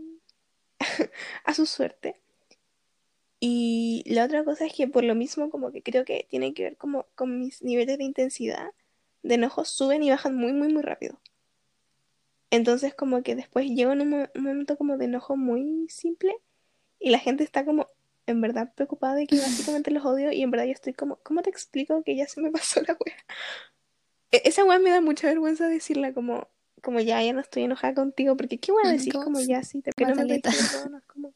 a 1.44 1.54
su 1.54 1.64
suerte. 1.64 2.20
Y 3.40 4.04
la 4.06 4.26
otra 4.26 4.44
cosa 4.44 4.66
es 4.66 4.74
que 4.74 4.88
por 4.88 5.04
lo 5.04 5.14
mismo 5.14 5.48
como 5.48 5.72
que 5.72 5.82
creo 5.82 6.04
que 6.04 6.26
tiene 6.28 6.52
que 6.52 6.64
ver 6.64 6.76
como 6.76 7.06
con 7.14 7.40
mis 7.40 7.62
niveles 7.62 7.96
de 7.96 8.04
intensidad 8.04 8.72
de 9.22 9.36
enojo 9.36 9.64
suben 9.64 10.02
y 10.02 10.10
bajan 10.10 10.36
muy 10.36 10.52
muy 10.52 10.70
muy 10.70 10.82
rápido. 10.82 11.18
Entonces 12.50 12.94
como 12.94 13.22
que 13.22 13.36
después 13.36 13.70
llego 13.70 13.92
en 13.92 14.02
un, 14.02 14.28
un 14.34 14.42
momento 14.42 14.76
como 14.76 14.98
de 14.98 15.06
enojo 15.06 15.34
muy 15.34 15.86
simple 15.88 16.36
y 16.98 17.08
la 17.08 17.18
gente 17.18 17.42
está 17.42 17.64
como 17.64 17.88
en 18.26 18.40
verdad 18.40 18.72
preocupada 18.74 19.14
de 19.14 19.26
que 19.26 19.36
básicamente 19.36 19.90
los 19.90 20.04
odio 20.04 20.32
y 20.32 20.42
en 20.42 20.50
verdad 20.50 20.66
yo 20.66 20.72
estoy 20.72 20.94
como, 20.94 21.16
¿cómo 21.16 21.42
te 21.42 21.50
explico 21.50 22.02
que 22.02 22.16
ya 22.16 22.26
se 22.26 22.40
me 22.40 22.50
pasó 22.52 22.80
la 22.82 22.96
wea? 23.04 23.16
E- 24.30 24.42
Esa 24.44 24.64
weá 24.64 24.78
me 24.78 24.90
da 24.90 25.00
mucha 25.00 25.26
vergüenza 25.28 25.68
decirla 25.68 26.12
como, 26.12 26.48
como 26.82 27.00
ya, 27.00 27.22
ya 27.22 27.32
no 27.32 27.40
estoy 27.40 27.64
enojada 27.64 27.94
contigo, 27.94 28.36
porque 28.36 28.58
qué 28.58 28.72
weá 28.72 28.90
decir 28.90 29.12
Como 29.14 29.40
ya 29.40 29.62
sí, 29.62 29.82
te 29.82 29.92
que 29.92 30.06
no 30.06 30.16
me 30.16 30.40
como... 31.06 31.32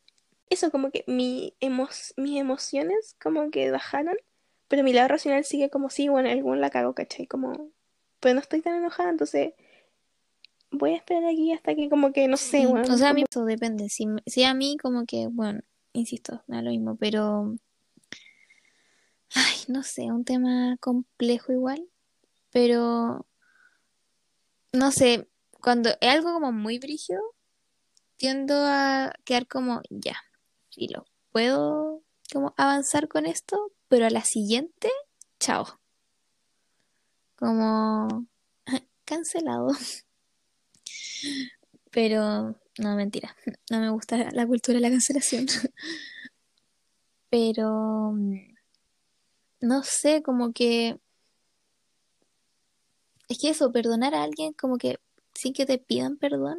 Eso, 0.50 0.70
como 0.70 0.90
que 0.90 1.04
mi 1.06 1.54
emo- 1.60 1.88
mis 2.16 2.40
emociones 2.40 3.14
como 3.22 3.50
que 3.50 3.70
bajaron, 3.70 4.16
pero 4.66 4.82
mi 4.82 4.92
lado 4.94 5.08
racional 5.08 5.44
sigue 5.44 5.68
como, 5.68 5.90
sí, 5.90 6.08
bueno, 6.08 6.30
algún 6.30 6.60
la 6.60 6.70
cago, 6.70 6.94
¿cachai? 6.94 7.26
Como, 7.26 7.70
pues 8.20 8.34
no 8.34 8.40
estoy 8.40 8.62
tan 8.62 8.74
enojada, 8.76 9.10
entonces 9.10 9.52
voy 10.70 10.92
a 10.92 10.96
esperar 10.96 11.24
aquí 11.26 11.52
hasta 11.52 11.74
que 11.74 11.88
como 11.88 12.12
que, 12.12 12.28
no 12.28 12.36
sé, 12.36 12.66
weón, 12.66 12.90
o 12.90 12.96
sea, 12.96 13.10
a 13.10 13.12
mí 13.14 13.24
eso 13.28 13.44
depende. 13.44 13.88
Si, 13.88 14.06
si 14.26 14.44
a 14.44 14.54
mí 14.54 14.76
como 14.80 15.04
que, 15.06 15.26
bueno, 15.30 15.60
insisto, 16.00 16.42
me 16.46 16.56
da 16.56 16.62
lo 16.62 16.70
mismo, 16.70 16.96
pero, 16.96 17.54
ay, 19.34 19.56
no 19.68 19.82
sé, 19.82 20.02
un 20.12 20.24
tema 20.24 20.76
complejo 20.80 21.52
igual, 21.52 21.88
pero, 22.50 23.26
no 24.72 24.90
sé, 24.92 25.28
cuando 25.60 25.90
es 26.00 26.14
algo 26.14 26.32
como 26.32 26.52
muy 26.52 26.78
brígido, 26.78 27.20
tiendo 28.16 28.54
a 28.56 29.14
quedar 29.24 29.46
como, 29.46 29.82
ya, 29.90 30.16
filo, 30.70 31.06
puedo 31.30 32.02
como 32.32 32.54
avanzar 32.56 33.08
con 33.08 33.26
esto, 33.26 33.72
pero 33.88 34.06
a 34.06 34.10
la 34.10 34.24
siguiente, 34.24 34.90
chao. 35.40 35.80
Como, 37.36 38.26
cancelado. 39.04 39.68
Pero, 41.90 42.56
no, 42.78 42.94
mentira. 42.96 43.34
No 43.70 43.80
me 43.80 43.90
gusta 43.90 44.30
la 44.32 44.46
cultura 44.46 44.76
de 44.76 44.82
la 44.82 44.90
cancelación. 44.90 45.46
Pero, 47.30 48.14
no 49.60 49.82
sé, 49.82 50.22
como 50.22 50.52
que... 50.52 50.98
Es 53.28 53.38
que 53.38 53.50
eso, 53.50 53.70
perdonar 53.72 54.14
a 54.14 54.22
alguien 54.22 54.54
como 54.54 54.78
que 54.78 54.98
sin 55.34 55.52
que 55.52 55.66
te 55.66 55.78
pidan 55.78 56.16
perdón. 56.16 56.58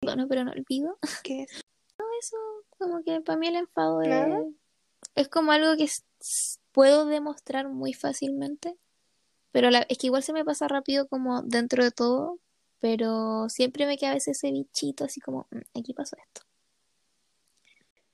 Perdono, 0.00 0.26
pero 0.28 0.44
no 0.44 0.50
olvido. 0.50 0.98
¿Qué 1.22 1.42
es? 1.42 1.60
No, 1.98 2.04
eso, 2.20 2.36
como 2.76 3.02
que 3.04 3.20
para 3.20 3.38
mí 3.38 3.46
el 3.48 3.56
enfado 3.56 4.02
es, 4.02 4.08
Nada. 4.08 4.40
es 5.14 5.28
como 5.28 5.52
algo 5.52 5.76
que 5.76 5.88
puedo 6.72 7.06
demostrar 7.06 7.68
muy 7.68 7.92
fácilmente. 7.94 8.76
Pero 9.52 9.70
la- 9.70 9.86
es 9.88 9.98
que 9.98 10.08
igual 10.08 10.22
se 10.22 10.32
me 10.32 10.44
pasa 10.44 10.66
rápido 10.68 11.06
como 11.08 11.42
dentro 11.42 11.84
de 11.84 11.90
todo. 11.90 12.38
Pero 12.80 13.48
siempre 13.48 13.86
me 13.86 13.96
queda 13.98 14.10
a 14.10 14.14
veces 14.14 14.36
ese 14.36 14.52
bichito 14.52 15.04
así 15.04 15.20
como, 15.20 15.46
"Mm, 15.50 15.78
aquí 15.78 15.92
pasó 15.94 16.16
esto. 16.16 16.42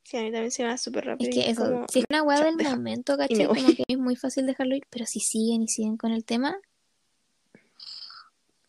Sí, 0.05 0.17
a 0.19 0.21
mí 0.23 0.31
también 0.31 0.51
se 0.51 0.63
me 0.63 0.69
va 0.69 0.77
súper 0.77 1.07
rápido. 1.07 1.31
Es 1.31 1.35
que 1.35 1.51
eso, 1.51 1.65
como, 1.65 1.87
si 1.89 2.01
es 2.01 2.05
una 2.11 2.23
weá 2.23 2.45
del 2.45 2.57
deja- 2.57 2.71
momento, 2.77 3.17
¿cachai? 3.17 3.47
Como 3.47 3.75
que 3.75 3.85
es 3.89 3.99
muy 3.99 4.17
fácil 4.17 4.47
dejarlo 4.47 4.77
ir, 4.77 4.87
pero 4.91 5.07
si 5.07 5.21
siguen 5.21 5.63
y 5.63 5.69
siguen 5.69 5.97
con 5.97 6.13
el 6.13 6.25
tema, 6.25 6.57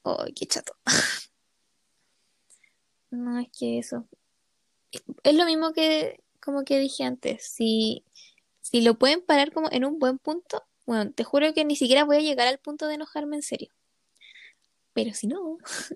¡ay, 0.04 0.34
qué 0.34 0.46
chato! 0.46 0.76
No, 3.12 3.40
es 3.40 3.48
que 3.58 3.80
eso. 3.80 4.06
Es 5.24 5.36
lo 5.36 5.46
mismo 5.46 5.72
que 5.72 6.20
como 6.42 6.64
que 6.66 6.80
dije 6.80 7.04
antes. 7.06 7.46
Si, 7.46 8.04
si 8.62 8.82
lo 8.82 8.96
pueden 9.00 9.22
parar 9.22 9.54
como 9.54 9.70
en 9.72 9.86
un 9.86 10.00
buen 10.00 10.18
punto, 10.18 10.64
bueno, 10.86 11.12
te 11.12 11.24
juro 11.24 11.54
que 11.54 11.64
ni 11.64 11.76
siquiera 11.78 12.04
voy 12.04 12.18
a 12.18 12.22
llegar 12.22 12.48
al 12.48 12.58
punto 12.60 12.88
de 12.88 12.96
enojarme 12.96 13.38
en 13.38 13.42
serio. 13.42 13.72
Pero 14.96 15.14
si 15.14 15.28
no. 15.28 15.60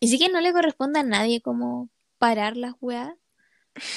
Y 0.00 0.08
sí 0.08 0.18
que 0.18 0.28
no 0.28 0.40
le 0.40 0.52
corresponde 0.52 1.00
a 1.00 1.02
nadie 1.02 1.40
como 1.40 1.90
parar 2.18 2.56
las 2.56 2.74
weas. 2.80 3.14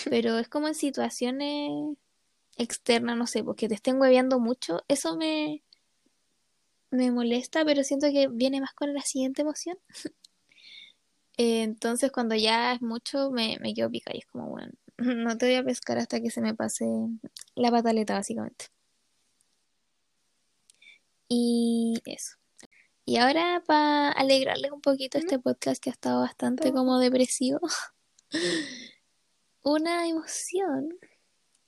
Pero 0.10 0.40
es 0.40 0.50
como 0.50 0.68
en 0.70 0.76
situaciones 0.76 1.72
externas, 2.58 3.18
no 3.18 3.28
sé, 3.28 3.44
porque 3.44 3.70
te 3.70 3.76
estén 3.76 4.00
hueveando 4.02 4.40
mucho. 4.40 4.84
Eso 4.90 5.18
me, 5.18 5.64
me 6.92 7.10
molesta, 7.12 7.66
pero 7.66 7.84
siento 7.84 8.08
que 8.12 8.28
viene 8.28 8.62
más 8.62 8.74
con 8.76 8.94
la 8.94 9.02
siguiente 9.02 9.42
emoción. 9.42 9.78
Eh, 11.38 11.64
Entonces, 11.64 12.12
cuando 12.12 12.36
ya 12.36 12.74
es 12.74 12.82
mucho, 12.82 13.32
me, 13.32 13.58
me 13.62 13.74
quedo 13.74 13.90
pica 13.90 14.12
y 14.14 14.20
es 14.20 14.26
como, 14.28 14.50
bueno, 14.50 14.72
no 14.98 15.38
te 15.38 15.46
voy 15.48 15.56
a 15.56 15.64
pescar 15.64 15.98
hasta 15.98 16.22
que 16.22 16.30
se 16.32 16.42
me 16.42 16.54
pase 16.56 16.86
la 17.56 17.72
pataleta, 17.72 18.14
básicamente. 18.16 18.66
Y 21.28 21.96
eso. 22.06 22.39
Y 23.10 23.18
ahora, 23.18 23.64
para 23.66 24.12
alegrarles 24.12 24.72
un 24.72 24.82
poquito 24.82 25.18
este 25.18 25.40
podcast 25.40 25.82
que 25.82 25.90
ha 25.90 25.94
estado 25.94 26.22
bastante 26.22 26.72
como 26.72 27.00
depresivo, 27.00 27.60
una 29.64 30.08
emoción 30.08 30.90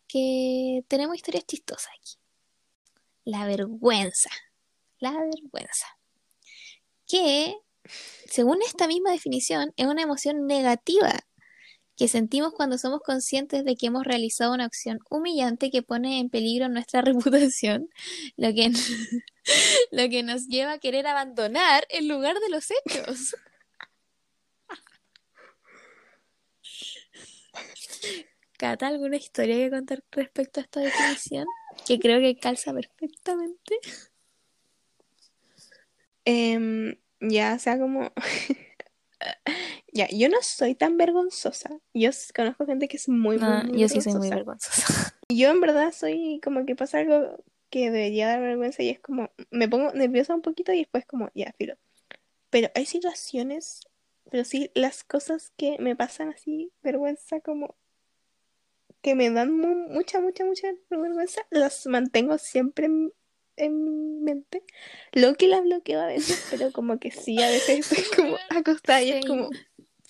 que 0.07 0.85
tenemos 0.87 1.15
historias 1.15 1.47
chistosas 1.47 1.89
aquí. 1.99 2.19
La 3.23 3.47
vergüenza. 3.47 4.29
La 4.99 5.13
vergüenza. 5.13 5.87
Que, 7.07 7.57
según 8.29 8.61
esta 8.61 8.85
misma 8.85 9.09
definición, 9.09 9.73
es 9.77 9.87
una 9.87 10.03
emoción 10.03 10.45
negativa 10.45 11.21
que 12.01 12.07
sentimos 12.07 12.51
cuando 12.51 12.79
somos 12.79 13.01
conscientes 13.01 13.63
de 13.63 13.75
que 13.75 13.85
hemos 13.85 14.03
realizado 14.03 14.55
una 14.55 14.65
acción 14.65 14.97
humillante 15.11 15.69
que 15.69 15.83
pone 15.83 16.19
en 16.19 16.31
peligro 16.31 16.67
nuestra 16.67 17.01
reputación, 17.03 17.89
lo 18.37 18.51
que, 18.55 18.71
lo 19.91 20.09
que 20.09 20.23
nos 20.23 20.47
lleva 20.47 20.71
a 20.71 20.79
querer 20.79 21.05
abandonar 21.05 21.85
el 21.91 22.07
lugar 22.07 22.39
de 22.39 22.49
los 22.49 22.69
hechos. 22.71 23.35
Cata, 28.57 28.87
¿alguna 28.87 29.17
historia 29.17 29.57
que 29.57 29.69
contar 29.69 30.03
respecto 30.09 30.59
a 30.59 30.63
esta 30.63 30.79
definición? 30.79 31.45
Que 31.85 31.99
creo 31.99 32.19
que 32.19 32.39
calza 32.39 32.73
perfectamente. 32.73 33.75
Em, 36.25 36.95
ya, 37.19 37.59
sea, 37.59 37.77
como... 37.77 38.11
Ya, 39.93 40.07
yo 40.09 40.29
no 40.29 40.37
soy 40.41 40.75
tan 40.75 40.97
vergonzosa. 40.97 41.69
Yo 41.93 42.09
conozco 42.35 42.65
gente 42.65 42.87
que 42.87 42.97
es 42.97 43.09
muy, 43.09 43.37
No, 43.37 43.63
muy 43.63 43.79
yo 43.79 43.87
sí 43.89 44.01
soy 44.01 44.15
muy 44.15 44.29
vergonzosa. 44.29 45.13
Yo 45.29 45.49
en 45.49 45.61
verdad 45.61 45.93
soy 45.93 46.41
como 46.43 46.65
que 46.65 46.75
pasa 46.75 46.99
algo 46.99 47.41
que 47.69 47.89
debería 47.89 48.27
dar 48.27 48.41
vergüenza 48.41 48.83
y 48.83 48.89
es 48.89 48.99
como, 48.99 49.29
me 49.49 49.69
pongo 49.69 49.93
nerviosa 49.93 50.35
un 50.35 50.41
poquito 50.41 50.73
y 50.73 50.79
después 50.79 51.05
como, 51.05 51.29
ya, 51.33 51.53
filo. 51.57 51.75
Pero 52.49 52.69
hay 52.75 52.85
situaciones, 52.85 53.81
pero 54.29 54.43
sí, 54.43 54.71
las 54.75 55.05
cosas 55.05 55.53
que 55.55 55.77
me 55.79 55.95
pasan 55.95 56.29
así, 56.29 56.73
vergüenza 56.83 57.39
como 57.39 57.77
que 59.01 59.15
me 59.15 59.29
dan 59.29 59.55
mu- 59.57 59.87
mucha, 59.89 60.19
mucha, 60.19 60.43
mucha 60.45 60.67
vergüenza, 60.89 61.41
las 61.49 61.85
mantengo 61.87 62.37
siempre 62.37 62.87
en, 62.87 63.13
en 63.55 63.83
mi 63.83 64.21
mente. 64.21 64.63
Lo 65.11 65.35
que 65.35 65.47
las 65.47 65.63
bloqueo 65.63 65.99
a 66.01 66.07
veces, 66.07 66.47
pero 66.49 66.71
como 66.71 66.99
que 66.99 67.11
sí, 67.11 67.41
a 67.41 67.49
veces 67.49 67.91
estoy 67.91 68.03
como 68.15 68.37
acostada 68.49 69.01
y 69.01 69.11
es 69.11 69.25
como, 69.25 69.49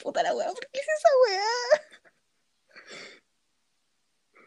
puta 0.01 0.23
la 0.23 0.35
weá, 0.35 0.47
¿por 0.47 0.67
qué 0.71 0.79
es 0.79 0.87
esa 0.97 1.09
weá? 1.27 1.43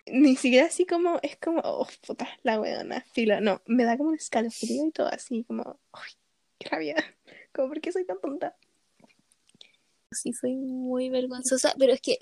Ni 0.07 0.37
siquiera 0.37 0.67
así 0.67 0.85
como, 0.85 1.19
es 1.23 1.37
como, 1.37 1.61
oh, 1.65 1.89
puta, 2.07 2.29
la 2.43 2.61
weona, 2.61 3.05
filo, 3.13 3.41
no, 3.41 3.63
me 3.67 3.85
da 3.85 3.97
como 3.97 4.11
un 4.11 4.17
escalofrío 4.17 4.87
y 4.87 4.93
todo 4.93 5.09
así, 5.09 5.45
como, 5.45 5.81
ay, 5.93 6.13
qué 6.59 6.69
rabia, 6.69 6.97
como, 7.55 7.69
¿por 7.69 7.81
qué 7.81 7.91
soy 7.91 8.05
tan 8.05 8.21
tonta? 8.21 8.57
Sí, 10.11 10.33
soy 10.33 10.55
muy 10.55 11.09
vergonzosa, 11.09 11.75
pero 11.79 11.93
es 11.93 12.01
que 12.01 12.19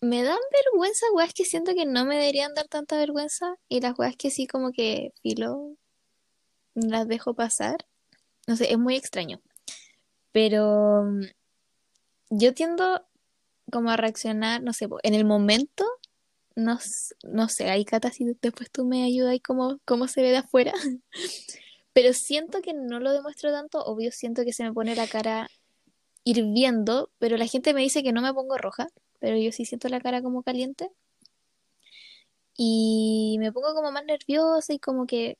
me 0.00 0.22
dan 0.22 0.38
vergüenza 0.52 1.06
weas 1.12 1.34
que 1.34 1.44
siento 1.44 1.74
que 1.74 1.84
no 1.84 2.04
me 2.04 2.16
deberían 2.16 2.54
dar 2.54 2.68
tanta 2.68 2.96
vergüenza 2.96 3.56
y 3.68 3.80
las 3.80 3.98
weas 3.98 4.16
que 4.16 4.30
sí 4.30 4.46
como 4.46 4.72
que 4.72 5.12
filo 5.22 5.76
las 6.74 7.08
dejo 7.08 7.34
pasar. 7.34 7.86
No 8.46 8.56
sé, 8.56 8.72
es 8.72 8.78
muy 8.78 8.96
extraño. 8.96 9.40
Pero 10.32 11.04
mm, 11.04 11.24
yo 12.30 12.54
tiendo 12.54 13.06
como 13.70 13.90
a 13.90 13.96
reaccionar, 13.96 14.62
no 14.62 14.72
sé, 14.72 14.88
en 15.02 15.14
el 15.14 15.24
momento, 15.24 15.84
no, 16.56 16.78
no 17.24 17.48
sé, 17.48 17.70
ahí 17.70 17.84
Cata, 17.84 18.10
si 18.10 18.24
después 18.42 18.70
tú 18.70 18.84
me 18.84 19.04
ayudas 19.04 19.34
y 19.34 19.40
cómo, 19.40 19.78
cómo 19.84 20.08
se 20.08 20.22
ve 20.22 20.30
de 20.30 20.38
afuera. 20.38 20.72
Pero 21.92 22.12
siento 22.12 22.62
que 22.62 22.72
no 22.74 23.00
lo 23.00 23.12
demuestro 23.12 23.52
tanto, 23.52 23.84
obvio 23.84 24.12
siento 24.12 24.44
que 24.44 24.52
se 24.52 24.64
me 24.64 24.72
pone 24.72 24.94
la 24.94 25.08
cara 25.08 25.50
hirviendo, 26.24 27.10
pero 27.18 27.36
la 27.36 27.46
gente 27.46 27.74
me 27.74 27.82
dice 27.82 28.02
que 28.02 28.12
no 28.12 28.22
me 28.22 28.32
pongo 28.34 28.58
roja, 28.58 28.88
pero 29.18 29.36
yo 29.36 29.52
sí 29.52 29.64
siento 29.64 29.88
la 29.88 30.00
cara 30.00 30.22
como 30.22 30.42
caliente. 30.42 30.90
Y 32.56 33.36
me 33.40 33.52
pongo 33.52 33.74
como 33.74 33.90
más 33.90 34.04
nerviosa 34.04 34.72
y 34.72 34.78
como 34.78 35.06
que 35.06 35.38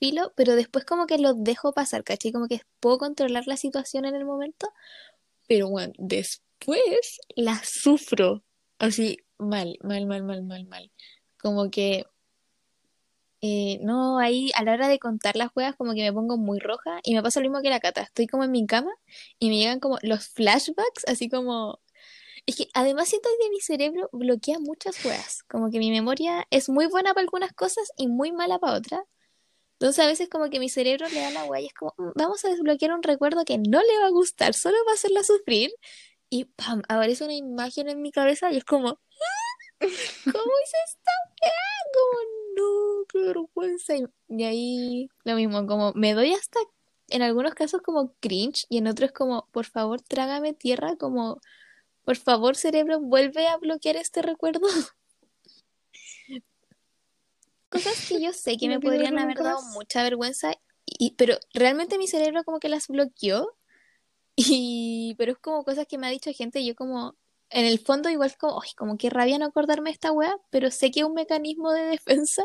filo, 0.00 0.32
pero 0.34 0.56
después 0.56 0.84
como 0.84 1.06
que 1.06 1.18
lo 1.18 1.34
dejo 1.34 1.72
pasar, 1.72 2.02
¿cachai? 2.02 2.32
Como 2.32 2.48
que 2.48 2.62
puedo 2.80 2.98
controlar 2.98 3.46
la 3.46 3.56
situación 3.56 4.06
en 4.06 4.16
el 4.16 4.24
momento, 4.24 4.72
pero 5.46 5.68
bueno, 5.68 5.92
después 5.98 7.20
la 7.36 7.60
sufro. 7.64 8.42
Así, 8.78 9.18
mal, 9.38 9.78
mal, 9.82 10.06
mal, 10.06 10.24
mal, 10.24 10.42
mal, 10.42 10.64
mal. 10.66 10.90
Como 11.38 11.70
que, 11.70 12.06
eh, 13.42 13.78
no, 13.82 14.18
ahí 14.18 14.50
a 14.54 14.64
la 14.64 14.72
hora 14.74 14.88
de 14.88 14.98
contar 14.98 15.36
las 15.36 15.50
juegas 15.52 15.76
como 15.76 15.94
que 15.94 16.02
me 16.02 16.12
pongo 16.12 16.36
muy 16.36 16.58
roja 16.58 17.00
y 17.02 17.14
me 17.14 17.22
pasa 17.22 17.40
lo 17.40 17.44
mismo 17.44 17.62
que 17.62 17.70
la 17.70 17.80
Cata. 17.80 18.02
Estoy 18.02 18.26
como 18.26 18.44
en 18.44 18.50
mi 18.52 18.66
cama 18.66 18.90
y 19.38 19.48
me 19.50 19.56
llegan 19.58 19.80
como 19.80 19.98
los 20.02 20.28
flashbacks, 20.28 21.06
así 21.06 21.28
como... 21.28 21.80
Es 22.46 22.56
que 22.56 22.68
además 22.74 23.08
siento 23.08 23.28
que 23.40 23.50
mi 23.50 23.60
cerebro 23.60 24.08
bloquea 24.12 24.58
muchas 24.58 25.00
juegas. 25.02 25.42
Como 25.44 25.70
que 25.70 25.78
mi 25.78 25.90
memoria 25.90 26.46
es 26.50 26.68
muy 26.70 26.86
buena 26.86 27.12
para 27.12 27.22
algunas 27.22 27.52
cosas 27.52 27.92
y 27.96 28.08
muy 28.08 28.32
mala 28.32 28.58
para 28.58 28.78
otras. 28.78 29.02
Entonces 29.80 30.04
a 30.04 30.08
veces 30.08 30.28
como 30.28 30.50
que 30.50 30.60
mi 30.60 30.68
cerebro 30.68 31.08
le 31.08 31.20
da 31.20 31.30
la 31.30 31.44
hueá 31.46 31.60
es 31.62 31.72
como, 31.74 31.94
"Mm, 31.98 32.10
vamos 32.16 32.44
a 32.44 32.50
desbloquear 32.50 32.92
un 32.92 33.02
recuerdo 33.02 33.44
que 33.46 33.58
no 33.58 33.80
le 33.82 33.98
va 34.00 34.06
a 34.08 34.10
gustar, 34.10 34.54
solo 34.54 34.76
va 34.86 34.92
a 34.92 34.94
hacerla 34.94 35.24
sufrir. 35.24 35.70
Y 36.30 36.44
¡pam! 36.46 36.82
aparece 36.88 37.24
una 37.24 37.34
imagen 37.34 37.88
en 37.88 38.02
mi 38.02 38.12
cabeza 38.12 38.52
y 38.52 38.58
es 38.58 38.64
como, 38.64 38.88
"Ah, 38.90 38.96
¿cómo 40.24 40.52
hice 40.64 40.76
esta? 40.86 41.12
Como, 41.94 42.20
no, 42.56 43.04
qué 43.08 43.18
vergüenza. 43.20 43.94
Y 44.28 44.44
ahí 44.44 45.08
lo 45.24 45.34
mismo, 45.36 45.66
como 45.66 45.92
me 45.94 46.14
doy 46.14 46.32
hasta, 46.34 46.60
en 47.08 47.22
algunos 47.22 47.54
casos 47.54 47.82
como 47.82 48.14
cringe 48.20 48.66
y 48.70 48.78
en 48.78 48.86
otros 48.88 49.12
como, 49.12 49.48
por 49.52 49.66
favor, 49.66 50.00
trágame 50.02 50.54
tierra, 50.54 50.96
como, 50.96 51.40
por 52.04 52.16
favor, 52.16 52.56
cerebro, 52.56 53.00
vuelve 53.00 53.48
a 53.48 53.58
bloquear 53.58 53.96
este 53.96 54.22
recuerdo. 54.22 54.62
Cosas 57.70 58.06
que 58.08 58.20
yo 58.20 58.32
sé 58.32 58.56
que 58.56 58.68
me 58.68 58.80
podrían 58.80 59.18
haber 59.18 59.38
dado 59.38 59.62
mucha 59.72 60.02
vergüenza, 60.02 60.52
y, 60.84 61.12
pero 61.12 61.38
realmente 61.54 61.98
mi 61.98 62.08
cerebro 62.08 62.44
como 62.44 62.58
que 62.58 62.68
las 62.68 62.88
bloqueó, 62.88 63.56
y, 64.36 65.14
pero 65.18 65.32
es 65.32 65.38
como 65.38 65.64
cosas 65.64 65.86
que 65.86 65.96
me 65.96 66.06
ha 66.06 66.10
dicho 66.10 66.30
gente, 66.32 66.60
y 66.60 66.66
yo 66.66 66.74
como, 66.74 67.14
en 67.48 67.64
el 67.66 67.78
fondo 67.78 68.10
igual 68.10 68.30
es 68.30 68.36
como, 68.36 68.60
ay, 68.60 68.70
como 68.76 68.96
que 68.96 69.08
rabia 69.08 69.38
no 69.38 69.46
acordarme 69.46 69.90
de 69.90 69.94
esta 69.94 70.12
wea, 70.12 70.36
pero 70.50 70.70
sé 70.70 70.90
que 70.90 71.00
es 71.00 71.06
un 71.06 71.14
mecanismo 71.14 71.72
de 71.72 71.82
defensa. 71.82 72.44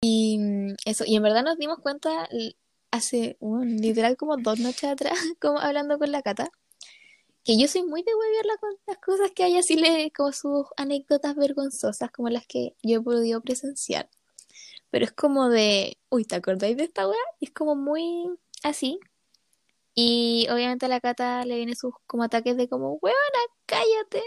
Y 0.00 0.38
mm, 0.38 0.74
eso, 0.84 1.04
y 1.06 1.16
en 1.16 1.22
verdad 1.22 1.42
nos 1.42 1.58
dimos 1.58 1.78
cuenta 1.80 2.28
hace, 2.90 3.38
literal 3.40 4.16
como 4.16 4.36
dos 4.36 4.58
noches 4.58 4.84
atrás, 4.84 5.12
como 5.40 5.58
hablando 5.58 5.98
con 5.98 6.12
la 6.12 6.22
Cata, 6.22 6.50
que 7.46 7.56
yo 7.56 7.68
soy 7.68 7.84
muy 7.84 8.02
de 8.02 8.12
huevearla 8.12 8.56
con 8.58 8.70
las 8.88 8.98
cosas 8.98 9.30
que 9.30 9.44
hay 9.44 9.56
así, 9.56 9.76
le, 9.76 10.10
como 10.10 10.32
sus 10.32 10.66
anécdotas 10.76 11.36
vergonzosas, 11.36 12.10
como 12.10 12.28
las 12.28 12.44
que 12.44 12.74
yo 12.82 12.98
he 12.98 13.00
podido 13.00 13.40
presenciar. 13.40 14.10
Pero 14.90 15.04
es 15.04 15.12
como 15.12 15.48
de, 15.48 15.96
uy, 16.10 16.24
¿te 16.24 16.34
acordáis 16.34 16.76
de 16.76 16.82
esta 16.84 17.08
weá? 17.08 17.20
Es 17.40 17.52
como 17.52 17.76
muy 17.76 18.28
así. 18.64 18.98
Y 19.94 20.48
obviamente 20.50 20.86
a 20.86 20.88
la 20.88 21.00
Cata 21.00 21.44
le 21.44 21.54
vienen 21.56 21.76
sus 21.76 21.94
como 22.08 22.24
ataques 22.24 22.56
de 22.56 22.68
como, 22.68 22.98
huevona, 23.00 23.38
cállate. 23.64 24.24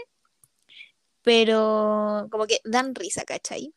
Pero 1.20 2.26
como 2.30 2.46
que 2.46 2.60
dan 2.64 2.94
risa, 2.94 3.24
¿cachai? 3.24 3.74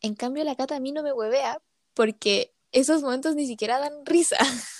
En 0.00 0.16
cambio 0.16 0.42
la 0.42 0.56
Cata 0.56 0.74
a 0.74 0.80
mí 0.80 0.90
no 0.90 1.04
me 1.04 1.12
huevea 1.12 1.62
porque 1.94 2.52
esos 2.72 3.02
momentos 3.02 3.36
ni 3.36 3.46
siquiera 3.46 3.78
dan 3.78 4.04
risa. 4.04 4.36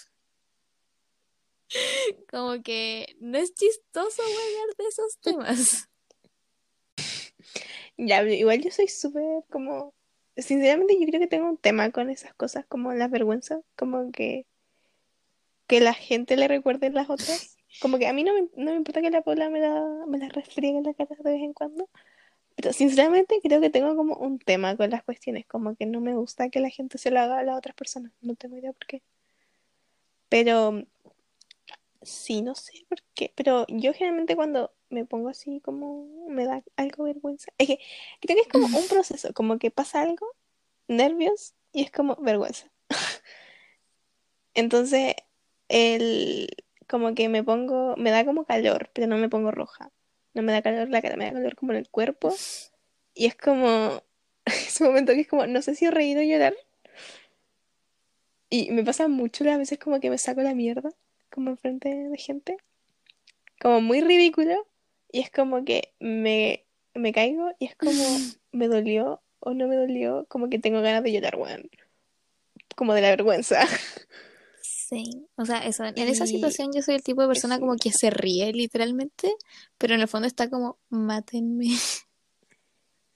como 2.31 2.63
que 2.63 3.17
no 3.21 3.39
es 3.39 3.55
chistoso 3.55 4.23
huevear 4.23 4.77
de 4.77 4.87
esos 4.89 5.19
temas. 5.19 5.89
Ya, 8.03 8.23
igual 8.23 8.63
yo 8.63 8.71
soy 8.71 8.89
súper 8.89 9.45
como... 9.51 9.93
Sinceramente 10.35 10.97
yo 10.99 11.07
creo 11.07 11.21
que 11.21 11.27
tengo 11.27 11.51
un 11.51 11.59
tema 11.59 11.91
con 11.91 12.09
esas 12.09 12.33
cosas, 12.33 12.65
como 12.67 12.95
las 12.95 13.11
vergüenzas, 13.11 13.61
como 13.77 14.11
que 14.11 14.47
que 15.71 15.81
la 15.81 15.95
gente 15.95 16.37
le 16.37 16.49
recuerde 16.49 16.91
las 16.91 17.09
otras. 17.09 17.57
Como 17.81 17.97
que 18.01 18.09
a 18.09 18.13
mí 18.13 18.25
no 18.25 18.35
me, 18.35 18.41
no 18.57 18.73
me 18.73 18.77
importa 18.77 19.01
que 19.01 19.11
la 19.11 19.23
Paula 19.23 19.49
me 19.51 19.61
la, 19.61 20.05
me 20.09 20.19
la 20.19 20.29
refriegue 20.29 20.79
en 20.79 20.83
la 20.83 20.95
cara 20.95 21.15
de 21.17 21.31
vez 21.31 21.43
en 21.43 21.53
cuando. 21.53 21.89
Pero 22.57 22.73
sinceramente 22.73 23.39
creo 23.41 23.61
que 23.61 23.71
tengo 23.71 23.95
como 23.95 24.17
un 24.17 24.41
tema 24.41 24.77
con 24.77 24.91
las 24.91 25.05
cuestiones. 25.05 25.47
Como 25.47 25.77
que 25.77 25.87
no 25.87 26.01
me 26.01 26.17
gusta 26.17 26.49
que 26.49 26.59
la 26.59 26.71
gente 26.71 26.99
se 26.99 27.13
lo 27.13 27.21
haga 27.21 27.39
a 27.39 27.45
las 27.45 27.57
otras 27.57 27.77
personas. 27.77 28.11
No 28.21 28.35
tengo 28.35 28.57
idea 28.57 28.73
por 28.73 28.85
qué. 28.89 29.03
Pero 30.29 30.83
sí, 32.03 32.43
no 32.43 32.55
sé 32.55 32.85
por 32.89 33.03
qué. 33.15 33.33
Pero 33.37 33.67
yo 33.69 33.93
generalmente 33.93 34.37
cuando 34.37 34.73
me 34.91 35.05
pongo 35.05 35.29
así 35.29 35.61
como 35.61 36.27
me 36.29 36.45
da 36.45 36.63
algo 36.77 37.05
vergüenza. 37.05 37.53
Es 37.59 37.67
que 37.69 37.79
creo 38.21 38.37
que 38.37 38.43
es 38.43 38.49
como 38.49 38.67
un 38.67 38.89
proceso. 38.89 39.33
Como 39.35 39.59
que 39.59 39.71
pasa 39.71 40.03
algo, 40.03 40.27
nervios 40.89 41.55
y 41.73 41.83
es 41.83 41.91
como 41.91 42.17
vergüenza. 42.17 42.71
Entonces 44.55 45.15
el, 45.69 46.49
como 46.89 47.15
que 47.15 47.29
me 47.29 47.43
pongo, 47.45 47.95
me 47.97 48.11
da 48.11 48.25
como 48.25 48.45
calor, 48.45 48.91
pero 48.93 49.07
no 49.07 49.17
me 49.17 49.29
pongo 49.29 49.51
roja. 49.51 49.91
No 50.35 50.43
me 50.43 50.53
da 50.53 50.63
calor 50.63 50.89
la 50.89 51.01
cara, 51.01 51.17
me 51.17 51.27
da 51.27 51.33
calor 51.33 51.57
como 51.57 51.73
en 51.73 51.79
el 51.79 51.89
cuerpo. 51.89 52.35
Y 53.15 53.27
es 53.27 53.37
como, 53.37 54.03
ese 54.45 54.85
momento 54.85 55.13
que 55.13 55.21
es 55.21 55.29
como, 55.29 55.47
no 55.47 55.63
sé 55.63 55.75
si 55.75 55.87
he 55.87 55.91
reído 55.91 56.21
o 56.21 56.25
llorar. 56.25 56.55
Y 58.51 58.73
me 58.73 58.83
pasa 58.83 59.07
mucho 59.07 59.45
las 59.45 59.59
veces 59.59 59.79
como 59.79 60.01
que 60.01 60.11
me 60.11 60.19
saco 60.19 60.41
la 60.43 60.55
mierda, 60.55 60.91
como 61.31 61.51
enfrente 61.51 61.89
de 61.89 62.19
gente. 62.19 62.57
Como 63.61 63.81
muy 63.81 64.01
ridículo. 64.01 64.67
Y 65.13 65.21
es 65.21 65.31
como 65.31 65.65
que 65.65 65.93
me, 65.99 66.65
me 66.95 67.13
caigo 67.13 67.51
y 67.59 67.67
es 67.67 67.77
como, 67.77 67.93
me 68.53 68.69
dolió 68.69 69.23
o 69.41 69.55
no 69.55 69.67
me 69.67 69.77
dolió, 69.77 70.27
como 70.29 70.49
que 70.49 70.59
tengo 70.59 70.83
ganas 70.83 71.03
de 71.03 71.13
llorar, 71.13 71.37
weón. 71.37 71.71
Como 72.77 72.95
de 72.95 73.01
la 73.01 73.11
vergüenza. 73.11 73.67
Sí, 74.63 75.27
o 75.37 75.45
sea, 75.47 75.65
eso, 75.67 75.85
en 75.85 75.97
esa 75.97 76.27
situación 76.27 76.73
yo 76.75 76.83
soy 76.83 76.97
el 76.97 77.03
tipo 77.03 77.23
de 77.23 77.29
persona 77.29 77.61
como 77.61 77.77
que 77.77 77.93
se 77.93 78.11
ríe 78.11 78.53
literalmente, 78.53 79.33
pero 79.79 79.95
en 79.95 80.01
el 80.01 80.09
fondo 80.09 80.27
está 80.27 80.51
como, 80.51 80.79
mátenme. 80.89 81.69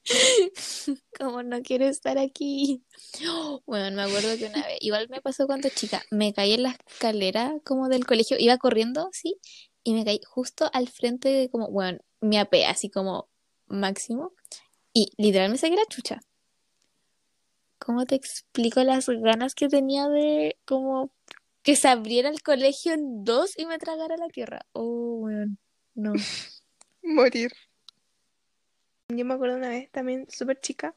como 1.18 1.42
no 1.42 1.62
quiero 1.62 1.86
estar 1.86 2.18
aquí. 2.18 2.84
Bueno, 3.66 3.96
me 3.96 4.02
acuerdo 4.02 4.36
que 4.38 4.46
una 4.46 4.66
vez, 4.66 4.78
igual 4.80 5.08
me 5.08 5.20
pasó 5.20 5.46
cuando 5.46 5.68
chica, 5.68 6.02
me 6.10 6.32
caí 6.32 6.52
en 6.54 6.64
la 6.64 6.76
escalera 6.86 7.54
como 7.64 7.88
del 7.88 8.04
colegio, 8.04 8.36
iba 8.38 8.58
corriendo, 8.58 9.08
sí, 9.12 9.38
y 9.82 9.94
me 9.94 10.04
caí 10.04 10.20
justo 10.26 10.68
al 10.72 10.88
frente 10.88 11.28
de 11.28 11.50
como, 11.50 11.70
bueno, 11.70 11.98
mi 12.20 12.38
AP, 12.38 12.66
así 12.66 12.90
como 12.90 13.28
máximo, 13.66 14.32
y 14.92 15.10
literalmente 15.16 15.70
me 15.70 15.76
la 15.76 15.86
chucha. 15.86 16.20
¿Cómo 17.78 18.06
te 18.06 18.14
explico 18.14 18.82
las 18.82 19.08
ganas 19.08 19.54
que 19.54 19.68
tenía 19.68 20.08
de 20.08 20.58
como 20.64 21.12
que 21.64 21.76
se 21.76 21.88
abriera 21.88 22.28
el 22.28 22.42
colegio 22.42 22.92
en 22.92 23.24
dos 23.24 23.58
y 23.58 23.66
me 23.66 23.78
tragara 23.78 24.16
la 24.16 24.28
tierra. 24.28 24.66
Oh, 24.72 25.16
bueno, 25.20 25.56
no. 25.94 26.12
Morir. 27.02 27.52
Yo 29.08 29.24
me 29.24 29.34
acuerdo 29.34 29.56
una 29.56 29.68
vez 29.68 29.90
también, 29.90 30.26
súper 30.30 30.60
chica. 30.60 30.94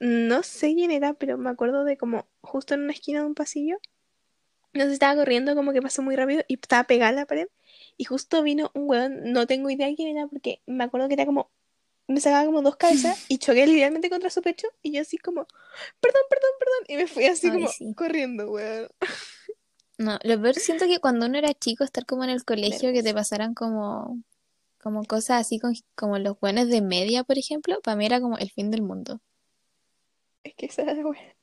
No 0.00 0.42
sé 0.42 0.74
quién 0.74 0.90
era, 0.90 1.14
pero 1.14 1.38
me 1.38 1.50
acuerdo 1.50 1.84
de 1.84 1.96
como 1.96 2.26
justo 2.40 2.74
en 2.74 2.82
una 2.82 2.92
esquina 2.92 3.20
de 3.20 3.26
un 3.26 3.34
pasillo. 3.34 3.78
No 4.74 4.84
sé, 4.84 4.92
estaba 4.92 5.16
corriendo 5.16 5.54
como 5.54 5.72
que 5.72 5.82
pasó 5.82 6.02
muy 6.02 6.14
rápido 6.14 6.44
y 6.46 6.54
estaba 6.54 6.84
pegada 6.84 7.10
a 7.10 7.12
la 7.12 7.26
pared. 7.26 7.48
Y 7.96 8.04
justo 8.04 8.42
vino 8.42 8.70
un 8.74 8.88
weón, 8.88 9.32
no 9.32 9.46
tengo 9.46 9.70
idea 9.70 9.94
quién 9.96 10.16
era 10.16 10.26
porque 10.28 10.60
me 10.66 10.84
acuerdo 10.84 11.08
que 11.08 11.14
era 11.14 11.26
como 11.26 11.50
me 12.08 12.20
sacaba 12.20 12.46
como 12.46 12.62
dos 12.62 12.76
cabezas 12.76 13.24
y 13.28 13.38
choqué 13.38 13.66
literalmente 13.66 14.10
contra 14.10 14.30
su 14.30 14.42
pecho 14.42 14.66
y 14.82 14.92
yo 14.92 15.02
así 15.02 15.18
como, 15.18 15.46
perdón, 16.00 16.22
perdón, 16.28 16.50
perdón, 16.58 16.84
y 16.88 16.96
me 16.96 17.06
fui 17.06 17.26
así 17.26 17.50
como 17.50 17.94
corriendo, 17.94 18.50
weón. 18.50 18.88
No, 19.98 20.18
lo 20.22 20.40
peor 20.40 20.54
siento 20.54 20.86
que 20.86 21.00
cuando 21.00 21.26
uno 21.26 21.38
era 21.38 21.52
chico, 21.54 21.82
estar 21.82 22.06
como 22.06 22.22
en 22.22 22.30
el 22.30 22.44
colegio, 22.44 22.92
que 22.92 23.02
te 23.02 23.12
pasaran 23.12 23.52
como, 23.52 24.22
como 24.82 25.04
cosas 25.04 25.40
así 25.40 25.60
como 25.94 26.18
los 26.18 26.38
buenos 26.40 26.68
de 26.68 26.82
media, 26.82 27.24
por 27.24 27.38
ejemplo, 27.38 27.80
para 27.82 27.96
mí 27.96 28.06
era 28.06 28.20
como 28.20 28.38
el 28.38 28.50
fin 28.50 28.70
del 28.70 28.82
mundo. 28.82 29.20
Es 30.44 30.54
que 30.54 30.66
esa 30.66 30.82
era 30.82 31.02
buena. 31.02 31.34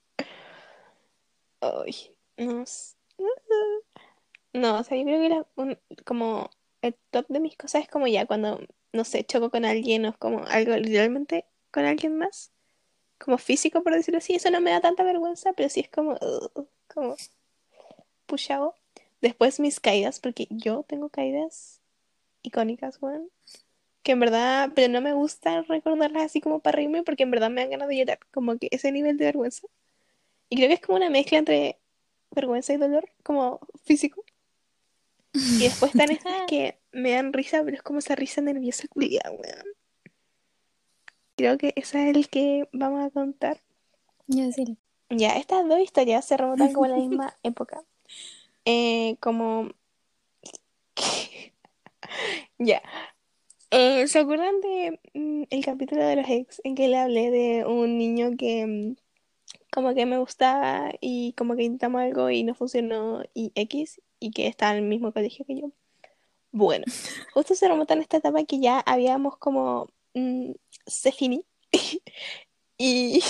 Ay, 1.62 2.16
no 2.38 2.64
No, 4.54 4.80
o 4.80 4.84
sea, 4.84 4.98
yo 4.98 5.04
creo 5.04 5.20
que 5.20 5.26
era 5.26 5.46
como 6.06 6.50
el 6.82 6.96
top 7.12 7.26
de 7.30 7.40
mis 7.40 7.58
cosas 7.58 7.84
es 7.84 7.90
como 7.90 8.08
ya 8.08 8.26
cuando, 8.26 8.62
no 8.94 9.04
sé, 9.04 9.24
choco 9.26 9.50
con 9.50 9.66
alguien 9.66 10.06
o 10.06 10.10
es 10.10 10.18
como 10.18 10.46
algo 10.46 10.76
literalmente 10.78 11.46
con 11.72 11.86
alguien 11.86 12.18
más, 12.18 12.52
como 13.20 13.38
físico, 13.38 13.84
por 13.84 13.94
decirlo 13.96 14.20
así. 14.20 14.36
Eso 14.36 14.52
no 14.52 14.62
me 14.62 14.72
da 14.72 14.82
tanta 14.82 15.04
vergüenza, 15.04 15.54
pero 15.54 15.70
sí 15.70 15.82
es 15.82 15.90
como, 15.90 16.18
como 16.94 17.16
pushado. 18.26 18.76
Después 19.22 19.60
mis 19.60 19.80
caídas, 19.80 20.20
porque 20.20 20.48
yo 20.52 20.84
tengo 20.88 21.10
caídas 21.10 21.82
icónicas, 22.46 23.02
weón. 23.02 23.30
Que 24.04 24.12
en 24.14 24.20
verdad, 24.20 24.72
pero 24.76 24.92
no 24.92 25.02
me 25.02 25.14
gusta 25.14 25.64
recordarlas 25.64 26.24
así 26.24 26.42
como 26.42 26.60
para 26.60 26.76
reírme, 26.76 27.04
porque 27.04 27.24
en 27.24 27.32
verdad 27.32 27.50
me 27.50 27.62
dan 27.62 27.72
ganas 27.72 27.88
de 27.88 27.98
llorar. 27.98 28.20
Como 28.32 28.58
que 28.58 28.68
ese 28.72 28.92
nivel 28.92 29.18
de 29.18 29.26
vergüenza. 29.26 29.68
Y 30.50 30.58
creo 30.58 30.68
que 30.68 30.76
es 30.76 30.82
como 30.82 30.98
una 30.98 31.10
mezcla 31.10 31.40
entre 31.40 31.80
vergüenza 32.32 32.74
y 32.74 32.78
dolor, 32.78 33.10
como 33.24 33.60
físico. 33.84 34.24
Y 35.34 35.64
después 35.64 35.94
están 35.94 36.12
estas 36.12 36.34
que 36.48 36.78
me 36.92 37.12
dan 37.12 37.34
risa, 37.34 37.64
pero 37.64 37.76
es 37.76 37.84
como 37.84 38.00
esa 38.00 38.16
risa 38.16 38.42
nerviosa 38.42 38.88
weón. 38.96 39.66
Creo 41.36 41.58
que 41.58 41.74
ese 41.76 42.10
es 42.10 42.16
el 42.16 42.30
que 42.30 42.70
vamos 42.72 43.06
a 43.06 43.10
contar. 43.10 43.60
Ya, 44.28 44.52
sí. 44.52 44.78
Ya, 45.10 45.36
estas 45.38 45.68
dos 45.68 45.80
historias 45.80 46.26
se 46.26 46.38
remontan 46.38 46.74
como 46.74 46.86
a 46.86 46.90
la 46.90 46.96
misma 46.98 47.38
época. 47.44 47.84
Eh, 48.64 49.18
como... 49.20 49.70
ya. 52.58 52.82
Eh, 53.72 54.08
¿Se 54.08 54.20
acuerdan 54.20 54.62
de 54.62 55.00
mm, 55.14 55.44
el 55.50 55.66
capítulo 55.66 56.06
de 56.06 56.16
los 56.16 56.30
ex 56.30 56.62
en 56.64 56.76
que 56.76 56.88
le 56.88 56.98
hablé 56.98 57.32
de 57.32 57.66
un 57.66 57.98
niño 57.98 58.32
que 58.38 58.66
mm, 58.66 58.96
como 59.72 59.94
que 59.94 60.06
me 60.06 60.18
gustaba 60.18 60.92
y 61.02 61.34
como 61.34 61.56
que 61.56 61.64
intentamos 61.64 62.02
algo 62.02 62.30
y 62.30 62.44
no 62.44 62.56
funcionó 62.56 63.24
y 63.34 63.52
X 63.56 64.02
y 64.20 64.32
que 64.32 64.48
estaba 64.48 64.74
en 64.74 64.84
el 64.84 64.90
mismo 64.90 65.12
colegio 65.12 65.46
que 65.46 65.62
yo? 65.62 65.72
Bueno, 66.52 66.86
justo 67.34 67.56
se 67.56 67.68
remonta 67.68 67.94
en 67.94 68.02
esta 68.02 68.18
etapa 68.18 68.44
que 68.46 68.60
ya 68.60 68.80
habíamos 68.80 69.38
como 69.38 69.90
mm, 70.14 70.52
se 70.86 71.12
finí 71.12 71.46
y, 72.78 73.22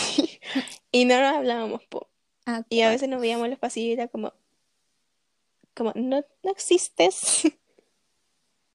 y 0.92 1.06
no 1.06 1.20
nos 1.20 1.34
hablábamos 1.34 1.84
po. 1.86 2.10
Ah, 2.46 2.64
y 2.70 2.82
a 2.82 2.90
veces 2.90 3.10
nos 3.10 3.22
veíamos 3.22 3.46
en 3.46 3.52
los 3.52 3.60
pasillos 3.60 3.90
y 3.90 3.94
era 3.94 4.08
como, 4.08 4.32
como, 5.74 5.92
no, 5.96 6.24
no 6.44 6.52
existes. 6.52 7.48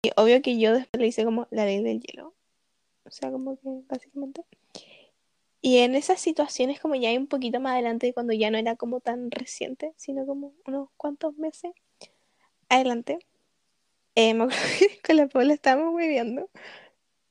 Y 0.02 0.10
obvio 0.16 0.43
que 0.43 0.59
yo 0.59 0.72
después 0.74 1.01
le 1.01 1.09
hice 1.09 1.24
como 1.24 1.47
la 1.51 1.64
ley 1.64 1.82
del 1.82 2.01
hielo. 2.01 2.35
O 3.05 3.10
sea, 3.10 3.31
como 3.31 3.56
que 3.56 3.68
básicamente. 3.89 4.44
Y 5.62 5.78
en 5.78 5.94
esas 5.94 6.20
situaciones, 6.20 6.81
como 6.81 6.94
ya 6.94 7.10
hay 7.10 7.18
un 7.18 7.27
poquito 7.27 7.60
más 7.60 7.74
adelante, 7.74 8.14
cuando 8.14 8.32
ya 8.32 8.51
no 8.51 8.59
era 8.59 8.77
como 8.77 9.01
tan 9.01 9.31
reciente, 9.31 9.93
sino 9.97 10.27
como 10.27 10.55
unos 10.66 10.89
cuantos 10.97 11.36
meses 11.36 11.72
adelante, 12.68 13.18
eh, 14.14 14.35
me 14.35 14.44
acuerdo 14.44 14.62
que 14.78 15.01
con 15.06 15.16
la 15.16 15.28
Paula 15.28 15.55
estábamos 15.55 15.97
viviendo 15.97 16.51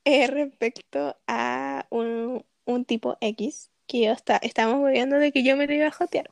eh, 0.04 0.26
respecto 0.28 1.16
a 1.26 1.86
un, 1.90 2.44
un, 2.66 2.84
tipo 2.84 3.16
X 3.20 3.70
que 3.86 4.02
yo 4.06 4.12
está, 4.12 4.36
estábamos 4.38 4.86
viviendo 4.86 5.16
de 5.16 5.32
que 5.32 5.42
yo 5.42 5.56
me 5.56 5.66
lo 5.66 5.74
iba 5.74 5.88
a 5.88 5.92
jotear. 5.92 6.30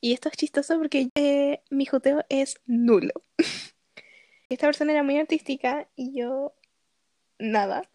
Y 0.00 0.12
esto 0.14 0.28
es 0.28 0.36
chistoso 0.36 0.78
porque 0.78 1.10
eh, 1.14 1.62
mi 1.70 1.86
joteo 1.86 2.24
es 2.28 2.60
nulo. 2.66 3.12
Esta 4.50 4.66
persona 4.66 4.90
era 4.92 5.04
muy 5.04 5.16
artística 5.16 5.88
y 5.94 6.12
yo 6.18 6.54
nada. 7.38 7.88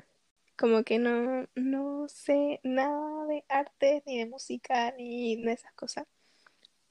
Como 0.57 0.83
que 0.85 0.99
no, 0.99 1.47
no 1.53 2.07
sé 2.07 2.61
nada 2.63 3.25
de 3.25 3.43
arte, 3.49 4.01
ni 4.05 4.19
de 4.19 4.25
música, 4.25 4.93
ni 4.97 5.35
de 5.43 5.51
esas 5.51 5.73
cosas. 5.73 6.07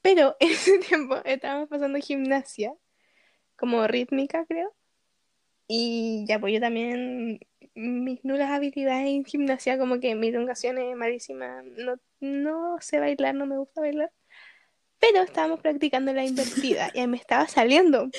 Pero 0.03 0.37
en 0.39 0.51
ese 0.51 0.77
tiempo 0.77 1.15
estábamos 1.25 1.67
pasando 1.67 1.97
gimnasia, 1.99 2.75
como 3.57 3.87
rítmica, 3.87 4.45
creo. 4.45 4.71
Y 5.67 6.25
ya, 6.27 6.39
pues 6.39 6.53
yo 6.53 6.59
también, 6.59 7.39
mis 7.73 8.23
nulas 8.23 8.51
habilidades 8.51 9.07
en 9.07 9.25
gimnasia, 9.25 9.79
como 9.79 9.99
que 9.99 10.13
mi 10.13 10.27
elongación 10.27 10.77
es 10.77 10.95
malísima. 10.95 11.63
No, 11.63 11.95
no 12.19 12.77
sé 12.81 12.99
bailar, 12.99 13.33
no 13.33 13.47
me 13.47 13.57
gusta 13.57 13.81
bailar. 13.81 14.11
Pero 14.99 15.23
estábamos 15.23 15.59
practicando 15.59 16.13
la 16.13 16.23
invertida 16.23 16.91
y 16.93 17.07
me 17.07 17.17
estaba 17.17 17.47
saliendo. 17.47 18.11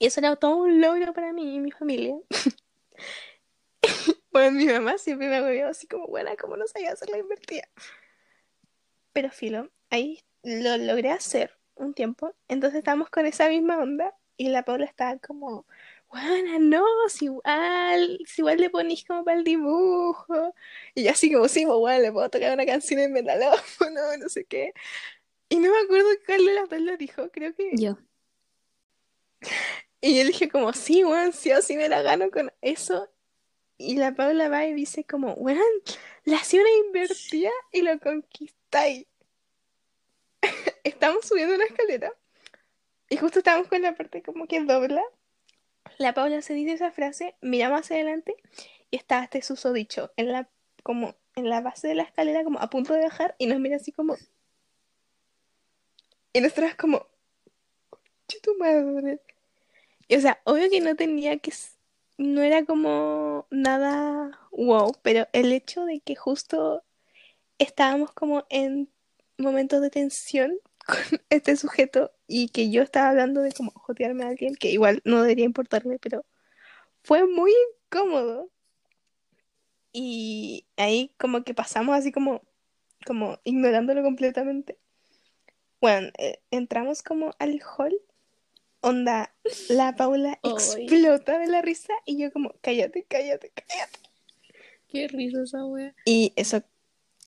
Y 0.00 0.06
eso 0.06 0.20
era 0.20 0.34
todo 0.34 0.56
un 0.56 0.80
logro 0.80 1.12
para 1.12 1.34
mí 1.34 1.56
y 1.56 1.60
mi 1.60 1.72
familia. 1.72 2.16
pues 4.32 4.50
mi 4.50 4.64
mamá 4.64 4.96
siempre 4.96 5.28
me 5.28 5.36
agobió 5.36 5.68
así 5.68 5.86
como, 5.86 6.06
buena, 6.06 6.34
como 6.36 6.56
no 6.56 6.66
sabía 6.66 6.92
hacer 6.92 7.10
la 7.10 7.18
invertida. 7.18 7.68
Pero 9.12 9.30
filo, 9.30 9.70
ahí 9.90 10.24
lo 10.42 10.78
logré 10.78 11.10
hacer 11.10 11.54
un 11.74 11.92
tiempo. 11.92 12.34
Entonces 12.48 12.78
estábamos 12.78 13.10
con 13.10 13.26
esa 13.26 13.50
misma 13.50 13.76
onda 13.76 14.16
y 14.38 14.48
la 14.48 14.64
Paula 14.64 14.86
estaba 14.86 15.18
como, 15.18 15.66
bueno, 16.08 16.58
no, 16.60 16.86
si 17.10 17.26
igual, 17.26 18.20
si 18.26 18.40
igual 18.40 18.56
le 18.56 18.70
ponís 18.70 19.04
como 19.04 19.22
para 19.22 19.36
el 19.36 19.44
dibujo. 19.44 20.54
Y 20.94 21.04
yo 21.04 21.10
así 21.10 21.30
como, 21.30 21.46
sí, 21.46 21.66
pues 21.66 21.76
bueno, 21.76 22.00
le 22.00 22.10
puedo 22.10 22.30
tocar 22.30 22.54
una 22.54 22.64
canción 22.64 23.00
en 23.00 23.12
metalófono, 23.12 24.00
no 24.18 24.30
sé 24.30 24.46
qué. 24.46 24.72
Y 25.50 25.56
no 25.56 25.70
me 25.70 25.78
acuerdo 25.80 26.08
cuál 26.24 26.46
de 26.46 26.54
las 26.54 26.70
dos 26.70 26.80
lo 26.80 26.96
dijo, 26.96 27.30
creo 27.30 27.54
que... 27.54 27.72
Yo. 27.74 27.98
Y 30.00 30.16
yo 30.16 30.24
dije 30.24 30.48
como, 30.48 30.72
sí, 30.72 31.04
weón, 31.04 31.32
sí 31.32 31.52
o 31.52 31.60
sí 31.60 31.76
me 31.76 31.88
la 31.88 32.02
gano 32.02 32.30
con 32.30 32.52
eso. 32.62 33.10
Y 33.76 33.96
la 33.96 34.14
Paula 34.14 34.48
va 34.48 34.66
y 34.66 34.74
dice 34.74 35.04
como, 35.04 35.34
weón, 35.34 35.60
la 36.24 36.38
una 36.52 36.70
invertida 36.86 37.50
y 37.72 37.82
lo 37.82 37.98
conquistáis. 37.98 39.06
estamos 40.84 41.26
subiendo 41.26 41.54
una 41.54 41.64
escalera 41.64 42.12
y 43.08 43.16
justo 43.16 43.40
estamos 43.40 43.68
con 43.68 43.82
la 43.82 43.94
parte 43.94 44.22
como 44.22 44.46
que 44.46 44.60
dobla. 44.60 45.02
La 45.98 46.14
Paula 46.14 46.42
se 46.42 46.54
dice 46.54 46.74
esa 46.74 46.92
frase, 46.92 47.34
miramos 47.40 47.80
hacia 47.80 47.96
adelante 47.96 48.36
y 48.90 48.96
está 48.96 49.24
este 49.24 49.42
susodicho 49.42 50.12
en 50.16 50.32
la, 50.32 50.48
como 50.82 51.16
en 51.34 51.48
la 51.48 51.60
base 51.60 51.88
de 51.88 51.94
la 51.94 52.04
escalera, 52.04 52.44
como 52.44 52.60
a 52.60 52.70
punto 52.70 52.94
de 52.94 53.02
bajar 53.02 53.34
y 53.38 53.46
nos 53.46 53.58
mira 53.60 53.76
así 53.76 53.92
como... 53.92 54.16
Y 56.32 56.40
nosotras 56.40 56.76
como... 56.76 57.06
"Conche 57.90 58.40
tu 58.40 58.56
madre". 58.58 59.20
O 60.16 60.20
sea, 60.20 60.40
obvio 60.44 60.70
que 60.70 60.80
no 60.80 60.96
tenía 60.96 61.38
que... 61.38 61.52
No 62.18 62.42
era 62.42 62.64
como 62.64 63.46
nada 63.50 64.38
wow, 64.52 64.92
pero 65.02 65.26
el 65.32 65.52
hecho 65.52 65.84
de 65.84 66.00
que 66.00 66.16
justo 66.16 66.84
estábamos 67.58 68.12
como 68.12 68.46
en 68.50 68.90
momentos 69.38 69.80
de 69.82 69.90
tensión 69.90 70.58
con 70.86 71.20
este 71.30 71.56
sujeto 71.56 72.12
y 72.26 72.48
que 72.50 72.70
yo 72.70 72.82
estaba 72.82 73.10
hablando 73.10 73.42
de 73.42 73.52
como 73.52 73.72
jotearme 73.72 74.24
a 74.24 74.28
alguien, 74.28 74.54
que 74.56 74.70
igual 74.70 75.02
no 75.04 75.22
debería 75.22 75.44
importarme, 75.46 75.98
pero 75.98 76.24
fue 77.02 77.26
muy 77.26 77.52
incómodo. 77.86 78.50
Y 79.92 80.66
ahí 80.76 81.14
como 81.18 81.42
que 81.44 81.54
pasamos 81.54 81.96
así 81.96 82.12
como, 82.12 82.42
como 83.06 83.40
ignorándolo 83.44 84.02
completamente. 84.02 84.78
Bueno, 85.80 86.10
eh, 86.18 86.40
entramos 86.50 87.02
como 87.02 87.32
al 87.38 87.60
hall, 87.62 87.94
onda, 88.80 89.34
la 89.68 89.94
Paula 89.96 90.38
explota 90.42 91.38
de 91.38 91.46
la 91.46 91.62
risa 91.62 91.94
y 92.04 92.18
yo 92.18 92.32
como, 92.32 92.54
cállate, 92.60 93.04
cállate, 93.08 93.52
cállate. 93.54 93.98
Qué 94.88 95.08
risa 95.08 95.42
esa 95.42 95.64
wea. 95.64 95.94
Y 96.04 96.32
eso, 96.36 96.62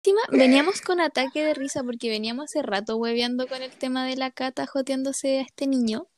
Encima, 0.04 0.22
veníamos 0.32 0.80
con 0.80 1.00
ataque 1.00 1.44
de 1.44 1.54
risa 1.54 1.84
porque 1.84 2.10
veníamos 2.10 2.46
hace 2.46 2.60
rato 2.60 2.96
hueveando 2.96 3.46
con 3.46 3.62
el 3.62 3.70
tema 3.70 4.04
de 4.04 4.16
la 4.16 4.32
cata 4.32 4.66
joteándose 4.66 5.38
a 5.38 5.42
este 5.42 5.68
niño. 5.68 6.08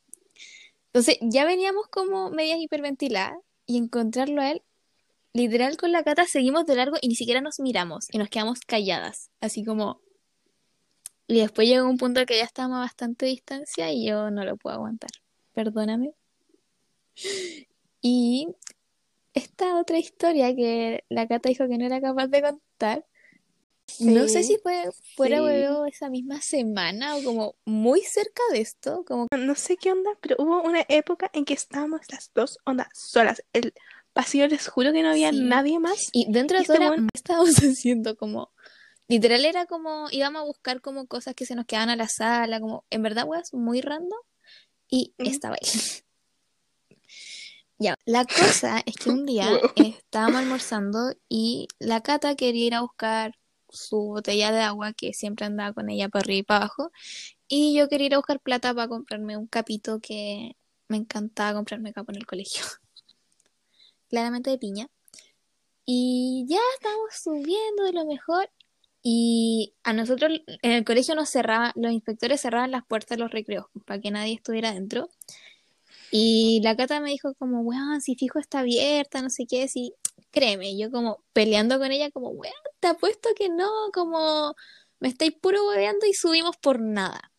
Entonces, 0.87 1.19
ya 1.21 1.45
veníamos 1.45 1.89
como 1.89 2.31
medias 2.31 2.61
hiperventiladas 2.61 3.37
y 3.67 3.77
encontrarlo 3.77 4.41
a 4.41 4.53
él, 4.53 4.63
literal 5.35 5.77
con 5.77 5.93
la 5.93 6.03
cata 6.03 6.25
seguimos 6.25 6.65
de 6.65 6.77
largo 6.77 6.97
y 6.99 7.09
ni 7.09 7.15
siquiera 7.15 7.43
nos 7.43 7.61
miramos 7.61 8.07
y 8.11 8.17
nos 8.17 8.31
quedamos 8.31 8.61
calladas, 8.61 9.31
así 9.43 9.65
como... 9.65 10.01
Y 11.27 11.41
después 11.41 11.69
llegó 11.69 11.87
un 11.87 11.99
punto 11.99 12.25
que 12.25 12.39
ya 12.39 12.45
estábamos 12.45 12.77
a 12.77 12.81
bastante 12.81 13.27
distancia 13.27 13.93
y 13.93 14.07
yo 14.07 14.31
no 14.31 14.47
lo 14.47 14.57
puedo 14.57 14.77
aguantar. 14.77 15.11
Perdóname. 15.55 16.13
Y 18.01 18.49
esta 19.33 19.79
otra 19.79 19.99
historia 19.99 20.55
que 20.55 21.05
la 21.09 21.27
Cata 21.27 21.49
dijo 21.49 21.67
que 21.69 21.79
no 21.79 21.87
era 21.87 22.01
capaz 22.01 22.27
de 22.29 22.43
contar, 22.43 23.07
no 24.01 24.27
sé 24.29 24.43
si 24.43 24.57
fue 24.59 24.91
fuera 25.15 25.39
sí. 25.39 25.89
esa 25.89 26.11
misma 26.11 26.41
semana 26.41 27.17
o 27.17 27.23
como 27.23 27.55
muy 27.65 28.01
cerca 28.01 28.43
de 28.53 28.61
esto, 28.61 29.05
como 29.07 29.27
no 29.39 29.55
sé 29.55 29.77
qué 29.77 29.93
onda, 29.93 30.11
pero 30.21 30.37
hubo 30.39 30.63
una 30.63 30.85
época 30.89 31.31
en 31.33 31.45
que 31.45 31.55
estábamos 31.55 32.01
las 32.11 32.31
dos 32.35 32.59
ondas 32.65 32.89
solas. 32.95 33.43
El 33.53 33.73
pasillo, 34.13 34.47
les 34.49 34.69
juro 34.69 34.93
que 34.93 35.03
no 35.03 35.11
había 35.11 35.31
Sí. 35.31 35.41
nadie 35.41 35.79
más. 35.79 36.09
Y 36.13 36.31
dentro 36.33 36.57
de 36.59 36.63
Este 36.63 36.75
todo 36.79 36.91
weón- 36.91 37.09
estábamos 37.15 37.57
haciendo 37.57 38.17
como, 38.17 38.53
literal 39.09 39.45
era 39.45 39.67
como, 39.67 40.07
íbamos 40.11 40.43
a 40.43 40.45
buscar 40.47 40.81
como 40.81 41.07
cosas 41.07 41.35
que 41.35 41.47
se 41.47 41.55
nos 41.55 41.67
quedaban 41.67 41.91
a 41.91 41.97
la 41.97 42.09
sala, 42.09 42.61
como, 42.61 42.85
en 42.91 43.03
verdad, 43.03 43.27
weas, 43.27 43.53
muy 43.55 43.81
random, 43.81 44.19
y 44.89 45.15
estaba 45.19 45.57
ahí. 45.61 45.69
Ya, 47.79 47.97
la 48.05 48.25
cosa 48.25 48.83
es 48.87 48.95
que 48.97 49.11
un 49.11 49.27
día 49.27 49.49
estábamos 49.77 50.37
almorzando 50.37 51.13
y 51.29 51.69
la 51.79 52.03
Cata 52.03 52.37
quería 52.37 52.67
ir 52.67 52.75
a 52.75 52.83
buscar 52.83 53.35
su 53.69 53.97
botella 53.99 54.53
de 54.53 54.61
agua, 54.61 54.93
que 54.93 55.13
siempre 55.13 55.47
andaba 55.47 55.73
con 55.73 55.91
ella 55.91 56.09
para 56.09 56.23
arriba 56.23 56.39
y 56.39 56.43
para 56.45 56.61
abajo, 56.61 56.93
y 57.49 57.75
yo 57.77 57.89
quería 57.89 58.07
ir 58.07 58.15
a 58.15 58.19
buscar 58.19 58.41
plata 58.41 58.75
para 58.75 58.89
comprarme 58.89 59.37
un 59.37 59.47
capito 59.47 60.01
que 60.01 60.57
me 60.89 60.97
encantaba 60.99 61.55
comprarme 61.55 61.93
capo 61.93 62.13
en 62.13 62.19
el 62.19 62.27
colegio. 62.27 62.65
Claramente 64.09 64.51
de 64.51 64.59
piña. 64.59 64.89
Y 65.85 66.47
ya 66.49 66.61
estábamos 66.77 67.15
subiendo 67.23 67.85
de 67.85 67.93
lo 67.93 68.07
mejor. 68.07 68.51
Y 69.07 69.75
a 69.83 69.93
nosotros 69.93 70.41
en 70.63 70.73
el 70.73 70.83
colegio 70.83 71.15
nos 71.15 71.29
cerraban, 71.29 71.73
los 71.77 71.93
inspectores 71.93 72.41
cerraban 72.41 72.71
las 72.71 72.87
puertas 72.87 73.19
de 73.19 73.23
los 73.23 73.31
recreos 73.31 73.67
para 73.85 74.01
que 74.01 74.11
nadie 74.11 74.33
estuviera 74.33 74.73
dentro. 74.73 75.11
Y 76.11 76.61
la 76.63 76.75
Cata 76.75 77.01
me 77.01 77.11
dijo 77.11 77.35
como, 77.35 77.61
weón, 77.61 78.01
si 78.01 78.15
fijo 78.15 78.39
está 78.39 78.61
abierta, 78.61 79.21
no 79.21 79.29
sé 79.29 79.47
qué, 79.47 79.69
si 79.69 79.93
créeme, 80.31 80.79
yo 80.79 80.91
como 80.91 81.23
peleando 81.35 81.79
con 81.79 81.93
ella 81.93 82.11
como, 82.11 82.31
weón, 82.31 82.55
te 82.81 82.89
apuesto 82.89 83.29
que 83.37 83.51
no, 83.51 83.69
como 83.93 84.55
me 85.01 85.09
estáis 85.09 85.35
puro 85.35 85.69
hueveando 85.69 86.07
y 86.07 86.15
subimos 86.15 86.57
por 86.57 86.81
nada. 86.81 87.31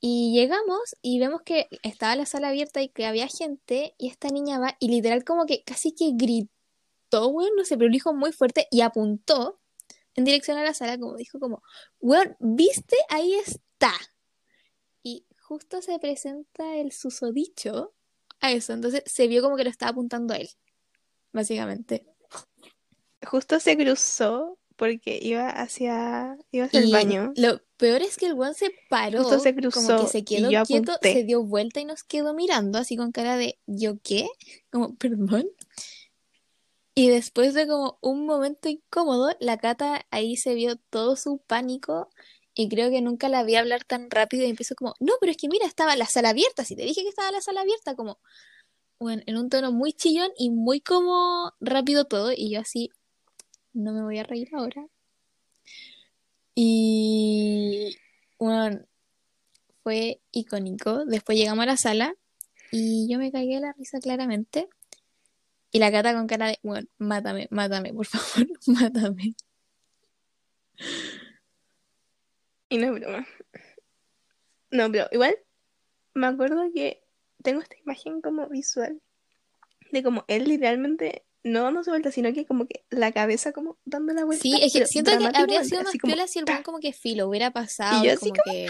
Y 0.00 0.34
llegamos 0.34 0.96
y 1.02 1.20
vemos 1.20 1.42
que 1.42 1.68
estaba 1.84 2.16
la 2.16 2.26
sala 2.26 2.48
abierta 2.48 2.82
y 2.82 2.88
que 2.88 3.06
había 3.06 3.28
gente 3.28 3.94
y 3.96 4.08
esta 4.08 4.28
niña 4.28 4.58
va 4.58 4.76
y 4.80 4.88
literal 4.88 5.22
como 5.22 5.46
que 5.46 5.62
casi 5.62 5.92
que 5.92 6.10
gritó, 6.14 7.28
weón, 7.28 7.52
no 7.56 7.64
sé, 7.64 7.76
pero 7.76 7.88
lo 7.90 7.92
dijo 7.92 8.12
muy 8.12 8.32
fuerte 8.32 8.66
y 8.72 8.80
apuntó 8.80 9.60
en 10.14 10.24
dirección 10.24 10.58
a 10.58 10.64
la 10.64 10.74
sala 10.74 10.98
como 10.98 11.16
dijo 11.16 11.38
como, 11.38 11.62
weón, 12.00 12.36
¿viste? 12.40 12.96
Ahí 13.08 13.34
está. 13.34 13.92
Y 15.02 15.24
justo 15.40 15.82
se 15.82 15.98
presenta 15.98 16.76
el 16.76 16.92
susodicho 16.92 17.94
a 18.40 18.52
eso, 18.52 18.72
entonces 18.72 19.02
se 19.06 19.28
vio 19.28 19.42
como 19.42 19.56
que 19.56 19.64
lo 19.64 19.70
estaba 19.70 19.90
apuntando 19.90 20.34
a 20.34 20.36
él, 20.38 20.48
básicamente. 21.32 22.06
Justo 23.24 23.60
se 23.60 23.76
cruzó 23.76 24.58
porque 24.76 25.18
iba 25.22 25.48
hacia, 25.48 26.36
iba 26.50 26.64
hacia 26.66 26.80
el 26.80 26.88
Y 26.88 26.92
baño. 26.92 27.32
lo 27.36 27.60
peor 27.76 28.02
es 28.02 28.16
que 28.16 28.26
el 28.26 28.34
weón 28.34 28.54
se 28.54 28.70
paró, 28.88 29.22
Justo 29.22 29.38
se 29.38 29.54
como 29.54 29.60
cruzó 29.70 29.96
que 29.96 30.06
se 30.08 30.18
y 30.18 30.24
quedó 30.24 30.50
yo 30.50 30.64
quieto, 30.64 30.92
apunté. 30.92 31.12
se 31.12 31.24
dio 31.24 31.44
vuelta 31.44 31.80
y 31.80 31.84
nos 31.84 32.02
quedó 32.02 32.34
mirando 32.34 32.78
así 32.78 32.96
con 32.96 33.12
cara 33.12 33.36
de 33.36 33.58
¿yo 33.66 33.98
qué? 34.02 34.26
Como, 34.70 34.96
perdón. 34.96 35.46
Y 36.94 37.08
después 37.08 37.54
de 37.54 37.66
como 37.66 37.98
un 38.02 38.26
momento 38.26 38.68
incómodo, 38.68 39.34
la 39.40 39.56
Cata 39.58 40.06
ahí 40.10 40.36
se 40.36 40.54
vio 40.54 40.76
todo 40.76 41.16
su 41.16 41.38
pánico 41.46 42.10
y 42.54 42.68
creo 42.68 42.90
que 42.90 43.00
nunca 43.00 43.28
la 43.28 43.44
vi 43.44 43.56
hablar 43.56 43.84
tan 43.84 44.10
rápido 44.10 44.44
y 44.44 44.50
empezó 44.50 44.74
como, 44.74 44.94
no, 45.00 45.14
pero 45.20 45.32
es 45.32 45.38
que 45.38 45.48
mira, 45.48 45.66
estaba 45.66 45.96
la 45.96 46.06
sala 46.06 46.30
abierta, 46.30 46.64
si 46.64 46.76
te 46.76 46.82
dije 46.82 47.02
que 47.02 47.08
estaba 47.08 47.30
la 47.30 47.40
sala 47.40 47.62
abierta, 47.62 47.94
como, 47.96 48.18
bueno, 48.98 49.22
en 49.26 49.38
un 49.38 49.48
tono 49.48 49.72
muy 49.72 49.94
chillón 49.94 50.30
y 50.36 50.50
muy 50.50 50.80
como 50.80 51.52
rápido 51.60 52.04
todo 52.04 52.32
y 52.36 52.50
yo 52.52 52.60
así, 52.60 52.90
no 53.72 53.92
me 53.92 54.02
voy 54.02 54.18
a 54.18 54.24
reír 54.24 54.48
ahora. 54.52 54.86
Y 56.54 57.96
bueno, 58.38 58.84
fue 59.82 60.20
icónico. 60.30 61.04
Después 61.06 61.38
llegamos 61.38 61.62
a 61.62 61.66
la 61.66 61.76
sala 61.76 62.14
y 62.70 63.08
yo 63.10 63.18
me 63.18 63.32
cagué 63.32 63.54
de 63.54 63.60
la 63.60 63.72
risa 63.72 63.98
claramente. 64.00 64.68
Y 65.72 65.78
la 65.78 65.90
Cata 65.90 66.12
con 66.12 66.26
cara 66.26 66.48
de, 66.48 66.58
bueno, 66.62 66.86
mátame, 66.98 67.48
mátame, 67.50 67.92
por 67.94 68.06
favor, 68.06 68.46
mátame. 68.66 69.34
Y 72.68 72.78
no 72.78 72.94
es 72.94 73.00
broma. 73.00 73.26
No, 74.70 74.90
pero 74.92 75.08
igual 75.12 75.36
me 76.14 76.26
acuerdo 76.26 76.62
que 76.74 77.02
tengo 77.42 77.60
esta 77.60 77.76
imagen 77.78 78.20
como 78.20 78.48
visual 78.48 79.00
de 79.90 80.02
como 80.02 80.24
él 80.28 80.44
literalmente 80.44 81.24
no 81.42 81.62
dándose 81.62 81.90
vuelta, 81.90 82.12
sino 82.12 82.32
que 82.32 82.46
como 82.46 82.66
que 82.66 82.84
la 82.90 83.12
cabeza 83.12 83.52
como 83.52 83.78
dando 83.84 84.12
la 84.12 84.24
vuelta. 84.24 84.42
Sí, 84.42 84.58
es 84.62 84.72
que 84.72 84.86
siento 84.86 85.10
que 85.18 85.28
habría 85.34 85.64
sido 85.64 85.82
más 85.82 85.94
piola 86.02 86.26
si 86.26 86.38
el 86.38 86.44
weón 86.46 86.62
como 86.62 86.78
que 86.78 86.92
filo 86.92 87.28
hubiera 87.28 87.50
pasado, 87.50 88.02
Y 88.02 88.06
yo 88.06 88.12
así 88.12 88.30
como 88.30 88.42
que 88.44 88.68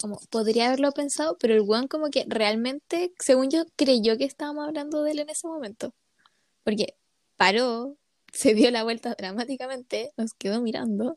como 0.00 0.20
podría 0.30 0.66
haberlo 0.66 0.92
pensado, 0.92 1.36
pero 1.38 1.54
el 1.54 1.62
weón 1.62 1.88
como 1.88 2.10
que 2.10 2.24
realmente, 2.28 3.12
según 3.18 3.50
yo, 3.50 3.64
creyó 3.76 4.16
que 4.18 4.24
estábamos 4.24 4.66
hablando 4.66 5.02
de 5.02 5.12
él 5.12 5.18
en 5.20 5.30
ese 5.30 5.46
momento. 5.46 5.94
Porque 6.66 6.96
paró, 7.36 7.96
se 8.32 8.52
dio 8.52 8.72
la 8.72 8.82
vuelta 8.82 9.14
dramáticamente, 9.16 10.12
nos 10.16 10.34
quedó 10.34 10.60
mirando. 10.60 11.16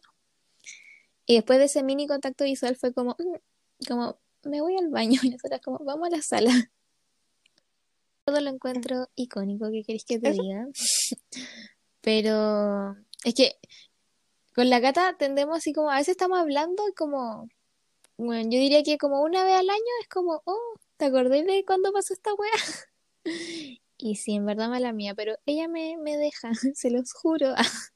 Y 1.25 1.37
después 1.37 1.57
de 1.57 1.65
ese 1.65 1.81
mini 1.81 2.05
contacto 2.05 2.43
visual 2.43 2.75
fue 2.75 2.93
como, 2.93 3.15
"Mm", 3.17 3.87
como, 3.87 4.19
me 4.43 4.61
voy 4.61 4.77
al 4.77 4.89
baño. 4.89 5.19
Y 5.27 5.31
nosotras 5.31 5.59
como, 5.61 5.79
vamos 5.79 6.07
a 6.07 6.15
la 6.17 6.21
sala. 6.21 6.51
Todo 8.25 8.39
lo 8.41 8.51
encuentro 8.51 9.09
icónico, 9.15 9.71
¿qué 9.71 9.81
queréis 9.83 10.05
que 10.05 10.19
te 10.19 10.33
diga? 10.33 10.67
Pero 12.01 12.95
es 13.23 13.33
que 13.33 13.57
con 14.53 14.69
la 14.69 14.79
Cata 14.81 15.17
tendemos 15.17 15.57
así 15.57 15.73
como, 15.73 15.89
a 15.89 15.95
veces 15.95 16.09
estamos 16.09 16.37
hablando 16.37 16.87
y 16.87 16.93
como, 16.93 17.49
bueno, 18.17 18.43
yo 18.51 18.59
diría 18.59 18.83
que 18.83 18.99
como 18.99 19.23
una 19.23 19.43
vez 19.45 19.55
al 19.55 19.69
año 19.71 19.93
es 20.03 20.07
como, 20.09 20.43
oh, 20.45 20.75
¿te 20.97 21.05
acordás 21.05 21.43
de 21.43 21.65
cuándo 21.65 21.91
pasó 21.91 22.13
esta 22.13 22.35
wea? 22.35 22.51
Y 24.01 24.15
sí, 24.15 24.33
en 24.35 24.45
verdad 24.45 24.69
mala 24.69 24.93
mía, 24.93 25.13
pero 25.13 25.35
ella 25.45 25.67
me, 25.67 25.97
me 25.97 26.15
deja, 26.17 26.51
se 26.73 26.89
los 26.89 27.13
juro. 27.13 27.53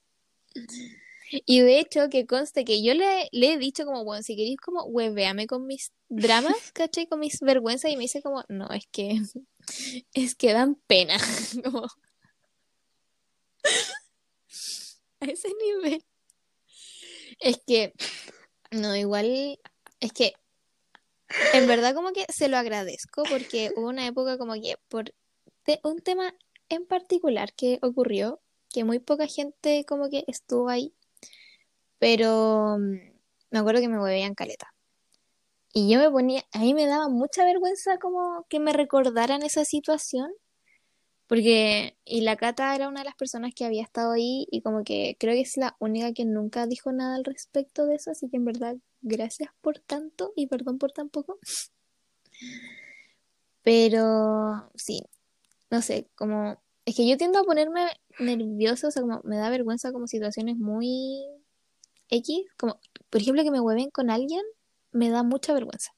Y 1.47 1.61
de 1.61 1.79
hecho, 1.79 2.09
que 2.11 2.27
conste 2.27 2.63
que 2.63 2.83
yo 2.83 2.93
le, 2.93 3.27
le 3.31 3.53
he 3.53 3.57
dicho 3.57 3.85
como, 3.85 4.03
bueno, 4.03 4.21
si 4.21 4.35
queréis 4.35 4.59
como 4.59 4.83
hueveame 4.83 5.47
con 5.47 5.65
mis 5.65 5.91
dramas, 6.07 6.55
¿cachai? 6.73 7.07
Con 7.07 7.21
mis 7.21 7.39
vergüenzas, 7.39 7.89
y 7.89 7.97
me 7.97 8.03
dice 8.03 8.21
como, 8.21 8.43
no, 8.49 8.69
es 8.69 8.85
que, 8.91 9.19
es 10.13 10.35
que 10.35 10.53
dan 10.53 10.75
pena. 10.85 11.17
Como, 11.63 11.87
a 15.21 15.25
ese 15.25 15.49
nivel. 15.59 16.05
Es 17.39 17.57
que, 17.65 17.93
no, 18.69 18.95
igual, 18.95 19.59
es 20.01 20.13
que, 20.13 20.33
en 21.53 21.67
verdad 21.67 21.95
como 21.95 22.11
que 22.13 22.27
se 22.31 22.47
lo 22.47 22.57
agradezco, 22.57 23.23
porque 23.23 23.71
hubo 23.75 23.87
una 23.87 24.05
época 24.05 24.37
como 24.37 24.53
que 24.53 24.75
por 24.87 25.15
te- 25.63 25.79
un 25.83 26.01
tema 26.01 26.33
en 26.69 26.85
particular 26.85 27.53
que 27.53 27.79
ocurrió, 27.81 28.41
que 28.69 28.83
muy 28.83 28.99
poca 28.99 29.27
gente 29.27 29.85
como 29.87 30.09
que 30.09 30.23
estuvo 30.27 30.69
ahí, 30.69 30.93
pero 31.99 32.77
mm, 32.79 32.97
me 33.51 33.59
acuerdo 33.59 33.81
que 33.81 33.87
me 33.89 33.99
hueveían 33.99 34.35
caleta. 34.35 34.73
Y 35.73 35.89
yo 35.91 35.99
me 35.99 36.09
ponía, 36.11 36.43
a 36.53 36.59
mí 36.59 36.73
me 36.73 36.85
daba 36.87 37.09
mucha 37.09 37.45
vergüenza 37.45 37.97
como 37.97 38.45
que 38.49 38.59
me 38.59 38.73
recordaran 38.73 39.41
esa 39.43 39.65
situación, 39.65 40.31
porque, 41.27 41.97
y 42.05 42.21
la 42.21 42.35
Cata 42.35 42.75
era 42.75 42.87
una 42.89 43.01
de 43.01 43.05
las 43.05 43.15
personas 43.15 43.53
que 43.55 43.65
había 43.65 43.81
estado 43.83 44.11
ahí 44.11 44.45
y 44.51 44.61
como 44.61 44.83
que 44.83 45.15
creo 45.19 45.33
que 45.33 45.41
es 45.41 45.57
la 45.57 45.75
única 45.79 46.13
que 46.13 46.25
nunca 46.25 46.67
dijo 46.67 46.91
nada 46.91 47.15
al 47.15 47.23
respecto 47.25 47.85
de 47.87 47.95
eso, 47.95 48.11
así 48.11 48.29
que 48.29 48.37
en 48.37 48.45
verdad, 48.45 48.75
gracias 49.01 49.49
por 49.61 49.79
tanto 49.79 50.33
y 50.35 50.47
perdón 50.47 50.77
por 50.77 50.91
tan 50.91 51.09
poco. 51.09 51.39
Pero 53.63 54.69
sí, 54.75 55.01
no 55.73 55.81
sé, 55.81 56.07
como, 56.13 56.61
es 56.85 56.95
que 56.95 57.09
yo 57.09 57.17
tiendo 57.17 57.39
a 57.39 57.43
ponerme 57.43 57.87
nerviosa, 58.19 58.89
o 58.89 58.91
sea, 58.91 59.01
como 59.01 59.21
me 59.23 59.37
da 59.37 59.49
vergüenza 59.49 59.91
como 59.91 60.05
situaciones 60.05 60.55
muy 60.55 61.25
X, 62.09 62.45
como, 62.57 62.79
por 63.09 63.21
ejemplo, 63.21 63.43
que 63.43 63.49
me 63.49 63.59
hueven 63.59 63.89
con 63.89 64.11
alguien, 64.11 64.43
me 64.91 65.09
da 65.09 65.23
mucha 65.23 65.51
vergüenza. 65.51 65.95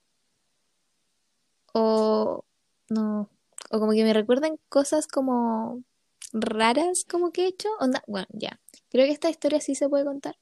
O, 1.74 2.46
no, 2.90 3.30
o 3.70 3.80
como 3.82 3.92
que 3.92 4.06
me 4.06 4.14
recuerden 4.14 4.58
cosas 4.70 5.08
como 5.08 5.84
raras 6.32 7.04
como 7.04 7.34
que 7.34 7.44
he 7.44 7.48
hecho. 7.48 7.68
Onda, 7.82 8.02
bueno, 8.08 8.28
ya, 8.32 8.62
creo 8.90 9.06
que 9.06 9.12
esta 9.12 9.30
historia 9.30 9.60
sí 9.60 9.76
se 9.76 9.90
puede 9.90 10.06
contar. 10.06 10.38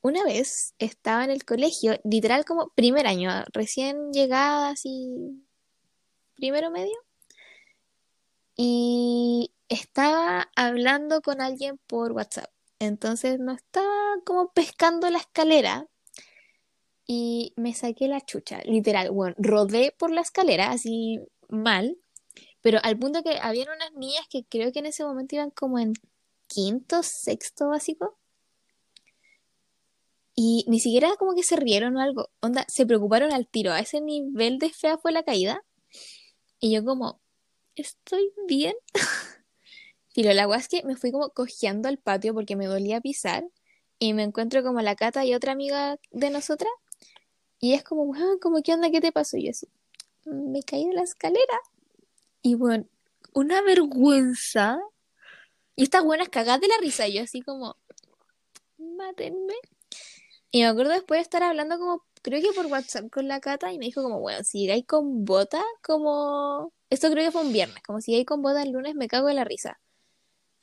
Una 0.00 0.24
vez 0.24 0.74
estaba 0.78 1.24
en 1.24 1.30
el 1.30 1.44
colegio, 1.44 2.00
literal 2.04 2.46
como 2.46 2.70
primer 2.70 3.06
año, 3.06 3.30
recién 3.52 4.12
llegada, 4.14 4.70
así, 4.70 5.10
primero 6.36 6.70
medio. 6.70 6.96
Y 8.62 9.54
estaba 9.70 10.50
hablando 10.54 11.22
con 11.22 11.40
alguien 11.40 11.80
por 11.86 12.12
WhatsApp. 12.12 12.50
Entonces 12.78 13.38
no 13.38 13.52
estaba 13.52 14.16
como 14.26 14.52
pescando 14.52 15.08
la 15.08 15.16
escalera 15.16 15.86
y 17.06 17.54
me 17.56 17.72
saqué 17.72 18.06
la 18.06 18.20
chucha, 18.20 18.60
literal. 18.64 19.12
Bueno, 19.12 19.34
rodé 19.38 19.94
por 19.98 20.10
la 20.10 20.20
escalera 20.20 20.72
así 20.72 21.20
mal, 21.48 21.96
pero 22.60 22.80
al 22.82 22.98
punto 22.98 23.22
que 23.22 23.38
habían 23.40 23.68
unas 23.74 23.94
niñas 23.94 24.26
que 24.28 24.44
creo 24.44 24.72
que 24.72 24.80
en 24.80 24.86
ese 24.86 25.04
momento 25.04 25.36
iban 25.36 25.50
como 25.52 25.78
en 25.78 25.94
quinto, 26.46 27.02
sexto 27.02 27.68
básico 27.68 28.18
y 30.34 30.66
ni 30.68 30.80
siquiera 30.80 31.16
como 31.18 31.34
que 31.34 31.44
se 31.44 31.56
rieron 31.56 31.96
o 31.96 32.00
algo. 32.00 32.28
Onda, 32.40 32.66
se 32.68 32.84
preocuparon 32.84 33.32
al 33.32 33.48
tiro. 33.48 33.72
A 33.72 33.80
ese 33.80 34.02
nivel 34.02 34.58
de 34.58 34.68
fea 34.68 34.98
fue 34.98 35.12
la 35.12 35.22
caída. 35.22 35.64
Y 36.58 36.72
yo 36.74 36.84
como, 36.84 37.20
¿estoy 37.76 38.32
bien? 38.46 38.74
Pero 40.14 40.32
la 40.32 40.56
es 40.56 40.68
que 40.68 40.82
me 40.84 40.96
fui 40.96 41.12
como 41.12 41.30
cojeando 41.30 41.88
al 41.88 41.98
patio 41.98 42.34
porque 42.34 42.56
me 42.56 42.66
dolía 42.66 43.00
pisar 43.00 43.44
y 43.98 44.12
me 44.12 44.22
encuentro 44.22 44.62
como 44.62 44.80
la 44.80 44.96
Cata 44.96 45.24
y 45.24 45.34
otra 45.34 45.52
amiga 45.52 45.98
de 46.10 46.30
nosotras 46.30 46.72
y 47.60 47.74
es 47.74 47.84
como, 47.84 48.04
weón, 48.04 48.38
como, 48.38 48.62
¿qué 48.62 48.72
onda? 48.72 48.90
¿Qué 48.90 49.00
te 49.00 49.12
pasó? 49.12 49.36
Y 49.36 49.44
yo 49.44 49.50
así, 49.50 49.68
me 50.24 50.62
caí 50.62 50.86
de 50.86 50.94
la 50.94 51.02
escalera 51.02 51.60
y 52.42 52.54
bueno, 52.54 52.86
una 53.34 53.62
vergüenza 53.62 54.80
y 55.76 55.84
estas 55.84 56.04
buenas 56.04 56.28
cagadas 56.28 56.60
de 56.60 56.68
la 56.68 56.78
risa 56.80 57.06
y 57.06 57.14
yo 57.14 57.22
así 57.22 57.42
como, 57.42 57.76
mátenme. 58.78 59.54
Y 60.50 60.62
me 60.62 60.66
acuerdo 60.66 60.92
después 60.92 61.18
de 61.18 61.22
estar 61.22 61.42
hablando 61.42 61.78
como, 61.78 62.04
creo 62.22 62.42
que 62.42 62.52
por 62.54 62.66
WhatsApp 62.66 63.10
con 63.10 63.28
la 63.28 63.40
Cata 63.40 63.72
y 63.72 63.78
me 63.78 63.86
dijo 63.86 64.02
como, 64.02 64.20
bueno, 64.20 64.42
si 64.42 64.60
llegáis 64.60 64.86
con 64.86 65.24
bota, 65.24 65.62
como... 65.82 66.72
Esto 66.90 67.10
creo 67.10 67.24
que 67.24 67.30
fue 67.32 67.42
un 67.42 67.52
viernes, 67.52 67.82
como 67.84 68.00
si 68.00 68.10
llegáis 68.12 68.26
con 68.26 68.42
bota 68.42 68.62
el 68.62 68.72
lunes 68.72 68.94
me 68.96 69.08
cago 69.08 69.28
de 69.28 69.34
la 69.34 69.44
risa. 69.44 69.80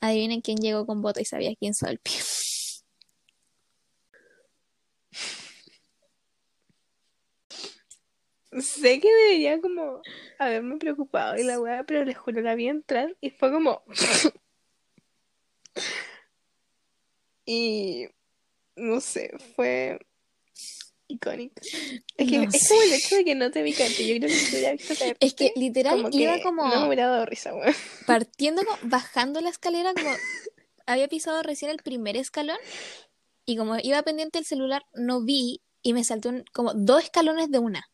Adivinen 0.00 0.42
quién 0.42 0.58
llegó 0.58 0.86
con 0.86 1.02
bota 1.02 1.20
y 1.20 1.24
sabía 1.24 1.54
quién 1.56 1.74
soy 1.74 1.90
el. 1.92 2.00
Sé 8.62 9.00
que 9.00 9.08
debería 9.08 9.60
como 9.60 10.00
haberme 10.38 10.78
preocupado 10.78 11.36
y 11.36 11.44
la 11.44 11.60
weá, 11.60 11.84
pero 11.84 12.04
les 12.04 12.16
juro, 12.18 12.40
la 12.40 12.54
vi 12.54 12.68
entrar 12.68 13.16
y 13.20 13.30
fue 13.30 13.50
como... 13.52 13.82
y 17.46 18.08
no 18.76 19.00
sé, 19.00 19.32
fue 19.56 19.98
icónico. 21.08 21.54
Es 22.16 22.28
que 22.30 22.38
No 22.38 22.44
es 22.44 22.62
sé. 22.62 22.68
como 22.68 22.82
el 22.82 22.92
hecho 22.92 23.16
de 23.16 23.24
que 23.24 23.34
no 23.34 23.50
te 23.50 23.62
vi 23.62 23.72
caerte. 23.72 24.06
Yo 24.06 24.16
creo 24.16 24.28
que 24.28 24.34
si 24.34 24.50
te 24.50 24.56
hubiera 24.58 24.72
visto 24.72 24.94
caerte, 24.96 25.26
Es 25.26 25.34
que 25.34 25.52
literal 25.56 25.96
como 26.02 26.08
iba 26.18 26.36
que 26.36 26.42
como 26.42 26.68
no 26.68 26.80
me 26.82 26.86
hubiera 26.86 27.08
dado 27.08 27.26
risa, 27.26 27.54
weón. 27.54 27.74
partiendo, 28.06 28.64
como, 28.64 28.78
bajando 28.82 29.40
la 29.40 29.48
escalera, 29.50 29.92
como 29.94 30.10
había 30.86 31.08
pisado 31.08 31.42
recién 31.42 31.70
el 31.70 31.78
primer 31.78 32.16
escalón 32.16 32.58
y 33.46 33.56
como 33.56 33.76
iba 33.82 34.02
pendiente 34.02 34.38
el 34.38 34.44
celular, 34.44 34.84
no 34.94 35.22
vi 35.22 35.60
y 35.82 35.92
me 35.94 36.04
saltó 36.04 36.28
un- 36.28 36.44
como 36.52 36.72
dos 36.74 37.02
escalones 37.04 37.50
de 37.50 37.58
una. 37.58 37.90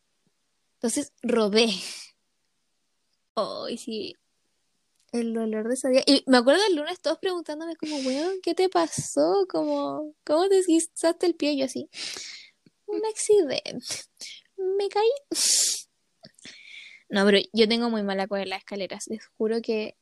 Entonces 0.75 1.13
rodé. 1.23 1.69
Ay, 3.35 3.77
sí. 3.77 4.15
El 5.11 5.33
dolor 5.33 5.67
de 5.67 5.73
ese 5.75 5.89
día. 5.89 6.03
Y 6.05 6.23
me 6.27 6.37
acuerdo 6.37 6.61
el 6.67 6.75
lunes 6.75 6.99
todos 6.99 7.17
preguntándome 7.19 7.75
como, 7.77 7.97
weón, 7.97 8.39
¿qué 8.43 8.53
te 8.53 8.67
pasó? 8.69 9.45
Como, 9.49 10.13
¿cómo 10.25 10.47
te 10.49 10.55
desguizaste 10.55 11.25
el 11.25 11.35
pie? 11.35 11.53
Y 11.53 11.59
yo 11.59 11.65
así, 11.65 11.89
un 12.95 13.05
accidente. 13.05 13.81
Me 14.57 14.89
caí. 14.89 15.09
No, 17.09 17.25
pero 17.25 17.37
yo 17.53 17.67
tengo 17.67 17.89
muy 17.89 18.03
mala 18.03 18.27
con 18.27 18.47
las 18.47 18.59
escaleras. 18.59 19.07
Les 19.07 19.25
juro 19.37 19.61
que 19.61 19.95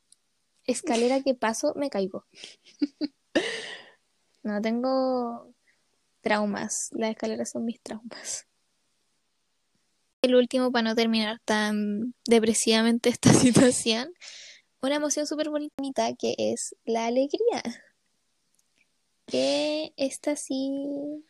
escalera 0.65 1.21
que 1.21 1.35
paso, 1.35 1.73
me 1.75 1.89
caigo. 1.89 2.25
No, 4.43 4.61
tengo 4.61 5.53
traumas. 6.19 6.89
Las 6.91 7.11
escaleras 7.11 7.51
son 7.51 7.63
mis 7.63 7.81
traumas. 7.81 8.45
El 10.21 10.35
último, 10.35 10.69
para 10.69 10.89
no 10.89 10.95
terminar 10.95 11.39
tan 11.45 12.13
depresivamente 12.27 13.09
esta 13.09 13.33
situación, 13.33 14.13
una 14.81 14.95
emoción 14.95 15.27
súper 15.27 15.49
bonita 15.49 16.13
que 16.19 16.35
es 16.37 16.75
la 16.83 17.05
alegría. 17.05 17.63
Que 19.25 19.93
esta 19.95 20.35
sí 20.35 21.23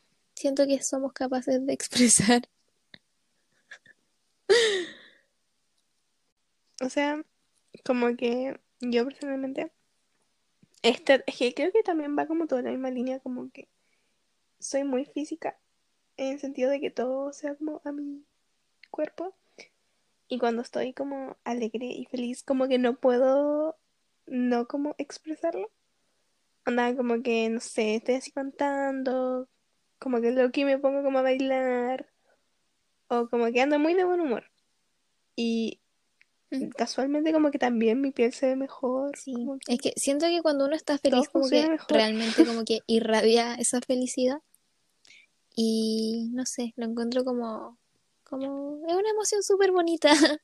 siento 0.44 0.68
que 0.68 0.84
somos 0.84 1.14
capaces 1.14 1.66
de 1.66 1.72
expresar. 1.72 2.50
O 6.82 6.90
sea, 6.90 7.24
como 7.86 8.18
que 8.18 8.60
yo 8.82 9.06
personalmente, 9.06 9.72
esta, 10.82 11.24
es 11.28 11.38
que 11.38 11.54
creo 11.54 11.72
que 11.72 11.82
también 11.82 12.18
va 12.18 12.28
como 12.28 12.46
toda 12.46 12.62
la 12.62 12.72
misma 12.72 12.92
línea, 12.92 13.22
como 13.22 13.50
que 13.52 13.70
soy 14.60 14.84
muy 14.84 15.06
física, 15.06 15.58
en 16.18 16.34
el 16.34 16.40
sentido 16.42 16.70
de 16.70 16.82
que 16.82 16.92
todo 16.92 17.32
sea 17.32 17.56
como 17.56 17.82
a 17.86 17.94
mi 17.94 18.26
cuerpo. 18.92 19.34
Y 20.28 20.40
cuando 20.40 20.62
estoy 20.62 20.92
como 20.92 21.38
alegre 21.46 21.86
y 21.86 22.06
feliz, 22.08 22.44
como 22.44 22.68
que 22.68 22.80
no 22.80 22.98
puedo 22.98 23.78
no 24.26 24.68
como 24.68 24.94
expresarlo. 24.98 25.72
Onda, 26.66 26.94
como 26.98 27.24
que, 27.24 27.50
no 27.50 27.62
sé, 27.62 27.96
estoy 27.96 28.16
así 28.16 28.32
cantando, 28.32 29.48
como 30.04 30.22
que 30.22 30.32
lo 30.32 30.52
que 30.52 30.66
me 30.66 30.78
pongo 30.78 31.02
como 31.04 31.20
a 31.20 31.24
bailar, 31.24 32.08
o 33.08 33.28
como 33.30 33.52
que 33.52 33.62
ando 33.62 33.80
muy 33.80 33.94
de 33.94 34.04
buen 34.04 34.20
humor. 34.20 34.52
Y 35.36 35.80
Mm. 36.54 36.70
casualmente 36.70 37.34
como 37.34 37.50
que 37.50 37.58
también 37.58 38.00
mi 38.00 38.12
piel 38.12 38.32
se 38.32 38.48
ve 38.48 38.56
mejor. 38.56 39.18
Sí, 39.18 39.34
que 39.66 39.74
es 39.74 39.82
que 39.82 39.94
siento 39.96 40.28
que 40.28 40.42
cuando 40.42 40.66
uno 40.66 40.76
está 40.76 40.98
feliz, 40.98 41.28
como 41.30 41.50
que 41.50 41.68
mejor. 41.68 41.98
realmente 41.98 42.46
como 42.46 42.64
que 42.64 42.80
irradia 42.88 43.56
esa 43.56 43.80
felicidad. 43.82 44.38
Y 45.56 46.30
no 46.34 46.46
sé, 46.46 46.74
lo 46.76 46.86
encuentro 46.86 47.24
como, 47.24 47.78
como, 48.24 48.82
es 48.88 48.96
una 48.96 49.10
emoción 49.10 49.44
súper 49.44 49.72
bonita. 49.72 50.12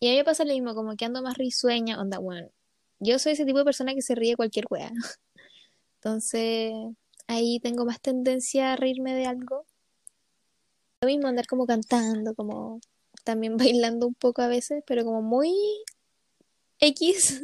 Y 0.00 0.06
a 0.06 0.10
mí 0.12 0.16
me 0.18 0.24
pasa 0.24 0.44
lo 0.44 0.52
mismo, 0.52 0.76
como 0.76 0.94
que 0.94 1.06
ando 1.06 1.22
más 1.22 1.36
risueña, 1.36 2.00
onda, 2.00 2.20
bueno, 2.20 2.48
yo 3.00 3.18
soy 3.18 3.32
ese 3.32 3.44
tipo 3.44 3.58
de 3.58 3.64
persona 3.64 3.94
que 3.94 4.02
se 4.02 4.14
ríe 4.14 4.36
cualquier 4.36 4.66
wea. 4.70 4.92
Entonces, 5.96 6.72
ahí 7.28 7.60
tengo 7.60 7.84
más 7.84 8.00
tendencia 8.00 8.72
a 8.72 8.76
reírme 8.76 9.14
de 9.14 9.26
algo. 9.26 9.66
Lo 11.00 11.08
mismo 11.08 11.26
andar 11.26 11.46
como 11.48 11.66
cantando, 11.66 12.34
como 12.36 12.80
también 13.24 13.56
bailando 13.76 14.06
un 14.06 14.14
poco 14.14 14.42
a 14.42 14.48
veces, 14.48 14.82
pero 14.86 15.04
como 15.04 15.22
muy 15.22 15.52
X. 16.80 17.42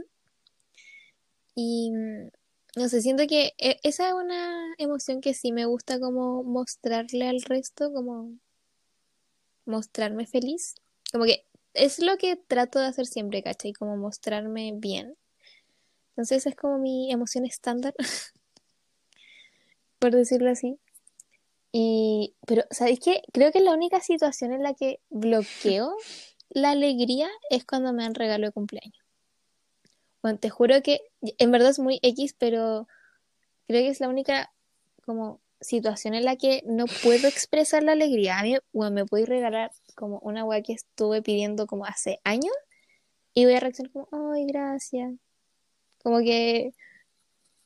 Y 1.56 1.90
mm, 1.90 2.31
no 2.77 2.89
sé, 2.89 3.01
siento 3.02 3.27
que 3.27 3.55
e- 3.59 3.81
esa 3.82 4.09
es 4.09 4.15
una 4.15 4.74
emoción 4.78 5.20
que 5.20 5.35
sí 5.35 5.51
me 5.52 5.65
gusta 5.66 5.98
como 5.98 6.44
mostrarle 6.44 7.28
al 7.28 7.43
resto, 7.43 7.93
como 7.93 8.39
mostrarme 9.66 10.27
feliz. 10.27 10.74
Como 11.12 11.24
que 11.24 11.44
es 11.74 11.98
lo 11.98 12.16
que 12.16 12.36
trato 12.36 12.78
de 12.78 12.86
hacer 12.86 13.06
siempre, 13.06 13.43
¿cachai? 13.43 13.73
Como 13.73 13.97
mostrarme 13.97 14.73
bien. 14.77 15.16
Entonces 16.12 16.47
es 16.47 16.56
como 16.56 16.78
mi 16.78 17.12
emoción 17.12 17.44
estándar, 17.44 17.94
por 20.05 20.14
decirlo 20.14 20.51
así. 20.51 20.78
Y, 21.72 22.35
pero, 22.47 22.64
¿sabéis 22.70 23.01
qué? 23.01 23.22
Creo 23.32 23.52
que 23.52 23.60
la 23.60 23.72
única 23.72 24.01
situación 24.01 24.52
en 24.52 24.62
la 24.62 24.74
que 24.74 25.01
bloqueo 25.09 25.97
la 26.51 26.72
alegría 26.72 27.31
es 27.48 27.64
cuando 27.64 27.90
me 27.94 28.02
dan 28.02 28.14
regalo 28.14 28.44
de 28.44 28.52
cumpleaños. 28.52 29.02
Bueno, 30.20 30.39
te 30.39 30.51
juro 30.51 30.82
que 30.82 31.01
en 31.22 31.51
verdad 31.51 31.70
es 31.70 31.78
muy 31.78 32.01
X, 32.02 32.36
pero 32.39 32.86
creo 33.66 33.81
que 33.81 33.89
es 33.89 34.01
la 34.01 34.10
única 34.10 34.52
como 35.06 35.40
situación 35.62 36.12
en 36.12 36.26
la 36.26 36.36
que 36.36 36.62
no 36.66 36.85
puedo 37.02 37.26
expresar 37.26 37.82
la 37.82 37.93
alegría. 37.93 38.39
A 38.39 38.43
mí, 38.43 38.59
bueno, 38.74 38.94
me 38.94 39.06
podéis 39.06 39.31
regalar 39.31 39.72
como 39.94 40.18
una 40.18 40.44
weá 40.44 40.60
que 40.60 40.74
estuve 40.74 41.22
pidiendo 41.22 41.66
como 41.66 41.86
hace 41.86 42.20
años 42.24 42.52
y 43.32 43.47
voy 43.47 43.55
a 43.55 43.60
reaccionar 43.60 43.90
como, 43.90 44.35
ay, 44.35 44.44
gracias. 44.44 45.14
Como 46.02 46.18
que 46.18 46.74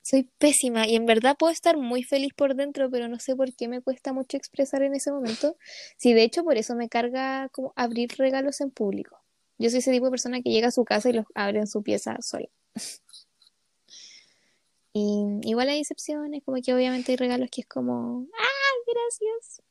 soy 0.09 0.23
pésima 0.39 0.89
y 0.89 0.97
en 0.97 1.05
verdad 1.05 1.37
puedo 1.39 1.53
estar 1.53 1.77
muy 1.77 2.03
feliz 2.03 2.33
por 2.35 2.55
dentro, 2.55 2.91
pero 2.91 3.09
no 3.09 3.19
sé 3.19 3.37
por 3.37 3.55
qué 3.55 3.69
me 3.69 3.83
cuesta 3.83 4.15
mucho 4.15 4.39
expresar 4.39 4.83
en 4.83 4.95
ese 4.95 5.13
momento. 5.13 5.59
Sí, 5.99 6.15
de 6.15 6.23
hecho, 6.23 6.45
por 6.45 6.57
eso 6.57 6.75
me 6.75 6.89
carga 6.89 7.51
como 7.51 7.75
abrir 7.77 8.09
regalos 8.17 8.63
en 8.63 8.71
público. 8.71 9.21
Yo 9.59 9.69
soy 9.69 9.81
ese 9.81 9.93
tipo 9.93 10.07
de 10.07 10.11
persona 10.11 10.41
que 10.41 10.49
llega 10.51 10.69
a 10.69 10.71
su 10.71 10.87
casa 10.87 11.11
y 11.11 11.13
los 11.13 11.27
abre 11.35 11.59
en 11.59 11.67
su 11.67 11.83
pieza 11.83 12.17
sola. 12.23 12.49
Y 14.95 15.41
igual 15.43 15.69
hay 15.69 15.79
excepciones, 15.79 16.43
como 16.45 16.57
que 16.61 16.75
obviamente 16.75 17.13
hay 17.13 17.17
regalos 17.17 17.51
que 17.53 17.61
es 17.61 17.69
como, 17.69 18.27
¡ah, 18.35 18.75
gracias! 18.87 19.63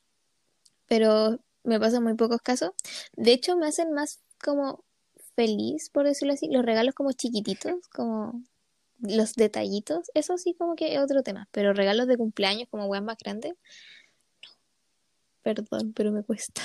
Pero 0.86 1.40
me 1.64 1.78
pasa 1.78 1.98
en 1.98 2.04
muy 2.04 2.14
pocos 2.14 2.40
casos. 2.40 2.70
De 3.14 3.32
hecho, 3.32 3.56
me 3.56 3.66
hacen 3.66 3.92
más 3.92 4.20
como 4.42 4.84
feliz, 5.34 5.90
por 5.90 6.06
decirlo 6.06 6.32
así, 6.32 6.48
los 6.50 6.64
regalos 6.64 6.94
como 6.94 7.12
chiquititos, 7.12 7.88
como 7.88 8.42
los 8.98 9.34
detallitos. 9.34 10.10
Eso 10.14 10.38
sí 10.38 10.54
como 10.54 10.76
que 10.76 10.94
es 10.94 11.00
otro 11.00 11.22
tema. 11.22 11.48
Pero 11.52 11.72
regalos 11.72 12.06
de 12.06 12.16
cumpleaños 12.16 12.68
como 12.70 12.86
weas 12.86 13.02
más 13.02 13.18
grandes, 13.18 13.52
no. 13.52 13.58
Perdón, 15.42 15.92
pero 15.94 16.12
me 16.12 16.22
cuesta. 16.22 16.62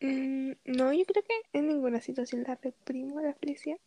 Mm, 0.00 0.52
no, 0.64 0.92
yo 0.92 1.04
creo 1.04 1.22
que 1.22 1.34
en 1.52 1.68
ninguna 1.68 2.00
situación 2.00 2.44
la 2.44 2.56
reprimo 2.56 3.20
la 3.20 3.34
felicidad. 3.34 3.78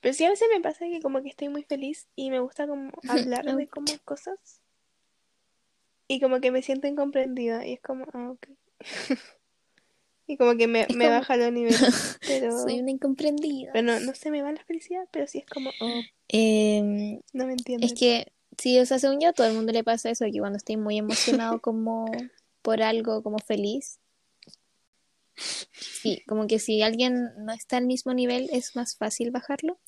Pero 0.00 0.14
sí 0.14 0.24
a 0.24 0.30
veces 0.30 0.48
me 0.52 0.60
pasa 0.60 0.86
que 0.86 1.00
como 1.00 1.22
que 1.22 1.28
estoy 1.28 1.48
muy 1.48 1.62
feliz 1.62 2.08
y 2.16 2.30
me 2.30 2.40
gusta 2.40 2.66
como 2.66 2.90
hablar 3.08 3.44
de 3.44 3.68
como 3.68 3.92
cosas. 4.04 4.60
Y 6.08 6.20
como 6.20 6.40
que 6.40 6.50
me 6.50 6.62
siento 6.62 6.88
incomprendida 6.88 7.64
y 7.66 7.74
es 7.74 7.80
como, 7.80 8.04
ah, 8.12 8.32
ok. 8.32 8.48
Y 10.30 10.36
como 10.36 10.56
que 10.56 10.66
me, 10.68 10.86
me 10.94 11.06
como- 11.06 11.10
baja 11.18 11.36
los 11.36 11.52
niveles. 11.52 12.18
Pero, 12.26 12.56
Soy 12.62 12.80
una 12.80 12.90
incomprendida. 12.92 13.72
pero 13.72 13.84
no, 13.86 13.98
no 14.00 14.14
se 14.14 14.30
me 14.30 14.42
va 14.42 14.52
la 14.52 14.62
felicidad, 14.64 15.04
pero 15.10 15.26
sí 15.26 15.38
es 15.38 15.46
como, 15.46 15.70
oh, 15.80 16.02
Em, 16.28 17.20
no 17.32 17.46
me 17.46 17.52
entiendes. 17.54 17.92
Es 17.92 17.98
que, 17.98 18.32
sí, 18.56 18.78
o 18.78 18.86
sea, 18.86 18.98
según 19.00 19.20
yo, 19.20 19.30
a 19.30 19.32
todo 19.32 19.48
el 19.48 19.54
mundo 19.54 19.72
le 19.72 19.82
pasa 19.82 20.10
eso, 20.10 20.24
que 20.32 20.38
cuando 20.38 20.56
estoy 20.58 20.76
muy 20.76 20.98
emocionado 20.98 21.60
como 21.62 22.04
por 22.62 22.82
algo, 22.82 23.22
como 23.22 23.38
feliz. 23.38 23.98
Sí, 25.72 26.22
como 26.28 26.46
que 26.46 26.58
si 26.58 26.82
alguien 26.82 27.30
no 27.38 27.52
está 27.52 27.78
al 27.78 27.86
mismo 27.86 28.12
nivel, 28.14 28.48
es 28.52 28.76
más 28.76 28.96
fácil 28.96 29.30
bajarlo. 29.30 29.78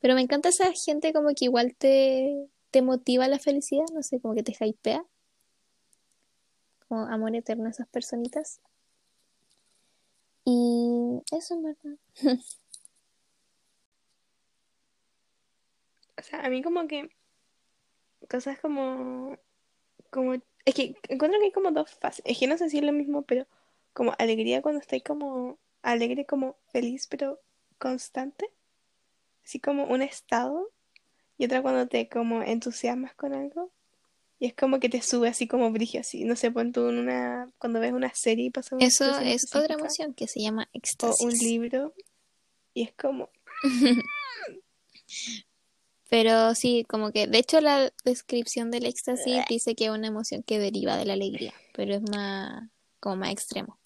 Pero 0.00 0.14
me 0.14 0.20
encanta 0.22 0.48
esa 0.48 0.70
gente 0.72 1.12
como 1.12 1.28
que 1.30 1.46
igual 1.46 1.74
te, 1.76 2.46
te 2.70 2.82
motiva 2.82 3.26
la 3.28 3.38
felicidad, 3.38 3.84
no 3.92 4.02
sé, 4.02 4.20
como 4.20 4.34
que 4.34 4.42
te 4.42 4.54
hypea. 4.58 5.04
Como 6.88 7.02
amor 7.06 7.34
eterno 7.34 7.66
a 7.66 7.70
esas 7.70 7.88
personitas. 7.88 8.60
Y 10.44 11.20
eso 11.32 11.54
en 11.54 11.62
verdad. 11.64 11.98
O 16.18 16.22
sea, 16.22 16.40
a 16.40 16.48
mí 16.48 16.62
como 16.62 16.86
que 16.86 17.10
cosas 18.28 18.58
como, 18.60 19.36
como, 20.10 20.34
es 20.34 20.74
que 20.74 20.96
encuentro 21.08 21.38
que 21.40 21.46
hay 21.46 21.52
como 21.52 21.72
dos 21.72 21.90
fases. 21.94 22.24
Es 22.26 22.38
que 22.38 22.46
no 22.46 22.58
sé 22.58 22.70
si 22.70 22.78
es 22.78 22.84
lo 22.84 22.92
mismo, 22.92 23.22
pero 23.22 23.46
como 23.92 24.14
alegría 24.18 24.62
cuando 24.62 24.80
estoy 24.80 25.00
como 25.02 25.58
alegre, 25.82 26.26
como 26.26 26.56
feliz, 26.68 27.06
pero 27.08 27.40
constante. 27.78 28.50
Así 29.44 29.60
como 29.60 29.84
un 29.86 30.02
estado. 30.02 30.70
Y 31.38 31.46
otra 31.46 31.62
cuando 31.62 31.88
te 31.88 32.08
como 32.08 32.42
entusiasmas 32.42 33.14
con 33.14 33.34
algo. 33.34 33.72
Y 34.42 34.46
es 34.46 34.54
como 34.54 34.80
que 34.80 34.88
te 34.88 35.00
sube 35.02 35.28
así 35.28 35.46
como 35.46 35.70
brillo, 35.70 36.00
así. 36.00 36.24
No 36.24 36.34
sé, 36.34 36.50
pon 36.50 36.72
tú 36.72 36.88
en 36.88 36.98
una, 36.98 37.48
cuando 37.58 37.78
ves 37.78 37.92
una 37.92 38.12
serie 38.12 38.46
y 38.46 38.50
pasa 38.50 38.74
una 38.74 38.84
Eso 38.84 39.16
es 39.20 39.54
otra 39.54 39.74
emoción 39.74 40.14
que 40.14 40.26
se 40.26 40.40
llama 40.40 40.64
O 40.64 40.66
un 40.66 40.72
éxtasis. 40.72 41.42
libro. 41.44 41.94
Y 42.74 42.82
es 42.82 42.92
como, 42.92 43.30
Pero 46.10 46.54
sí, 46.54 46.84
como 46.88 47.12
que, 47.12 47.26
de 47.26 47.38
hecho 47.38 47.60
la 47.60 47.92
descripción 48.04 48.70
del 48.70 48.84
éxtasis 48.86 49.44
dice 49.48 49.74
que 49.74 49.84
es 49.84 49.90
una 49.90 50.08
emoción 50.08 50.42
que 50.42 50.58
deriva 50.58 50.96
de 50.96 51.04
la 51.06 51.12
alegría, 51.14 51.54
pero 51.72 51.94
es 51.94 52.02
más, 52.02 52.68
como 53.00 53.16
más 53.16 53.30
extremo. 53.30 53.78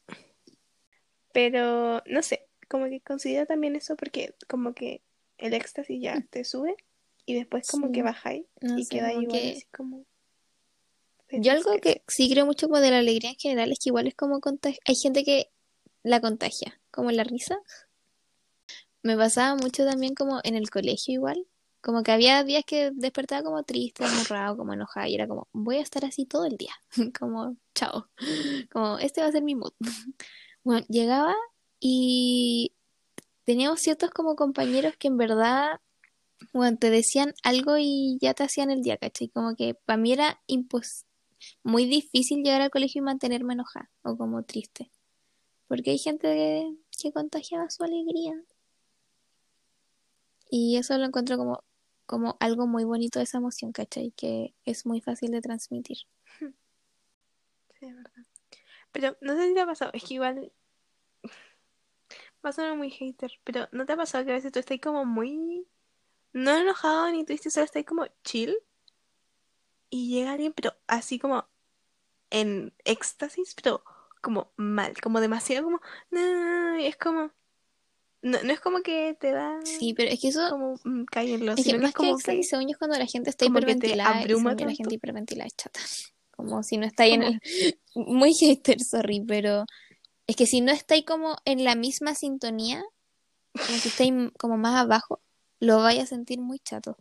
Pero 1.33 2.03
no 2.07 2.23
sé, 2.23 2.49
como 2.69 2.87
que 2.87 3.01
considero 3.01 3.47
también 3.47 3.77
eso 3.77 3.95
porque 3.97 4.35
como 4.49 4.73
que 4.75 5.03
el 5.39 5.53
éxtasis 5.55 6.01
ya 6.01 6.21
te 6.31 6.45
sube 6.45 6.75
y 7.27 7.35
después 7.35 7.69
como 7.69 7.89
Sí. 7.89 7.93
que 7.93 8.03
baja 8.03 8.31
ahí 8.31 8.47
No 8.63 8.79
y 8.79 8.85
sé, 8.85 8.97
queda 8.97 9.13
igual 9.13 9.29
que- 9.29 9.51
así 9.53 9.67
como... 9.77 10.05
Yo 11.31 11.53
algo 11.53 11.73
que 11.81 12.03
sí 12.09 12.31
creo 12.31 12.47
mucho 12.47 12.69
como 12.69 12.81
de 12.81 12.91
la 12.91 12.99
alegría 12.99 13.31
en 13.31 13.37
general 13.37 13.73
es 13.73 13.79
que 13.79 13.91
igual 13.91 14.07
es 14.07 14.15
como 14.15 14.41
contag- 14.41 14.79
hay 14.85 14.95
gente 14.97 15.25
que 15.25 15.51
la 16.03 16.21
contagia, 16.21 16.81
como 16.91 17.11
la 17.11 17.25
risa. 17.25 17.59
Me 19.03 19.17
pasaba 19.17 19.55
mucho 19.57 19.85
también 19.85 20.15
como 20.15 20.41
en 20.43 20.57
el 20.57 20.69
colegio 20.71 21.15
igual, 21.15 21.47
como 21.81 22.03
que 22.03 22.11
había 22.13 22.43
días 22.43 22.65
que 22.67 22.91
despertaba 22.93 23.43
como 23.45 23.63
triste, 23.63 24.05
amurrado, 24.05 24.57
como 24.57 24.73
enojada 24.73 25.09
y 25.09 25.15
era 25.15 25.29
como, 25.29 25.49
voy 25.53 25.77
a 25.77 25.83
estar 25.83 26.05
así 26.05 26.25
todo 26.27 26.45
el 26.47 26.57
día, 26.57 26.75
como, 27.19 27.57
chao, 27.75 28.09
como, 28.73 28.99
este 28.99 29.21
va 29.21 29.29
a 29.29 29.33
ser 29.33 29.43
mi 29.43 29.55
mood. 29.55 29.73
Bueno, 30.65 30.85
llegaba 30.89 31.33
y 31.79 32.73
teníamos 33.45 33.81
ciertos 33.81 34.11
como 34.11 34.37
compañeros 34.37 34.95
que 34.99 35.09
en 35.09 35.17
verdad, 35.17 35.81
bueno, 36.53 36.77
te 36.79 36.91
decían 36.91 37.35
algo 37.45 37.77
y 37.79 38.19
ya 38.21 38.35
te 38.35 38.45
hacían 38.45 38.71
el 38.71 38.83
día, 38.83 38.97
¿cachai? 38.99 39.29
Como 39.29 39.57
que 39.57 39.75
para 39.75 39.97
mí 39.97 40.13
era 40.13 40.41
impos 40.49 41.05
muy 41.63 41.87
difícil 41.87 42.43
llegar 42.43 42.61
al 42.63 42.71
colegio 42.71 43.01
y 43.01 43.03
mantenerme 43.03 43.55
enojada 43.55 43.91
o 44.03 44.17
como 44.17 44.43
triste. 44.45 44.91
Porque 45.69 45.91
hay 45.91 45.99
gente 45.99 46.29
que, 46.29 46.77
que 47.03 47.13
contagiaba 47.13 47.71
su 47.71 47.85
alegría. 47.85 48.35
Y 50.49 50.77
eso 50.77 50.97
lo 50.97 51.05
encuentro 51.05 51.37
como, 51.37 51.65
como 52.07 52.37
algo 52.41 52.67
muy 52.67 52.85
bonito 52.85 53.19
de 53.19 53.25
esa 53.25 53.39
emoción, 53.39 53.73
¿cachai? 53.73 54.13
Que 54.13 54.55
es 54.65 54.87
muy 54.87 55.01
fácil 55.01 55.33
de 55.33 55.41
transmitir. 55.41 55.99
Sí, 57.79 57.87
es 57.87 57.95
verdad. 57.95 58.25
Pero 58.93 59.17
no 59.21 59.37
sé 59.37 59.49
si 59.49 59.55
te 59.55 59.61
ha 59.61 59.67
pasado, 59.67 59.91
es 59.93 60.05
que 60.05 60.15
igual 60.15 60.53
va 62.45 62.51
a 62.51 62.53
sonar 62.53 62.77
muy 62.77 62.91
hater, 62.91 63.33
pero 63.45 63.69
¿no 63.73 63.85
te 63.85 63.93
ha 63.93 63.97
pasado 63.97 64.25
que 64.25 64.31
a 64.31 64.35
veces 64.35 64.53
tú 64.53 64.59
estás 64.59 64.79
como 64.81 65.05
muy... 65.05 65.67
No 66.33 66.55
enojado 66.55 67.11
ni 67.11 67.25
triste, 67.25 67.51
solo 67.51 67.65
estás 67.65 67.85
como 67.85 68.07
chill 68.23 68.57
y 69.97 70.09
llega 70.09 70.33
alguien, 70.33 70.53
pero 70.53 70.75
así 70.87 71.19
como 71.19 71.49
en 72.31 72.73
éxtasis, 72.85 73.55
pero 73.55 73.83
como 74.21 74.53
mal, 74.57 74.95
como 75.01 75.21
demasiado 75.21 75.65
como... 75.65 75.81
No, 76.11 76.77
es 76.77 76.97
como... 76.97 77.31
No, 78.23 78.43
no 78.43 78.53
es 78.53 78.61
como 78.61 78.81
que 78.81 79.17
te 79.21 79.31
da 79.31 79.61
Sí, 79.65 79.95
pero 79.95 80.11
es 80.11 80.21
que 80.21 80.29
eso, 80.29 80.49
como 80.51 80.75
mm, 80.85 81.05
cállenlo, 81.05 81.53
es 81.53 81.57
que 81.57 81.63
sino 81.63 81.77
que 81.77 81.83
más 81.83 81.91
es 81.91 81.95
que 81.95 81.99
como 81.99 82.19
que 82.19 82.43
según 82.43 82.67
yo, 82.67 82.73
es 82.73 82.79
cuando 82.79 82.99
la 82.99 83.07
gente 83.07 83.31
está 83.31 83.45
hiperventilada 83.45 84.23
y 84.23 84.29
la 84.29 84.75
gente 84.75 84.95
hiperventilada 84.95 85.47
es 85.47 85.57
chata. 85.57 85.81
Como 86.37 86.63
si 86.63 86.77
no 86.77 86.85
está 86.85 87.05
ahí 87.05 87.15
en 87.15 87.23
el... 87.23 87.41
Muy 87.95 88.35
hater, 88.35 88.79
sorry, 88.81 89.25
pero 89.27 89.65
es 90.27 90.37
que 90.37 90.45
si 90.45 90.61
no 90.61 90.71
está 90.71 90.95
ahí 90.95 91.03
como 91.03 91.37
en 91.47 91.65
la 91.65 91.75
misma 91.77 92.15
sintonía, 92.15 92.85
como 93.53 93.79
si 93.79 93.89
está 93.89 94.03
ahí 94.03 94.31
como 94.39 94.59
más 94.59 94.79
abajo, 94.79 95.23
lo 95.61 95.79
vaya 95.79 96.03
a 96.03 96.07
sentir 96.07 96.41
muy 96.41 96.59
chato. 96.59 96.99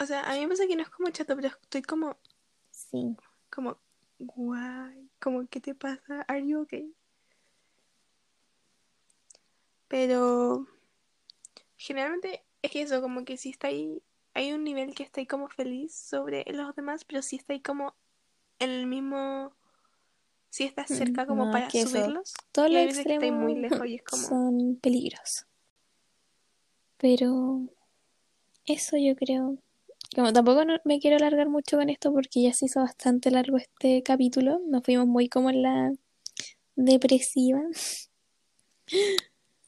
O 0.00 0.06
sea, 0.06 0.22
a 0.30 0.34
mí 0.34 0.40
me 0.40 0.48
pasa 0.48 0.66
que 0.66 0.76
no 0.76 0.82
es 0.82 0.90
como 0.90 1.10
chato, 1.10 1.34
pero 1.36 1.48
estoy 1.48 1.82
como, 1.82 2.16
Sí. 2.70 3.16
como, 3.50 3.78
guay, 4.18 5.10
como, 5.20 5.46
¿qué 5.48 5.60
te 5.60 5.74
pasa? 5.74 6.22
¿Are 6.28 6.46
you 6.46 6.60
okay? 6.62 6.94
Pero 9.88 10.66
generalmente 11.76 12.44
es 12.62 12.70
que 12.70 12.82
eso, 12.82 13.00
como 13.00 13.24
que 13.24 13.36
si 13.36 13.50
está 13.50 13.68
ahí, 13.68 14.02
hay 14.34 14.52
un 14.52 14.62
nivel 14.64 14.94
que 14.94 15.02
está 15.02 15.20
ahí 15.20 15.26
como 15.26 15.48
feliz 15.48 15.94
sobre 15.94 16.44
los 16.52 16.74
demás, 16.76 17.04
pero 17.04 17.22
si 17.22 17.36
está 17.36 17.52
ahí 17.54 17.60
como 17.60 17.94
en 18.58 18.70
el 18.70 18.86
mismo, 18.86 19.52
si 20.50 20.64
estás 20.64 20.88
cerca 20.88 21.26
como 21.26 21.46
No, 21.46 21.50
para 21.50 21.70
subirlos. 21.70 22.34
todos 22.52 22.70
los 22.70 22.76
ahí 22.78 22.86
muy 22.86 22.92
extremos 22.92 23.52
lejos 23.56 23.86
y 23.86 23.94
es 23.96 24.02
como, 24.02 24.28
son 24.28 24.76
peligrosos. 24.76 25.46
Pero 26.98 27.62
eso 28.66 28.96
yo 28.96 29.14
creo. 29.16 29.58
Como 30.14 30.32
tampoco 30.34 30.64
no- 30.66 30.80
me 30.84 31.00
quiero 31.00 31.16
alargar 31.16 31.48
mucho 31.48 31.78
con 31.78 31.88
esto 31.88 32.12
porque 32.12 32.42
ya 32.42 32.52
se 32.52 32.66
hizo 32.66 32.80
bastante 32.80 33.30
largo 33.30 33.56
este 33.56 34.02
capítulo. 34.02 34.60
Nos 34.68 34.82
fuimos 34.84 35.06
muy 35.06 35.28
como 35.30 35.50
en 35.50 35.62
la 35.62 35.92
depresiva. 36.76 37.62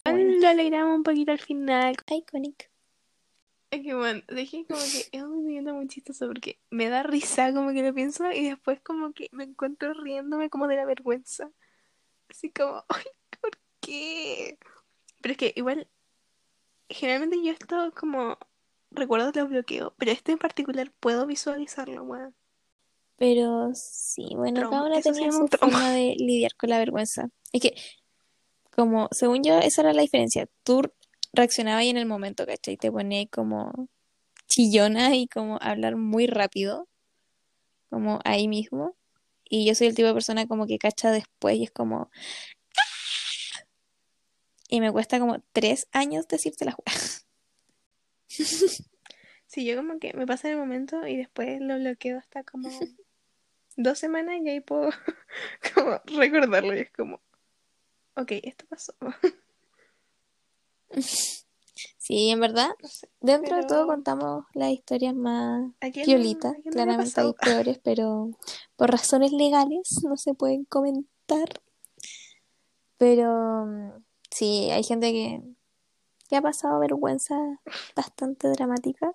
Bueno, 0.04 0.40
lo 0.40 0.48
alegramos 0.48 0.96
un 0.96 1.02
poquito 1.02 1.32
al 1.32 1.38
final. 1.38 1.96
iconic. 2.10 2.70
Es 3.70 3.82
que 3.82 3.94
bueno, 3.94 4.20
dije 4.28 4.66
como 4.68 4.80
que 4.80 5.08
es 5.12 5.22
un 5.22 5.30
movimiento 5.42 5.74
muy 5.74 5.86
chistoso 5.86 6.26
porque 6.26 6.58
me 6.70 6.88
da 6.88 7.02
risa 7.04 7.52
como 7.52 7.72
que 7.72 7.82
lo 7.84 7.94
pienso 7.94 8.30
y 8.32 8.48
después 8.48 8.80
como 8.80 9.12
que 9.12 9.28
me 9.32 9.44
encuentro 9.44 9.94
riéndome 9.94 10.50
como 10.50 10.66
de 10.66 10.76
la 10.76 10.84
vergüenza. 10.86 11.50
Así 12.30 12.50
como, 12.52 12.84
ay, 12.90 13.04
¿por 13.40 13.52
qué? 13.80 14.58
Pero 15.22 15.32
es 15.32 15.38
que 15.38 15.52
igual, 15.56 15.88
generalmente 16.90 17.42
yo 17.42 17.52
esto 17.52 17.92
como 17.94 18.38
recuerdos 18.90 19.34
los 19.36 19.48
bloqueo, 19.48 19.94
pero 19.98 20.12
este 20.12 20.32
en 20.32 20.38
particular 20.38 20.92
puedo 21.00 21.26
visualizarlo, 21.26 22.02
weón. 22.04 22.34
Pero 23.16 23.70
sí, 23.74 24.28
bueno, 24.34 24.60
cada 24.62 24.70
Trauma. 24.70 24.86
una 24.86 24.98
Eso 24.98 25.10
se 25.10 25.14
tenía 25.14 25.30
llama 25.30 25.36
su 25.36 25.42
un 25.42 25.48
trauma. 25.50 25.76
forma 25.76 25.90
de 25.92 26.16
lidiar 26.18 26.54
con 26.56 26.70
la 26.70 26.78
vergüenza. 26.78 27.28
Es 27.52 27.60
que, 27.60 27.74
como, 28.74 29.08
según 29.12 29.42
yo, 29.44 29.58
esa 29.58 29.82
era 29.82 29.92
la 29.92 30.02
diferencia. 30.02 30.48
Tú 30.62 30.82
reaccionabas 31.32 31.82
ahí 31.82 31.90
en 31.90 31.98
el 31.98 32.06
momento, 32.06 32.46
¿cachai? 32.46 32.76
Te 32.76 32.90
ponías 32.90 33.26
como 33.30 33.88
chillona 34.48 35.14
y 35.16 35.26
como 35.28 35.58
hablar 35.60 35.96
muy 35.96 36.26
rápido, 36.26 36.88
como 37.90 38.20
ahí 38.24 38.48
mismo. 38.48 38.96
Y 39.44 39.66
yo 39.66 39.74
soy 39.74 39.88
el 39.88 39.94
tipo 39.94 40.08
de 40.08 40.14
persona 40.14 40.46
como 40.46 40.66
que 40.66 40.78
cacha 40.78 41.10
después 41.10 41.56
y 41.56 41.64
es 41.64 41.70
como... 41.70 42.10
Y 44.68 44.80
me 44.80 44.92
cuesta 44.92 45.18
como 45.18 45.42
tres 45.52 45.88
años 45.92 46.28
decirte 46.28 46.64
las. 46.64 46.76
Sí, 49.46 49.64
yo 49.64 49.74
como 49.76 49.98
que 49.98 50.12
me 50.14 50.26
pasa 50.28 50.48
el 50.48 50.56
momento 50.56 51.04
y 51.08 51.16
después 51.16 51.60
lo 51.60 51.76
bloqueo 51.76 52.18
hasta 52.18 52.44
como 52.44 52.68
dos 53.76 53.98
semanas 53.98 54.36
y 54.44 54.48
ahí 54.48 54.60
puedo 54.60 54.90
como 55.74 56.00
recordarlo 56.06 56.72
y 56.76 56.80
es 56.80 56.90
como, 56.92 57.20
ok, 58.14 58.30
esto 58.44 58.64
pasó. 58.68 58.94
Sí, 61.98 62.30
en 62.30 62.40
verdad, 62.40 62.70
No 62.82 62.88
sé. 62.88 63.08
dentro 63.20 63.56
de 63.56 63.64
todo 63.66 63.86
contamos 63.86 64.44
las 64.54 64.70
historias 64.70 65.14
más 65.14 65.70
¿A 65.80 65.90
quién- 65.90 66.06
piolitas. 66.06 66.52
a 66.52 66.54
quién 66.54 66.64
no 66.66 66.70
le 66.72 66.80
ha 66.82 66.84
Claramente 66.84 67.20
hay 67.20 67.32
peores, 67.34 67.78
pero 67.82 68.30
por 68.76 68.90
razones 68.90 69.32
legales 69.32 70.00
no 70.04 70.16
se 70.16 70.34
pueden 70.34 70.64
comentar. 70.64 71.60
Pero 72.98 73.64
mm, 73.66 74.04
sí, 74.30 74.70
hay 74.70 74.82
gente 74.82 75.10
que, 75.12 75.42
que 76.30 76.36
ha 76.36 76.42
pasado 76.42 76.78
vergüenza 76.80 77.34
bastante 77.96 78.48
dramática. 78.48 79.12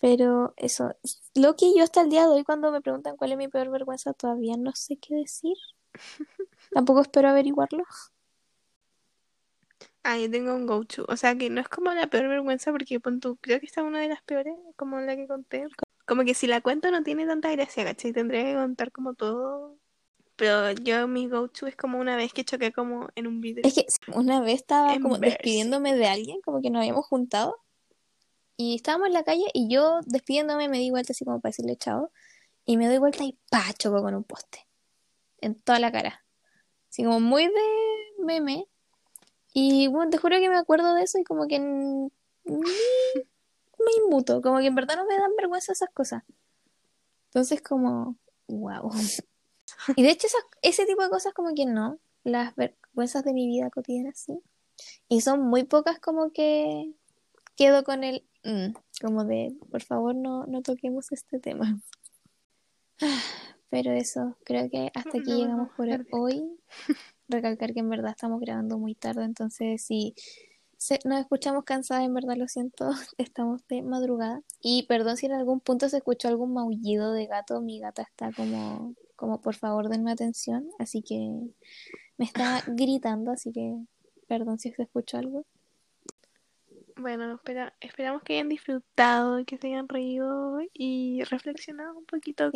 Pero 0.00 0.54
eso, 0.56 0.96
lo 1.34 1.56
que 1.56 1.74
yo 1.76 1.84
hasta 1.84 2.00
el 2.00 2.08
día 2.08 2.22
de 2.22 2.28
hoy 2.28 2.44
cuando 2.44 2.72
me 2.72 2.80
preguntan 2.80 3.16
cuál 3.16 3.32
es 3.32 3.38
mi 3.38 3.48
peor 3.48 3.70
vergüenza, 3.70 4.14
todavía 4.14 4.56
no 4.56 4.72
sé 4.74 4.96
qué 4.96 5.14
decir. 5.14 5.56
Tampoco 6.72 7.02
espero 7.02 7.28
averiguarlo. 7.28 7.84
Ah, 10.02 10.16
yo 10.18 10.30
tengo 10.30 10.54
un 10.54 10.66
go-to. 10.66 11.04
O 11.08 11.16
sea, 11.16 11.36
que 11.36 11.50
no 11.50 11.60
es 11.60 11.68
como 11.68 11.92
la 11.92 12.06
peor 12.06 12.28
vergüenza 12.28 12.72
porque 12.72 13.00
pon 13.00 13.20
tú, 13.20 13.36
creo 13.36 13.60
que 13.60 13.66
esta 13.66 13.82
es 13.82 13.86
una 13.86 14.00
de 14.00 14.08
las 14.08 14.22
peores, 14.22 14.54
como 14.76 14.98
la 15.00 15.14
que 15.16 15.26
conté. 15.26 15.66
Como 16.06 16.24
que 16.24 16.34
si 16.34 16.46
la 16.46 16.62
cuento 16.62 16.90
no 16.90 17.02
tiene 17.02 17.26
tanta 17.26 17.50
gracia, 17.52 17.84
¿cachai? 17.84 18.12
Tendría 18.12 18.44
que 18.44 18.54
contar 18.54 18.92
como 18.92 19.14
todo. 19.14 19.79
Pero 20.40 20.72
yo 20.72 21.06
mi 21.06 21.28
go-to 21.28 21.66
es 21.66 21.76
como 21.76 21.98
una 21.98 22.16
vez 22.16 22.32
que 22.32 22.46
choqué 22.46 22.72
como 22.72 23.10
en 23.14 23.26
un 23.26 23.42
vidrio. 23.42 23.62
Es 23.62 23.74
que 23.74 23.86
una 24.14 24.40
vez 24.40 24.54
estaba 24.54 24.98
como 24.98 25.18
despidiéndome 25.18 25.94
de 25.94 26.06
alguien, 26.06 26.40
como 26.40 26.62
que 26.62 26.70
nos 26.70 26.80
habíamos 26.80 27.04
juntado, 27.04 27.58
y 28.56 28.74
estábamos 28.74 29.08
en 29.08 29.12
la 29.12 29.22
calle 29.22 29.44
y 29.52 29.68
yo 29.68 30.00
despidiéndome 30.06 30.70
me 30.70 30.78
di 30.78 30.90
vuelta 30.90 31.12
así 31.12 31.26
como 31.26 31.40
para 31.40 31.50
decirle 31.50 31.76
chao, 31.76 32.10
y 32.64 32.78
me 32.78 32.88
doy 32.88 32.96
vuelta 32.96 33.22
y 33.22 33.36
pa, 33.50 33.70
choco 33.74 34.00
con 34.00 34.14
un 34.14 34.24
poste, 34.24 34.66
en 35.42 35.56
toda 35.60 35.78
la 35.78 35.92
cara. 35.92 36.24
Así 36.88 37.04
como 37.04 37.20
muy 37.20 37.44
de 37.46 38.24
meme. 38.24 38.66
Y 39.52 39.88
bueno, 39.88 40.08
te 40.10 40.16
juro 40.16 40.38
que 40.38 40.48
me 40.48 40.56
acuerdo 40.56 40.94
de 40.94 41.02
eso 41.02 41.18
y 41.18 41.24
como 41.24 41.48
que 41.48 41.60
me 41.60 42.08
inmuto, 44.06 44.40
como 44.40 44.56
que 44.60 44.68
en 44.68 44.74
verdad 44.74 44.96
no 44.96 45.04
me 45.04 45.18
dan 45.18 45.36
vergüenza 45.36 45.72
esas 45.72 45.90
cosas. 45.90 46.22
Entonces 47.26 47.60
como, 47.60 48.16
wow. 48.48 48.90
Y 49.96 50.02
de 50.02 50.10
hecho 50.10 50.26
esas- 50.26 50.44
ese 50.62 50.86
tipo 50.86 51.02
de 51.02 51.10
cosas 51.10 51.32
como 51.34 51.54
que 51.54 51.66
no, 51.66 51.98
las 52.24 52.54
vergüenzas 52.56 53.24
de 53.24 53.32
mi 53.32 53.46
vida 53.46 53.70
cotidiana 53.70 54.12
sí. 54.14 54.40
Y 55.08 55.20
son 55.20 55.42
muy 55.42 55.64
pocas 55.64 55.98
como 55.98 56.32
que 56.32 56.92
quedo 57.56 57.84
con 57.84 58.04
el, 58.04 58.24
mm, 58.44 58.74
como 59.02 59.24
de, 59.24 59.54
por 59.70 59.82
favor 59.82 60.14
no, 60.14 60.46
no 60.46 60.62
toquemos 60.62 61.12
este 61.12 61.38
tema. 61.38 61.80
Pero 63.70 63.92
eso, 63.92 64.36
creo 64.44 64.68
que 64.68 64.90
hasta 64.94 65.18
aquí 65.18 65.30
No, 65.32 65.38
llegamos 65.38 65.68
por 65.76 65.86
hoy. 66.10 66.42
Recalcar 67.28 67.72
que 67.72 67.80
en 67.80 67.88
verdad 67.88 68.10
estamos 68.10 68.40
grabando 68.40 68.78
muy 68.78 68.94
tarde, 68.96 69.24
entonces 69.24 69.82
si 69.84 70.14
se- 70.76 70.98
nos 71.04 71.20
escuchamos 71.20 71.64
cansadas, 71.64 72.04
en 72.04 72.14
verdad 72.14 72.34
lo 72.36 72.48
siento, 72.48 72.90
estamos 73.18 73.66
de 73.68 73.82
madrugada. 73.82 74.42
Y 74.60 74.84
perdón 74.84 75.16
si 75.16 75.26
en 75.26 75.32
algún 75.32 75.60
punto 75.60 75.88
se 75.88 75.98
escuchó 75.98 76.26
algún 76.28 76.52
maullido 76.52 77.12
de 77.12 77.26
gato, 77.26 77.60
mi 77.60 77.78
gata 77.78 78.02
está 78.02 78.32
como, 78.32 78.94
como 79.20 79.42
por 79.42 79.54
favor 79.54 79.90
denme 79.90 80.10
atención, 80.12 80.70
así 80.78 81.02
que 81.02 81.14
me 82.16 82.24
está 82.24 82.62
gritando, 82.66 83.30
así 83.30 83.52
que 83.52 83.76
perdón 84.26 84.58
si 84.58 84.72
se 84.72 84.82
escuchó 84.82 85.18
algo. 85.18 85.44
Bueno, 86.96 87.34
espera, 87.34 87.74
esperamos 87.80 88.22
que 88.22 88.34
hayan 88.34 88.48
disfrutado, 88.48 89.44
que 89.44 89.58
se 89.58 89.66
hayan 89.68 89.88
reído 89.88 90.60
y 90.72 91.22
reflexionado 91.24 91.98
un 91.98 92.06
poquito. 92.06 92.50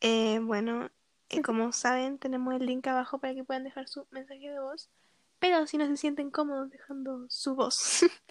Eh, 0.00 0.40
bueno, 0.40 0.90
eh, 1.30 1.40
como 1.42 1.70
saben, 1.72 2.18
tenemos 2.18 2.52
el 2.54 2.66
link 2.66 2.86
abajo 2.88 3.18
para 3.18 3.34
que 3.34 3.44
puedan 3.44 3.62
dejar 3.62 3.86
su 3.86 4.06
mensaje 4.10 4.50
de 4.50 4.58
voz. 4.58 4.90
Pero 5.38 5.68
si 5.68 5.78
no 5.78 5.86
se 5.86 5.96
sienten 5.96 6.30
cómodos 6.32 6.70
dejando 6.70 7.26
su 7.28 7.54
voz, 7.54 7.78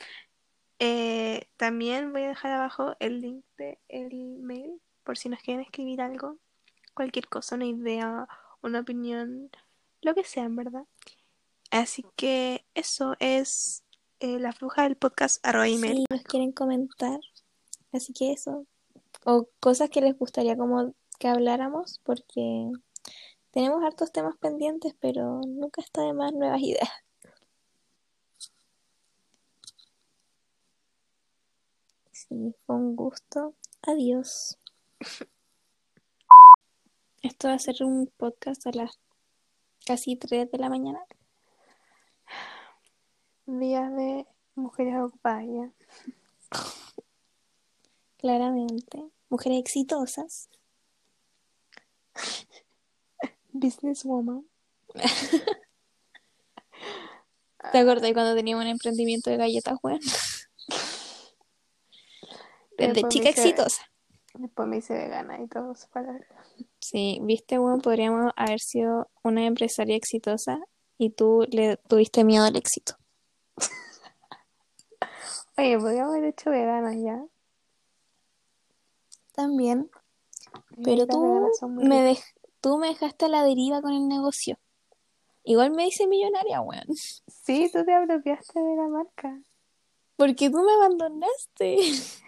eh, 0.80 1.48
también 1.56 2.12
voy 2.12 2.24
a 2.24 2.30
dejar 2.30 2.52
abajo 2.52 2.98
el 3.00 3.22
link 3.22 3.46
de 3.58 3.80
el 3.88 4.40
mail 4.40 4.82
por 5.06 5.18
si 5.18 5.30
nos 5.30 5.42
quieren 5.42 5.64
escribir 5.64 6.02
algo, 6.02 6.38
cualquier 6.98 7.30
cosa, 7.30 7.56
una 7.56 7.68
idea, 7.68 8.28
una 8.64 8.80
opinión, 8.80 9.52
lo 10.02 10.16
que 10.16 10.24
sea, 10.24 10.44
en 10.46 10.56
verdad. 10.56 10.84
Así 11.70 12.04
que 12.16 12.66
eso 12.74 13.16
es 13.20 13.84
eh, 14.20 14.40
la 14.40 14.52
bruja 14.52 14.84
del 14.84 14.98
podcast 14.98 15.46
arroba 15.46 15.68
email. 15.68 15.98
Si 15.98 16.06
nos 16.10 16.24
quieren 16.24 16.52
comentar, 16.52 17.20
así 17.94 18.14
que 18.14 18.34
eso. 18.34 18.66
O 19.26 19.48
cosas 19.60 19.92
que 19.92 20.02
les 20.02 20.18
gustaría 20.18 20.58
como 20.58 20.96
que 21.20 21.28
habláramos, 21.28 22.00
porque 22.04 22.72
tenemos 23.52 23.84
hartos 23.84 24.12
temas 24.12 24.36
pendientes, 24.38 24.96
pero 25.00 25.42
nunca 25.46 25.82
está 25.82 26.02
de 26.02 26.14
más 26.14 26.34
nuevas 26.34 26.62
ideas. 26.64 26.90
Sí, 32.12 32.56
fue 32.66 32.76
un 32.76 32.96
gusto. 32.96 33.54
Adiós. 33.84 34.58
Esto 37.22 37.48
va 37.50 37.56
a 37.56 37.60
ser 37.60 37.84
un 37.84 38.08
podcast 38.18 38.66
a 38.68 38.72
las 38.72 39.00
casi 39.86 40.16
3 40.16 40.52
de 40.52 40.58
la 40.58 40.70
mañana. 40.70 41.00
Días 43.46 43.94
de 43.96 44.26
mujeres 44.56 44.96
ocupadas 45.00 45.46
ya. 45.46 45.72
Claramente. 48.18 49.04
Mujeres 49.30 49.60
exitosas. 49.60 50.50
Businesswoman. 53.52 54.46
¿Te 57.72 57.80
acordás 57.80 58.14
cuando 58.14 58.36
teníamos 58.36 58.64
un 58.64 58.72
emprendimiento 58.72 59.30
de 59.30 59.38
galletas, 59.38 59.78
weón? 59.84 60.00
Desde 62.78 62.94
Después 62.94 63.04
me 63.04 63.10
chica 63.10 63.30
hice- 63.30 63.42
exitosa. 63.42 63.82
Después 64.38 64.68
me 64.68 64.78
hice 64.78 64.94
vegana 64.94 65.42
y 65.42 65.48
todo 65.48 65.72
eso 65.72 65.88
para 65.92 66.20
Sí, 66.80 67.20
viste, 67.24 67.60
weón, 67.60 67.82
podríamos 67.82 68.32
haber 68.36 68.60
sido 68.60 69.10
una 69.24 69.46
empresaria 69.46 69.96
exitosa 69.96 70.60
y 70.98 71.10
tú 71.12 71.46
le 71.50 71.78
tuviste 71.78 72.24
miedo 72.24 72.46
al 72.46 72.56
éxito. 72.56 72.96
Oye, 75.58 75.78
podríamos 75.80 76.14
haber 76.16 76.26
hecho 76.26 76.50
veganas 76.52 76.96
ya. 76.98 77.24
También. 79.34 79.90
Pero 80.84 81.08
tú 81.08 81.52
me, 81.76 82.12
dej- 82.12 82.34
tú 82.62 82.78
me 82.78 82.88
dejaste 82.90 83.26
a 83.26 83.30
la 83.30 83.44
deriva 83.44 83.82
con 83.82 83.94
el 83.94 84.08
negocio. 84.08 84.58
Igual 85.44 85.72
me 85.72 85.88
hice 85.88 86.08
millonaria, 86.08 86.62
weón. 86.62 86.86
Sí, 86.96 87.70
tú 87.72 87.84
te 87.86 87.94
apropiaste 87.94 88.60
de 88.60 88.76
la 88.76 88.88
marca. 88.88 89.40
Porque 90.16 90.50
tú 90.50 90.58
me 90.64 90.74
abandonaste. 90.74 91.78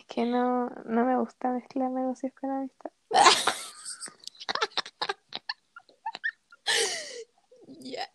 Es 0.00 0.06
que 0.06 0.24
no, 0.24 0.70
no 0.86 1.04
me 1.04 1.18
gusta 1.18 1.50
mezclar 1.50 1.90
negocios 1.90 2.32
con 2.40 2.50
amistad. 2.50 2.90
Ya. 7.82 8.08